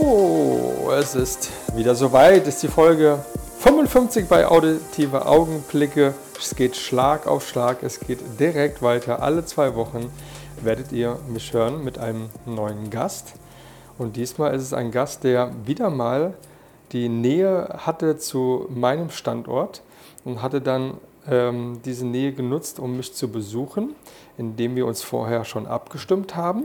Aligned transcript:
So, 0.00 0.92
es 0.98 1.14
ist 1.14 1.50
wieder 1.76 1.94
soweit. 1.94 2.46
Ist 2.46 2.62
die 2.62 2.68
Folge 2.68 3.22
55 3.58 4.26
bei 4.28 4.46
Auditive 4.46 5.26
Augenblicke. 5.26 6.14
Es 6.38 6.56
geht 6.56 6.76
Schlag 6.76 7.26
auf 7.26 7.46
Schlag. 7.46 7.82
Es 7.82 8.00
geht 8.00 8.18
direkt 8.38 8.80
weiter. 8.80 9.22
Alle 9.22 9.44
zwei 9.44 9.74
Wochen 9.74 10.10
werdet 10.62 10.92
ihr 10.92 11.18
mich 11.28 11.52
hören 11.52 11.84
mit 11.84 11.98
einem 11.98 12.30
neuen 12.46 12.88
Gast. 12.88 13.34
Und 13.98 14.16
diesmal 14.16 14.54
ist 14.54 14.62
es 14.62 14.72
ein 14.72 14.90
Gast, 14.90 15.22
der 15.22 15.52
wieder 15.66 15.90
mal 15.90 16.34
die 16.92 17.10
Nähe 17.10 17.68
hatte 17.76 18.16
zu 18.16 18.66
meinem 18.70 19.10
Standort 19.10 19.82
und 20.24 20.40
hatte 20.40 20.62
dann 20.62 20.94
ähm, 21.28 21.80
diese 21.84 22.06
Nähe 22.06 22.32
genutzt, 22.32 22.80
um 22.80 22.96
mich 22.96 23.12
zu 23.12 23.28
besuchen, 23.28 23.94
indem 24.38 24.76
wir 24.76 24.86
uns 24.86 25.02
vorher 25.02 25.44
schon 25.44 25.66
abgestimmt 25.66 26.36
haben. 26.36 26.64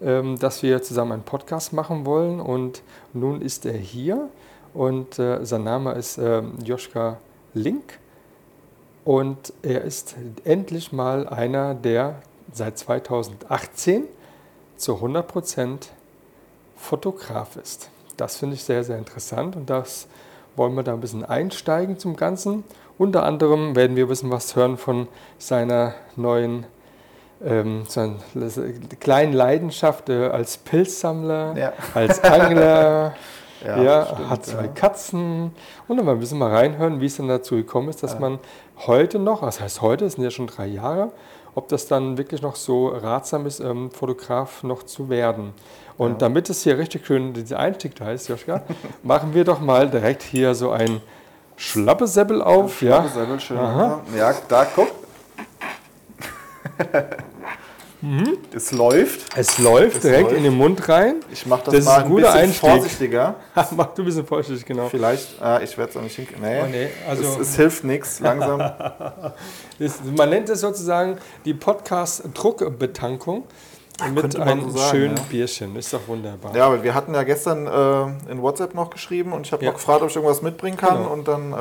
Ähm, 0.00 0.38
dass 0.38 0.62
wir 0.62 0.80
zusammen 0.80 1.12
einen 1.12 1.22
Podcast 1.22 1.72
machen 1.72 2.06
wollen. 2.06 2.40
Und 2.40 2.82
nun 3.12 3.42
ist 3.42 3.66
er 3.66 3.76
hier 3.76 4.28
und 4.74 5.18
äh, 5.18 5.44
sein 5.44 5.64
Name 5.64 5.92
ist 5.94 6.18
äh, 6.18 6.42
Joschka 6.62 7.18
Link. 7.52 7.98
Und 9.04 9.52
er 9.62 9.82
ist 9.82 10.14
endlich 10.44 10.92
mal 10.92 11.26
einer, 11.28 11.74
der 11.74 12.22
seit 12.52 12.78
2018 12.78 14.04
zu 14.76 14.94
100% 14.96 15.88
Fotograf 16.76 17.56
ist. 17.56 17.90
Das 18.16 18.36
finde 18.36 18.54
ich 18.54 18.64
sehr, 18.64 18.84
sehr 18.84 18.98
interessant 18.98 19.56
und 19.56 19.68
das 19.68 20.06
wollen 20.54 20.74
wir 20.74 20.82
da 20.82 20.92
ein 20.92 21.00
bisschen 21.00 21.24
einsteigen 21.24 21.98
zum 21.98 22.16
Ganzen. 22.16 22.64
Unter 22.98 23.24
anderem 23.24 23.74
werden 23.74 23.96
wir 23.96 24.06
ein 24.06 24.08
bisschen 24.08 24.30
was 24.30 24.54
hören 24.54 24.76
von 24.76 25.08
seiner 25.38 25.94
neuen 26.16 26.66
ähm, 27.44 27.84
so 27.86 28.00
eine 28.00 28.16
kleine 29.00 29.32
Leidenschaft 29.34 30.08
äh, 30.08 30.26
als 30.26 30.56
Pilzsammler, 30.58 31.56
ja. 31.56 31.72
als 31.94 32.22
Angler. 32.22 33.14
ja, 33.64 33.82
ja 33.82 34.06
stimmt, 34.06 34.30
hat 34.30 34.46
zwei 34.46 34.62
ja. 34.62 34.68
Katzen. 34.68 35.52
Und 35.86 35.96
dann 35.96 36.06
mal 36.06 36.16
ein 36.16 36.38
mal 36.38 36.54
reinhören, 36.54 37.00
wie 37.00 37.06
es 37.06 37.16
dann 37.16 37.28
dazu 37.28 37.56
gekommen 37.56 37.88
ist, 37.88 38.02
dass 38.02 38.18
man 38.18 38.38
heute 38.86 39.18
noch, 39.18 39.42
das 39.42 39.60
heißt 39.60 39.82
heute, 39.82 40.04
das 40.04 40.14
sind 40.14 40.24
ja 40.24 40.30
schon 40.30 40.46
drei 40.46 40.66
Jahre, 40.66 41.12
ob 41.54 41.68
das 41.68 41.86
dann 41.86 42.18
wirklich 42.18 42.42
noch 42.42 42.56
so 42.56 42.88
ratsam 42.88 43.46
ist, 43.46 43.60
ähm, 43.60 43.90
Fotograf 43.90 44.62
noch 44.62 44.84
zu 44.84 45.08
werden. 45.08 45.52
Und 45.96 46.22
damit 46.22 46.48
es 46.48 46.62
hier 46.62 46.78
richtig 46.78 47.06
schön 47.06 47.32
dieser 47.34 47.58
Einstieg 47.58 47.96
da 47.96 48.12
ist, 48.12 48.28
Joschka, 48.28 48.62
machen 49.02 49.34
wir 49.34 49.44
doch 49.44 49.60
mal 49.60 49.90
direkt 49.90 50.22
hier 50.22 50.54
so 50.54 50.70
ein 50.70 51.00
Schlappesäppel 51.56 52.40
auf. 52.40 52.78
Schlappesäppel, 52.78 53.34
ja. 53.34 53.40
schön. 53.40 53.58
Aha. 53.58 54.00
Ja, 54.16 54.32
da 54.48 54.64
guck. 54.64 54.88
Mhm. 58.00 58.38
Es 58.54 58.70
läuft. 58.70 59.36
Es 59.36 59.58
läuft 59.58 59.96
es 59.96 60.02
direkt 60.02 60.24
läuft. 60.24 60.36
in 60.36 60.44
den 60.44 60.56
Mund 60.56 60.88
rein. 60.88 61.16
Ich 61.32 61.46
mache 61.46 61.64
das, 61.64 61.74
das 61.74 61.84
mal 61.84 62.04
ein, 62.04 62.14
bisschen 62.14 62.32
Einstieg. 62.32 62.60
vorsichtiger. 62.60 63.34
mach 63.72 63.86
du 63.86 64.02
ein 64.02 64.04
bisschen 64.04 64.26
vorsichtig, 64.26 64.64
genau. 64.64 64.88
Vielleicht, 64.88 65.40
äh, 65.42 65.64
ich 65.64 65.76
werde 65.76 65.90
es 65.90 65.96
auch 65.96 66.02
nicht 66.02 66.14
hinkriegen. 66.14 66.42
Nee, 66.42 66.60
oh, 66.62 66.66
nee 66.70 66.88
also 67.08 67.24
es, 67.24 67.38
es, 67.38 67.56
hilft 67.56 67.82
nichts, 67.82 68.20
langsam. 68.20 68.60
das, 69.80 69.98
man 70.16 70.30
nennt 70.30 70.48
es 70.48 70.60
sozusagen 70.60 71.18
die 71.44 71.54
Podcast-Druckbetankung. 71.54 73.44
Mit 74.06 74.38
einem 74.38 74.70
so 74.70 74.78
schönen 74.78 75.16
ja. 75.16 75.22
Bierchen, 75.28 75.74
ist 75.74 75.92
doch 75.92 76.06
wunderbar. 76.06 76.54
Ja, 76.54 76.66
aber 76.66 76.82
wir 76.84 76.94
hatten 76.94 77.14
ja 77.14 77.24
gestern 77.24 77.66
äh, 77.66 78.30
in 78.30 78.40
WhatsApp 78.40 78.74
noch 78.74 78.90
geschrieben 78.90 79.32
und 79.32 79.46
ich 79.46 79.52
habe 79.52 79.64
ja. 79.64 79.70
noch 79.70 79.78
gefragt, 79.78 80.02
ob 80.02 80.08
ich 80.08 80.14
irgendwas 80.14 80.40
mitbringen 80.40 80.76
kann. 80.76 80.98
Genau. 80.98 81.12
Und 81.12 81.26
dann 81.26 81.52
äh, 81.52 81.56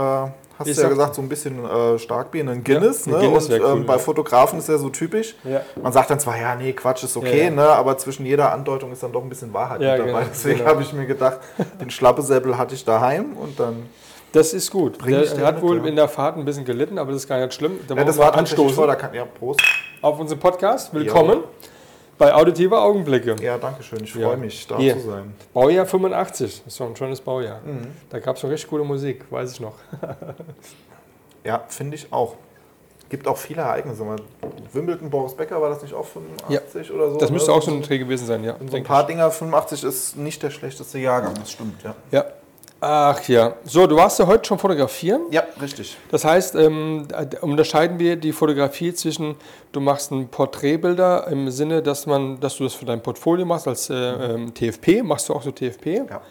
hast 0.60 0.68
ich 0.68 0.76
du 0.76 0.84
ja 0.84 0.90
gesagt, 0.90 1.16
so 1.16 1.22
ein 1.24 1.30
bisschen 1.30 1.66
äh, 1.66 1.98
Starkbier, 1.98 2.48
ein 2.48 2.64
Guinness. 2.64 3.08
Ja, 3.08 3.14
ne? 3.14 3.20
Guinness 3.20 3.50
und 3.50 3.60
cool, 3.60 3.78
ähm, 3.78 3.86
bei 3.88 3.98
Fotografen 3.98 4.60
ist 4.60 4.70
ja 4.70 4.78
so 4.78 4.90
typisch. 4.90 5.36
Ja. 5.44 5.62
Man 5.82 5.92
sagt 5.92 6.12
dann 6.12 6.20
zwar, 6.20 6.40
ja, 6.40 6.54
nee, 6.56 6.74
Quatsch 6.74 7.04
ist 7.04 7.18
okay, 7.18 7.46
ja, 7.46 7.50
ne? 7.50 7.68
aber 7.70 7.98
zwischen 7.98 8.26
jeder 8.26 8.52
Andeutung 8.54 8.92
ist 8.92 9.02
dann 9.02 9.12
doch 9.12 9.24
ein 9.24 9.30
bisschen 9.30 9.52
Wahrheit 9.54 9.80
mit 9.80 9.90
dabei. 9.90 10.06
Genau, 10.06 10.20
Deswegen 10.30 10.60
genau. 10.60 10.70
habe 10.70 10.82
ich 10.84 10.94
mir 10.94 11.08
gedacht, 11.08 11.40
den 11.82 11.90
Schlappesäppel 11.90 12.56
hatte 12.56 12.76
ich 12.76 12.86
daheim 12.86 13.36
und 13.36 13.60
dann. 13.60 13.90
Das 14.32 14.54
ist 14.54 14.70
gut. 14.70 15.04
Der, 15.08 15.22
der 15.22 15.46
hat 15.46 15.56
mit, 15.56 15.64
wohl 15.64 15.88
in 15.88 15.96
der 15.96 16.08
Fahrt 16.08 16.38
ein 16.38 16.46
bisschen 16.46 16.66
gelitten, 16.66 17.00
aber 17.00 17.14
das 17.14 17.24
ist 17.24 17.28
gar 17.28 17.40
nicht 17.40 17.54
schlimm. 17.54 17.80
Da 17.88 17.96
ja, 17.96 18.04
das 18.04 18.18
war 18.18 18.36
anstoßen. 18.36 18.76
Vor, 18.76 18.86
da 18.86 18.96
kann, 18.96 19.14
ja, 19.14 19.26
Prost. 19.26 19.62
Auf 20.02 20.20
unseren 20.20 20.38
Podcast. 20.38 20.94
Willkommen. 20.94 21.40
Bei 22.18 22.34
Auditive 22.34 22.78
Augenblicke. 22.80 23.36
Ja, 23.42 23.58
danke 23.58 23.84
schön. 23.84 24.04
Ich 24.04 24.14
freue 24.14 24.38
mich, 24.38 24.66
da 24.66 24.78
Hier. 24.78 24.94
zu 24.94 25.12
sein. 25.12 25.36
Baujahr 25.54 25.86
85. 25.86 26.64
Das 26.64 26.74
ist 26.74 26.80
doch 26.80 26.88
ein 26.88 26.96
schönes 26.96 27.22
Baujahr. 27.22 27.62
Mhm. 27.64 27.88
Da 28.10 28.20
gab 28.20 28.36
es 28.36 28.42
schon 28.42 28.50
richtig 28.50 28.70
gute 28.70 28.84
Musik, 28.84 29.26
weiß 29.30 29.52
ich 29.54 29.60
noch. 29.60 29.76
Ja, 31.44 31.64
finde 31.70 31.96
ich 31.96 32.12
auch. 32.12 32.36
Gibt 33.10 33.26
auch 33.26 33.38
viele 33.38 33.62
Ereignisse. 33.62 34.04
Wimbledon, 34.74 35.10
Boris 35.10 35.34
Becker, 35.34 35.62
war 35.62 35.70
das 35.70 35.82
nicht 35.82 35.94
auch 35.94 36.06
85 36.06 36.90
ja. 36.90 36.94
oder 36.94 37.12
so? 37.12 37.18
Das 37.18 37.32
müsste 37.32 37.54
auch 37.54 37.62
so 37.62 37.72
ein 37.72 37.82
Dreh 37.82 38.00
gewesen 38.00 38.26
sein, 38.28 38.44
ja. 38.44 38.58
so 38.70 38.76
ein 38.76 38.84
paar 38.84 39.02
ich. 39.02 39.08
Dinger, 39.08 39.32
85 39.32 39.86
ist 39.86 40.18
nicht 40.18 40.44
der 40.44 40.50
schlechteste 40.50 41.00
Jahrgang, 41.00 41.34
das 41.36 41.52
stimmt, 41.52 41.82
ja. 41.84 41.96
Ja. 42.12 42.26
Ach 42.80 43.28
ja. 43.28 43.56
So, 43.64 43.88
du 43.88 43.96
warst 43.96 44.20
ja 44.20 44.28
heute 44.28 44.46
schon 44.46 44.60
fotografieren. 44.60 45.22
Ja, 45.32 45.44
richtig. 45.62 45.98
Das 46.12 46.24
heißt, 46.24 46.56
ähm, 46.56 47.08
unterscheiden 47.42 47.98
wir 47.98 48.16
die 48.16 48.32
Fotografie 48.32 48.94
zwischen, 48.94 49.36
du 49.72 49.80
machst 49.80 50.12
ein 50.12 50.28
Porträtbilder 50.28 51.28
im 51.28 51.50
Sinne, 51.50 51.82
dass 51.82 52.06
man, 52.06 52.40
dass 52.40 52.58
du 52.58 52.66
das 52.66 52.74
für 52.74 52.86
dein 52.86 53.02
Portfolio 53.02 53.46
machst 53.46 53.68
als 53.68 53.90
äh, 53.90 53.96
ähm, 53.96 54.54
TFP. 54.54 55.02
Machst 55.02 55.30
du 55.30 55.34
auch 55.34 55.42
so 55.42 55.52
TFP? 55.52 56.04
Ja. 56.10 56.22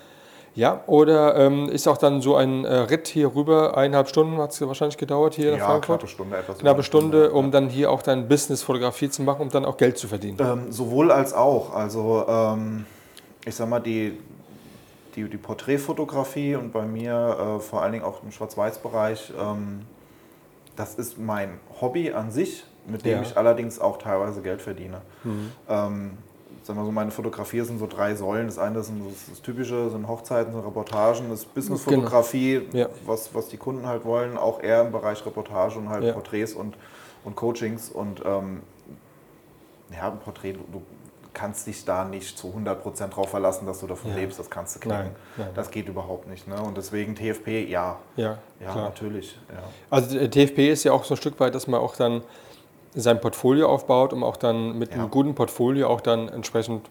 Ja, 0.57 0.83
oder 0.87 1.37
ähm, 1.37 1.69
ist 1.69 1.87
auch 1.87 1.99
dann 1.99 2.23
so 2.23 2.35
ein 2.35 2.65
äh, 2.65 2.75
Ritt 2.75 3.09
hier 3.09 3.35
rüber, 3.35 3.77
eineinhalb 3.77 4.09
Stunden 4.09 4.39
hat 4.39 4.53
es 4.53 4.61
wahrscheinlich 4.67 4.97
gedauert 4.97 5.35
hier 5.35 5.53
in 5.53 5.59
ja, 5.59 5.67
Frankfurt? 5.67 6.01
knappe 6.01 6.09
Stunde 6.11 6.37
etwas. 6.39 6.59
Knappe 6.59 6.83
Stunde, 6.83 7.31
um 7.33 7.51
dann 7.51 7.69
hier 7.69 7.91
auch 7.91 8.01
dein 8.01 8.27
Business-Fotografie 8.27 9.11
zu 9.11 9.21
machen, 9.21 9.43
um 9.43 9.49
dann 9.51 9.67
auch 9.67 9.77
Geld 9.77 9.99
zu 9.99 10.09
verdienen. 10.09 10.39
Ähm, 10.41 10.73
sowohl 10.73 11.13
als 11.13 11.35
auch. 11.35 11.75
Also 11.75 12.25
ähm, 12.27 12.87
ich 13.45 13.55
sag 13.55 13.69
mal, 13.69 13.81
die, 13.81 14.19
die, 15.17 15.29
die 15.29 15.39
Porträtfotografie 15.39 16.55
und 16.55 16.73
bei 16.73 16.85
mir 16.85 17.57
äh, 17.59 17.61
vor 17.61 17.83
allen 17.83 17.93
Dingen 17.93 18.05
auch 18.05 18.23
im 18.23 18.31
Schwarz-Weiß-Bereich, 18.31 19.33
ähm, 19.39 19.81
das 20.77 20.95
ist 20.95 21.19
mein 21.19 21.59
Hobby 21.81 22.13
an 22.13 22.31
sich, 22.31 22.65
mit 22.87 23.05
dem 23.05 23.17
ja. 23.17 23.23
ich 23.23 23.37
allerdings 23.37 23.79
auch 23.81 23.97
teilweise 23.99 24.43
Geld 24.43 24.61
verdiene. 24.63 25.01
Mhm. 25.25 25.53
Ähm, 25.69 26.11
sagen 26.63 26.79
wir 26.79 26.85
so, 26.85 26.93
meine 26.93 27.11
Fotografie 27.11 27.63
sind 27.63 27.79
so 27.79 27.87
drei 27.87 28.15
Säulen. 28.15 28.47
Das 28.47 28.59
eine 28.59 28.81
ist 28.81 28.91
das, 28.91 29.31
das 29.31 29.43
Typische, 29.43 29.89
sind 29.91 30.07
Hochzeiten, 30.07 30.53
sind 30.53 30.65
Reportagen, 30.65 31.31
das 31.31 31.45
Businessfotografie, 31.45 32.67
genau. 32.71 32.77
ja. 32.77 32.89
was, 33.07 33.35
was 33.35 33.49
die 33.49 33.57
Kunden 33.57 33.87
halt 33.87 34.05
wollen, 34.05 34.37
auch 34.37 34.63
eher 34.63 34.83
im 34.83 34.93
Bereich 34.93 35.25
Reportage 35.25 35.79
und 35.79 35.89
halt 35.89 36.05
ja. 36.05 36.13
Porträts 36.13 36.53
und, 36.53 36.77
und 37.25 37.37
Coachings. 37.37 37.91
Und 37.91 38.23
ähm, 38.25 38.63
ja, 39.93 40.11
ein 40.11 40.19
Porträt, 40.19 40.53
du, 40.53 40.61
du, 40.73 40.83
kannst 41.37 41.67
dich 41.67 41.85
da 41.85 42.05
nicht 42.05 42.39
zu 42.39 42.49
100% 42.49 43.09
drauf 43.09 43.29
verlassen, 43.29 43.67
dass 43.67 43.81
du 43.81 43.87
davon 43.87 44.13
ja. 44.13 44.17
lebst, 44.17 44.39
das 44.39 44.49
kannst 44.49 44.75
du 44.75 44.81
knacken. 44.81 45.11
Nein, 45.37 45.47
nein. 45.47 45.49
Das 45.55 45.71
geht 45.71 45.87
überhaupt 45.87 46.27
nicht. 46.29 46.49
Ne? 46.49 46.61
Und 46.63 46.79
deswegen 46.79 47.15
TFP, 47.15 47.69
ja. 47.69 47.99
Ja, 48.17 48.39
ja 48.59 48.75
natürlich. 48.75 49.39
Ja. 49.51 49.63
Also 49.91 50.17
TFP 50.27 50.71
ist 50.71 50.85
ja 50.85 50.93
auch 50.93 51.05
so 51.05 51.13
ein 51.15 51.19
Stück 51.19 51.39
weit, 51.39 51.55
dass 51.55 51.67
man 51.67 51.81
auch 51.81 51.95
dann 51.95 52.23
sein 52.95 53.21
Portfolio 53.21 53.69
aufbaut, 53.69 54.15
um 54.15 54.25
auch 54.25 54.39
dann 54.39 54.79
mit 54.79 54.93
einem 54.93 55.11
guten 55.11 55.35
Portfolio 55.35 55.89
auch 55.89 56.01
dann 56.01 56.31
entsprechend 56.31 56.89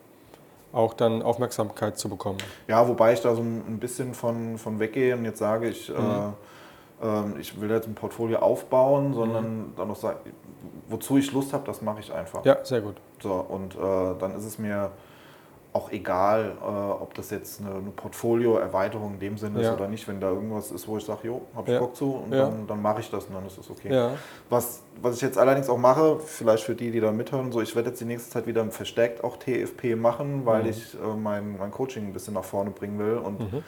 auch 0.72 0.94
dann 0.94 1.24
Aufmerksamkeit 1.24 1.98
zu 1.98 2.08
bekommen. 2.08 2.38
Ja, 2.68 2.88
wobei 2.88 3.14
ich 3.14 3.22
da 3.22 3.34
so 3.34 3.42
ein 3.42 3.80
bisschen 3.80 4.14
von, 4.14 4.60
von 4.60 4.80
weggehe 4.80 5.16
und 5.16 5.26
jetzt 5.26 5.40
sage, 5.40 5.70
ich, 5.70 5.90
mhm. 5.90 5.96
äh, 5.96 6.00
äh, 6.00 6.32
ich 7.40 7.60
will 7.60 7.70
jetzt 7.70 7.88
ein 7.88 7.96
Portfolio 7.96 8.40
aufbauen, 8.40 9.14
sondern 9.14 9.58
mhm. 9.58 9.74
dann 9.76 9.88
noch 9.90 9.96
sagen, 9.96 10.20
wozu 10.88 11.18
ich 11.18 11.32
Lust 11.32 11.54
habe, 11.54 11.66
das 11.66 11.82
mache 11.82 12.00
ich 12.00 12.14
einfach. 12.14 12.46
Ja, 12.46 12.64
sehr 12.64 12.82
gut. 12.82 12.96
So, 13.22 13.34
und 13.34 13.76
äh, 13.76 14.20
dann 14.20 14.36
ist 14.36 14.46
es 14.46 14.58
mir 14.58 14.92
auch 15.76 15.92
egal, 15.92 16.54
äh, 16.62 16.66
ob 16.66 17.14
das 17.16 17.32
jetzt 17.32 17.60
eine, 17.60 17.72
eine 17.72 17.92
Portfolio-Erweiterung 17.94 19.16
in 19.16 19.20
dem 19.20 19.38
Sinne 19.38 19.62
ja. 19.62 19.70
ist 19.70 19.76
oder 19.76 19.90
nicht. 19.90 20.08
Wenn 20.08 20.22
da 20.22 20.30
irgendwas 20.30 20.72
ist, 20.72 20.88
wo 20.88 20.98
ich 20.98 21.04
sage, 21.04 21.28
jo, 21.28 21.42
habe 21.54 21.68
ich 21.68 21.74
ja. 21.74 21.80
Bock 21.82 21.98
zu 21.98 22.14
und 22.14 22.32
ja. 22.32 22.46
dann, 22.46 22.66
dann 22.66 22.82
mache 22.82 23.02
ich 23.02 23.12
das 23.12 23.26
und 23.26 23.34
dann 23.34 23.46
ist 23.46 23.58
es 23.58 23.70
okay. 23.70 24.12
Was, 24.50 24.84
was 25.02 25.18
ich 25.18 25.22
jetzt 25.22 25.38
allerdings 25.38 25.68
auch 25.68 25.78
mache, 25.78 26.18
vielleicht 26.20 26.64
für 26.64 26.76
die, 26.76 26.92
die 26.92 27.02
da 27.02 27.12
mithören, 27.12 27.52
so 27.52 27.60
ich 27.60 27.76
werde 27.76 27.90
jetzt 27.90 28.00
die 28.00 28.06
nächste 28.06 28.30
Zeit 28.30 28.48
wieder 28.48 28.64
verstärkt 28.72 29.22
auch 29.22 29.36
TFP 29.36 29.98
machen, 29.98 30.46
weil 30.46 30.64
mhm. 30.64 30.70
ich 30.70 30.94
äh, 30.94 31.16
mein, 31.22 31.58
mein 31.58 31.72
Coaching 31.72 32.06
ein 32.06 32.14
bisschen 32.14 32.36
nach 32.36 32.46
vorne 32.46 32.70
bringen 32.70 32.98
will 32.98 33.18
und 33.18 33.42
mhm. 33.42 33.64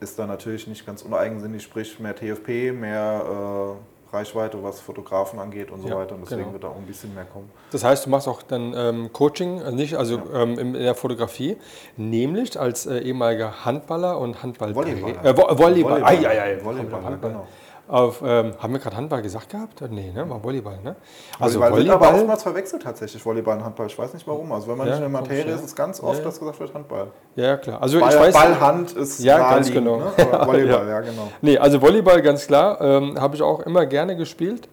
Ist 0.00 0.18
da 0.18 0.26
natürlich 0.26 0.66
nicht 0.66 0.84
ganz 0.86 1.02
uneigensinnig, 1.02 1.62
sprich 1.62 1.98
mehr 2.00 2.14
TFP, 2.14 2.72
mehr 2.72 3.76
äh, 4.12 4.14
Reichweite, 4.14 4.62
was 4.62 4.80
Fotografen 4.80 5.38
angeht 5.38 5.70
und 5.70 5.82
so 5.82 5.88
Ja, 5.88 5.96
weiter. 5.96 6.14
Und 6.14 6.22
deswegen 6.22 6.42
genau. 6.42 6.52
wird 6.52 6.64
da 6.64 6.68
auch 6.68 6.76
ein 6.76 6.86
bisschen 6.86 7.14
mehr 7.14 7.24
kommen. 7.24 7.50
Das 7.72 7.82
heißt, 7.82 8.06
du 8.06 8.10
machst 8.10 8.28
auch 8.28 8.42
dann 8.42 8.72
ähm, 8.76 9.12
Coaching, 9.12 9.60
also 9.60 9.76
nicht 9.76 9.96
also 9.96 10.20
ähm, 10.32 10.58
in 10.58 10.72
der 10.74 10.94
Fotografie, 10.94 11.56
nämlich 11.96 12.58
als 12.58 12.86
äh, 12.86 12.98
ehemaliger 12.98 13.64
Handballer 13.64 14.18
und 14.18 14.42
Handball 14.42 14.74
Volleyballer. 14.74 15.24
Äh, 15.24 15.36
Vo 15.36 15.42
Volleyball. 15.58 16.02
Volleyball. 16.02 16.04
Ei, 16.04 16.28
ei, 16.28 16.40
ei. 16.40 16.64
Volleyball, 16.64 17.04
Handball. 17.04 17.30
genau. 17.30 17.46
Auf, 17.88 18.20
ähm, 18.24 18.52
haben 18.58 18.72
wir 18.72 18.80
gerade 18.80 18.96
Handball 18.96 19.22
gesagt 19.22 19.50
gehabt? 19.50 19.80
Nee, 19.90 20.10
ne? 20.12 20.28
War 20.28 20.42
Volleyball, 20.42 20.78
ne? 20.82 20.96
Also 21.38 21.60
Volleyball 21.60 21.78
wird 21.78 21.88
aber 21.90 22.00
Volleyball. 22.00 22.18
oftmals 22.20 22.42
verwechselt 22.42 22.82
tatsächlich, 22.82 23.24
Volleyball 23.24 23.58
und 23.58 23.64
Handball. 23.64 23.86
Ich 23.86 23.96
weiß 23.96 24.12
nicht 24.12 24.26
warum. 24.26 24.50
Also 24.50 24.66
wenn 24.68 24.76
man 24.78 24.88
Ja, 24.88 24.94
nicht 24.94 25.06
in 25.06 25.12
der 25.12 25.20
Materie 25.20 25.52
ist, 25.54 25.60
ja. 25.60 25.64
ist 25.66 25.76
ganz 25.76 26.00
oft, 26.02 26.18
Ja. 26.18 26.24
dass 26.24 26.40
gesagt 26.40 26.58
wird 26.58 26.74
Handball. 26.74 27.06
Ja, 27.36 27.56
klar. 27.56 27.80
Also 27.80 28.00
Ball, 28.00 28.12
ich 28.12 28.18
weiß. 28.20 28.34
Ball, 28.34 28.60
Hand 28.60 28.92
ist 28.92 29.20
Ja, 29.20 29.38
ganz 29.38 29.68
naheliegend, 29.70 29.84
genau. 29.86 29.98
Ne? 29.98 30.46
Volleyball, 30.46 30.88
ja. 30.88 31.00
genau. 31.00 31.28
Nee, 31.42 31.58
also 31.58 31.80
Volleyball 31.80 32.20
ganz 32.22 32.46
klar. 32.48 32.80
Ähm, 32.80 33.20
Habe 33.20 33.36
ich 33.36 33.42
auch 33.42 33.60
immer 33.60 33.86
gerne 33.86 34.16
gespielt. 34.16 34.68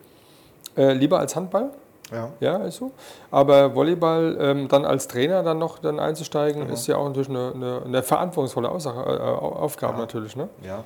Äh, 0.76 0.94
lieber 0.94 1.20
als 1.20 1.36
Handball. 1.36 1.70
Ja. 2.12 2.30
Ja, 2.40 2.58
ist 2.66 2.78
so. 2.78 2.92
Aber 3.30 3.76
Volleyball 3.76 4.38
ähm, 4.40 4.68
dann 4.70 4.86
als 4.86 5.08
Trainer 5.08 5.44
dann 5.44 5.60
noch 5.60 5.78
dann 5.78 6.00
einzusteigen, 6.00 6.68
ist 6.70 6.88
ja 6.88 6.98
auch 6.98 7.08
natürlich 7.08 7.30
eine, 7.30 7.52
eine, 7.54 7.82
eine 7.86 8.02
verantwortungsvolle 8.04 8.70
Aussache, 8.70 9.00
äh, 9.02 9.20
Aufgabe 9.22 9.94
Ja. 9.94 10.00
natürlich. 10.00 10.36
Ne? 10.36 10.50
Ja. 10.64 10.84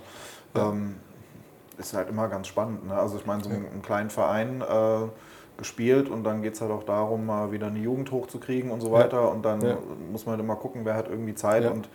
Ähm, 0.55 0.95
ist 1.77 1.93
halt 1.93 2.09
immer 2.09 2.27
ganz 2.27 2.47
spannend. 2.47 2.87
Ne? 2.87 2.93
Also 2.93 3.17
ich 3.17 3.25
meine, 3.25 3.43
so 3.43 3.49
einen, 3.49 3.65
einen 3.67 3.81
kleinen 3.81 4.09
Verein 4.09 4.61
äh, 4.61 5.07
gespielt 5.57 6.09
und 6.09 6.23
dann 6.23 6.41
geht 6.41 6.53
es 6.53 6.61
halt 6.61 6.71
auch 6.71 6.83
darum, 6.83 7.25
mal 7.25 7.51
wieder 7.51 7.67
eine 7.67 7.79
Jugend 7.79 8.11
hochzukriegen 8.11 8.71
und 8.71 8.81
so 8.81 8.91
weiter. 8.91 9.31
Und 9.31 9.43
dann 9.43 9.61
Ja. 9.61 9.77
muss 10.11 10.25
man 10.25 10.33
halt 10.33 10.43
immer 10.43 10.55
gucken, 10.55 10.85
wer 10.85 10.95
hat 10.95 11.07
irgendwie 11.09 11.35
Zeit. 11.35 11.63
Ja. 11.63 11.71
Und 11.71 11.89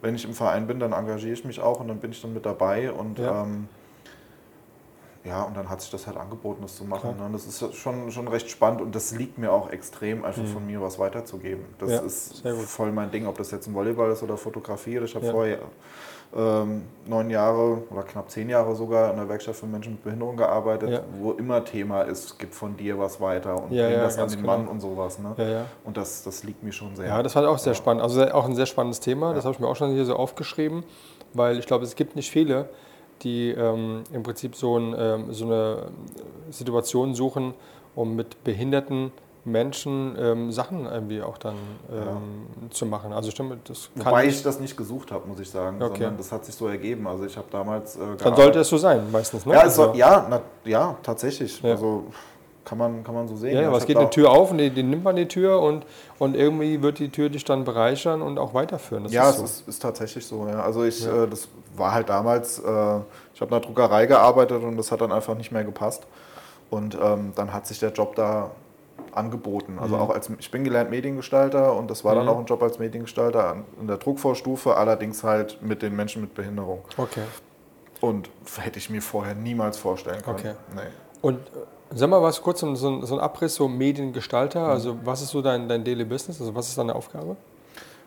wenn 0.00 0.14
ich 0.14 0.24
im 0.24 0.34
Verein 0.34 0.66
bin, 0.66 0.78
dann 0.80 0.92
engagiere 0.92 1.32
ich 1.32 1.44
mich 1.44 1.60
auch 1.60 1.80
und 1.80 1.88
dann 1.88 1.98
bin 1.98 2.12
ich 2.12 2.22
dann 2.22 2.32
mit 2.34 2.46
dabei. 2.46 2.92
Und 2.92 3.18
Ja. 3.18 3.42
ähm, 3.42 3.68
ja, 5.24 5.42
und 5.42 5.56
dann 5.56 5.68
hat 5.68 5.80
sich 5.82 5.90
das 5.90 6.06
halt 6.06 6.16
angeboten, 6.16 6.62
das 6.62 6.76
zu 6.76 6.84
machen. 6.84 7.16
Ne? 7.18 7.26
Und 7.26 7.32
das 7.32 7.44
ist 7.46 7.74
schon, 7.74 8.10
schon 8.12 8.28
recht 8.28 8.48
spannend 8.48 8.80
und 8.80 8.94
das 8.94 9.12
liegt 9.12 9.36
mir 9.36 9.52
auch 9.52 9.68
extrem, 9.70 10.24
einfach 10.24 10.44
von 10.46 10.64
mir 10.66 10.80
was 10.80 10.98
weiterzugeben. 10.98 11.64
Das 11.78 11.88
Mhm. 11.90 11.94
Ja, 11.96 12.00
ist 12.02 12.42
voll 12.70 12.92
mein 12.92 13.10
Ding, 13.10 13.26
ob 13.26 13.36
das 13.36 13.50
jetzt 13.50 13.66
ein 13.66 13.74
Volleyball 13.74 14.10
ist 14.12 14.22
oder 14.22 14.36
Fotografie. 14.36 14.98
Ich 14.98 15.14
habe 15.14 15.26
Ja. 15.26 15.32
vorher 15.32 15.58
ähm, 16.36 16.82
neun 17.06 17.30
Jahre 17.30 17.82
oder 17.90 18.02
knapp 18.02 18.30
zehn 18.30 18.50
Jahre 18.50 18.74
sogar 18.76 19.10
in 19.10 19.16
der 19.16 19.28
Werkstatt 19.28 19.56
für 19.56 19.66
Menschen 19.66 19.92
mit 19.92 20.04
Behinderung 20.04 20.36
gearbeitet, 20.36 20.90
Ja. 20.90 21.00
wo 21.20 21.32
immer 21.32 21.64
Thema 21.64 22.02
ist, 22.02 22.38
gib 22.38 22.52
von 22.52 22.76
dir 22.76 22.98
was 22.98 23.20
weiter 23.20 23.62
und 23.62 23.72
Ja, 23.72 23.86
bring 23.86 23.96
ja, 23.96 24.02
das 24.02 24.18
an 24.18 24.28
den 24.28 24.40
genau. 24.40 24.58
Mann 24.58 24.68
und 24.68 24.80
sowas. 24.80 25.18
Ne? 25.18 25.64
Und 25.84 25.96
das, 25.96 26.22
das 26.24 26.44
liegt 26.44 26.62
mir 26.62 26.72
schon 26.72 26.94
sehr. 26.96 27.06
Ja, 27.06 27.22
das 27.22 27.34
war 27.34 27.48
auch 27.48 27.58
sehr 27.58 27.74
spannend. 27.74 28.02
Also 28.02 28.22
auch 28.32 28.44
ein 28.44 28.54
sehr 28.54 28.66
spannendes 28.66 29.00
Thema. 29.00 29.32
Das 29.32 29.44
habe 29.44 29.54
ich 29.54 29.60
mir 29.60 29.68
auch 29.68 29.76
schon 29.76 29.92
hier 29.92 30.04
so 30.04 30.16
aufgeschrieben, 30.16 30.84
weil 31.32 31.58
ich 31.58 31.66
glaube, 31.66 31.84
es 31.84 31.96
gibt 31.96 32.14
nicht 32.14 32.30
viele, 32.30 32.68
die 33.22 33.50
ähm, 33.50 34.04
im 34.12 34.22
Prinzip 34.22 34.54
so, 34.54 34.78
ein, 34.78 34.94
ähm, 34.98 35.32
so 35.32 35.46
eine 35.46 35.86
Situation 36.50 37.14
suchen, 37.14 37.54
um 37.94 38.14
mit 38.16 38.44
behinderten 38.44 39.12
Menschen 39.50 40.16
ähm, 40.18 40.52
Sachen 40.52 40.86
irgendwie 40.86 41.22
auch 41.22 41.38
dann 41.38 41.56
ähm, 41.90 42.70
zu 42.70 42.86
machen. 42.86 43.12
Also 43.12 43.30
stimmt, 43.30 43.68
das 43.68 43.90
kann 43.96 44.06
Wobei 44.06 44.26
ich 44.26 44.42
das 44.42 44.60
nicht 44.60 44.76
gesucht 44.76 45.10
habe, 45.12 45.26
muss 45.26 45.40
ich 45.40 45.50
sagen, 45.50 45.82
Okay. 45.82 45.94
sondern 45.94 46.16
das 46.18 46.30
hat 46.32 46.44
sich 46.44 46.54
so 46.54 46.68
ergeben. 46.68 47.06
Also 47.06 47.24
ich 47.24 47.36
habe 47.36 47.46
damals 47.50 47.96
äh, 47.96 48.00
dann 48.18 48.36
sollte 48.36 48.60
es 48.60 48.68
so 48.68 48.76
sein, 48.78 49.10
meistens. 49.10 49.44
Ne? 49.46 49.54
Ja, 49.54 49.60
es 49.64 49.78
Also- 49.78 49.94
ja, 49.94 50.26
na, 50.28 50.40
ja, 50.64 50.96
tatsächlich. 51.02 51.60
Ja. 51.62 51.70
Also 51.72 52.04
kann 52.64 52.76
man, 52.76 53.02
kann 53.02 53.14
man 53.14 53.26
so 53.26 53.34
sehen. 53.34 53.54
Ja, 53.54 53.62
ja, 53.62 53.68
aber 53.68 53.78
es 53.78 53.86
geht 53.86 53.96
eine 53.96 54.10
Tür 54.10 54.30
auf 54.30 54.50
und 54.50 54.58
die, 54.58 54.68
die 54.68 54.82
nimmt 54.82 55.02
man 55.02 55.16
die 55.16 55.26
Tür 55.26 55.58
und, 55.62 55.86
und 56.18 56.36
irgendwie 56.36 56.82
wird 56.82 56.98
die 56.98 57.08
Tür 57.08 57.30
dich 57.30 57.42
dann 57.44 57.64
bereichern 57.64 58.20
und 58.20 58.38
auch 58.38 58.52
weiterführen. 58.52 59.04
Das 59.04 59.12
Ja, 59.12 59.30
ist 59.30 59.36
es 59.36 59.38
so. 59.38 59.44
ist, 59.44 59.68
ist 59.68 59.78
tatsächlich 59.80 60.26
so. 60.26 60.46
Ja. 60.46 60.60
Also 60.62 60.84
ich, 60.84 61.02
Ja. 61.02 61.24
äh, 61.24 61.28
das 61.28 61.48
war 61.76 61.94
halt 61.94 62.10
damals, 62.10 62.58
äh, 62.58 62.62
ich 62.62 63.40
habe 63.40 63.44
in 63.44 63.50
der 63.50 63.60
Druckerei 63.60 64.04
gearbeitet 64.04 64.62
und 64.62 64.76
das 64.76 64.92
hat 64.92 65.00
dann 65.00 65.12
einfach 65.12 65.34
nicht 65.34 65.50
mehr 65.50 65.64
gepasst. 65.64 66.06
Und 66.68 66.98
ähm, 67.02 67.32
dann 67.34 67.54
hat 67.54 67.66
sich 67.66 67.78
der 67.78 67.92
Job 67.92 68.14
da 68.16 68.50
angeboten. 69.18 69.78
Also 69.78 69.96
Mhm. 69.96 70.02
auch 70.02 70.10
als 70.10 70.30
ich 70.38 70.50
bin 70.50 70.64
gelernt 70.64 70.90
Mediengestalter 70.90 71.74
und 71.76 71.90
das 71.90 72.04
war 72.04 72.14
dann 72.14 72.24
Mhm. 72.24 72.30
auch 72.30 72.38
ein 72.38 72.46
Job 72.46 72.62
als 72.62 72.78
Mediengestalter 72.78 73.56
in 73.80 73.86
der 73.86 73.98
Druckvorstufe, 73.98 74.76
allerdings 74.76 75.22
halt 75.24 75.60
mit 75.62 75.82
den 75.82 75.94
Menschen 75.94 76.22
mit 76.22 76.34
Behinderung. 76.34 76.80
Okay. 76.96 77.22
Und 78.00 78.30
hätte 78.60 78.78
ich 78.78 78.88
mir 78.90 79.02
vorher 79.02 79.34
niemals 79.34 79.76
vorstellen 79.76 80.22
können. 80.22 80.38
Okay. 80.38 80.52
Nee. 80.74 80.80
Und 81.20 81.38
äh, 81.38 81.40
sag 81.94 82.08
mal 82.08 82.22
was 82.22 82.40
kurz, 82.40 82.60
so, 82.60 82.66
ein- 82.66 82.76
so 82.76 83.04
so 83.04 83.14
ein 83.14 83.20
Abriss, 83.20 83.56
so 83.56 83.66
Mediengestalter. 83.68 84.60
Mhm. 84.64 84.70
Also 84.70 84.96
was 85.04 85.20
ist 85.20 85.30
so 85.30 85.42
dein, 85.42 85.68
dein 85.68 85.82
Daily 85.84 86.04
Business? 86.04 86.40
Also 86.40 86.54
was 86.54 86.68
ist 86.68 86.78
deine 86.78 86.94
Aufgabe? 86.94 87.36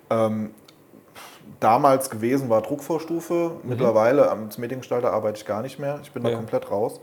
Ähm, 0.09 0.51
damals 1.59 2.09
gewesen 2.09 2.49
war 2.49 2.61
Druckvorstufe. 2.61 3.51
Mittlerweile 3.63 4.31
als 4.31 4.57
Mediengestalter 4.57 5.11
arbeite 5.13 5.37
ich 5.39 5.45
gar 5.45 5.61
nicht 5.61 5.77
mehr. 5.79 5.99
Ich 6.03 6.11
bin 6.11 6.23
da 6.23 6.29
Mhm. 6.29 6.33
Ja. 6.33 6.37
komplett 6.39 6.71
raus. 6.71 6.99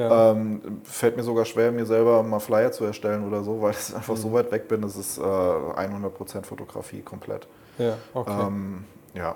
Ja. 0.00 0.30
Ähm, 0.32 0.80
fällt 0.84 1.16
mir 1.16 1.22
sogar 1.22 1.44
schwer, 1.44 1.70
mir 1.72 1.86
selber 1.86 2.22
mal 2.22 2.40
Flyer 2.40 2.72
zu 2.72 2.84
erstellen 2.84 3.26
oder 3.26 3.42
so, 3.42 3.60
weil 3.60 3.72
ich 3.78 3.94
einfach 3.94 4.14
Mhm. 4.14 4.18
so 4.18 4.32
weit 4.32 4.50
weg 4.52 4.68
bin. 4.68 4.82
Das 4.82 4.96
ist 4.96 5.18
äh, 5.18 5.22
100% 5.22 6.42
Fotografie 6.44 7.02
komplett. 7.02 7.46
ja, 7.78 7.94
okay. 8.14 8.46
Ähm, 8.46 8.84
ja. 9.14 9.34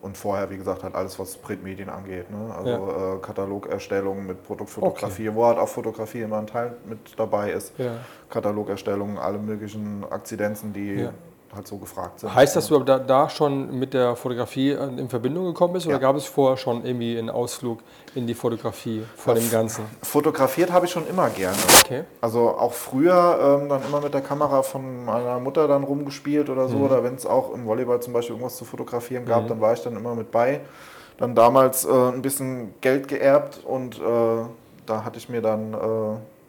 Und 0.00 0.18
vorher, 0.18 0.50
wie 0.50 0.58
gesagt, 0.58 0.82
halt 0.82 0.94
alles, 0.94 1.18
was 1.18 1.36
Printmedien 1.38 1.88
angeht. 1.88 2.30
Ne? 2.30 2.54
Also 2.54 2.70
äh, 3.16 3.18
Katalogerstellung 3.22 4.26
mit 4.26 4.44
Produktfotografie, 4.44 5.34
wo 5.34 5.46
halt 5.46 5.56
auch 5.58 5.68
Fotografie 5.68 6.20
immer 6.20 6.38
ein 6.38 6.46
Teil 6.46 6.74
mit 6.86 6.98
dabei 7.18 7.52
ist. 7.52 7.72
ja. 7.78 7.92
Katalogerstellung, 8.28 9.18
alle 9.18 9.38
möglichen 9.38 10.04
Akzidenzen, 10.10 10.72
die 10.74 10.94
Ja. 11.04 11.10
Halt 11.54 11.66
so 11.66 11.76
gefragt 11.76 12.20
sind. 12.20 12.34
Heißt 12.34 12.56
das, 12.56 12.68
dass 12.68 12.76
du 12.78 12.84
da, 12.84 12.98
da 12.98 13.28
schon 13.28 13.78
mit 13.78 13.94
der 13.94 14.16
Fotografie 14.16 14.70
äh, 14.70 14.84
in 14.98 15.08
Verbindung 15.08 15.46
gekommen 15.46 15.72
bist 15.74 15.86
oder 15.86 15.96
Ja. 15.96 16.00
gab 16.00 16.16
es 16.16 16.26
vorher 16.26 16.56
schon 16.56 16.84
irgendwie 16.84 17.18
einen 17.18 17.30
Ausflug 17.30 17.80
in 18.14 18.26
die 18.26 18.34
Fotografie 18.34 19.04
vor 19.16 19.34
dem 19.34 19.50
Ganzen? 19.50 19.84
Fotografiert 20.02 20.72
habe 20.72 20.86
ich 20.86 20.92
schon 20.92 21.06
immer 21.08 21.28
gerne. 21.30 21.56
Okay. 21.84 22.04
Also 22.20 22.50
auch 22.50 22.72
früher 22.72 23.58
ähm, 23.62 23.68
dann 23.68 23.82
immer 23.86 24.00
mit 24.00 24.14
der 24.14 24.20
Kamera 24.22 24.62
von 24.62 25.04
meiner 25.04 25.38
Mutter 25.40 25.68
dann 25.68 25.84
rumgespielt 25.84 26.48
oder 26.50 26.64
Mhm. 26.68 26.72
so. 26.72 26.78
Oder 26.78 27.02
wenn 27.04 27.14
es 27.14 27.26
auch 27.26 27.52
im 27.54 27.66
Volleyball 27.66 28.00
zum 28.00 28.12
Beispiel 28.12 28.34
irgendwas 28.36 28.56
zu 28.56 28.64
fotografieren 28.64 29.24
gab, 29.26 29.48
dann 29.48 29.60
war 29.60 29.72
ich 29.72 29.80
dann 29.82 29.96
immer 29.96 30.14
mit 30.14 30.30
bei. 30.30 30.60
Dann 31.18 31.34
damals 31.34 31.84
äh, 31.84 31.88
ein 31.90 32.22
bisschen 32.22 32.74
Geld 32.80 33.06
geerbt 33.08 33.60
und 33.64 33.98
äh, 33.98 34.00
da 34.86 35.04
hatte 35.04 35.18
ich 35.18 35.28
mir 35.28 35.40
dann 35.40 35.72
äh, 35.74 35.76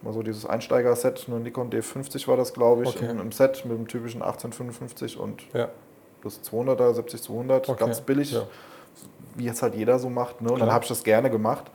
mal 0.05 0.13
so 0.13 0.23
dieses 0.23 0.45
Einsteiger-Set, 0.45 1.25
eine 1.27 1.39
Nikon 1.39 1.69
D50 1.69 2.27
war 2.27 2.37
das, 2.37 2.53
glaube 2.53 2.83
ich, 2.83 2.89
Okay. 2.95 3.09
im, 3.09 3.19
im 3.19 3.31
Set 3.31 3.65
mit 3.65 3.77
dem 3.77 3.87
typischen 3.87 4.21
1855 4.21 5.19
und 5.19 5.41
Ja. 5.53 5.67
das 6.23 6.41
200er, 6.43 6.93
70 6.93 7.21
200, 7.23 7.67
Okay. 7.69 7.79
ganz 7.79 8.01
billig, 8.01 8.31
Ja. 8.31 8.43
wie 9.35 9.45
jetzt 9.45 9.61
halt 9.61 9.75
jeder 9.75 9.99
so 9.99 10.09
macht. 10.09 10.41
Ne? 10.41 10.51
Und 10.51 10.59
dann 10.59 10.71
habe 10.71 10.83
ich 10.83 10.89
das 10.89 11.03
gerne 11.03 11.29
gemacht. 11.29 11.65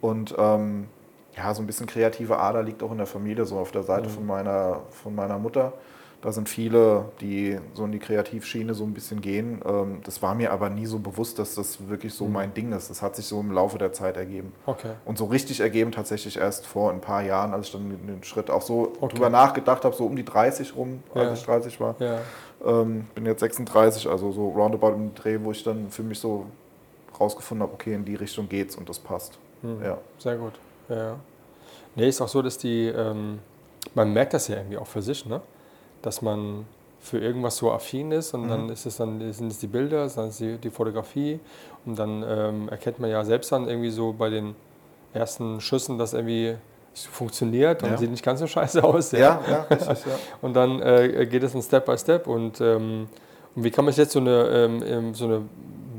Und 0.00 0.34
ähm, 0.38 0.88
ja, 1.36 1.54
so 1.54 1.62
ein 1.62 1.66
bisschen 1.66 1.86
kreative 1.86 2.38
Ader 2.38 2.62
liegt 2.62 2.82
auch 2.82 2.92
in 2.92 2.98
der 2.98 3.06
Familie, 3.06 3.46
so 3.46 3.58
auf 3.58 3.72
der 3.72 3.82
Seite 3.82 4.08
Mhm. 4.08 4.12
von, 4.12 4.26
meiner, 4.26 4.80
von 4.90 5.14
meiner 5.14 5.38
Mutter. 5.38 5.72
Da 6.22 6.30
sind 6.30 6.48
viele, 6.48 7.06
die 7.20 7.58
so 7.74 7.84
in 7.84 7.90
die 7.90 7.98
Kreativschiene 7.98 8.74
so 8.74 8.84
ein 8.84 8.94
bisschen 8.94 9.20
gehen. 9.20 9.60
Ähm, 9.66 10.00
das 10.04 10.22
war 10.22 10.36
mir 10.36 10.52
aber 10.52 10.70
nie 10.70 10.86
so 10.86 11.00
bewusst, 11.00 11.38
dass 11.40 11.56
das 11.56 11.88
wirklich 11.88 12.12
Mhm. 12.12 12.16
so 12.16 12.24
mein 12.26 12.54
Ding 12.54 12.70
ist. 12.72 12.90
Das 12.90 13.02
hat 13.02 13.16
sich 13.16 13.26
so 13.26 13.40
im 13.40 13.50
Laufe 13.50 13.76
der 13.76 13.92
Zeit 13.92 14.16
ergeben. 14.16 14.52
Okay. 14.64 14.92
Und 15.04 15.18
so 15.18 15.24
richtig 15.24 15.58
ergeben 15.60 15.90
tatsächlich 15.90 16.36
erst 16.38 16.64
vor 16.64 16.92
ein 16.92 17.00
paar 17.00 17.22
Jahren, 17.22 17.52
als 17.52 17.66
ich 17.66 17.72
dann 17.72 17.90
den 17.90 18.22
Schritt 18.22 18.50
auch 18.50 18.62
so 18.62 18.92
Okay. 19.00 19.16
drüber 19.16 19.30
nachgedacht 19.30 19.84
habe, 19.84 19.96
so 19.96 20.06
um 20.06 20.14
die 20.14 20.24
30 20.24 20.76
rum, 20.76 21.02
als 21.12 21.24
Ja. 21.24 21.32
ich 21.34 21.42
30 21.44 21.80
war. 21.80 21.96
Ja. 21.98 22.20
Ähm, 22.64 23.06
bin 23.16 23.26
jetzt 23.26 23.40
36, 23.40 24.08
also 24.08 24.30
so 24.30 24.48
roundabout 24.50 24.92
im 24.94 25.12
Dreh, 25.16 25.38
wo 25.42 25.50
ich 25.50 25.64
dann 25.64 25.90
für 25.90 26.04
mich 26.04 26.20
so 26.20 26.46
rausgefunden 27.18 27.64
habe, 27.64 27.74
okay, 27.74 27.94
in 27.94 28.04
die 28.04 28.14
Richtung 28.14 28.48
geht's 28.48 28.76
und 28.76 28.88
das 28.88 29.00
passt. 29.00 29.38
Hm. 29.62 29.82
Ja. 29.82 29.98
Sehr 30.18 30.36
gut. 30.36 30.52
Ja. 30.88 31.16
Nee, 31.96 32.08
ist 32.08 32.20
auch 32.20 32.28
so, 32.28 32.40
dass 32.42 32.58
die, 32.58 32.86
ähm, 32.86 33.40
man 33.94 34.12
merkt 34.12 34.34
das 34.34 34.46
ja 34.46 34.56
irgendwie 34.58 34.78
auch 34.78 34.86
für 34.86 35.02
sich, 35.02 35.26
ne? 35.26 35.40
Dass 36.02 36.22
man 36.22 36.66
für 37.00 37.18
irgendwas 37.18 37.56
so 37.56 37.72
affin 37.72 38.12
ist 38.12 38.32
und 38.34 38.48
dann 38.48 38.68
ist 38.68 38.86
es 38.86 38.96
dann 38.98 39.32
sind 39.32 39.50
es 39.50 39.58
die 39.58 39.66
Bilder, 39.66 40.06
dann 40.14 40.28
ist 40.28 40.38
die, 40.38 40.56
die 40.58 40.70
Fotografie 40.70 41.40
und 41.84 41.98
dann 41.98 42.24
ähm, 42.26 42.68
erkennt 42.68 43.00
man 43.00 43.10
ja 43.10 43.24
selbst 43.24 43.50
dann 43.50 43.68
irgendwie 43.68 43.90
so 43.90 44.12
bei 44.16 44.30
den 44.30 44.54
ersten 45.12 45.60
Schüssen, 45.60 45.98
dass 45.98 46.14
irgendwie 46.14 46.54
es 46.94 47.04
funktioniert 47.06 47.82
und 47.82 47.90
Ja. 47.90 47.98
sieht 47.98 48.10
nicht 48.10 48.24
ganz 48.24 48.38
so 48.40 48.46
scheiße 48.46 48.84
aus. 48.84 49.12
Ja, 49.12 49.40
ja, 49.50 49.62
richtig, 49.70 50.06
ja. 50.06 50.12
Und 50.42 50.54
dann 50.54 50.80
äh, 50.82 51.26
geht 51.26 51.42
es 51.42 51.54
ein 51.54 51.62
Step 51.62 51.86
by 51.86 51.96
Step. 51.96 52.26
Und, 52.26 52.60
ähm, 52.60 53.08
und 53.56 53.64
wie 53.64 53.70
kann 53.70 53.84
man 53.86 53.92
sich 53.92 53.98
jetzt 54.04 54.12
so 54.12 54.20
eine, 54.20 54.44
ähm, 54.48 54.82
ähm, 54.86 55.14
so 55.14 55.24
eine 55.24 55.40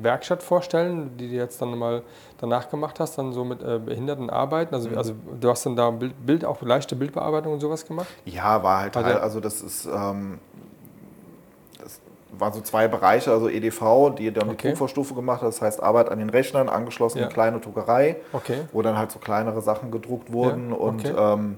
Werkstatt 0.04 0.44
vorstellen, 0.44 1.18
die 1.18 1.30
du 1.30 1.36
jetzt 1.36 1.62
dann 1.62 1.78
mal 1.78 2.02
danach 2.40 2.70
gemacht 2.70 3.00
hast, 3.00 3.18
dann 3.18 3.34
so 3.34 3.44
mit 3.44 3.62
äh, 3.64 3.80
Behinderten 3.80 4.30
arbeiten? 4.30 4.74
Also, 4.76 4.90
also 4.96 5.14
du 5.40 5.50
hast 5.50 5.66
dann 5.66 5.76
da 5.76 5.90
Bild, 5.92 6.26
Bild, 6.26 6.46
auch 6.46 6.62
leichte 6.62 6.96
Bildbearbeitung 6.96 7.54
und 7.54 7.60
sowas 7.60 7.86
gemacht? 7.86 8.08
Ja, 8.26 8.62
war 8.64 8.82
halt, 8.82 8.96
halt 8.96 9.08
er- 9.08 9.24
also 9.24 9.40
das 9.40 9.62
ist, 9.62 9.86
ähm, 9.86 10.40
das 11.82 12.00
waren 12.32 12.54
so 12.54 12.62
zwei 12.62 12.88
Bereiche, 12.88 13.32
also 13.32 13.48
EDV, 13.50 14.12
die 14.18 14.32
dann 14.32 14.48
die 14.50 14.54
Okay. 14.56 14.70
Druckvorstufe 14.70 15.14
gemacht 15.14 15.42
hat, 15.42 15.50
das 15.50 15.62
heißt 15.62 15.82
Arbeit 15.84 16.10
an 16.10 16.20
den 16.20 16.30
Rechnern, 16.30 16.68
angeschlossen 16.70 17.20
Ja. 17.20 17.26
eine 17.26 17.34
kleine 17.34 17.60
Druckerei, 17.60 18.18
Okay. 18.32 18.62
wo 18.72 18.82
dann 18.82 18.98
halt 18.98 19.12
so 19.12 19.20
kleinere 19.20 19.62
Sachen 19.62 19.92
gedruckt 19.92 20.32
wurden 20.34 20.72
Ja, 20.72 20.78
und 20.78 21.06
okay. 21.06 21.14
ähm, 21.18 21.58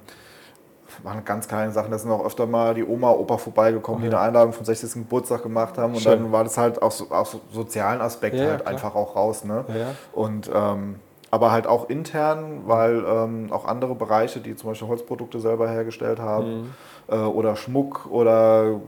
waren 1.04 1.24
ganz 1.26 1.48
kleine 1.48 1.72
Sachen. 1.72 1.92
Da 1.92 1.98
sind 1.98 2.12
auch 2.12 2.26
öfter 2.26 2.46
mal 2.46 2.74
die 2.74 2.84
Oma, 2.86 3.12
Opa 3.12 3.38
vorbeigekommen, 3.38 4.02
die 4.02 4.08
Okay. 4.08 4.16
eine 4.16 4.26
Einladung 4.28 4.54
vom 4.54 4.66
60. 4.66 4.94
Geburtstag 4.94 5.44
gemacht 5.44 5.78
haben 5.78 5.94
und 5.94 6.02
Schön. 6.02 6.24
dann 6.24 6.32
war 6.32 6.44
das 6.44 6.58
halt 6.58 6.82
auch 6.82 6.92
so, 6.92 7.10
aus 7.10 7.32
so 7.32 7.42
sozialen 7.52 8.02
Aspekt 8.02 8.36
Ja, 8.36 8.46
halt 8.48 8.62
klar. 8.62 8.74
einfach 8.74 8.96
auch 8.96 9.16
raus. 9.16 9.44
Ne? 9.44 9.66
Ja, 9.68 9.76
ja. 9.76 9.88
Und 10.14 10.50
ähm, 10.54 10.96
aber 11.32 11.52
halt 11.52 11.68
auch 11.68 11.90
intern, 11.90 12.62
weil 12.66 13.04
ähm, 13.06 13.48
auch 13.52 13.66
andere 13.66 13.96
Bereiche, 13.96 14.40
die 14.40 14.56
zum 14.56 14.70
Beispiel 14.70 14.88
Holzprodukte 14.88 15.40
selber 15.40 15.70
hergestellt 15.70 16.20
haben 16.20 16.62
mhm. 16.62 16.74
äh, 17.10 17.16
oder 17.18 17.56
Schmuck 17.56 18.06
oder 18.10 18.80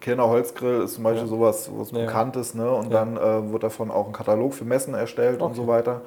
Kirner 0.00 0.28
Holzgrill 0.28 0.82
ist 0.82 0.94
zum 0.94 1.04
Beispiel 1.04 1.26
sowas, 1.26 1.70
was 1.76 1.90
bekannt 1.90 2.36
ist. 2.36 2.54
Ne? 2.54 2.70
Und 2.70 2.92
dann 2.92 3.16
äh, 3.16 3.52
wird 3.52 3.62
davon 3.62 3.90
auch 3.90 4.06
ein 4.06 4.12
Katalog 4.12 4.54
für 4.54 4.64
Messen 4.64 4.94
erstellt 4.94 5.40
okay. 5.40 5.44
und 5.44 5.54
so 5.54 5.66
weiter. 5.66 6.02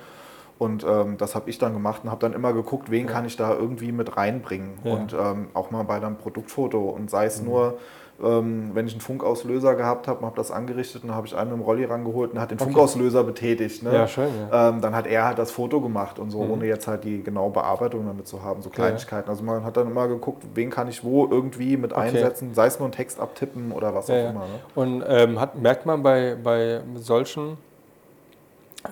Und 0.59 0.85
ähm, 0.87 1.17
das 1.17 1.35
habe 1.35 1.49
ich 1.49 1.57
dann 1.57 1.73
gemacht 1.73 2.01
und 2.03 2.11
habe 2.11 2.19
dann 2.19 2.33
immer 2.33 2.53
geguckt, 2.53 2.91
wen 2.91 3.07
kann 3.07 3.25
ich 3.25 3.37
da 3.37 3.53
irgendwie 3.53 3.91
mit 3.91 4.17
reinbringen. 4.17 4.77
Und 4.83 5.13
ähm, 5.13 5.47
auch 5.53 5.71
mal 5.71 5.83
bei 5.83 5.95
einem 5.95 6.17
Produktfoto. 6.17 6.89
Und 6.89 7.09
sei 7.09 7.25
es 7.25 7.41
mhm. 7.41 7.47
nur 7.47 7.77
ähm, 8.21 8.71
wenn 8.73 8.87
ich 8.87 8.93
einen 8.93 9.01
Funkauslöser 9.01 9.75
gehabt 9.75 10.07
habe, 10.07 10.25
habe 10.25 10.35
das 10.35 10.51
angerichtet 10.51 11.03
und 11.03 11.15
habe 11.15 11.27
ich 11.27 11.35
einen 11.35 11.51
mit 11.51 11.59
dem 11.59 11.63
Rolli 11.63 11.85
rangeholt 11.85 12.33
und 12.33 12.39
hat 12.39 12.51
den 12.51 12.57
okay. 12.57 12.65
Funkauslöser 12.65 13.23
betätigt. 13.23 13.83
Ne? 13.83 13.93
Ja, 13.93 14.07
schön. 14.07 14.29
Ja. 14.51 14.69
Ähm, 14.69 14.81
dann 14.81 14.95
hat 14.95 15.07
er 15.07 15.25
halt 15.25 15.37
das 15.37 15.51
Foto 15.51 15.79
gemacht 15.79 16.19
und 16.19 16.31
so, 16.31 16.43
mhm. 16.43 16.51
ohne 16.51 16.65
jetzt 16.65 16.87
halt 16.87 17.03
die 17.03 17.23
genaue 17.23 17.51
Bearbeitung 17.51 18.05
damit 18.05 18.27
zu 18.27 18.43
haben, 18.43 18.61
so 18.61 18.69
Kleinigkeiten. 18.69 19.27
Ja. 19.27 19.31
Also 19.31 19.43
man 19.43 19.63
hat 19.63 19.77
dann 19.77 19.87
immer 19.87 20.07
geguckt, 20.07 20.43
wen 20.53 20.69
kann 20.69 20.87
ich 20.89 21.03
wo 21.03 21.27
irgendwie 21.27 21.77
mit 21.77 21.93
okay. 21.93 22.01
einsetzen, 22.01 22.53
sei 22.53 22.67
es 22.67 22.79
nur 22.79 22.89
ein 22.89 22.91
Text 22.91 23.19
abtippen 23.19 23.71
oder 23.71 23.95
was 23.95 24.07
ja, 24.07 24.15
auch 24.15 24.29
immer. 24.31 24.41
Ne? 24.41 24.59
Und 24.75 25.03
ähm, 25.07 25.39
hat, 25.39 25.57
merkt 25.57 25.85
man 25.85 26.03
bei, 26.03 26.35
bei 26.41 26.81
solchen 26.95 27.57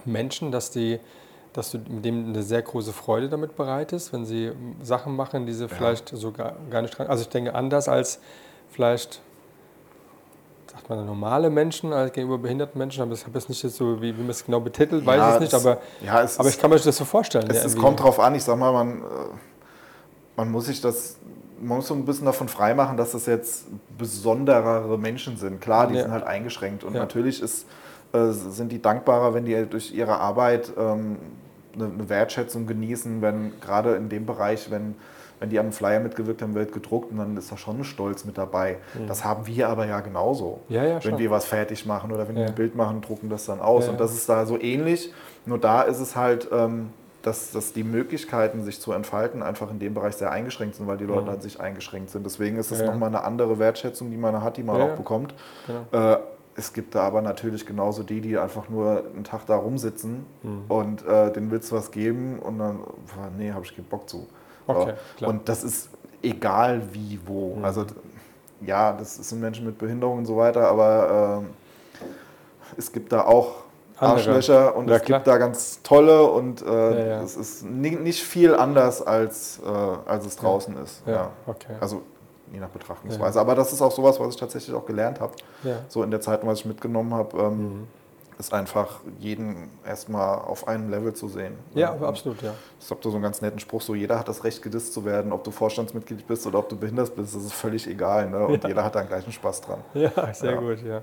Menschen, 0.05 0.51
dass 0.51 0.71
die 0.71 0.99
dass 1.57 1.71
du 1.71 1.79
mit 1.79 2.05
dem 2.05 2.27
eine 2.27 2.43
sehr 2.43 2.61
große 2.61 2.93
Freude 2.93 3.29
damit 3.29 3.55
bereitest, 3.55 4.13
wenn 4.13 4.27
sie 4.27 4.51
Sachen 4.83 5.15
machen, 5.15 5.47
die 5.47 5.53
sie 5.53 5.67
vielleicht 5.67 6.09
so 6.09 6.31
gar, 6.31 6.53
gar 6.69 6.83
nicht 6.83 6.95
dran. 6.95 7.07
Also 7.07 7.23
ich 7.23 7.29
denke 7.29 7.55
anders 7.55 7.89
als 7.89 8.19
vielleicht, 8.69 9.21
sagt 10.71 10.87
man, 10.87 11.03
normale 11.03 11.49
Menschen 11.49 11.93
als 11.93 12.13
gegenüber 12.13 12.37
behinderten 12.37 12.77
Menschen, 12.77 13.01
aber 13.01 13.13
ich 13.13 13.25
habe 13.25 13.39
jetzt 13.39 13.49
nicht 13.49 13.59
so, 13.59 13.99
wie, 13.99 14.15
wie 14.15 14.21
man 14.21 14.29
es 14.29 14.45
genau 14.45 14.59
betitelt, 14.59 15.03
weiß 15.03 15.17
ja, 15.17 15.33
ich 15.33 15.39
nicht, 15.39 15.53
aber, 15.55 15.79
ja, 16.05 16.21
es 16.21 16.39
aber 16.39 16.47
ich 16.47 16.59
kann 16.59 16.69
mir 16.69 16.77
das 16.77 16.95
so 16.95 17.05
vorstellen. 17.05 17.49
Es, 17.49 17.57
ja, 17.57 17.65
es 17.65 17.75
kommt 17.75 18.01
drauf 18.01 18.19
an, 18.19 18.35
ich 18.35 18.43
sag 18.43 18.55
mal, 18.59 18.71
man, 18.71 18.99
äh, 18.99 19.03
man 20.35 20.51
muss 20.51 20.67
sich 20.67 20.79
das 20.79 21.17
man 21.59 21.77
muss 21.77 21.87
so 21.87 21.95
ein 21.95 22.05
bisschen 22.05 22.25
davon 22.25 22.49
freimachen, 22.49 22.97
dass 22.97 23.13
das 23.13 23.25
jetzt 23.25 23.65
besonderere 23.97 24.95
Menschen 24.99 25.37
sind. 25.37 25.59
Klar, 25.59 25.87
die 25.87 25.95
ja. 25.95 26.03
sind 26.03 26.11
halt 26.11 26.23
eingeschränkt 26.23 26.83
und 26.83 26.93
ja. 26.93 26.99
natürlich 26.99 27.41
ist, 27.41 27.65
äh, 28.13 28.29
sind 28.29 28.71
die 28.71 28.79
dankbarer, 28.79 29.33
wenn 29.33 29.45
die 29.45 29.65
durch 29.65 29.91
ihre 29.91 30.19
Arbeit 30.19 30.71
ähm, 30.77 31.17
eine, 31.79 32.09
Wertschätzung 32.09 32.67
genießen, 32.67 33.21
wenn 33.21 33.59
gerade 33.61 33.95
in 33.95 34.09
dem 34.09 34.25
Bereich, 34.25 34.71
wenn 34.71 34.95
wenn 35.39 35.49
die 35.49 35.59
an 35.59 35.67
einem 35.67 35.73
Flyer 35.73 35.99
mitgewirkt 35.99 36.41
haben, 36.41 36.55
wird 36.55 36.71
gedruckt 36.71 37.11
und 37.11 37.17
dann 37.17 37.37
ist 37.37 37.51
da 37.51 37.57
schon 37.57 37.79
ein 37.79 37.83
Stolz 37.83 38.25
mit 38.25 38.37
dabei. 38.37 38.77
Mhm. 38.95 39.07
Das 39.07 39.23
haben 39.23 39.45
wir 39.45 39.69
aber 39.69 39.85
ja 39.85 39.99
genauso. 39.99 40.61
Ja, 40.67 40.83
ja, 40.83 41.03
wenn 41.03 41.19
wir 41.19 41.29
was 41.29 41.45
fertig 41.45 41.85
machen 41.85 42.11
oder 42.11 42.27
wenn 42.27 42.35
ja. 42.35 42.43
wir 42.43 42.47
ein 42.47 42.55
Bild 42.55 42.75
machen, 42.75 43.01
drucken 43.01 43.29
das 43.29 43.45
dann 43.45 43.59
aus. 43.59 43.87
und 43.87 43.99
das 43.99 44.13
ist 44.13 44.27
da 44.27 44.45
so 44.45 44.59
ähnlich. 44.59 45.13
Nur 45.45 45.59
da 45.59 45.83
ist 45.83 45.99
es 45.99 46.15
halt, 46.15 46.49
ähm, 46.51 46.89
dass, 47.21 47.51
dass 47.51 47.73
die 47.73 47.83
Möglichkeiten, 47.83 48.63
sich 48.63 48.79
zu 48.81 48.93
entfalten, 48.93 49.43
einfach 49.43 49.69
in 49.69 49.79
dem 49.79 49.93
Bereich 49.93 50.15
sehr 50.15 50.31
eingeschränkt 50.31 50.75
sind, 50.75 50.87
weil 50.87 50.97
die 50.97 51.05
Leute 51.05 51.23
mhm. 51.23 51.29
halt 51.29 51.43
sich 51.43 51.59
eingeschränkt 51.59 52.09
sind. 52.09 52.25
Deswegen 52.25 52.57
ist 52.57 52.71
es 52.71 52.79
ja. 52.79 52.87
nochmal 52.87 53.09
eine 53.09 53.23
andere 53.23 53.59
Wertschätzung, 53.59 54.09
die 54.09 54.17
man 54.17 54.41
hat, 54.41 54.57
die 54.57 54.63
man 54.63 54.81
auch 54.81 54.95
bekommt. 54.95 55.35
Genau. 55.67 56.13
Äh, 56.13 56.17
es 56.57 56.73
gibt 56.73 56.95
da 56.95 57.03
aber 57.03 57.21
natürlich 57.21 57.65
genauso 57.65 58.03
die, 58.03 58.19
die 58.19 58.37
einfach 58.37 58.67
nur 58.67 59.03
einen 59.13 59.23
Tag 59.23 59.45
da 59.45 59.55
rumsitzen 59.55 60.25
mhm. 60.41 60.63
und 60.67 61.05
äh, 61.05 61.31
den 61.31 61.51
willst 61.51 61.71
du 61.71 61.75
was 61.75 61.91
geben 61.91 62.39
und 62.39 62.57
dann, 62.57 62.79
nee, 63.37 63.51
habe 63.51 63.63
ich 63.63 63.75
keinen 63.75 63.85
Bock 63.85 64.09
zu. 64.09 64.27
Okay, 64.65 64.93
und 65.21 65.47
das 65.47 65.63
ist 65.63 65.89
egal 66.21 66.81
wie, 66.91 67.19
wo. 67.25 67.55
Mhm. 67.55 67.65
Also 67.65 67.85
ja, 68.61 68.91
das 68.91 69.15
sind 69.15 69.39
Menschen 69.39 69.67
mit 69.67 69.77
Behinderung 69.77 70.17
und 70.17 70.25
so 70.25 70.35
weiter, 70.35 70.67
aber 70.67 71.45
äh, 71.45 72.05
es 72.77 72.91
gibt 72.91 73.11
da 73.11 73.23
auch 73.23 73.67
Andere. 73.99 74.17
Arschlöcher 74.17 74.75
und 74.75 74.89
ja, 74.89 74.97
es 74.97 75.03
klar. 75.03 75.19
gibt 75.19 75.27
da 75.27 75.37
ganz 75.37 75.81
tolle 75.83 76.23
und 76.23 76.61
äh, 76.61 76.65
ja, 76.65 77.05
ja. 77.07 77.21
es 77.21 77.35
ist 77.35 77.63
nicht 77.63 78.23
viel 78.23 78.55
anders, 78.55 79.01
als, 79.01 79.59
äh, 79.65 79.69
als 80.09 80.25
es 80.25 80.35
draußen 80.35 80.75
ist. 80.77 81.01
Ja. 81.07 81.31
Okay. 81.47 81.73
Also 81.79 82.03
je 82.51 82.59
nach 82.59 82.69
Betrachtungsweise. 82.69 83.39
Aber 83.39 83.55
das 83.55 83.73
ist 83.73 83.81
auch 83.81 83.91
sowas, 83.91 84.19
was 84.19 84.35
ich 84.35 84.39
tatsächlich 84.39 84.75
auch 84.75 84.85
gelernt 84.85 85.19
habe. 85.19 85.33
So 85.87 86.03
in 86.03 86.11
der 86.11 86.21
Zeit, 86.21 86.45
was 86.45 86.59
ich 86.59 86.65
mitgenommen 86.65 87.13
habe. 87.13 87.37
Ähm, 87.37 87.57
mhm 87.57 87.87
ist 88.39 88.53
einfach 88.53 88.99
jeden 89.19 89.69
erstmal 89.85 90.39
auf 90.39 90.67
einem 90.67 90.89
Level 90.89 91.13
zu 91.13 91.27
sehen. 91.27 91.57
Ja, 91.73 91.91
und 91.91 92.03
absolut, 92.03 92.41
ja. 92.41 92.53
Ich 92.79 92.89
habe 92.89 92.99
da 93.01 93.09
so 93.09 93.15
einen 93.15 93.23
ganz 93.23 93.41
netten 93.41 93.59
Spruch, 93.59 93.81
so 93.81 93.95
jeder 93.95 94.19
hat 94.19 94.27
das 94.27 94.43
Recht, 94.43 94.61
gedisst 94.61 94.93
zu 94.93 95.05
werden, 95.05 95.31
ob 95.31 95.43
du 95.43 95.51
Vorstandsmitglied 95.51 96.27
bist 96.27 96.45
oder 96.45 96.59
ob 96.59 96.69
du 96.69 96.77
behindert 96.77 97.15
bist, 97.15 97.35
das 97.35 97.43
ist 97.43 97.53
völlig 97.53 97.87
egal. 97.87 98.29
Ne? 98.29 98.45
Und 98.45 98.61
ja. 98.63 98.69
jeder 98.69 98.83
hat 98.83 98.95
da 98.95 99.01
gleichen 99.01 99.31
Spaß 99.31 99.61
dran. 99.61 99.79
Ja, 99.93 100.11
sehr 100.33 100.51
ja. 100.51 100.57
gut, 100.59 100.83
ja. 100.83 100.95
ja. 100.95 101.01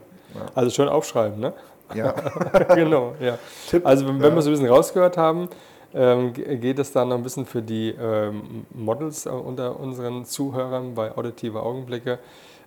Also 0.54 0.70
schön 0.70 0.88
aufschreiben, 0.88 1.40
ne? 1.40 1.52
Ja. 1.94 2.12
genau, 2.74 3.14
ja. 3.20 3.38
Tipp, 3.68 3.84
also 3.84 4.06
wenn, 4.06 4.22
wenn 4.22 4.34
wir 4.34 4.42
so 4.42 4.50
ein 4.50 4.52
bisschen 4.52 4.68
rausgehört 4.68 5.16
haben, 5.16 5.48
ähm, 5.94 6.32
geht 6.32 6.78
es 6.78 6.92
dann 6.92 7.08
noch 7.08 7.16
ein 7.16 7.22
bisschen 7.22 7.46
für 7.46 7.62
die 7.62 7.90
ähm, 7.90 8.66
Models 8.70 9.26
äh, 9.26 9.30
unter 9.30 9.78
unseren 9.78 10.24
Zuhörern 10.24 10.94
bei 10.94 11.16
Auditive 11.16 11.62
Augenblicke. 11.62 12.18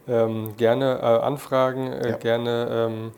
Ähm, 0.07 0.55
gerne 0.55 0.99
äh, 1.01 1.05
anfragen, 1.05 1.91
äh, 1.91 2.17
gerne 2.19 2.67
ähm, 2.71 3.11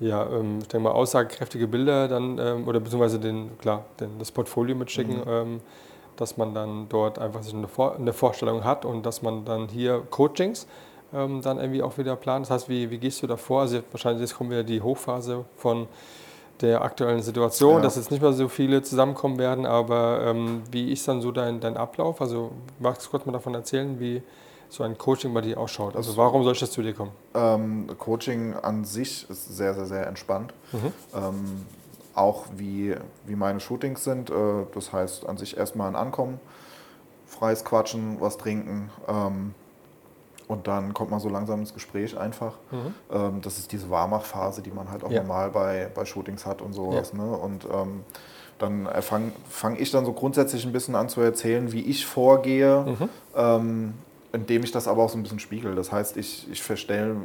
ja, 0.00 0.26
ähm, 0.26 0.58
ich 0.60 0.68
denke 0.68 0.84
mal, 0.88 0.90
aussagekräftige 0.90 1.68
Bilder 1.68 2.08
dann 2.08 2.38
ähm, 2.38 2.66
oder 2.66 2.80
beziehungsweise 2.80 3.20
den, 3.20 3.56
klar, 3.58 3.84
den, 4.00 4.18
das 4.18 4.32
Portfolio 4.32 4.74
mitschicken, 4.74 5.18
mhm. 5.18 5.60
dass 6.16 6.36
man 6.36 6.52
dann 6.54 6.88
dort 6.88 7.20
einfach 7.20 7.42
sich 7.44 7.54
eine, 7.54 7.68
Vor 7.68 7.94
eine, 7.94 8.12
Vorstellung 8.12 8.64
hat 8.64 8.84
und 8.84 9.06
dass 9.06 9.22
man 9.22 9.44
dann 9.44 9.68
hier 9.68 10.02
Coachings 10.10 10.66
ähm, 11.14 11.40
dann 11.42 11.58
irgendwie 11.58 11.82
auch 11.82 11.96
wieder 11.98 12.16
plant. 12.16 12.46
Das 12.46 12.50
heißt, 12.50 12.68
wie, 12.68 12.90
wie 12.90 12.98
gehst 12.98 13.22
du 13.22 13.28
da 13.28 13.36
vor? 13.36 13.60
Also 13.60 13.78
wahrscheinlich 13.92 14.22
jetzt 14.22 14.36
kommt 14.36 14.50
wieder 14.50 14.64
die 14.64 14.82
Hochphase 14.82 15.44
von 15.56 15.86
der 16.62 16.82
aktuellen 16.82 17.22
Situation, 17.22 17.76
ja. 17.76 17.80
dass 17.80 17.96
jetzt 17.96 18.10
nicht 18.10 18.22
mehr 18.22 18.32
so 18.32 18.48
viele 18.48 18.82
zusammenkommen 18.82 19.38
werden, 19.38 19.66
aber 19.66 20.22
ähm, 20.26 20.62
wie 20.70 20.92
ist 20.92 21.06
dann 21.08 21.20
so 21.20 21.32
dein, 21.32 21.60
dein 21.60 21.76
Ablauf? 21.76 22.20
Also 22.20 22.52
magst 22.78 23.06
du 23.06 23.10
kurz 23.10 23.26
mal 23.26 23.32
davon 23.32 23.54
erzählen, 23.54 23.98
wie 24.00 24.22
so 24.68 24.84
ein 24.84 24.96
Coaching 24.96 25.34
bei 25.34 25.42
dir 25.42 25.58
ausschaut. 25.58 25.96
Also 25.96 26.16
warum 26.16 26.44
soll 26.44 26.54
ich 26.54 26.60
das 26.60 26.70
zu 26.70 26.82
dir 26.82 26.94
kommen? 26.94 27.12
Ähm, 27.34 27.88
Coaching 27.98 28.54
an 28.54 28.84
sich 28.84 29.28
ist 29.28 29.54
sehr, 29.54 29.74
sehr, 29.74 29.84
sehr 29.84 30.06
entspannt. 30.06 30.54
Mhm. 30.72 30.92
Ähm, 31.14 31.66
auch 32.14 32.46
wie, 32.56 32.94
wie 33.26 33.36
meine 33.36 33.60
Shootings 33.60 34.04
sind. 34.04 34.30
Äh, 34.30 34.34
das 34.74 34.92
heißt 34.92 35.26
an 35.26 35.36
sich 35.36 35.56
erstmal 35.56 35.88
ein 35.88 35.96
Ankommen, 35.96 36.40
freies 37.26 37.64
Quatschen, 37.64 38.20
was 38.20 38.38
trinken. 38.38 38.90
Ähm, 39.08 39.54
und 40.52 40.66
dann 40.68 40.94
kommt 40.94 41.10
man 41.10 41.20
so 41.20 41.28
langsam 41.28 41.60
ins 41.60 41.74
Gespräch 41.74 42.16
einfach. 42.16 42.54
Mhm. 42.70 42.94
Ähm, 43.10 43.40
das 43.42 43.58
ist 43.58 43.72
diese 43.72 43.90
Warmachphase, 43.90 44.62
die 44.62 44.70
man 44.70 44.90
halt 44.90 45.04
auch 45.04 45.10
ja. 45.10 45.22
normal 45.22 45.50
bei, 45.50 45.90
bei 45.94 46.04
Shootings 46.04 46.46
hat 46.46 46.62
und 46.62 46.72
sowas. 46.72 47.12
Ja. 47.16 47.24
Ne? 47.24 47.36
Und 47.36 47.64
ähm, 47.64 48.04
dann 48.58 48.88
fange 49.02 49.32
fang 49.48 49.76
ich 49.76 49.90
dann 49.90 50.04
so 50.04 50.12
grundsätzlich 50.12 50.64
ein 50.64 50.72
bisschen 50.72 50.94
an 50.94 51.08
zu 51.08 51.20
erzählen, 51.20 51.72
wie 51.72 51.80
ich 51.80 52.06
vorgehe. 52.06 52.84
Mhm. 52.86 53.08
Ähm, 53.34 53.94
indem 54.32 54.64
ich 54.64 54.72
das 54.72 54.88
aber 54.88 55.02
auch 55.02 55.10
so 55.10 55.18
ein 55.18 55.22
bisschen 55.22 55.38
spiegel. 55.38 55.74
Das 55.74 55.92
heißt, 55.92 56.16
ich, 56.16 56.50
ich 56.50 56.62
verstelle, 56.62 57.16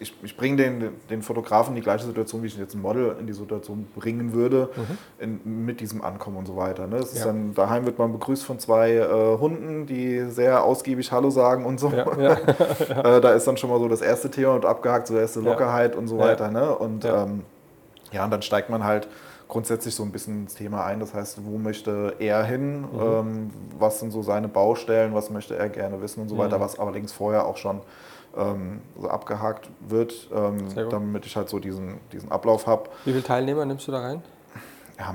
ich, 0.00 0.14
ich 0.22 0.36
bringe 0.36 0.56
den, 0.56 0.90
den 1.10 1.22
Fotografen 1.22 1.74
die 1.74 1.80
gleiche 1.80 2.04
Situation, 2.04 2.42
wie 2.42 2.46
ich 2.46 2.56
jetzt 2.56 2.74
ein 2.74 2.82
Model 2.82 3.16
in 3.18 3.26
die 3.26 3.32
Situation 3.32 3.88
bringen 3.96 4.32
würde, 4.32 4.68
mhm. 4.76 4.98
in, 5.44 5.64
mit 5.66 5.80
diesem 5.80 6.02
Ankommen 6.02 6.36
und 6.36 6.46
so 6.46 6.56
weiter. 6.56 6.86
Ne? 6.86 7.00
Ja. 7.14 7.24
dann, 7.24 7.54
daheim 7.54 7.84
wird 7.84 7.98
man 7.98 8.12
begrüßt 8.12 8.44
von 8.44 8.58
zwei 8.58 8.94
äh, 8.94 9.38
Hunden, 9.38 9.86
die 9.86 10.26
sehr 10.30 10.62
ausgiebig 10.62 11.10
Hallo 11.10 11.30
sagen 11.30 11.64
und 11.64 11.80
so. 11.80 11.90
Ja, 11.90 12.06
ja. 12.18 13.16
äh, 13.16 13.20
da 13.20 13.30
ist 13.30 13.46
dann 13.46 13.56
schon 13.56 13.70
mal 13.70 13.78
so 13.78 13.88
das 13.88 14.00
erste 14.00 14.30
Thema 14.30 14.54
und 14.54 14.64
abgehakt, 14.64 15.08
so 15.08 15.16
erste 15.16 15.40
Lockerheit 15.40 15.96
und 15.96 16.08
so 16.08 16.18
weiter. 16.18 16.50
Ne? 16.50 16.74
Und 16.76 17.04
ähm, 17.04 17.42
ja, 18.12 18.24
und 18.24 18.30
dann 18.30 18.42
steigt 18.42 18.70
man 18.70 18.84
halt 18.84 19.08
grundsätzlich 19.48 19.94
so 19.94 20.02
ein 20.02 20.12
bisschen 20.12 20.42
ins 20.42 20.54
Thema 20.54 20.84
ein. 20.84 21.00
Das 21.00 21.14
heißt, 21.14 21.44
wo 21.44 21.58
möchte 21.58 22.14
er 22.18 22.44
hin? 22.44 22.82
Mhm. 22.82 23.00
Ähm, 23.00 23.50
was 23.78 23.98
sind 23.98 24.12
so 24.12 24.22
seine 24.22 24.46
Baustellen? 24.46 25.14
Was 25.14 25.30
möchte 25.30 25.56
er 25.56 25.68
gerne 25.68 26.00
wissen 26.00 26.20
und 26.20 26.28
so 26.28 26.36
mhm. 26.36 26.40
weiter? 26.40 26.60
Was 26.60 26.78
allerdings 26.78 27.12
vorher 27.12 27.46
auch 27.46 27.56
schon 27.56 27.80
ähm, 28.38 28.80
so 29.00 29.08
abgehakt 29.08 29.68
wird, 29.80 30.28
ähm, 30.32 30.74
damit 30.90 31.26
ich 31.26 31.36
halt 31.36 31.48
so 31.48 31.58
diesen, 31.58 31.98
diesen 32.12 32.30
Ablauf 32.30 32.66
habe. 32.66 32.90
Wie 33.04 33.12
viele 33.12 33.24
Teilnehmer 33.24 33.64
nimmst 33.64 33.86
du 33.88 33.92
da 33.92 34.00
rein? 34.00 34.22
Ja, 34.98 35.14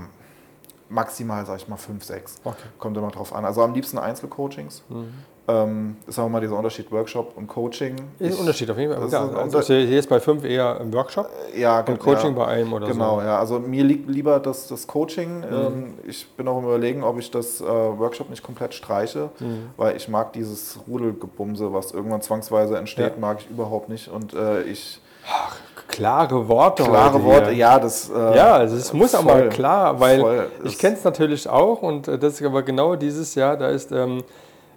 maximal, 0.90 1.46
sag 1.46 1.58
ich 1.58 1.68
mal, 1.68 1.78
fünf, 1.78 2.04
sechs. 2.04 2.40
Okay. 2.44 2.58
Kommt 2.80 2.98
immer 2.98 3.12
drauf 3.12 3.34
an. 3.34 3.46
Also 3.46 3.64
am 3.64 3.74
liebsten 3.74 3.98
Einzelcoachings. 3.98 4.84
Mhm. 4.90 5.14
Ähm, 5.46 5.98
ist 6.08 6.18
auch 6.20 6.30
mal 6.30 6.40
dieser 6.40 6.56
Unterschied 6.56 6.90
Workshop 6.90 7.34
und 7.36 7.48
Coaching. 7.48 7.96
Ist 8.18 8.36
ein 8.36 8.40
Unterschied 8.40 8.72
auf 8.72 8.78
jeden 8.78 8.94
Fall. 8.94 9.10
Ja, 9.10 9.28
also 9.28 9.60
hier 9.74 10.00
ist 10.00 10.08
bei 10.08 10.22
fünf 10.22 10.46
eher 10.46 10.80
im 10.80 10.94
Workshop 10.94 11.30
ja, 11.54 11.82
und 11.82 12.00
Coaching 12.00 12.38
ja, 12.38 12.46
bei 12.46 12.48
einem 12.48 12.72
oder 12.72 12.88
genau, 12.88 13.16
so. 13.16 13.18
Genau, 13.18 13.28
ja. 13.28 13.40
Also 13.40 13.60
mir 13.60 13.84
liegt 13.84 14.10
lieber 14.10 14.40
das, 14.40 14.68
das 14.68 14.88
Coaching. 14.88 15.40
Mhm. 15.40 15.46
Ähm, 15.52 15.94
ich 16.08 16.30
bin 16.32 16.48
auch 16.48 16.60
im 16.60 16.64
Überlegen, 16.64 17.04
ob 17.04 17.20
ich 17.20 17.30
das 17.30 17.60
äh, 17.60 17.66
Workshop 17.66 18.30
nicht 18.30 18.42
komplett 18.42 18.74
streiche, 18.74 19.32
mhm. 19.40 19.72
weil 19.76 19.98
ich 19.98 20.08
mag 20.08 20.32
dieses 20.32 20.80
Rudelgebumse, 20.88 21.74
was 21.74 21.92
irgendwann 21.92 22.22
zwangsweise 22.22 22.78
entsteht, 22.78 23.14
ja. 23.16 23.20
mag 23.20 23.40
ich 23.42 23.50
überhaupt 23.50 23.90
nicht. 23.90 24.08
Und 24.08 24.34
äh, 24.34 24.62
ich. 24.62 25.02
Ach, 25.30 25.58
klare 25.90 26.48
Worte. 26.48 26.84
Klare 26.84 27.22
Worte, 27.22 27.50
hier. 27.50 27.58
ja, 27.58 27.80
das. 27.80 28.10
Äh, 28.10 28.38
ja, 28.38 28.54
also 28.54 28.78
es 28.78 28.94
muss 28.94 29.12
voll, 29.12 29.20
auch 29.20 29.26
mal 29.26 29.50
klar, 29.50 30.00
weil 30.00 30.48
ich 30.64 30.78
kenne 30.78 30.96
es 30.96 31.04
natürlich 31.04 31.50
auch 31.50 31.82
und 31.82 32.08
äh, 32.08 32.18
das 32.18 32.40
ist 32.40 32.46
aber 32.46 32.64
genau 32.64 32.96
dieses 32.96 33.36
Jahr, 33.36 33.58
da 33.58 33.68
ist. 33.68 33.92
Ähm, 33.92 34.24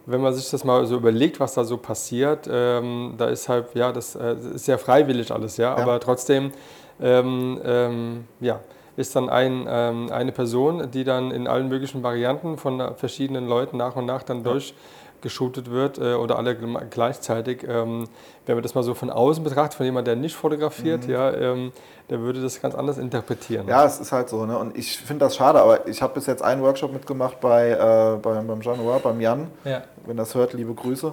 wenn 0.07 0.21
man 0.21 0.33
sich 0.33 0.49
das 0.51 0.65
mal 0.65 0.87
so 0.87 0.97
überlegt, 0.97 1.41
was 1.41 1.55
da 1.55 1.65
so 1.65 1.77
passiert, 1.77 2.49
ähm, 2.51 3.15
da 3.19 3.27
ist 3.27 3.49
halt, 3.49 3.75
ja, 3.75 3.93
das 3.93 4.15
äh, 4.15 4.37
ist 4.55 4.67
ja 4.69 4.79
freiwillig 4.79 5.33
alles, 5.33 5.57
ja, 5.57 5.77
ja. 5.77 5.83
aber 5.83 6.01
trotzdem, 6.01 6.53
ähm, 7.01 7.61
ähm, 7.65 8.25
ja, 8.41 8.61
ist 8.97 9.15
dann 9.15 9.29
ein, 9.29 9.67
ähm, 9.69 10.11
eine 10.11 10.33
Person, 10.33 10.91
die 10.91 11.05
dann 11.05 11.31
in 11.31 11.47
allen 11.47 11.69
möglichen 11.69 12.03
Varianten 12.03 12.57
von 12.57 12.95
verschiedenen 12.97 13.47
Leuten 13.47 13.77
nach 13.77 13.97
und 13.97 14.07
nach 14.07 14.23
dann 14.23 14.43
durch 14.43 14.75
geshootet 15.27 15.73
wird 15.73 15.99
äh, 15.99 16.15
oder 16.15 16.39
alle 16.39 16.55
gleichzeitig. 16.55 17.65
Ähm, 17.69 18.09
wenn 18.47 18.55
man 18.55 18.63
das 18.63 18.77
mal 18.77 18.85
so 18.85 18.95
von 18.95 19.11
außen 19.11 19.43
betrachtet, 19.43 19.75
von 19.75 19.85
jemandem, 19.85 20.15
der 20.15 20.23
nicht 20.23 20.37
fotografiert, 20.37 21.07
mhm. 21.07 21.13
ja, 21.13 21.33
ähm, 21.33 21.73
der 22.09 22.21
würde 22.21 22.41
das 22.41 22.63
ganz 22.63 22.77
anders 22.77 22.97
interpretieren. 22.97 23.67
Ja, 23.67 23.85
es 23.85 23.99
ist 23.99 24.13
halt 24.13 24.29
so. 24.29 24.47
Ne? 24.47 24.57
Und 24.57 24.79
ich 24.79 24.97
finde 24.99 25.25
das 25.25 25.35
schade, 25.35 25.61
aber 25.61 25.89
ich 25.89 26.01
habe 26.01 26.15
bis 26.15 26.27
jetzt 26.27 26.43
einen 26.43 26.63
Workshop 26.63 26.93
mitgemacht 26.93 27.41
bei, 27.41 27.71
äh, 27.71 28.19
beim, 28.23 28.47
beim 28.47 28.61
Jean 28.61 28.79
Noir, 28.79 29.01
beim 29.01 29.21
Jan. 29.21 29.49
Ja. 29.65 29.83
Wenn 30.07 30.17
das 30.17 30.35
hört, 30.37 30.53
liebe 30.53 30.73
Grüße. 30.73 31.13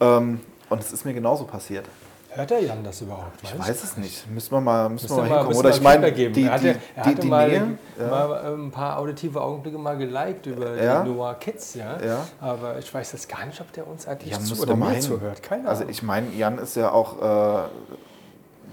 Ähm, 0.00 0.40
und 0.68 0.80
es 0.80 0.92
ist 0.92 1.04
mir 1.04 1.12
genauso 1.12 1.44
passiert. 1.44 1.86
Hört 2.32 2.50
der 2.50 2.62
Jan 2.62 2.84
das 2.84 3.00
überhaupt? 3.00 3.42
Ich 3.42 3.58
weiß 3.58 3.82
es 3.82 3.96
nicht. 3.96 4.30
Müssen 4.30 4.52
wir 4.52 4.60
mal, 4.60 4.88
müssen 4.88 5.10
wir 5.10 5.16
mal 5.16 5.28
hinkommen. 5.28 5.56
Oder 5.56 5.70
ich 5.70 5.80
meine, 5.80 6.12
die, 6.12 6.30
die, 6.30 6.44
er 6.44 6.52
hatte, 6.52 6.68
er 6.94 7.04
hatte 7.04 7.14
die, 7.16 7.20
die 7.22 7.26
mal, 7.28 7.48
Nähe, 7.48 7.78
ja. 7.98 8.06
mal, 8.06 8.42
ähm, 8.46 8.66
ein 8.66 8.70
paar 8.70 8.98
auditive 8.98 9.40
Augenblicke 9.40 9.78
mal 9.78 9.98
geliked 9.98 10.46
über 10.46 10.80
ja. 10.80 11.02
die 11.02 11.10
Noir 11.10 11.34
Kids. 11.34 11.74
Ja? 11.74 12.00
ja? 12.00 12.26
Aber 12.40 12.78
ich 12.78 12.92
weiß 12.92 13.12
jetzt 13.12 13.28
gar 13.28 13.44
nicht, 13.46 13.60
ob 13.60 13.72
der 13.72 13.86
uns 13.86 14.06
eigentlich 14.06 14.32
ja, 14.32 14.38
zu, 14.38 14.62
oder 14.62 14.76
mir 14.76 15.00
zuhört. 15.00 15.42
Keine 15.42 15.68
also 15.68 15.82
Ahnung. 15.82 15.88
Also 15.88 15.90
ich 15.90 16.02
meine, 16.04 16.30
Jan 16.30 16.58
ist 16.58 16.76
ja 16.76 16.92
auch 16.92 17.20
äh, 17.20 17.68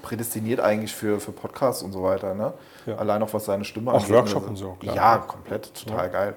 prädestiniert 0.03 0.59
eigentlich 0.59 0.93
für, 0.93 1.19
für 1.19 1.31
Podcasts 1.31 1.81
und 1.81 1.93
so 1.93 2.03
weiter. 2.03 2.35
Ne? 2.35 2.53
Allein 2.95 3.23
auch 3.23 3.33
was 3.33 3.45
seine 3.45 3.65
Stimme 3.65 3.91
angeht. 3.91 4.05
Auch 4.05 4.13
Workshop 4.13 4.43
also, 4.43 4.49
und 4.49 4.55
so, 4.55 4.71
klar. 4.79 4.95
Ja, 4.95 5.17
komplett, 5.17 5.73
total 5.73 6.09
geil. 6.09 6.35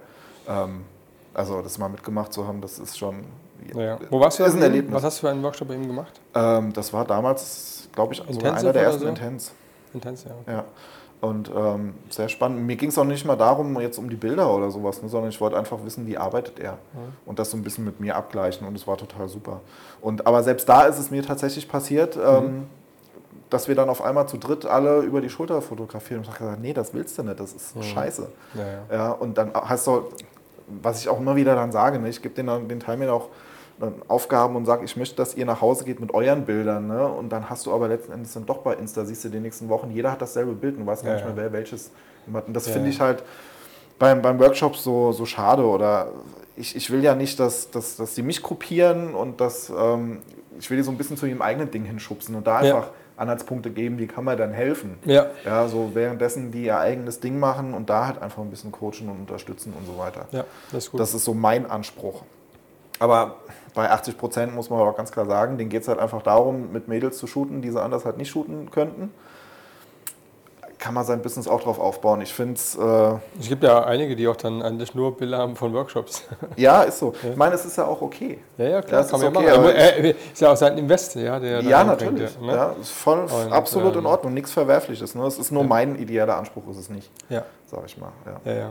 Ähm, 0.48 0.84
also 1.34 1.60
das 1.60 1.76
mal 1.78 1.88
mitgemacht 1.88 2.32
zu 2.32 2.46
haben, 2.46 2.60
das 2.60 2.78
ist 2.78 2.98
schon 2.98 3.24
ja. 3.74 3.98
Wo 4.10 4.20
warst 4.20 4.38
du? 4.38 4.44
Ist 4.44 4.54
ein 4.54 4.62
Erlebnis. 4.62 4.94
Was 4.94 5.04
hast 5.04 5.18
du 5.18 5.26
für 5.26 5.30
einen 5.30 5.42
Workshop 5.42 5.68
bei 5.68 5.74
ihm 5.74 5.86
gemacht? 5.86 6.20
Ähm, 6.34 6.72
das 6.72 6.92
war 6.92 7.04
damals, 7.04 7.88
glaube 7.92 8.14
ich, 8.14 8.22
so 8.28 8.40
einer 8.40 8.72
der 8.72 8.82
ersten 8.82 9.02
so? 9.02 9.08
Intens. 9.08 9.52
Intens, 9.92 10.24
ja. 10.24 10.30
Okay. 10.42 10.52
ja. 10.52 10.64
Und 11.20 11.50
ähm, 11.54 11.94
sehr 12.08 12.30
spannend. 12.30 12.66
Mir 12.66 12.76
ging 12.76 12.88
es 12.88 12.96
auch 12.96 13.04
nicht 13.04 13.26
mal 13.26 13.36
darum, 13.36 13.78
jetzt 13.80 13.98
um 13.98 14.08
die 14.08 14.16
Bilder 14.16 14.54
oder 14.54 14.70
sowas, 14.70 15.02
ne, 15.02 15.08
sondern 15.10 15.28
ich 15.28 15.40
wollte 15.40 15.58
einfach 15.58 15.78
wissen, 15.84 16.06
wie 16.06 16.16
arbeitet 16.16 16.58
er. 16.58 16.72
Mhm. 16.72 17.12
Und 17.26 17.38
das 17.38 17.50
so 17.50 17.58
ein 17.58 17.62
bisschen 17.62 17.84
mit 17.84 18.00
mir 18.00 18.16
abgleichen. 18.16 18.66
Und 18.66 18.74
es 18.74 18.86
war 18.86 18.96
total 18.96 19.28
super. 19.28 19.60
Und, 20.00 20.26
aber 20.26 20.42
selbst 20.42 20.66
da 20.68 20.84
ist 20.84 20.98
es 20.98 21.10
mir 21.10 21.22
tatsächlich 21.22 21.68
passiert, 21.68 22.16
mhm. 22.16 22.22
ähm, 22.22 22.66
dass 23.50 23.68
wir 23.68 23.74
dann 23.74 23.90
auf 23.90 24.02
einmal 24.02 24.28
zu 24.28 24.38
dritt 24.38 24.64
alle 24.64 25.00
über 25.00 25.20
die 25.20 25.28
Schulter 25.28 25.60
fotografieren. 25.60 26.20
Und 26.20 26.24
ich 26.24 26.30
habe 26.30 26.44
gesagt, 26.44 26.62
nee, 26.62 26.72
das 26.72 26.94
willst 26.94 27.18
du 27.18 27.22
nicht, 27.22 27.38
das 27.38 27.52
ist 27.52 27.76
mhm. 27.76 27.82
scheiße. 27.82 28.28
Ja, 28.54 28.62
ja. 28.62 28.96
ja, 28.96 29.12
und 29.12 29.36
dann 29.36 29.52
hast 29.52 29.86
du, 29.86 30.04
was 30.68 31.00
ich 31.02 31.08
auch 31.10 31.18
immer 31.18 31.36
wieder 31.36 31.54
dann 31.54 31.70
sage, 31.70 31.98
ne, 31.98 32.08
ich 32.08 32.22
gebe 32.22 32.34
den, 32.34 32.68
den 32.68 32.80
Teilnehmern 32.80 33.14
auch 33.14 33.28
Aufgaben 34.08 34.56
und 34.56 34.66
sage, 34.66 34.84
ich 34.84 34.96
möchte, 34.96 35.16
dass 35.16 35.34
ihr 35.34 35.46
nach 35.46 35.60
Hause 35.60 35.84
geht 35.84 36.00
mit 36.00 36.12
euren 36.12 36.44
Bildern. 36.44 36.86
Ne? 36.86 37.06
Und 37.06 37.30
dann 37.30 37.48
hast 37.48 37.66
du 37.66 37.72
aber 37.72 37.88
letzten 37.88 38.12
Endes 38.12 38.32
dann 38.34 38.46
doch 38.46 38.58
bei 38.58 38.74
Insta, 38.74 39.04
siehst 39.04 39.24
du 39.24 39.28
die 39.28 39.40
nächsten 39.40 39.68
Wochen, 39.68 39.90
jeder 39.90 40.12
hat 40.12 40.22
dasselbe 40.22 40.52
Bild 40.52 40.76
und 40.76 40.86
weiß 40.86 41.02
gar 41.02 41.10
ja, 41.10 41.16
nicht 41.16 41.26
mehr, 41.26 41.36
wer 41.36 41.52
welches 41.52 41.90
hat. 42.32 42.46
Und 42.46 42.54
das 42.54 42.66
ja, 42.66 42.72
finde 42.72 42.90
ich 42.90 43.00
halt 43.00 43.22
beim, 43.98 44.22
beim 44.22 44.38
Workshop 44.38 44.76
so, 44.76 45.12
so 45.12 45.26
schade. 45.26 45.64
Oder 45.64 46.08
ich, 46.56 46.76
ich 46.76 46.90
will 46.90 47.02
ja 47.02 47.14
nicht, 47.14 47.40
dass, 47.40 47.70
dass, 47.70 47.96
dass 47.96 48.14
sie 48.14 48.22
mich 48.22 48.42
kopieren 48.42 49.14
und 49.14 49.40
dass 49.40 49.70
ähm, 49.70 50.18
ich 50.58 50.68
will 50.70 50.76
die 50.76 50.82
so 50.82 50.90
ein 50.90 50.98
bisschen 50.98 51.16
zu 51.16 51.26
ihrem 51.26 51.42
eigenen 51.42 51.70
Ding 51.70 51.84
hinschubsen 51.84 52.34
und 52.34 52.46
da 52.46 52.58
einfach 52.58 52.90
Anhaltspunkte 53.16 53.70
geben, 53.70 53.98
wie 53.98 54.06
kann 54.06 54.24
man 54.24 54.36
dann 54.38 54.52
helfen. 54.52 54.98
Ja. 55.04 55.26
ja. 55.44 55.68
So 55.68 55.90
währenddessen 55.94 56.52
die 56.52 56.64
ihr 56.64 56.78
eigenes 56.78 57.20
Ding 57.20 57.38
machen 57.38 57.74
und 57.74 57.90
da 57.90 58.06
halt 58.06 58.20
einfach 58.20 58.42
ein 58.42 58.50
bisschen 58.50 58.72
coachen 58.72 59.08
und 59.08 59.20
unterstützen 59.20 59.74
und 59.78 59.86
so 59.86 59.98
weiter. 59.98 60.26
Ja, 60.32 60.44
das 60.72 60.84
ist 60.84 60.90
gut. 60.90 61.00
Das 61.00 61.14
ist 61.14 61.24
so 61.24 61.34
mein 61.34 61.70
Anspruch. 61.70 62.22
Aber 62.98 63.36
bei 63.74 63.90
80 63.90 64.18
Prozent 64.18 64.54
muss 64.54 64.70
man 64.70 64.80
auch 64.80 64.96
ganz 64.96 65.12
klar 65.12 65.26
sagen, 65.26 65.58
denen 65.58 65.70
geht 65.70 65.82
es 65.82 65.88
halt 65.88 65.98
einfach 65.98 66.22
darum, 66.22 66.72
mit 66.72 66.88
Mädels 66.88 67.18
zu 67.18 67.26
shooten, 67.26 67.62
die 67.62 67.70
sie 67.70 67.80
anders 67.80 68.04
halt 68.04 68.16
nicht 68.16 68.30
shooten 68.30 68.70
könnten. 68.70 69.12
Kann 70.78 70.94
man 70.94 71.04
sein 71.04 71.20
Business 71.20 71.46
auch 71.46 71.60
drauf 71.60 71.78
aufbauen. 71.78 72.22
Ich 72.22 72.32
finde 72.32 72.54
es. 72.54 72.74
Äh 72.74 73.12
es 73.38 73.48
gibt 73.48 73.62
ja 73.62 73.84
einige, 73.84 74.16
die 74.16 74.26
auch 74.26 74.36
dann 74.36 74.62
eigentlich 74.62 74.94
nur 74.94 75.14
Bilder 75.14 75.36
haben 75.36 75.54
von 75.54 75.74
Workshops. 75.74 76.26
Ja, 76.56 76.82
ist 76.82 76.98
so. 77.00 77.12
Ja. 77.22 77.30
Ich 77.30 77.36
meine, 77.36 77.54
es 77.54 77.66
ist 77.66 77.76
ja 77.76 77.84
auch 77.84 78.00
okay. 78.00 78.38
Ja, 78.56 78.64
ja, 78.64 78.82
klar. 78.82 79.02
Ja, 79.02 79.08
kann 79.08 79.20
man 79.20 79.36
okay, 79.36 79.46
ja 79.46 79.58
machen. 79.58 79.76
Er, 79.76 80.04
ist 80.14 80.40
ja 80.40 80.52
auch 80.52 80.56
sein 80.56 80.78
Invest, 80.78 81.16
ja. 81.16 81.38
Der 81.38 81.60
ja, 81.60 81.84
natürlich. 81.84 82.34
Bringt, 82.34 82.46
ne? 82.46 82.54
ja, 82.54 82.74
ist 82.80 82.92
voll, 82.92 83.20
Und, 83.24 83.52
absolut 83.52 83.92
ähm, 83.92 84.00
in 84.00 84.06
Ordnung. 84.06 84.32
Nichts 84.32 84.52
Verwerfliches. 84.52 85.14
Ne? 85.14 85.26
Es 85.26 85.38
ist 85.38 85.50
nur 85.50 85.64
mein 85.64 85.96
idealer 85.96 86.38
Anspruch, 86.38 86.66
ist 86.70 86.78
es 86.78 86.88
nicht. 86.88 87.10
Ja. 87.28 87.44
Sag 87.66 87.80
ich 87.84 87.98
mal. 87.98 88.12
ja. 88.44 88.52
ja. 88.52 88.70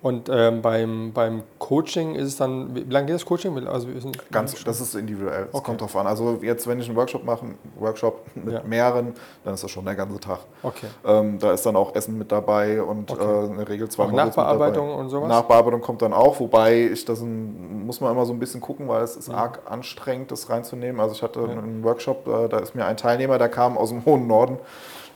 Und 0.00 0.28
ähm, 0.32 0.62
beim, 0.62 1.12
beim 1.12 1.42
Coaching 1.58 2.14
ist 2.14 2.28
es 2.28 2.36
dann, 2.36 2.72
wie 2.74 2.84
lange 2.84 3.06
geht 3.06 3.16
das 3.16 3.24
Coaching? 3.24 3.66
Also 3.66 3.88
Ganz, 4.30 4.62
das 4.62 4.80
ist 4.80 4.94
individuell. 4.94 5.46
Es 5.48 5.54
okay. 5.54 5.64
kommt 5.66 5.80
drauf 5.80 5.96
an. 5.96 6.06
Also 6.06 6.38
jetzt, 6.40 6.68
wenn 6.68 6.78
ich 6.78 6.86
einen 6.86 6.96
Workshop 6.96 7.24
mache, 7.24 7.46
einen 7.46 7.58
Workshop 7.80 8.24
mit 8.36 8.54
ja. 8.54 8.62
mehreren, 8.62 9.14
dann 9.44 9.54
ist 9.54 9.64
das 9.64 9.70
schon 9.72 9.84
der 9.84 9.96
ganze 9.96 10.20
Tag. 10.20 10.38
Okay. 10.62 10.86
Ähm, 11.04 11.40
da 11.40 11.52
ist 11.52 11.66
dann 11.66 11.74
auch 11.74 11.96
Essen 11.96 12.16
mit 12.16 12.30
dabei 12.30 12.80
und 12.80 13.10
okay. 13.10 13.24
äh, 13.24 13.46
in 13.46 13.56
der 13.56 13.68
Regel 13.68 13.88
zwei 13.88 14.06
Nachbearbeitung 14.06 14.94
und 14.94 15.08
sowas? 15.08 15.28
Nachbearbeitung 15.28 15.80
kommt 15.80 16.00
dann 16.00 16.12
auch, 16.12 16.38
wobei 16.38 16.90
ich 16.92 17.04
das 17.04 17.20
ein, 17.20 17.84
muss 17.84 18.00
man 18.00 18.12
immer 18.12 18.24
so 18.24 18.32
ein 18.32 18.38
bisschen 18.38 18.60
gucken, 18.60 18.86
weil 18.86 19.02
es 19.02 19.16
ist 19.16 19.28
ja. 19.28 19.34
arg 19.34 19.62
anstrengend, 19.66 20.30
das 20.30 20.48
reinzunehmen. 20.48 21.00
Also 21.00 21.14
ich 21.14 21.22
hatte 21.24 21.40
ja. 21.40 21.48
einen 21.48 21.82
Workshop, 21.82 22.28
äh, 22.28 22.48
da 22.48 22.58
ist 22.58 22.76
mir 22.76 22.86
ein 22.86 22.96
Teilnehmer, 22.96 23.38
der 23.38 23.48
kam 23.48 23.76
aus 23.76 23.88
dem 23.88 24.04
hohen 24.04 24.28
Norden 24.28 24.58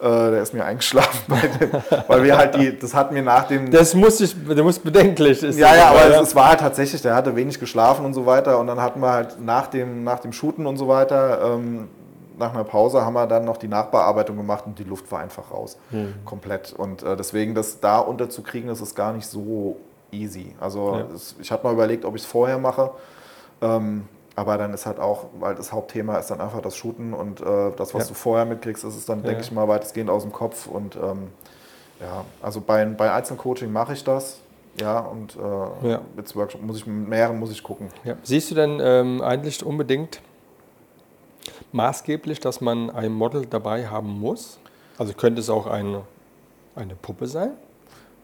äh, 0.03 0.31
der 0.33 0.43
ist 0.43 0.53
mir 0.53 0.65
eingeschlafen, 0.65 1.33
dem, 1.61 1.71
weil 2.09 2.25
wir 2.25 2.37
halt 2.37 2.57
die, 2.57 2.77
das 2.77 2.93
hatten 2.93 3.15
wir 3.15 3.23
nach 3.23 3.47
dem. 3.47 3.71
Das 3.71 3.95
muss 3.95 4.21
ich, 4.21 4.35
der 4.49 4.65
muss 4.65 4.81
bedenklich. 4.81 5.43
Ist 5.43 5.59
ja, 5.59 5.77
ja, 5.77 5.91
aber 5.91 6.07
es, 6.07 6.29
es, 6.29 6.35
war 6.35 6.49
halt 6.49 6.61
tatsächlich, 6.61 7.01
der 7.03 7.15
hatte 7.15 7.37
wenig 7.37 7.61
geschlafen 7.61 8.05
und 8.05 8.13
so 8.13 8.27
weiter. 8.27 8.59
Und 8.59 8.67
dann 8.67 8.81
hatten 8.81 9.01
wir 9.01 9.13
halt 9.13 9.41
nach 9.41 9.69
dem, 9.69 10.03
nach 10.03 10.19
dem 10.19 10.33
Shooten 10.33 10.67
und 10.67 10.77
so 10.77 10.89
weiter, 10.89 11.55
ähm, 11.55 11.89
nach 12.37 12.53
einer 12.53 12.65
Pause 12.65 13.05
haben 13.05 13.13
wir 13.13 13.29
dann 13.29 13.45
noch 13.45 13.59
die 13.59 13.69
Nachbearbeitung 13.69 14.37
gemacht 14.37 14.65
und 14.67 14.77
die 14.77 14.85
Luft 14.85 15.11
war 15.13 15.21
einfach 15.21 15.53
raus. 15.53 15.79
Hm. 15.91 16.15
Komplett. 16.25 16.73
Und 16.73 17.05
äh, 17.05 17.17
deswegen, 17.17 17.55
das 17.55 17.79
da 17.79 17.99
unterzukriegen, 17.99 18.69
das 18.69 18.81
ist 18.81 18.97
gar 18.97 19.13
nicht 19.13 19.27
so 19.27 19.77
easy. 20.11 20.57
Also 20.59 20.97
ja. 20.97 21.15
es, 21.15 21.37
ich 21.41 21.53
hatte 21.53 21.65
mal 21.65 21.75
überlegt, 21.75 22.05
ob 22.05 22.17
ich 22.17 22.23
es 22.23 22.27
vorher 22.27 22.59
mache. 22.59 22.91
Ähm, 23.61 24.09
aber 24.35 24.57
dann 24.57 24.73
ist 24.73 24.87
halt 24.87 24.99
auch, 24.99 25.27
weil 25.39 25.55
das 25.55 25.73
Hauptthema 25.73 26.19
ist 26.19 26.31
dann 26.31 26.41
einfach 26.41 26.63
das 26.63 26.77
Shooten 26.77 27.13
und 27.13 27.41
äh, 27.41 27.71
das, 27.77 27.95
was 27.95 28.05
ja. 28.05 28.09
du 28.09 28.15
vorher 28.15 28.47
mitkriegst, 28.47 28.85
ist 28.85 28.97
es 28.97 29.05
dann, 29.05 29.21
ja. 29.21 29.27
denke 29.27 29.43
ich 29.43 29.53
mal, 29.53 29.69
weitestgehend 29.69 30.09
aus 30.09 30.23
dem 30.23 30.33
Kopf. 30.33 30.67
Und 30.67 30.97
ähm, 30.97 31.29
ja, 32.01 32.25
also 32.41 32.61
bei, 32.61 32.85
bei 32.87 33.13
Einzelcoaching 33.13 33.71
mache 33.71 33.93
ich 33.93 34.05
das. 34.05 34.41
Ja, 34.81 35.01
und 35.01 35.37
äh, 35.37 35.89
ja. 35.91 36.01
mit 36.17 36.35
Workshop 36.35 36.63
muss 36.63 36.79
ich 36.79 36.87
mit 36.87 37.07
mehreren 37.07 37.39
muss 37.39 37.51
ich 37.51 37.63
gucken. 37.63 37.89
Siehst 38.23 38.51
du 38.51 38.55
denn 38.55 38.81
ähm, 38.83 39.21
eigentlich 39.21 39.63
unbedingt 39.63 40.23
maßgeblich, 41.73 42.41
dass 42.41 42.63
man 42.63 42.89
ein 42.89 43.13
Model 43.13 43.45
dabei 43.45 43.89
haben 43.89 44.19
muss? 44.19 44.59
Also 44.97 45.13
könnte 45.13 45.43
es 45.43 45.51
auch 45.51 45.67
eine, 45.67 46.03
eine 46.75 46.95
Puppe 46.95 47.27
sein? 47.27 47.51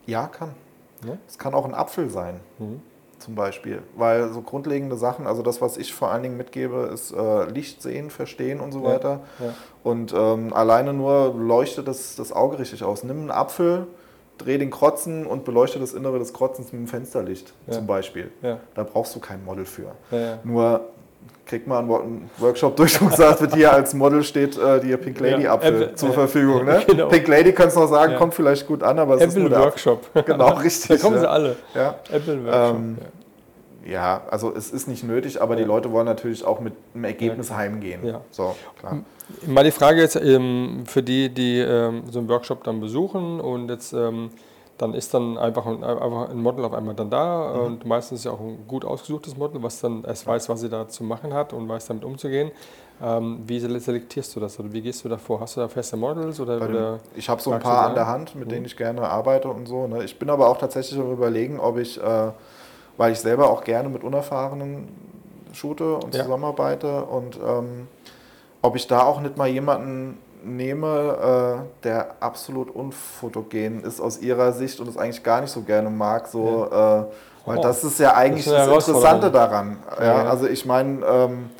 Ja, 0.06 0.26
kann. 0.26 0.54
Es 1.28 1.36
kann 1.36 1.52
auch 1.52 1.66
ein 1.66 1.74
Apfel 1.74 2.08
sein. 2.08 2.40
Mhm 2.58 2.80
zum 3.18 3.34
Beispiel. 3.34 3.82
Weil 3.96 4.32
so 4.32 4.40
grundlegende 4.40 4.96
Sachen, 4.96 5.26
also 5.26 5.42
das, 5.42 5.60
was 5.60 5.76
ich 5.76 5.94
vor 5.94 6.10
allen 6.10 6.22
Dingen 6.22 6.36
mitgebe, 6.36 6.90
ist 6.92 7.12
äh, 7.12 7.44
Licht 7.50 7.82
sehen, 7.82 8.10
verstehen 8.10 8.60
und 8.60 8.72
so 8.72 8.82
ja, 8.82 8.94
weiter. 8.94 9.20
Ja. 9.38 9.54
Und 9.82 10.12
ähm, 10.16 10.52
alleine 10.52 10.92
nur 10.92 11.34
leuchtet 11.34 11.88
das, 11.88 12.16
das 12.16 12.32
Auge 12.32 12.58
richtig 12.58 12.84
aus. 12.84 13.04
Nimm 13.04 13.18
einen 13.18 13.30
Apfel, 13.30 13.86
dreh 14.38 14.58
den 14.58 14.70
Krotzen 14.70 15.26
und 15.26 15.44
beleuchte 15.44 15.78
das 15.78 15.94
Innere 15.94 16.18
des 16.18 16.32
Krotzens 16.32 16.72
mit 16.72 16.80
dem 16.80 16.88
Fensterlicht 16.88 17.52
ja. 17.66 17.72
zum 17.72 17.86
Beispiel. 17.86 18.30
Da 18.74 18.84
brauchst 18.84 19.14
du 19.14 19.20
kein 19.20 19.44
Model 19.44 19.64
für. 19.64 19.92
Nur 20.44 20.88
kriegt 21.46 21.66
man 21.66 21.90
einen 21.90 22.30
Workshop 22.38 22.76
durch 22.76 23.00
und 23.00 23.14
sagt, 23.14 23.40
wird 23.40 23.54
hier 23.54 23.72
als 23.72 23.94
Model 23.94 24.22
steht 24.22 24.58
äh, 24.58 24.80
die 24.80 24.96
Pink 24.96 25.18
Lady 25.18 25.44
ja, 25.44 25.54
Apfel 25.54 25.82
Apple, 25.82 25.94
zur 25.94 26.12
Verfügung. 26.12 26.64
Ne? 26.64 26.82
Genau. 26.86 27.08
Pink 27.08 27.26
Lady 27.28 27.52
kannst 27.52 27.76
du 27.76 27.80
noch 27.80 27.88
sagen, 27.88 28.12
ja. 28.12 28.18
kommt 28.18 28.34
vielleicht 28.34 28.66
gut 28.66 28.82
an, 28.82 28.98
aber 28.98 29.14
es 29.14 29.22
Apple 29.22 29.44
ist 29.44 29.50
nur 29.50 29.58
Workshop. 29.58 30.06
Genau, 30.26 30.48
richtig. 30.62 30.88
Da 30.88 30.96
kommen 30.96 31.18
sie 31.18 31.28
alle. 31.28 31.56
Ja. 31.74 31.96
Apple 32.10 32.44
Workshop. 32.44 32.76
Ähm, 32.76 32.98
ja, 33.86 34.22
also 34.30 34.52
es 34.54 34.70
ist 34.70 34.86
nicht 34.86 35.02
nötig, 35.02 35.40
aber 35.40 35.56
die 35.56 35.64
Leute 35.64 35.90
wollen 35.90 36.04
natürlich 36.04 36.44
auch 36.44 36.60
mit 36.60 36.74
einem 36.94 37.04
Ergebnis 37.04 37.50
heimgehen. 37.50 38.04
Ja. 38.04 38.20
So, 38.30 38.54
klar. 38.78 38.98
Mal 39.46 39.64
die 39.64 39.70
Frage 39.70 40.00
jetzt 40.00 40.16
ähm, 40.16 40.84
für 40.86 41.02
die, 41.02 41.30
die 41.30 41.58
ähm, 41.60 42.02
so 42.10 42.18
einen 42.18 42.28
Workshop 42.28 42.64
dann 42.64 42.80
besuchen 42.80 43.40
und 43.40 43.70
jetzt 43.70 43.94
ähm, 43.94 44.30
dann 44.78 44.94
ist 44.94 45.12
dann 45.12 45.36
einfach 45.36 45.66
ein, 45.66 45.84
einfach 45.84 46.30
ein 46.30 46.40
Model 46.40 46.64
auf 46.64 46.72
einmal 46.72 46.94
dann 46.94 47.10
da 47.10 47.52
mhm. 47.54 47.60
und 47.60 47.84
meistens 47.84 48.20
ist 48.20 48.24
ja 48.24 48.32
auch 48.32 48.40
ein 48.40 48.66
gut 48.66 48.84
ausgesuchtes 48.84 49.36
Model, 49.36 49.62
was 49.62 49.80
dann 49.80 50.04
erst 50.04 50.26
weiß, 50.26 50.48
was 50.48 50.60
sie 50.60 50.68
da 50.68 50.88
zu 50.88 51.04
machen 51.04 51.34
hat 51.34 51.52
und 51.52 51.68
weiß 51.68 51.86
damit 51.86 52.04
umzugehen. 52.04 52.52
Ähm, 53.00 53.40
wie 53.46 53.60
selektierst 53.60 54.34
du 54.34 54.40
das 54.40 54.58
oder 54.58 54.72
wie 54.72 54.80
gehst 54.80 55.04
du 55.04 55.08
da 55.08 55.18
vor? 55.18 55.40
Hast 55.40 55.56
du 55.56 55.60
da 55.60 55.68
feste 55.68 55.96
Models? 55.96 56.40
Oder, 56.40 56.56
oder 56.56 56.98
ich 57.14 57.28
habe 57.28 57.40
so 57.40 57.52
ein 57.52 57.60
paar 57.60 57.88
an 57.88 57.94
der 57.94 58.06
Hand, 58.06 58.34
mit 58.34 58.46
mhm. 58.46 58.50
denen 58.50 58.66
ich 58.66 58.76
gerne 58.76 59.02
arbeite 59.02 59.48
und 59.48 59.66
so. 59.66 59.86
Ne? 59.86 60.04
Ich 60.04 60.18
bin 60.18 60.30
aber 60.30 60.48
auch 60.48 60.58
tatsächlich 60.58 60.98
am 60.98 61.12
überlegen, 61.12 61.60
ob 61.60 61.78
ich, 61.78 62.00
äh, 62.02 62.30
weil 62.96 63.12
ich 63.12 63.20
selber 63.20 63.50
auch 63.50 63.62
gerne 63.62 63.88
mit 63.88 64.02
Unerfahrenen 64.02 64.88
shoote 65.52 65.94
und 65.94 66.14
ja. 66.14 66.24
zusammenarbeite 66.24 67.04
und 67.04 67.36
ähm, 67.36 67.88
ob 68.62 68.76
ich 68.76 68.86
da 68.86 69.02
auch 69.02 69.20
nicht 69.20 69.36
mal 69.36 69.48
jemanden 69.48 70.18
nehme, 70.44 71.64
äh, 71.64 71.84
der 71.84 72.16
absolut 72.20 72.70
unfotogen 72.70 73.82
ist 73.82 74.00
aus 74.00 74.20
ihrer 74.20 74.52
Sicht 74.52 74.80
und 74.80 74.88
es 74.88 74.96
eigentlich 74.96 75.22
gar 75.22 75.40
nicht 75.40 75.50
so 75.50 75.62
gerne 75.62 75.90
mag, 75.90 76.28
so, 76.28 76.68
ja. 76.70 77.00
äh, 77.00 77.04
weil 77.46 77.58
oh, 77.58 77.62
das 77.62 77.82
ist 77.82 77.98
ja 77.98 78.14
eigentlich 78.14 78.44
das, 78.44 78.68
das 78.68 78.88
Interessante 78.88 79.30
daran. 79.30 79.78
Ja, 79.98 80.04
ja. 80.04 80.24
Also 80.24 80.46
ich 80.46 80.66
meine, 80.66 81.04
ähm, 81.06 81.50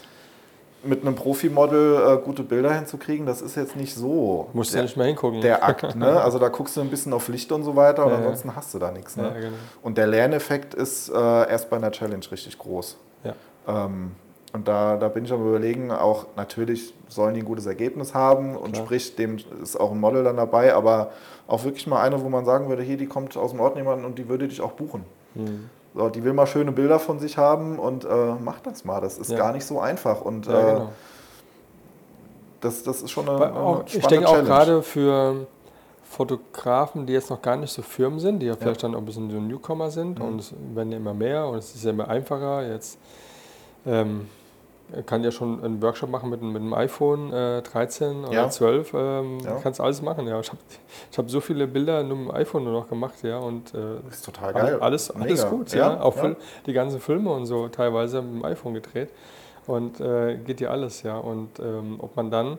mit 0.85 1.03
einem 1.03 1.15
Profimodel 1.15 1.97
äh, 1.97 2.25
gute 2.25 2.43
Bilder 2.43 2.73
hinzukriegen, 2.73 3.27
das 3.27 3.41
ist 3.41 3.57
jetzt 3.57 3.75
nicht 3.75 3.95
so. 3.95 4.49
Musst 4.53 4.73
du 4.73 4.77
der, 4.77 4.83
nicht 4.85 4.97
mehr 4.97 5.07
hingucken. 5.07 5.41
Der 5.41 5.65
Akt, 5.65 5.97
ne? 5.97 6.21
Also 6.23 6.39
da 6.39 6.49
guckst 6.49 6.77
du 6.77 6.81
ein 6.81 6.91
bisschen 6.91 7.13
auf 7.13 7.29
Licht 7.29 7.51
und 7.53 7.65
so 7.65 7.75
weiter 7.75 8.07
und 8.07 8.13
ansonsten 8.13 8.55
hast 8.55 8.75
du 8.75 8.79
da 8.79 8.91
nichts. 8.91 9.17
Ne? 9.17 9.33
Genau. 9.35 9.53
Und 9.83 9.99
der 9.99 10.07
Lerneffekt 10.07 10.75
ist 10.75 11.09
äh, 11.09 11.15
erst 11.15 11.71
bei 11.71 11.77
einer 11.77 11.91
Challenge 11.91 12.25
richtig 12.31 12.59
groß. 12.59 12.97
Ja. 13.25 13.35
Ähm, 13.67 14.13
und 14.53 14.67
da, 14.67 14.97
da 14.97 15.09
bin 15.09 15.25
ich 15.25 15.33
am 15.33 15.47
überlegen, 15.47 15.91
auch 15.91 16.27
natürlich 16.37 16.95
sollen 17.09 17.35
die 17.35 17.41
ein 17.41 17.47
gutes 17.47 17.67
Ergebnis 17.67 18.15
haben 18.15 18.57
und 18.57 18.73
Klar. 18.73 18.85
sprich, 18.87 19.15
dem 19.17 19.39
ist 19.63 19.79
auch 19.79 19.93
ein 19.93 20.01
Model 20.01 20.25
dann 20.25 20.37
dabei, 20.37 20.75
aber 20.75 21.11
auch 21.47 21.65
wirklich 21.65 21.87
mal 21.87 22.01
eine, 22.03 22.23
wo 22.23 22.29
man 22.29 22.45
sagen 22.45 22.69
würde, 22.69 22.83
hier, 22.83 22.97
die 22.97 23.07
kommt 23.07 23.37
aus 23.37 23.51
dem 23.51 23.61
Ort 23.61 23.77
jemand 23.77 24.05
und 24.05 24.19
die 24.19 24.29
würde 24.29 24.49
dich 24.49 24.61
auch 24.61 24.73
buchen. 24.73 25.05
Hm. 25.35 25.69
So, 25.95 26.09
die 26.09 26.23
will 26.25 26.33
mal 26.33 26.47
schöne 26.47 26.73
Bilder 26.73 26.99
von 26.99 27.19
sich 27.19 27.37
haben 27.39 27.79
und 27.79 28.05
äh, 28.05 28.09
macht 28.43 28.67
das 28.67 28.85
mal. 28.85 29.01
Das 29.01 29.19
ist 29.19 29.31
Ja. 29.31 29.39
gar 29.39 29.53
nicht 29.53 29.65
so 29.67 29.81
einfach 29.81 30.21
und 30.23 30.47
Ja, 30.47 30.61
äh, 30.61 30.73
genau. 30.75 30.93
das, 32.61 32.83
das 32.83 33.03
ist 33.03 33.11
schon 33.11 33.29
eine, 33.29 33.47
eine 33.47 33.57
auch, 33.57 33.85
ich 33.87 34.07
denke 34.07 34.29
auch 34.29 34.43
gerade 34.45 34.83
für 34.83 35.47
Fotografen, 36.05 37.07
die 37.07 37.13
jetzt 37.13 37.31
noch 37.31 37.43
gar 37.43 37.57
nicht 37.57 37.73
so 37.73 37.83
Firmen 37.83 38.19
sind, 38.19 38.41
die 38.41 38.47
ja 38.47 38.57
vielleicht 38.57 38.83
dann 38.83 38.95
auch 38.95 38.99
ein 38.99 39.05
bisschen 39.05 39.31
so 39.31 39.39
Newcomer 39.39 39.91
sind 39.91 40.19
Mhm. 40.19 40.25
und 40.25 40.39
es 40.41 40.55
werden 40.75 40.91
ja 40.91 40.97
immer 40.97 41.15
mehr 41.15 41.47
und 41.47 41.59
es 41.59 41.75
ist 41.75 41.85
ja 41.85 41.91
immer 41.91 42.09
einfacher. 42.09 42.67
Jetzt 42.67 42.99
ähm, 43.87 44.29
kann 45.07 45.23
ja 45.23 45.31
schon 45.31 45.63
einen 45.63 45.83
Workshop 45.83 46.09
machen 46.11 46.31
mit, 46.31 46.41
mit 46.43 46.57
einem 46.63 46.73
iPhone 46.75 47.33
äh, 47.33 47.63
13 47.63 48.25
oder 48.25 48.33
Ja. 48.33 48.49
12. 48.51 48.95
Ähm, 48.95 49.39
Ja. 49.41 49.57
Kannst 49.63 49.81
alles 49.81 50.01
machen. 50.03 50.27
Ja. 50.27 50.41
Ich 50.41 50.49
habe 50.49 50.59
ich 51.11 51.19
hab 51.19 51.29
so 51.31 51.41
viele 51.41 51.67
Bilder 51.67 52.03
nur 52.03 52.17
mit 52.17 52.29
dem 52.29 52.35
iPhone 52.35 52.65
nur 52.65 52.73
noch 52.73 52.89
gemacht. 52.89 53.15
Ja, 53.23 53.39
und 53.39 53.75
äh, 53.75 53.79
Das 54.07 54.17
ist 54.17 54.25
total 54.25 54.53
geil. 54.55 54.79
alles, 54.81 55.11
alles 55.11 55.43
Mega. 55.45 55.49
gut. 55.51 55.73
Ja. 55.73 56.01
Auch 56.01 56.17
ja. 56.17 56.23
Fil- 56.23 56.37
die 56.67 56.73
ganzen 56.73 57.01
Filme 57.01 57.31
und 57.31 57.47
so 57.47 57.69
teilweise 57.69 58.23
mit 58.23 58.43
dem 58.43 58.45
iPhone 58.45 58.75
gedreht. 58.75 59.11
Und 59.67 60.01
äh, 60.01 60.37
geht 60.37 60.61
ja 60.63 60.71
alles, 60.71 61.03
ja. 61.03 61.19
Und 61.19 61.59
ähm, 61.61 61.97
ob 62.01 62.17
man 62.17 62.31
dann, 62.31 62.57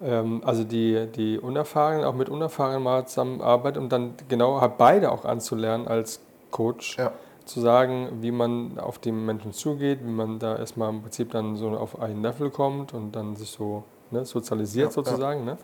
ähm, 0.00 0.40
also 0.44 0.62
die, 0.62 1.06
die 1.08 1.38
Unerfahrenen, 1.38 2.04
auch 2.04 2.14
mit 2.14 2.28
Unerfahrenen 2.28 2.82
mal 2.82 3.06
zusammenarbeitet, 3.06 3.82
um 3.82 3.88
dann 3.88 4.14
genau 4.28 4.60
halt 4.60 4.78
beide 4.78 5.10
auch 5.10 5.24
anzulernen 5.24 5.88
als 5.88 6.20
Coach, 6.52 6.96
Ja. 6.98 7.10
Zu 7.48 7.60
sagen, 7.60 8.18
wie 8.20 8.30
man 8.30 8.78
auf 8.78 8.98
die 8.98 9.10
Menschen 9.12 9.52
zugeht, 9.52 10.00
wie 10.04 10.10
man 10.10 10.38
da 10.38 10.56
erstmal 10.56 10.90
im 10.90 11.02
Prinzip 11.02 11.30
dann 11.32 11.56
so 11.56 11.70
auf 11.70 12.00
ein 12.00 12.22
Level 12.22 12.50
kommt 12.50 12.94
und 12.94 13.12
dann 13.12 13.34
sich 13.36 13.50
so 13.50 13.84
ne, 14.10 14.24
sozialisiert 14.24 14.88
Ja, 14.88 14.92
sozusagen. 14.92 15.44
Ne? 15.44 15.58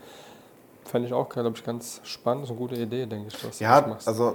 Fände 0.85 1.07
ich 1.09 1.15
auch, 1.15 1.29
glaube 1.29 1.53
ich, 1.55 1.65
ganz 1.65 2.01
spannend. 2.05 2.43
Das 2.45 2.51
ist 2.51 2.57
eine 2.57 2.59
gute 2.69 2.75
Idee, 2.77 3.07
denke 3.07 3.29
ich, 3.29 3.45
was 3.45 3.59
du 3.59 3.65
Ja, 3.65 3.85
machst. 3.89 4.07
also 4.09 4.35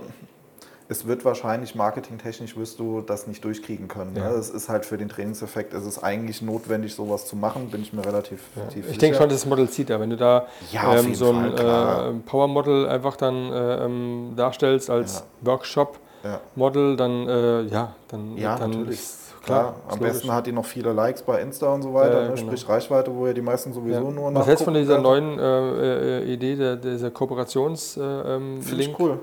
es 0.91 1.05
wird 1.05 1.23
wahrscheinlich 1.23 1.75
marketingtechnisch 1.75 2.57
wirst 2.57 2.79
du 2.79 3.01
das 3.01 3.27
nicht 3.27 3.43
durchkriegen 3.43 3.87
können. 3.87 4.15
Ja. 4.15 4.29
Ne? 4.29 4.35
Es 4.35 4.49
ist 4.49 4.69
halt 4.69 4.85
für 4.85 4.97
den 4.97 5.07
Trainingseffekt, 5.09 5.73
es 5.75 5.85
ist 5.85 5.99
eigentlich 6.03 6.41
notwendig, 6.41 6.95
sowas 6.95 7.27
zu 7.27 7.35
machen, 7.35 7.69
bin 7.69 7.83
ich 7.83 7.93
mir 7.93 8.03
relativ 8.03 8.41
Ja. 8.55 8.63
tief 8.63 8.77
Ich 8.85 8.87
sicher. 8.87 8.99
denke 8.99 9.17
schon, 9.17 9.29
das 9.29 9.45
Model 9.45 9.69
zieht 9.69 9.91
da. 9.91 9.99
Wenn 9.99 10.09
du 10.09 10.17
da 10.17 10.47
Ja, 10.71 10.95
ähm, 10.95 11.13
so 11.13 11.29
ein 11.29 11.51
Fall, 11.51 11.53
klar. 11.55 12.07
äh, 12.09 12.13
Power-Model 12.25 12.87
einfach 12.87 13.15
dann 13.17 13.51
äh, 13.51 13.85
ähm, 13.85 14.33
darstellst 14.35 14.89
als 14.89 15.23
Workshop-Model, 15.41 15.99
ja. 16.23 16.95
dann 16.95 17.27
äh, 17.27 17.61
ja, 17.63 17.93
dann, 18.07 18.37
Ja, 18.37 18.57
dann 18.57 18.71
natürlich. 18.71 18.99
ist 18.99 19.19
Klar, 19.43 19.75
ist 19.87 19.93
am 19.93 19.99
logisch. 19.99 20.13
besten 20.13 20.33
hat 20.33 20.47
die 20.47 20.51
noch 20.51 20.65
viele 20.65 20.91
Likes 20.93 21.21
bei 21.21 21.41
Insta 21.41 21.73
und 21.73 21.81
so 21.81 21.93
weiter, 21.93 22.13
Ja, 22.23 22.27
ne? 22.29 22.35
genau. 22.35 22.47
sprich 22.47 22.67
Reichweite, 22.67 23.15
wo 23.15 23.25
ja 23.27 23.33
die 23.33 23.41
meisten 23.41 23.71
sowieso 23.73 24.03
Ja. 24.03 24.11
nur 24.11 24.33
Was 24.35 24.47
hältst 24.47 24.61
du 24.61 24.65
von 24.65 24.73
dieser 24.73 24.99
nachgucken 24.99 25.35
neuen 25.37 25.39
äh, 25.39 26.19
äh, 26.19 26.33
Idee, 26.33 26.55
der, 26.55 26.75
dieser 26.75 27.09
Kooperations-Link? 27.11 28.25
Äh, 28.25 28.35
ähm, 28.35 28.61
Finde 28.61 28.83
ich 28.83 28.99
cool. 28.99 29.19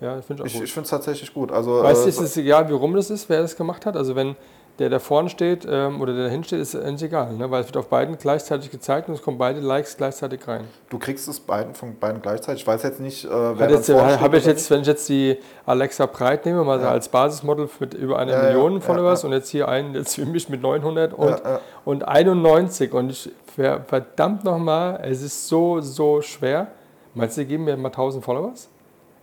Ja, 0.00 0.20
finde 0.20 0.44
ich 0.46 0.54
Ich, 0.54 0.62
ich 0.62 0.72
finde 0.72 0.84
es 0.84 0.90
tatsächlich 0.90 1.32
gut. 1.32 1.50
Also, 1.50 1.82
weißt 1.82 2.02
du, 2.02 2.06
äh, 2.06 2.10
ist 2.10 2.20
es 2.20 2.36
egal, 2.36 2.68
wie 2.68 2.72
rum 2.74 2.94
das 2.94 3.10
ist, 3.10 3.28
wer 3.28 3.40
das 3.40 3.56
gemacht 3.56 3.86
hat? 3.86 3.96
Also 3.96 4.14
wenn 4.14 4.36
der 4.78 4.90
da 4.90 4.98
vorne 4.98 5.28
steht 5.28 5.64
ähm, 5.70 6.00
oder 6.00 6.12
der 6.14 6.24
dahin 6.24 6.42
steht, 6.42 6.60
ist 6.60 6.74
eigentlich 6.74 7.04
egal, 7.04 7.32
ne? 7.34 7.48
weil 7.50 7.60
es 7.60 7.66
wird 7.68 7.76
auf 7.76 7.88
beiden 7.88 8.18
gleichzeitig 8.18 8.70
gezeigt 8.72 9.08
und 9.08 9.14
es 9.14 9.22
kommen 9.22 9.38
beide 9.38 9.60
Likes 9.60 9.96
gleichzeitig 9.96 10.46
rein. 10.48 10.64
du 10.88 10.98
kriegst 10.98 11.28
es 11.28 11.38
beiden, 11.38 11.74
von 11.74 11.96
beiden 11.96 12.20
gleichzeitig. 12.20 12.62
Ich 12.62 12.66
weiß 12.66 12.82
jetzt 12.82 12.98
nicht, 13.00 13.24
äh, 13.24 13.28
wer 13.30 13.70
jetzt, 13.70 13.88
vorne 13.90 14.18
habe 14.20 14.36
ich 14.38 14.44
jetzt, 14.46 14.68
wenn 14.70 14.80
ich 14.80 14.86
jetzt 14.88 15.08
die 15.08 15.38
Alexa 15.64 16.06
Breit 16.06 16.44
nehme, 16.44 16.64
mal 16.64 16.80
Ja. 16.80 16.90
als 16.90 17.08
Basismodel 17.08 17.68
mit 17.78 17.94
über 17.94 18.18
eine 18.18 18.32
Ja, 18.32 18.42
Million 18.42 18.74
ja, 18.74 18.80
Followers 18.80 19.22
und 19.24 19.32
jetzt 19.32 19.48
hier 19.50 19.68
einen 19.68 19.94
jetzt 19.94 20.16
für 20.16 20.26
mich 20.26 20.48
mit 20.48 20.60
900 20.60 21.12
und, 21.14 21.40
und 21.84 22.08
91 22.08 22.92
und 22.92 23.10
ich 23.10 23.30
ver- 23.54 23.80
verdammt 23.86 24.42
nochmal, 24.44 25.00
es 25.04 25.22
ist 25.22 25.46
so, 25.46 25.80
so 25.80 26.20
schwer. 26.20 26.66
Meinst 27.14 27.36
du, 27.36 27.42
die 27.42 27.46
geben 27.46 27.62
mir 27.64 27.76
mal 27.76 27.88
1000 27.90 28.24
Followers? 28.24 28.68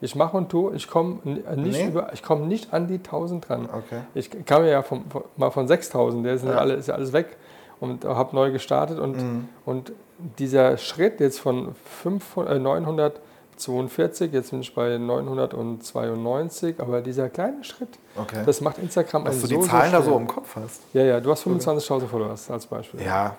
Ich 0.04 0.16
mache 0.16 0.36
und 0.36 0.50
tue, 0.50 0.74
ich 0.76 0.90
komme 0.90 1.20
nicht, 1.24 1.46
Nee. 1.56 1.88
über- 1.88 2.12
ich 2.12 2.24
komm 2.24 2.48
nicht 2.48 2.74
an 2.74 2.88
die 2.88 2.98
1000 2.98 3.48
dran. 3.48 3.70
Okay. 3.72 4.02
Ich 4.16 4.30
kam 4.46 4.66
ja 4.66 4.82
vom, 4.82 5.06
von, 5.10 5.24
mal 5.38 5.52
von 5.52 5.68
6000, 5.68 6.26
der 6.26 6.34
ist, 6.34 6.44
Ja. 6.46 6.52
alle, 6.56 6.74
ist 6.74 6.88
ja 6.88 6.96
alles 6.96 7.14
weg 7.14 7.38
und 7.80 8.04
habe 8.06 8.36
neu 8.36 8.52
gestartet 8.52 8.98
und, 9.00 9.18
Mhm. 9.18 9.50
und 9.66 9.92
dieser 10.40 10.78
Schritt 10.78 11.20
jetzt 11.20 11.40
von 11.40 11.76
500, 11.86 12.56
äh, 12.56 12.60
942, 12.60 14.32
jetzt 14.34 14.50
bin 14.52 14.62
ich 14.62 14.74
bei 14.74 14.98
992, 14.98 16.80
aber 16.80 17.02
dieser 17.02 17.30
kleine 17.30 17.64
Schritt, 17.64 17.90
Okay. 18.16 18.44
das 18.46 18.62
macht 18.62 18.78
Instagram 18.80 19.26
Dass 19.26 19.34
einen 19.36 19.42
du 19.44 19.48
so, 19.56 19.62
die 19.62 19.68
Zahlen 19.68 19.92
so 19.92 19.98
da 19.98 20.04
so 20.04 20.18
im 20.18 20.28
Kopf 20.28 20.56
hast. 20.56 20.82
Ja, 20.94 21.04
ja, 21.04 21.20
du 21.20 21.32
hast 21.32 21.44
25.000 21.44 22.08
Followers 22.10 22.50
als 22.50 22.66
Beispiel. 22.66 23.02
Ja, 23.02 23.36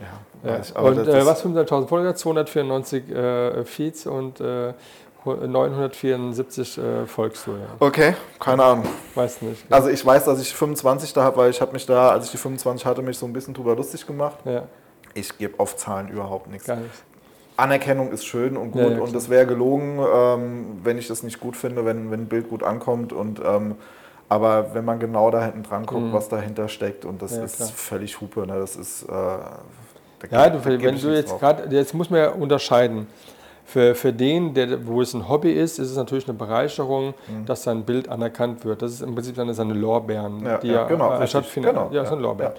ja. 0.00 0.50
Ja. 0.50 0.58
ich, 0.60 0.74
Und 0.76 0.98
äh, 1.06 1.24
was 1.26 1.40
25.000 1.44 1.86
Follower, 1.88 2.14
294 2.14 3.08
äh, 3.10 3.64
Feeds 3.64 4.06
und 4.06 4.40
äh, 4.40 4.74
974 5.24 6.78
äh, 6.78 7.06
folgst 7.06 7.46
du, 7.46 7.52
ja. 7.52 7.58
Okay, 7.78 8.14
keine 8.40 8.62
Ahnung. 8.64 8.86
Weißt 9.14 9.42
nicht. 9.42 9.64
Also 9.70 9.88
ich 9.88 10.04
weiß, 10.04 10.24
dass 10.24 10.40
ich 10.40 10.54
25 10.54 11.12
da 11.12 11.22
habe, 11.24 11.36
weil 11.36 11.50
ich 11.50 11.60
habe 11.60 11.72
mich 11.72 11.86
da, 11.86 12.10
als 12.10 12.26
ich 12.26 12.30
die 12.32 12.36
25 12.38 12.84
hatte, 12.86 13.02
mich 13.02 13.18
so 13.18 13.26
ein 13.26 13.32
bisschen 13.32 13.54
drüber 13.54 13.76
lustig 13.76 14.06
gemacht. 14.06 14.38
ja, 14.44 14.64
Ich 15.14 15.36
gebe 15.38 15.58
auf 15.60 15.76
Zahlen 15.76 16.08
überhaupt 16.08 16.48
nichts. 16.50 16.66
gar 16.66 16.76
nicht. 16.76 16.90
Anerkennung 17.56 18.10
ist 18.12 18.24
schön 18.24 18.56
und 18.56 18.70
gut 18.72 18.80
Ja, 18.82 18.88
ja, 18.90 19.00
und 19.00 19.14
es 19.14 19.28
wäre 19.28 19.46
gelogen, 19.46 20.00
ähm, 20.12 20.80
wenn 20.82 20.96
ich 20.98 21.06
das 21.06 21.22
nicht 21.22 21.38
gut 21.38 21.54
finde, 21.54 21.84
wenn, 21.84 22.10
wenn 22.10 22.22
ein 22.22 22.26
Bild 22.26 22.48
gut 22.48 22.62
ankommt. 22.62 23.12
Und, 23.12 23.40
ähm, 23.44 23.76
aber 24.28 24.74
wenn 24.74 24.84
man 24.86 24.98
genau 24.98 25.30
da 25.30 25.44
hinten 25.44 25.62
dran 25.62 25.84
guckt, 25.84 26.00
Mhm. 26.02 26.12
was 26.14 26.28
dahinter 26.30 26.68
steckt 26.68 27.04
und 27.04 27.20
das 27.20 27.36
Ja, 27.36 27.44
ist 27.44 27.56
klar. 27.56 27.68
völlig 27.68 28.20
Hupe. 28.20 28.46
Ne? 28.46 28.54
Das 28.58 28.74
ist. 28.76 29.02
Äh, 29.02 29.06
da 29.08 30.28
Ja, 30.30 30.48
du, 30.50 30.64
wenn 30.64 30.78
du 30.80 30.90
nichts 30.90 31.04
jetzt 31.04 31.38
gerade, 31.38 31.66
jetzt 31.76 31.92
muss 31.94 32.08
man 32.08 32.20
ja 32.20 32.30
unterscheiden. 32.30 33.06
Für, 33.72 33.94
für 33.94 34.12
den, 34.12 34.52
der, 34.52 34.86
wo 34.86 35.00
es 35.00 35.14
ein 35.14 35.28
Hobby 35.30 35.50
ist, 35.52 35.78
ist 35.78 35.90
es 35.90 35.96
natürlich 35.96 36.28
eine 36.28 36.36
Bereicherung, 36.36 37.14
dass 37.46 37.62
sein 37.62 37.84
Bild 37.84 38.06
anerkannt 38.10 38.66
wird. 38.66 38.82
Das 38.82 38.92
ist 38.92 39.00
im 39.00 39.14
Prinzip 39.14 39.34
dann 39.36 39.52
seine 39.54 39.72
Lorbeeren, 39.72 40.40
Mhm. 40.40 40.46
Ja, 40.46 40.58
die 40.58 40.66
ja, 40.68 40.74
ja, 40.74 40.84
genau, 40.88 41.06
äh, 41.08 41.12
richtig, 41.14 41.30
stattfinden. 41.30 41.68
genau, 41.70 41.88
ja, 41.90 42.02
ja, 42.02 42.04
sind 42.06 42.20
Lorbeeren. 42.20 42.52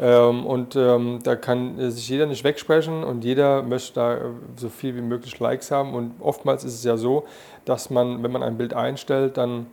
Ähm, 0.00 0.44
und 0.46 0.76
ähm, 0.76 1.20
da 1.24 1.36
kann 1.36 1.78
äh, 1.78 1.90
sich 1.90 2.06
jeder 2.10 2.26
nicht 2.26 2.44
wegsprechen 2.44 3.02
und 3.02 3.24
jeder 3.24 3.62
möchte 3.62 3.94
da 3.94 4.14
äh, 4.16 4.20
so 4.56 4.68
viel 4.68 4.94
wie 4.94 5.00
möglich 5.00 5.38
Likes 5.40 5.70
haben. 5.70 5.94
Und 5.94 6.12
oftmals 6.20 6.64
ist 6.64 6.74
es 6.74 6.84
ja 6.84 6.96
so, 6.98 7.24
dass 7.64 7.88
man, 7.88 8.22
wenn 8.22 8.30
man 8.30 8.42
ein 8.42 8.58
Bild 8.58 8.74
einstellt, 8.74 9.38
dann 9.38 9.66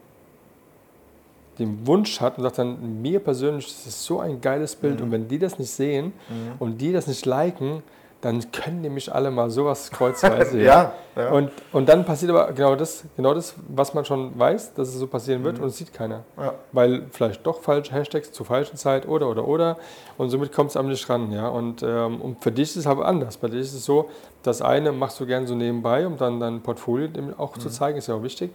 den 1.59 1.85
Wunsch 1.87 2.19
hat 2.21 2.37
und 2.37 2.43
sagt 2.43 2.57
dann, 2.57 3.01
mir 3.01 3.19
persönlich, 3.19 3.65
das 3.67 3.85
ist 3.87 4.03
so 4.03 4.19
ein 4.19 4.41
geiles 4.41 4.75
Bild 4.75 4.97
Mhm. 4.99 5.05
und 5.05 5.11
wenn 5.11 5.27
die 5.27 5.39
das 5.39 5.57
nicht 5.59 5.71
sehen 5.71 6.13
und 6.59 6.79
die 6.81 6.91
das 6.91 7.07
nicht 7.07 7.25
liken, 7.25 7.81
dann 8.21 8.51
können 8.51 8.81
mich 8.93 9.13
alle 9.13 9.29
mal 9.29 9.49
sowas 9.51 9.91
kreuzweise. 9.93 10.59
Ja, 10.61 10.93
ja. 11.15 11.29
Und, 11.31 11.51
und 11.71 11.87
dann 11.87 12.05
passiert 12.05 12.31
aber 12.31 12.51
genau 12.53 12.75
das, 12.75 13.03
genau 13.15 13.33
das, 13.33 13.53
was 13.67 13.93
man 13.93 14.03
schon 14.05 14.37
weiß, 14.37 14.73
dass 14.73 14.87
es 14.89 14.95
so 14.95 15.05
passieren 15.07 15.43
wird 15.43 15.59
und 15.59 15.67
es 15.67 15.77
sieht 15.77 15.93
keiner. 15.93 16.23
ja. 16.37 16.53
Weil 16.71 17.03
vielleicht 17.11 17.45
doch 17.45 17.61
falsche 17.61 17.93
Hashtags 17.93 18.31
zur 18.31 18.45
falschen 18.45 18.77
Zeit 18.77 19.07
oder 19.07 19.29
oder 19.29 19.47
oder 19.47 19.77
und 20.17 20.29
somit 20.29 20.51
kommt 20.51 20.71
es 20.71 20.77
am 20.77 20.87
nicht 20.87 21.07
ran. 21.09 21.31
Ja? 21.31 21.49
Und, 21.49 21.83
ähm, 21.83 22.19
und 22.21 22.41
für 22.43 22.51
dich 22.51 22.69
ist 22.69 22.77
es 22.77 22.87
aber 22.87 23.05
anders. 23.05 23.37
Bei 23.37 23.47
dir 23.47 23.59
ist 23.59 23.73
es 23.73 23.85
so, 23.85 24.09
das 24.43 24.61
eine 24.61 24.91
machst 24.91 25.19
du 25.19 25.25
gerne 25.25 25.45
so 25.45 25.53
nebenbei, 25.55 26.07
um 26.07 26.17
dann 26.17 26.39
dein 26.39 26.61
Portfolio 26.61 27.09
auch 27.37 27.57
zu 27.57 27.69
zeigen, 27.69 27.97
ist 27.99 28.07
ja 28.07 28.15
auch 28.15 28.23
wichtig. 28.23 28.51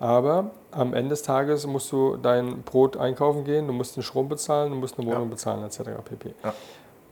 Aber 0.00 0.50
am 0.72 0.92
Ende 0.92 1.10
des 1.10 1.22
Tages 1.22 1.66
musst 1.66 1.90
du 1.92 2.16
dein 2.16 2.62
Brot 2.62 2.96
einkaufen 2.96 3.44
gehen, 3.44 3.66
du 3.68 3.72
musst 3.72 3.96
den 3.96 4.02
Strom 4.02 4.28
bezahlen, 4.28 4.70
du 4.72 4.76
musst 4.76 4.98
eine 4.98 5.06
Wohnung 5.06 5.22
Ja. 5.22 5.28
bezahlen, 5.28 5.62
etc. 5.64 5.80
pp. 6.04 6.34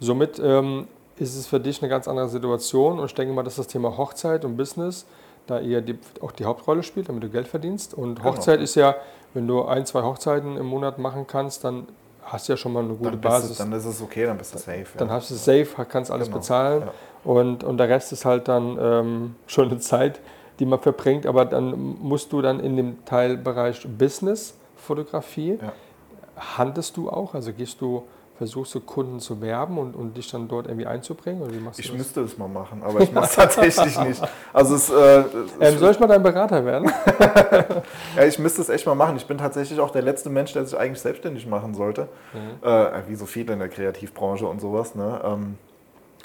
Somit 0.01 0.41
ähm, 0.45 0.89
ist 1.17 1.37
es 1.37 1.47
für 1.47 1.61
dich 1.61 1.83
eine 1.83 1.89
ganz 1.91 2.09
andere 2.09 2.29
Situation 2.29 2.99
und 2.99 3.07
ich 3.07 3.15
denke 3.15 3.33
mal, 3.35 3.43
dass 3.43 3.57
das 3.57 3.67
Thema 3.67 3.97
Hochzeit 3.97 4.45
und 4.45 4.57
Business 4.57 5.07
da 5.47 5.61
eher 5.61 5.81
die, 5.81 5.99
auch 6.21 6.33
die 6.33 6.45
Hauptrolle 6.45 6.83
spielt, 6.83 7.09
damit 7.09 7.23
du 7.23 7.29
Geld 7.29 7.49
verdienst. 7.49 7.95
Und 7.95 8.17
Genau. 8.17 8.31
Hochzeit 8.31 8.61
ist 8.61 8.75
ja, 8.77 8.95
wenn 9.35 9.47
du 9.49 9.65
ein, 9.65 9.85
zwei 9.87 10.03
Hochzeiten 10.03 10.57
im 10.57 10.67
Monat 10.67 10.99
machen 10.99 11.27
kannst, 11.27 11.65
dann 11.65 11.87
hast 12.23 12.49
du 12.49 12.53
ja 12.53 12.57
schon 12.57 12.73
mal 12.73 12.85
eine 12.85 12.95
gute 12.95 13.11
Dann, 13.11 13.21
Basis. 13.21 13.57
du, 13.59 13.63
dann 13.65 13.73
ist 13.73 13.85
es 13.85 14.01
okay, 14.01 14.25
dann 14.27 14.39
bist 14.39 14.55
du 14.55 14.59
safe. 14.59 14.87
Dann 14.97 15.09
ja. 15.09 15.15
hast 15.15 15.31
du 15.31 15.35
es 15.35 15.45
safe, 15.45 15.67
kannst 15.89 16.11
alles 16.11 16.29
Genau, 16.29 16.39
bezahlen 16.39 16.83
ja. 16.83 16.93
und, 17.31 17.65
und 17.65 17.77
der 17.79 17.89
Rest 17.89 18.13
ist 18.13 18.25
halt 18.25 18.47
dann 18.49 18.79
ähm, 18.81 19.35
schon 19.47 19.69
eine 19.69 19.79
Zeit, 19.81 20.21
die 20.61 20.67
man 20.67 20.79
verbringt, 20.81 21.27
aber 21.27 21.45
dann 21.45 21.97
musst 22.01 22.33
du 22.33 22.41
dann 22.41 22.61
in 22.61 22.77
dem 22.77 23.05
Teilbereich 23.05 23.85
Business, 23.99 24.55
Fotografie, 24.77 25.59
Ja. 25.61 25.73
handelst 26.57 26.97
du 26.97 27.11
auch, 27.11 27.35
also 27.35 27.53
gehst 27.53 27.81
du 27.81 28.05
versuchst 28.43 28.75
du 28.75 28.81
Kunden 28.81 29.21
zu 29.21 29.41
werben 29.41 29.79
und, 29.79 29.95
und 29.95 30.17
dich 30.17 30.29
dann 30.29 30.49
dort 30.49 30.67
irgendwie 30.67 30.87
einzubringen? 30.87 31.43
Oder 31.43 31.53
wie 31.53 31.61
machst 31.61 31.79
du 31.79 31.83
Ich 31.83 31.91
das? 31.91 31.97
müsste 31.97 32.23
es 32.23 32.37
mal 32.37 32.49
machen, 32.49 32.83
aber 32.83 33.01
ich 33.01 33.13
mache 33.13 33.27
es 33.27 33.37
tatsächlich 33.37 33.97
nicht. 34.01 34.21
Also 34.53 34.75
es, 34.75 34.91
äh, 34.91 35.23
Ähm, 35.61 35.79
soll 35.79 35.93
ich 35.93 36.01
mal 36.01 36.09
dein 36.09 36.25
Berater 36.25 36.65
werden? 36.65 36.91
Ja, 38.17 38.25
ich 38.25 38.39
müsste 38.41 38.61
es 38.63 38.69
echt 38.69 38.85
mal 38.85 38.95
machen. 38.97 39.17
Ich 39.17 39.27
bin 39.27 39.39
tatsächlich 39.39 39.79
auch 39.79 39.91
der 39.91 40.03
letzte 40.03 40.29
Mensch, 40.29 40.53
der 40.53 40.65
sich 40.65 40.77
eigentlich 40.77 41.01
selbstständig 41.01 41.47
machen 41.47 41.73
sollte. 41.75 42.09
Mhm. 42.33 42.67
Äh, 42.69 43.09
wie 43.09 43.15
so 43.15 43.27
viele 43.27 43.53
in 43.53 43.61
der 43.61 43.69
Kreativbranche 43.69 44.47
und 44.47 44.61
sowas. 44.61 44.95
Ne? 44.97 45.21
Ähm, 45.25 45.57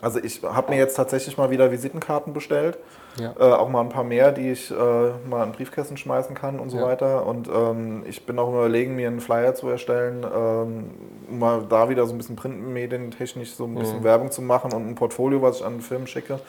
also 0.02 0.20
ich 0.20 0.42
habe 0.44 0.72
mir 0.72 0.78
jetzt 0.78 0.96
tatsächlich 0.96 1.38
mal 1.38 1.50
wieder 1.50 1.72
Visitenkarten 1.72 2.34
bestellt. 2.34 2.78
Ja. 3.20 3.34
Äh, 3.40 3.54
auch 3.54 3.68
mal 3.70 3.82
ein 3.82 3.90
paar 3.90 4.04
mehr, 4.04 4.32
die 4.32 4.52
ich 4.52 4.70
äh, 4.70 4.76
mal 5.28 5.44
in 5.44 5.52
Briefkästen 5.52 5.98
schmeißen 5.98 6.36
kann 6.36 6.60
und 6.60 6.70
so 6.70 6.78
Ja. 6.78 6.84
weiter. 6.86 7.26
Und 7.26 7.48
ähm, 7.48 8.04
ich 8.08 8.26
bin 8.28 8.38
auch 8.38 8.50
überlegen, 8.50 8.96
mir 8.96 9.08
einen 9.08 9.22
Flyer 9.22 9.56
zu 9.56 9.68
erstellen, 9.70 10.24
ähm, 10.24 10.92
um 11.30 11.40
mal 11.40 11.64
da 11.68 11.90
wieder 11.90 12.06
so 12.06 12.14
ein 12.14 12.18
bisschen 12.20 12.36
printmedientechnisch 12.36 13.56
so 13.56 13.64
ein 13.64 13.74
bisschen 13.74 14.00
Mhm. 14.00 14.04
Werbung 14.04 14.30
zu 14.32 14.44
machen 14.44 14.72
und 14.72 14.88
ein 14.88 14.94
Portfolio, 14.96 15.42
was 15.42 15.58
ich 15.58 15.66
an 15.66 15.82
Film 15.82 16.06
schicke. 16.06 16.40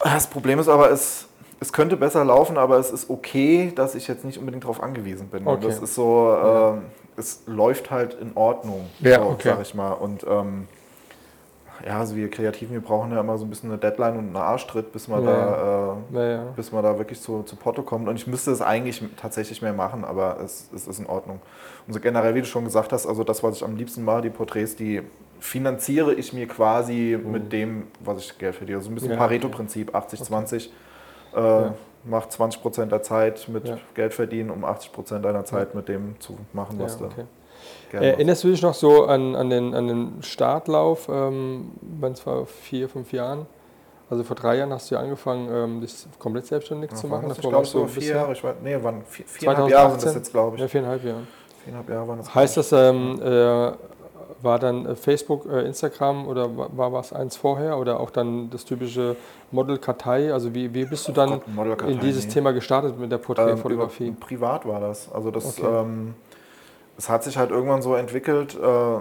Das 0.00 0.28
Problem 0.28 0.60
ist 0.60 0.68
aber, 0.68 0.90
es, 0.90 1.26
es 1.58 1.72
könnte 1.72 1.96
besser 1.96 2.24
laufen, 2.24 2.56
aber 2.56 2.78
es 2.78 2.90
ist 2.92 3.10
okay, 3.10 3.72
dass 3.74 3.96
ich 3.96 4.06
jetzt 4.06 4.24
nicht 4.24 4.38
unbedingt 4.38 4.62
darauf 4.64 4.80
angewiesen 4.82 5.28
bin. 5.28 5.44
Und 5.44 5.54
Okay. 5.54 5.66
das 5.66 5.80
ist 5.80 5.94
so, 5.96 6.36
ähm, 6.40 6.82
es 7.16 7.42
läuft 7.46 7.90
halt 7.90 8.14
in 8.14 8.36
Ordnung, 8.36 8.88
Ja, 9.00 9.18
so, 9.20 9.30
okay. 9.30 9.48
sag 9.48 9.62
ich 9.62 9.74
mal. 9.74 9.92
Und 9.92 10.24
ähm, 10.28 10.68
ja, 11.86 11.98
also 11.98 12.16
wir 12.16 12.30
Kreativen, 12.30 12.72
wir 12.74 12.80
brauchen 12.80 13.10
ja 13.12 13.20
immer 13.20 13.38
so 13.38 13.44
ein 13.44 13.50
bisschen 13.50 13.70
eine 13.70 13.78
Deadline 13.78 14.16
und 14.18 14.26
einen 14.26 14.36
Arschtritt, 14.36 14.92
bis 14.92 15.08
man, 15.08 15.24
Ja, 15.24 15.30
da, 15.30 15.92
äh, 15.92 16.14
Naja. 16.14 16.42
bis 16.56 16.72
man 16.72 16.82
da 16.82 16.98
wirklich 16.98 17.20
zu, 17.20 17.42
zu 17.44 17.56
Porto 17.56 17.82
kommt. 17.82 18.08
Und 18.08 18.16
ich 18.16 18.26
müsste 18.26 18.50
es 18.50 18.60
eigentlich 18.62 19.02
tatsächlich 19.16 19.62
mehr 19.62 19.72
machen, 19.72 20.04
aber 20.04 20.38
es, 20.44 20.68
es 20.74 20.86
ist 20.86 20.98
in 20.98 21.06
Ordnung. 21.06 21.40
Und 21.86 21.92
so 21.94 22.00
generell, 22.00 22.34
wie 22.34 22.40
du 22.40 22.46
schon 22.46 22.64
gesagt 22.64 22.92
hast, 22.92 23.06
also 23.06 23.24
das, 23.24 23.42
was 23.42 23.56
ich 23.56 23.64
am 23.64 23.76
liebsten 23.76 24.04
mache, 24.04 24.22
die 24.22 24.30
Porträts, 24.30 24.76
die 24.76 25.02
finanziere 25.40 26.14
ich 26.14 26.32
mir 26.32 26.48
quasi 26.48 27.18
mit 27.22 27.52
dem, 27.52 27.86
was 28.00 28.18
ich 28.24 28.38
Geld 28.38 28.56
verdiene. 28.56 28.78
Also 28.78 28.90
ein 28.90 28.94
bisschen 28.94 29.10
Mhm. 29.10 29.14
Ja, 29.14 29.20
Pareto-Prinzip, 29.20 29.94
80-20. 29.94 30.70
Äh, 31.34 31.40
Ja. 31.40 31.74
Mach 32.04 32.26
20% 32.28 32.86
der 32.92 33.02
Zeit 33.02 33.48
mit 33.48 33.68
Ja. 33.68 33.76
Geld 33.94 34.14
verdienen, 34.14 34.50
um 34.50 34.64
80% 34.64 35.20
deiner 35.24 35.44
Zeit 35.44 35.74
mit 35.74 35.88
dem 35.88 36.18
zu 36.20 36.38
machen, 36.52 36.78
Ja, 36.78 36.84
was 36.84 36.96
du 36.96 37.04
okay. 37.06 37.24
Gerne 37.90 38.06
Äh, 38.06 38.10
erinnerst 38.12 38.44
du 38.44 38.48
dich 38.48 38.62
noch 38.62 38.74
so 38.74 39.06
an, 39.06 39.34
an, 39.36 39.50
den, 39.50 39.74
an 39.74 39.88
den 39.88 40.22
Startlauf, 40.22 41.08
ähm, 41.08 41.72
wenn 42.00 42.12
es 42.12 42.20
vor 42.20 42.46
vier, 42.46 42.88
fünf 42.88 43.12
Jahren? 43.12 43.46
Also 44.10 44.24
vor 44.24 44.36
drei 44.36 44.56
Jahren 44.56 44.72
hast 44.72 44.90
du 44.90 44.94
ja 44.94 45.02
angefangen, 45.02 45.48
ähm, 45.52 45.80
dich 45.82 45.94
komplett 46.18 46.46
selbstständig 46.46 46.92
zu 46.94 47.08
machen. 47.08 47.28
Das 47.28 47.38
ich, 47.38 47.44
du 47.44 47.64
so 47.64 47.86
vier 47.86 48.14
Jahre, 48.14 48.32
ich 48.32 48.42
weiß, 48.42 48.54
nee, 48.62 48.82
waren 48.82 49.02
vier, 49.06 49.26
viereinhalb 49.26 49.68
Jahre 49.70 49.90
sind 49.90 49.96
das 49.96 50.12
2018? 50.12 50.18
jetzt, 50.22 50.32
glaube 50.32 50.56
ich. 50.56 50.62
Ja, 50.62 50.68
viereinhalb 50.68 51.04
Jahre. 51.04 51.20
Viereinhalb 51.64 51.88
Jahre 51.90 52.08
waren 52.08 52.18
das. 52.18 52.34
Heißt 52.34 52.56
das, 52.56 52.72
ähm, 52.72 53.20
äh, 53.22 53.72
war 54.40 54.58
dann 54.58 54.86
äh, 54.86 54.94
Facebook, 54.94 55.44
äh, 55.46 55.66
Instagram 55.66 56.26
oder 56.26 56.56
wa- 56.56 56.68
war 56.74 56.92
was 56.92 57.12
eins 57.12 57.36
vorher 57.36 57.76
oder 57.76 58.00
auch 58.00 58.08
dann 58.10 58.48
das 58.50 58.64
typische 58.64 59.16
Model-Kartei? 59.50 60.32
Also 60.32 60.54
wie, 60.54 60.72
wie 60.72 60.84
bist 60.86 61.06
du 61.08 61.12
dann 61.12 61.40
Gott, 61.56 61.82
in 61.82 62.00
dieses 62.00 62.26
nee. 62.26 62.32
Thema 62.32 62.52
gestartet 62.52 62.98
mit 62.98 63.10
der 63.10 63.18
Ähm, 63.18 63.24
Porträtfotografie? 63.24 64.06
über- 64.08 64.20
privat 64.20 64.66
war 64.66 64.80
das. 64.80 65.10
Also 65.12 65.30
das, 65.30 65.58
Okay. 65.58 65.66
Es 66.98 67.08
hat 67.08 67.24
sich 67.24 67.38
halt 67.38 67.50
irgendwann 67.50 67.80
so 67.80 67.94
entwickelt. 67.94 68.54
Äh, 68.60 69.00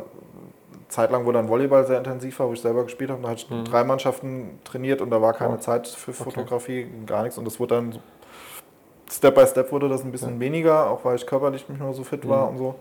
zeitlang, 0.90 1.26
wo 1.26 1.34
dann 1.34 1.50
Volleyball 1.50 1.86
sehr 1.86 1.98
intensiv 1.98 2.40
war, 2.40 2.48
wo 2.48 2.54
ich 2.54 2.62
selber 2.62 2.84
gespielt 2.86 3.10
habe, 3.10 3.22
da 3.22 3.28
hatte 3.30 3.42
ich 3.46 3.50
Mhm. 3.50 3.66
drei 3.66 3.84
Mannschaften 3.84 4.60
trainiert 4.64 5.02
und 5.02 5.10
da 5.10 5.22
war 5.22 5.34
keine 5.34 5.56
Oh. 5.56 5.58
Zeit 5.58 5.88
für 5.88 6.14
Fotografie, 6.14 6.88
gar 7.06 7.24
nichts. 7.24 7.38
Und 7.38 7.44
das 7.46 7.60
wurde 7.60 7.76
dann 7.76 8.00
Step 9.12 9.36
by 9.36 9.46
Step 9.48 9.72
wurde 9.72 9.90
das 9.90 10.04
ein 10.04 10.12
bisschen 10.12 10.36
Ja. 10.36 10.40
weniger, 10.40 10.90
auch 10.90 11.04
weil 11.04 11.16
ich 11.16 11.26
körperlich 11.26 11.68
nicht 11.68 11.82
mehr 11.82 11.94
so 11.94 12.04
fit 12.04 12.28
war 12.28 12.46
Mhm. 12.46 12.52
und 12.52 12.58
so. 12.58 12.76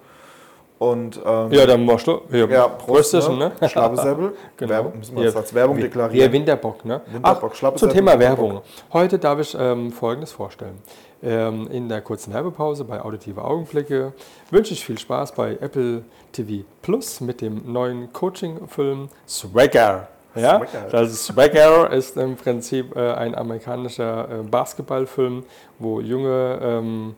Und 0.78 1.18
ähm, 1.24 1.52
ja, 1.52 1.64
dann 1.64 1.86
machst 1.86 2.06
du. 2.06 2.20
Ja, 2.30 2.46
ja, 2.46 2.68
Prost, 2.68 3.14
ne? 3.14 3.52
ne? 3.60 3.68
Schlabesäbel. 3.68 4.34
Genau. 4.56 4.70
Werbung, 4.70 4.98
müssen 4.98 5.16
wir 5.16 5.22
Ja, 5.24 5.28
das 5.30 5.36
als 5.36 5.54
Werbung 5.54 5.78
deklarieren. 5.78 6.26
Ja, 6.26 6.32
Winterbock, 6.32 6.84
ne? 6.84 7.00
Winterbock, 7.06 7.52
Ach, 7.54 7.58
zum 7.58 7.70
Winterbock. 7.70 7.92
Thema 7.94 8.18
Werbung. 8.18 8.60
Heute 8.92 9.18
darf 9.18 9.40
ich 9.40 9.56
ähm, 9.58 9.90
Folgendes 9.90 10.32
vorstellen. 10.32 10.76
Ähm, 11.22 11.66
in 11.70 11.88
der 11.88 12.02
kurzen 12.02 12.34
Werbepause 12.34 12.84
bei 12.84 13.00
Auditive 13.00 13.42
Augenblicke 13.42 14.12
wünsche 14.50 14.74
ich 14.74 14.84
viel 14.84 14.98
Spaß 14.98 15.32
bei 15.32 15.52
Apple 15.52 16.02
TV 16.32 16.64
Plus 16.82 17.22
mit 17.22 17.40
dem 17.40 17.72
neuen 17.72 18.12
Coaching-Film 18.12 19.08
Swagger. 19.26 20.08
Ja, 20.34 20.58
Swagger. 20.58 20.88
das 20.90 21.24
Swagger 21.24 21.90
ist 21.90 22.18
im 22.18 22.36
Prinzip 22.36 22.94
äh, 22.94 23.12
ein 23.14 23.34
amerikanischer 23.34 24.28
äh, 24.30 24.42
Basketballfilm, 24.42 25.44
wo 25.78 26.00
junge 26.00 26.58
ähm, 26.60 27.14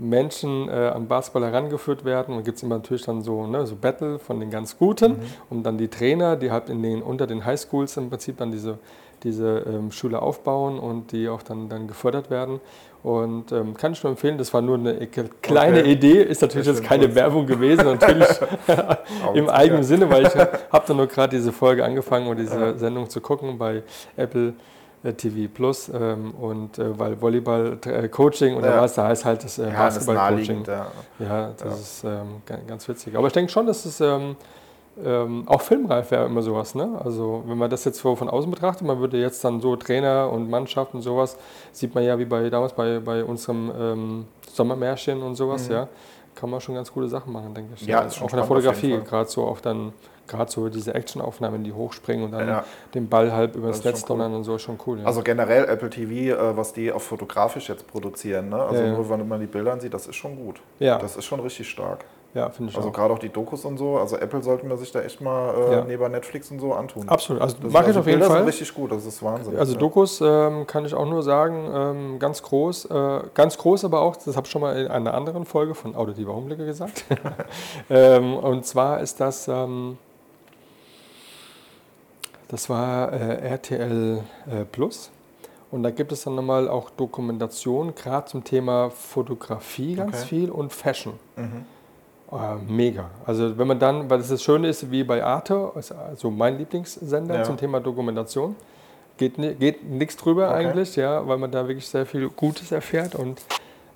Menschen 0.00 0.68
äh, 0.68 0.72
an 0.72 1.06
Basketball 1.08 1.44
herangeführt 1.44 2.04
werden 2.04 2.34
und 2.34 2.44
gibt 2.44 2.56
es 2.56 2.62
immer 2.62 2.76
natürlich 2.76 3.02
dann 3.04 3.22
so, 3.22 3.46
ne, 3.46 3.66
so 3.66 3.76
Battle 3.76 4.18
von 4.18 4.40
den 4.40 4.50
ganz 4.50 4.78
Guten 4.78 5.16
und 5.50 5.62
dann 5.64 5.78
die 5.78 5.88
Trainer, 5.88 6.36
die 6.36 6.50
halt 6.50 6.68
in 6.68 6.82
den, 6.82 7.02
unter 7.02 7.26
den 7.26 7.44
Highschools 7.44 7.96
im 7.98 8.08
Prinzip 8.10 8.38
dann 8.38 8.50
diese, 8.50 8.78
diese 9.22 9.64
ähm, 9.66 9.92
Schule 9.92 10.22
aufbauen 10.22 10.78
und 10.78 11.12
die 11.12 11.28
auch 11.28 11.42
dann, 11.42 11.68
dann 11.68 11.86
gefördert 11.86 12.30
werden. 12.30 12.60
Und 13.02 13.50
ähm, 13.52 13.74
kann 13.74 13.92
ich 13.92 14.02
nur 14.02 14.10
empfehlen, 14.10 14.36
das 14.36 14.52
war 14.52 14.60
nur 14.60 14.76
eine 14.76 15.06
ke- 15.06 15.30
kleine 15.40 15.80
Okay. 15.80 15.92
Idee, 15.92 16.22
ist 16.22 16.42
natürlich 16.42 16.66
jetzt 16.66 16.84
keine 16.84 17.06
gut. 17.06 17.14
Werbung 17.14 17.46
gewesen, 17.46 17.86
natürlich 17.86 18.28
im 19.34 19.46
Ja. 19.46 19.52
eigenen 19.52 19.82
Sinne, 19.84 20.10
weil 20.10 20.26
ich 20.26 20.34
habe 20.36 20.84
da 20.86 20.92
nur 20.94 21.06
gerade 21.06 21.34
diese 21.36 21.50
Folge 21.52 21.82
angefangen 21.84 22.26
und 22.26 22.38
diese 22.38 22.78
Sendung 22.78 23.08
zu 23.08 23.20
gucken 23.22 23.56
bei 23.56 23.82
Apple 24.16 24.52
TV 25.02 25.50
Plus 25.52 25.88
ähm, 25.92 26.32
und 26.32 26.78
äh, 26.78 26.98
weil 26.98 27.20
Volleyball 27.20 27.78
äh, 27.86 28.08
Coaching 28.08 28.54
und 28.56 28.64
Ja. 28.64 28.80
da, 28.82 28.86
da 28.86 29.08
heißt 29.08 29.24
halt 29.24 29.42
das 29.44 29.58
äh, 29.58 29.70
Ja, 29.70 29.86
das 29.86 29.96
ist 29.96 30.06
Basketball 30.06 30.36
Coaching. 30.36 30.62
naheliegend. 30.62 30.68
Ja. 30.68 30.86
Ja, 31.18 31.50
das 31.56 31.68
Ja. 31.68 31.74
ist 31.74 32.04
ähm, 32.04 32.42
ga- 32.46 32.58
ganz 32.66 32.88
witzig. 32.88 33.16
Aber 33.16 33.26
ich 33.26 33.32
denke 33.32 33.50
schon, 33.50 33.66
dass 33.66 33.84
es 33.86 34.00
ähm, 34.00 34.36
ähm, 35.02 35.44
auch 35.46 35.62
filmreif 35.62 36.10
wäre 36.10 36.26
immer 36.26 36.42
sowas. 36.42 36.74
Ne? 36.74 37.00
Also 37.02 37.42
wenn 37.46 37.56
man 37.56 37.70
das 37.70 37.84
jetzt 37.86 38.00
so 38.00 38.14
von 38.16 38.28
außen 38.28 38.50
betrachtet, 38.50 38.86
man 38.86 38.98
würde 39.00 39.16
jetzt 39.18 39.42
dann 39.44 39.60
so 39.60 39.74
Trainer 39.76 40.30
und 40.30 40.50
Mannschaft 40.50 40.92
und 40.94 41.00
sowas, 41.02 41.36
sieht 41.72 41.94
man 41.94 42.04
ja 42.04 42.18
wie 42.18 42.24
bei 42.26 42.50
damals 42.50 42.74
bei, 42.74 42.98
bei 42.98 43.24
unserem 43.24 43.72
ähm, 43.78 44.24
Sommermärchen 44.52 45.22
und 45.22 45.36
sowas, 45.36 45.68
ja, 45.68 45.88
kann 46.34 46.50
man 46.50 46.60
schon 46.60 46.74
ganz 46.74 46.92
coole 46.92 47.08
Sachen 47.08 47.32
machen, 47.32 47.54
denke 47.54 47.74
ich. 47.74 47.86
Ja, 47.86 48.08
schon 48.10 48.26
auch 48.26 48.30
in 48.30 48.36
der 48.36 48.42
auf 48.42 48.48
Fotografie, 48.48 48.98
gerade 49.04 49.28
so 49.28 49.44
auch 49.44 49.60
dann, 49.60 49.92
gerade 50.26 50.50
so 50.50 50.68
diese 50.68 50.94
Actionaufnahmen, 50.94 51.64
die 51.64 51.72
hochspringen 51.72 52.24
und 52.26 52.32
dann 52.32 52.48
Ja. 52.48 52.64
den 52.94 53.08
Ball 53.08 53.32
halb 53.32 53.56
übers 53.56 53.78
Das 53.78 53.84
Netz 53.84 54.00
schon 54.00 54.10
cool. 54.10 54.18
donnern 54.22 54.34
und 54.38 54.44
so, 54.44 54.54
ist 54.56 54.62
schon 54.62 54.78
cool. 54.86 55.00
Ja. 55.00 55.06
Also 55.06 55.22
generell 55.22 55.64
Apple 55.64 55.90
TV, 55.90 56.36
äh, 56.40 56.56
was 56.56 56.72
die 56.72 56.92
auch 56.92 57.00
fotografisch 57.00 57.68
jetzt 57.68 57.86
produzieren, 57.86 58.48
ne? 58.48 58.62
also 58.62 58.80
Ja, 58.80 58.88
ja. 58.88 58.94
nur 58.94 59.08
wenn 59.10 59.26
man 59.28 59.40
die 59.40 59.46
Bilder 59.46 59.72
ansieht, 59.72 59.92
das 59.92 60.06
ist 60.06 60.16
schon 60.16 60.36
gut. 60.36 60.60
Ja. 60.78 60.98
Das 60.98 61.16
ist 61.16 61.24
schon 61.24 61.40
richtig 61.40 61.68
stark. 61.68 62.04
Ja, 62.34 62.48
finde 62.50 62.70
ich 62.70 62.76
Also 62.76 62.88
auch. 62.88 62.92
gerade 62.92 63.12
auch 63.14 63.18
die 63.18 63.28
Dokus 63.28 63.64
und 63.64 63.76
so, 63.78 63.98
also 63.98 64.16
Apple 64.16 64.42
sollte 64.42 64.64
man 64.66 64.78
sich 64.78 64.92
da 64.92 65.00
echt 65.00 65.20
mal 65.20 65.52
äh, 65.54 65.72
Ja. 65.72 65.84
neben 65.84 66.10
Netflix 66.12 66.50
und 66.50 66.60
so 66.60 66.72
antun. 66.74 67.08
Absolut, 67.08 67.42
also 67.42 67.56
Das- 67.60 67.72
mache 67.72 67.82
ich 67.84 67.88
also 67.88 68.00
auf 68.00 68.06
jeden 68.06 68.18
Bilder 68.20 68.30
Fall. 68.32 68.38
sind 68.42 68.48
richtig 68.48 68.74
gut, 68.74 68.92
das 68.92 69.04
ist 69.04 69.22
Wahnsinn. 69.22 69.56
Also 69.56 69.72
ja. 69.72 69.78
Dokus 69.78 70.20
ähm, 70.20 70.66
kann 70.66 70.84
ich 70.84 70.94
auch 70.94 71.06
nur 71.06 71.22
sagen, 71.22 71.68
ähm, 71.74 72.18
ganz 72.18 72.42
groß, 72.42 72.84
äh, 72.86 73.20
ganz 73.34 73.58
groß 73.58 73.84
aber 73.84 74.00
auch, 74.00 74.16
das 74.16 74.36
habe 74.36 74.46
ich 74.46 74.50
schon 74.52 74.60
mal 74.62 74.76
in 74.76 74.88
einer 74.88 75.14
anderen 75.14 75.44
Folge 75.44 75.74
von 75.74 75.96
Auditive 75.96 76.30
Augenblicke 76.30 76.64
gesagt. 76.66 77.04
ähm, 77.90 78.34
und 78.36 78.64
zwar 78.64 79.00
ist 79.00 79.18
das, 79.20 79.48
ähm, 79.48 79.98
das 82.48 82.68
war 82.68 83.12
äh, 83.12 83.48
RTL 83.48 84.22
äh, 84.50 84.64
Plus. 84.64 85.10
Und 85.70 85.84
da 85.84 85.90
gibt 85.92 86.10
es 86.10 86.24
dann 86.24 86.34
nochmal 86.34 86.68
auch 86.68 86.90
Dokumentation, 86.90 87.94
gerade 87.94 88.26
zum 88.26 88.42
Thema 88.42 88.90
Fotografie 88.90 89.94
ganz 89.94 90.16
Okay. 90.18 90.26
viel 90.26 90.50
und 90.50 90.72
Fashion. 90.72 91.12
Mhm. 91.36 91.64
Äh, 92.32 92.56
mega. 92.68 93.10
Also 93.26 93.58
wenn 93.58 93.66
man 93.66 93.78
dann, 93.78 94.08
weil 94.08 94.18
das 94.18 94.28
das 94.28 94.42
Schöne 94.42 94.68
ist, 94.68 94.90
wie 94.90 95.02
bei 95.04 95.24
Arte, 95.24 95.72
also 95.74 96.30
mein 96.30 96.58
Lieblingssender 96.58 97.36
Ja. 97.38 97.42
zum 97.44 97.56
Thema 97.56 97.80
Dokumentation, 97.80 98.54
geht, 99.16 99.36
geht 99.58 99.84
nichts 99.88 100.16
drüber 100.16 100.48
Okay. 100.48 100.54
eigentlich, 100.66 100.96
ja, 100.96 101.26
weil 101.26 101.38
man 101.38 101.50
da 101.50 101.66
wirklich 101.66 101.88
sehr 101.88 102.06
viel 102.06 102.28
Gutes 102.30 102.72
erfährt 102.72 103.14
und 103.14 103.42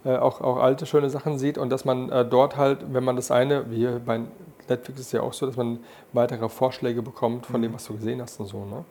äh, 0.05 0.16
auch, 0.16 0.40
auch 0.40 0.59
alte, 0.59 0.85
schöne 0.85 1.09
Sachen 1.11 1.38
sieht 1.38 1.57
und 1.59 1.70
dass 1.70 1.85
man 1.85 2.11
äh, 2.11 2.25
dort 2.27 2.57
halt, 2.57 2.81
wenn 2.92 3.05
man 3.05 3.16
das 3.16 3.31
eine, 3.31 3.70
wie 3.70 3.77
hier 3.77 4.01
bei 4.05 4.20
Netflix 4.68 5.01
ist 5.01 5.12
ja 5.12 5.23
auch 5.23 5.33
so, 5.33 5.47
dass 5.47 5.57
man 5.57 5.79
weitere 6.12 6.49
Vorschläge 6.49 7.03
bekommt 7.03 7.47
von 7.47 7.61
Mhm. 7.61 7.64
dem, 7.64 7.75
was 7.75 7.85
du 7.87 7.94
gesehen 7.94 8.20
hast 8.20 8.38
und 8.40 8.47
so. 8.47 8.64
Ne? 8.66 8.85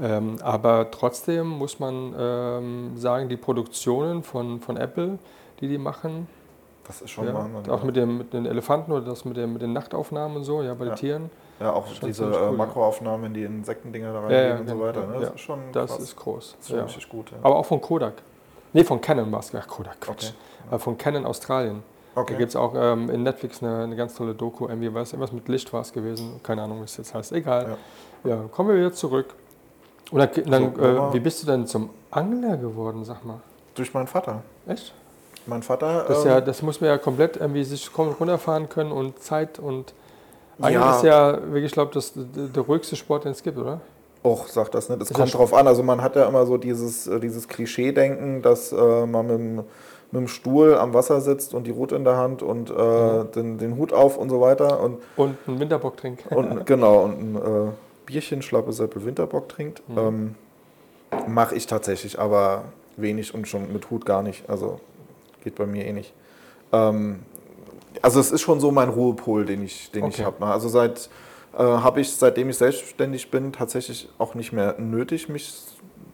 Ähm, 0.00 0.36
aber 0.42 0.90
trotzdem 0.90 1.46
muss 1.48 1.78
man 1.80 2.14
ähm, 2.18 2.92
sagen, 2.96 3.28
die 3.28 3.36
Produktionen 3.36 4.22
von, 4.22 4.60
von 4.60 4.76
Apple, 4.76 5.18
die 5.60 5.68
die 5.68 5.78
machen, 5.78 6.28
Das 6.86 7.00
ist 7.00 7.10
schon 7.10 7.26
ja, 7.26 7.34
Wahnsinn. 7.34 7.70
auch 7.72 7.78
ja. 7.80 7.84
mit, 7.84 7.96
dem, 7.96 8.18
mit 8.18 8.32
den 8.32 8.46
Elefanten 8.46 8.92
oder 8.92 9.06
das 9.06 9.24
mit, 9.24 9.36
dem, 9.36 9.54
mit 9.54 9.62
den 9.62 9.72
Nachtaufnahmen 9.72 10.36
und 10.36 10.44
so, 10.44 10.62
ja, 10.62 10.74
bei 10.74 10.84
Ja. 10.84 10.90
den 10.92 10.96
Tieren. 10.96 11.30
ja, 11.60 11.72
auch 11.72 11.86
diese 12.04 12.24
äh, 12.24 12.48
cool. 12.50 12.56
Makroaufnahmen, 12.56 13.32
die 13.32 13.44
Insektendinger 13.44 14.12
da 14.12 14.20
reingehen 14.20 14.48
ja, 14.48 14.56
und 14.58 14.68
so 14.68 14.74
genau, 14.74 14.86
weiter. 14.86 15.06
Ne? 15.06 15.20
Das 15.20 15.34
ist 15.34 15.40
schon 15.40 15.58
Das 15.72 15.90
krass. 15.90 16.02
ist 16.02 16.16
groß. 16.16 16.56
Das 16.58 16.66
ist 16.66 16.70
schon 16.70 16.80
richtig 16.84 17.08
gut. 17.08 17.32
Aber 17.42 17.56
auch 17.56 17.64
von 17.66 17.80
Kodak. 17.80 18.14
Nee, 18.74 18.84
von 18.84 19.00
Canon 19.00 19.30
war 19.32 19.38
es. 19.40 19.52
Ja, 19.52 19.60
Kodak, 19.60 20.00
Quatsch. 20.00 20.32
Okay. 20.66 20.74
Äh, 20.74 20.78
Von 20.78 20.98
Canon 20.98 21.24
Australien. 21.26 21.82
Da 22.14 22.20
Okay. 22.20 22.36
gibt 22.36 22.50
es 22.50 22.56
auch 22.56 22.74
ähm, 22.76 23.08
in 23.10 23.22
Netflix 23.22 23.62
eine, 23.62 23.84
eine 23.84 23.96
ganz 23.96 24.14
tolle 24.14 24.34
Doku. 24.34 24.66
Irgendwie 24.68 24.92
was, 24.92 25.12
irgendwas 25.12 25.32
mit 25.32 25.48
Licht 25.48 25.72
war 25.72 25.80
es 25.80 25.92
gewesen. 25.92 26.40
Keine 26.42 26.62
Ahnung, 26.62 26.80
wie 26.80 26.84
es 26.84 26.96
jetzt 26.96 27.14
heißt. 27.14 27.32
Egal. 27.32 27.76
Ja, 28.24 28.36
kommen 28.52 28.68
wir 28.70 28.76
wieder 28.76 28.92
zurück. 28.92 29.34
Und 30.10 30.18
dann, 30.18 30.30
dann 30.50 30.74
So, 30.76 30.82
äh, 30.82 31.12
wie 31.14 31.20
bist 31.20 31.42
du 31.42 31.46
denn 31.46 31.66
zum 31.66 31.90
Angler 32.10 32.56
geworden, 32.56 33.04
sag 33.04 33.24
mal? 33.24 33.40
Durch 33.74 33.92
meinen 33.94 34.06
Vater. 34.06 34.42
Echt? 34.66 34.92
Mein 35.46 35.62
Vater. 35.62 36.04
Das, 36.08 36.24
ähm, 36.24 36.30
ja, 36.30 36.40
das 36.40 36.62
muss 36.62 36.80
man 36.80 36.90
ja 36.90 36.98
komplett 36.98 37.36
irgendwie 37.36 37.64
sich 37.64 37.90
runterfahren 37.98 38.68
können 38.68 38.92
und 38.92 39.18
Zeit 39.20 39.58
und 39.58 39.94
Eigentlich 40.60 40.74
Ja. 40.80 40.96
ist 40.96 41.02
ja 41.02 41.32
wirklich, 41.46 41.64
ich 41.66 41.72
glaube, 41.72 41.92
das 41.94 42.12
der, 42.14 42.44
der 42.46 42.62
ruhigste 42.62 42.94
Sport, 42.96 43.24
den 43.24 43.32
es 43.32 43.42
gibt, 43.42 43.58
oder? 43.58 43.80
Och, 44.22 44.46
sagt 44.48 44.74
das 44.74 44.88
nicht. 44.88 45.02
Es 45.02 45.10
Ist 45.10 45.16
kommt 45.16 45.34
drauf 45.34 45.52
an. 45.52 45.66
Also 45.66 45.82
man 45.82 46.00
hat 46.00 46.16
ja 46.16 46.26
immer 46.26 46.46
so 46.46 46.56
dieses, 46.56 47.06
äh, 47.06 47.18
dieses 47.20 47.48
Klischee-Denken, 47.48 48.40
dass 48.40 48.72
äh, 48.72 49.06
man 49.06 49.26
mit 49.26 49.36
dem, 49.38 49.54
mit 49.56 49.64
dem 50.12 50.28
Stuhl 50.28 50.76
am 50.76 50.94
Wasser 50.94 51.20
sitzt 51.20 51.54
und 51.54 51.66
die 51.66 51.72
Rute 51.72 51.96
in 51.96 52.04
der 52.04 52.16
Hand 52.16 52.42
und 52.42 52.70
äh, 52.70 53.24
den, 53.34 53.58
den 53.58 53.76
Hut 53.76 53.92
auf 53.92 54.16
und 54.16 54.30
so 54.30 54.40
weiter. 54.40 54.80
Und, 54.80 54.98
Und 55.16 55.36
einen 55.46 55.58
Winterbock 55.60 55.96
trinken. 55.96 56.34
und 56.34 56.64
genau, 56.66 57.00
und 57.00 57.20
ein 57.20 57.36
äh, 57.36 57.70
Bierchen, 58.06 58.40
Schlappe 58.40 58.72
Seppel 58.72 59.04
Winterbock 59.04 59.48
trinkt. 59.48 59.82
Ähm, 59.96 60.36
Mache 61.26 61.54
ich 61.54 61.66
tatsächlich, 61.66 62.18
aber 62.18 62.64
wenig 62.96 63.34
und 63.34 63.46
schon 63.46 63.72
mit 63.72 63.90
Hut 63.90 64.06
gar 64.06 64.22
nicht. 64.22 64.48
Also 64.48 64.80
geht 65.44 65.54
bei 65.54 65.66
mir 65.66 65.84
eh 65.86 65.92
nicht. 65.92 66.12
Ähm, 66.72 67.20
also 68.02 68.18
es 68.18 68.32
ist 68.32 68.40
schon 68.40 68.58
so 68.60 68.70
mein 68.72 68.88
Ruhepol, 68.88 69.44
den 69.44 69.64
ich, 69.64 69.90
den 69.92 70.06
ich 70.06 70.14
Okay. 70.14 70.24
habe. 70.24 70.44
Also 70.46 70.68
seit 70.68 71.08
äh, 71.56 71.62
habe 71.62 72.00
ich, 72.00 72.16
seitdem 72.16 72.50
ich 72.50 72.56
selbstständig 72.58 73.30
bin, 73.30 73.52
tatsächlich 73.52 74.08
auch 74.18 74.34
nicht 74.34 74.52
mehr 74.52 74.74
nötig, 74.78 75.28
mich 75.28 75.54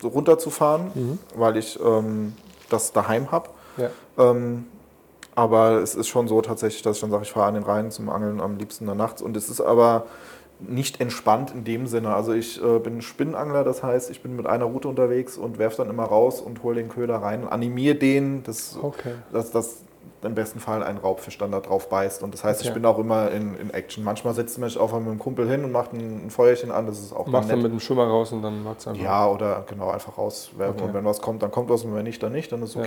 so 0.00 0.08
runterzufahren, 0.08 1.18
weil 1.34 1.56
ich 1.56 1.78
ähm, 1.82 2.34
das 2.68 2.92
daheim 2.92 3.30
habe. 3.32 3.50
Ja. 3.76 3.90
Ähm, 4.18 4.66
aber 5.34 5.80
es 5.82 5.94
ist 5.94 6.08
schon 6.08 6.28
so 6.28 6.42
tatsächlich, 6.42 6.82
dass 6.82 6.96
ich 6.96 7.00
dann 7.00 7.10
sage, 7.10 7.22
ich 7.22 7.32
fahre 7.32 7.46
an 7.46 7.54
den 7.54 7.62
Rhein 7.62 7.90
zum 7.90 8.10
Angeln 8.10 8.40
am 8.40 8.58
liebsten 8.58 8.86
dann 8.86 8.98
nachts. 8.98 9.22
Und 9.22 9.36
es 9.36 9.48
ist 9.48 9.60
aber 9.60 10.04
nicht 10.60 11.00
entspannt 11.00 11.52
in 11.52 11.64
dem 11.64 11.86
Sinne. 11.86 12.14
Also 12.14 12.32
ich 12.32 12.62
äh, 12.62 12.78
bin 12.78 13.02
Spinnenangler, 13.02 13.64
das 13.64 13.82
heißt, 13.82 14.10
ich 14.10 14.22
bin 14.22 14.36
mit 14.36 14.46
einer 14.46 14.66
Route 14.66 14.88
unterwegs 14.88 15.36
und 15.38 15.58
werfe 15.58 15.78
dann 15.78 15.90
immer 15.90 16.04
raus 16.04 16.40
und 16.40 16.62
hole 16.62 16.76
den 16.76 16.88
Köder 16.88 17.16
rein 17.16 17.42
und 17.42 17.48
animiere 17.48 17.94
den, 17.94 18.42
dass, 18.42 18.78
Okay. 18.80 19.14
dass, 19.32 19.50
dass 19.50 19.82
im 20.22 20.34
besten 20.34 20.60
Fall 20.60 20.82
ein 20.82 20.98
Raubfisch 20.98 21.38
dann 21.38 21.50
da 21.50 21.60
drauf 21.60 21.88
beißt. 21.88 22.22
Und 22.22 22.34
das 22.34 22.44
heißt, 22.44 22.60
ich 22.60 22.68
Okay. 22.68 22.74
bin 22.74 22.84
auch 22.84 22.98
immer 22.98 23.30
in, 23.30 23.54
in 23.56 23.70
Action. 23.70 24.04
Manchmal 24.04 24.34
setzt 24.34 24.58
mich 24.58 24.78
auch 24.78 24.92
mit 24.98 25.08
einem 25.08 25.18
Kumpel 25.18 25.48
hin 25.48 25.64
und 25.64 25.72
macht 25.72 25.94
ein, 25.94 26.26
ein 26.26 26.30
Feuerchen 26.30 26.70
an, 26.70 26.86
das 26.86 26.98
ist 27.00 27.12
auch 27.14 27.26
Machst 27.26 27.50
dann 27.50 27.62
mit 27.62 27.72
dem 27.72 27.80
Schwimmer 27.80 28.06
raus 28.06 28.32
und 28.32 28.42
dann 28.42 28.62
macht's 28.62 28.86
einfach. 28.86 29.02
Ja, 29.02 29.26
oder 29.28 29.64
genau, 29.66 29.88
einfach 29.90 30.18
rauswerfen. 30.18 30.76
Okay. 30.76 30.84
Und 30.84 30.94
wenn 30.94 31.04
was 31.06 31.22
kommt, 31.22 31.42
dann 31.42 31.50
kommt 31.50 31.70
was 31.70 31.84
und 31.84 31.94
wenn 31.94 32.04
nicht, 32.04 32.22
dann 32.22 32.32
nicht, 32.32 32.52
dann 32.52 32.62
ist 32.62 32.74
Ja. 32.74 32.82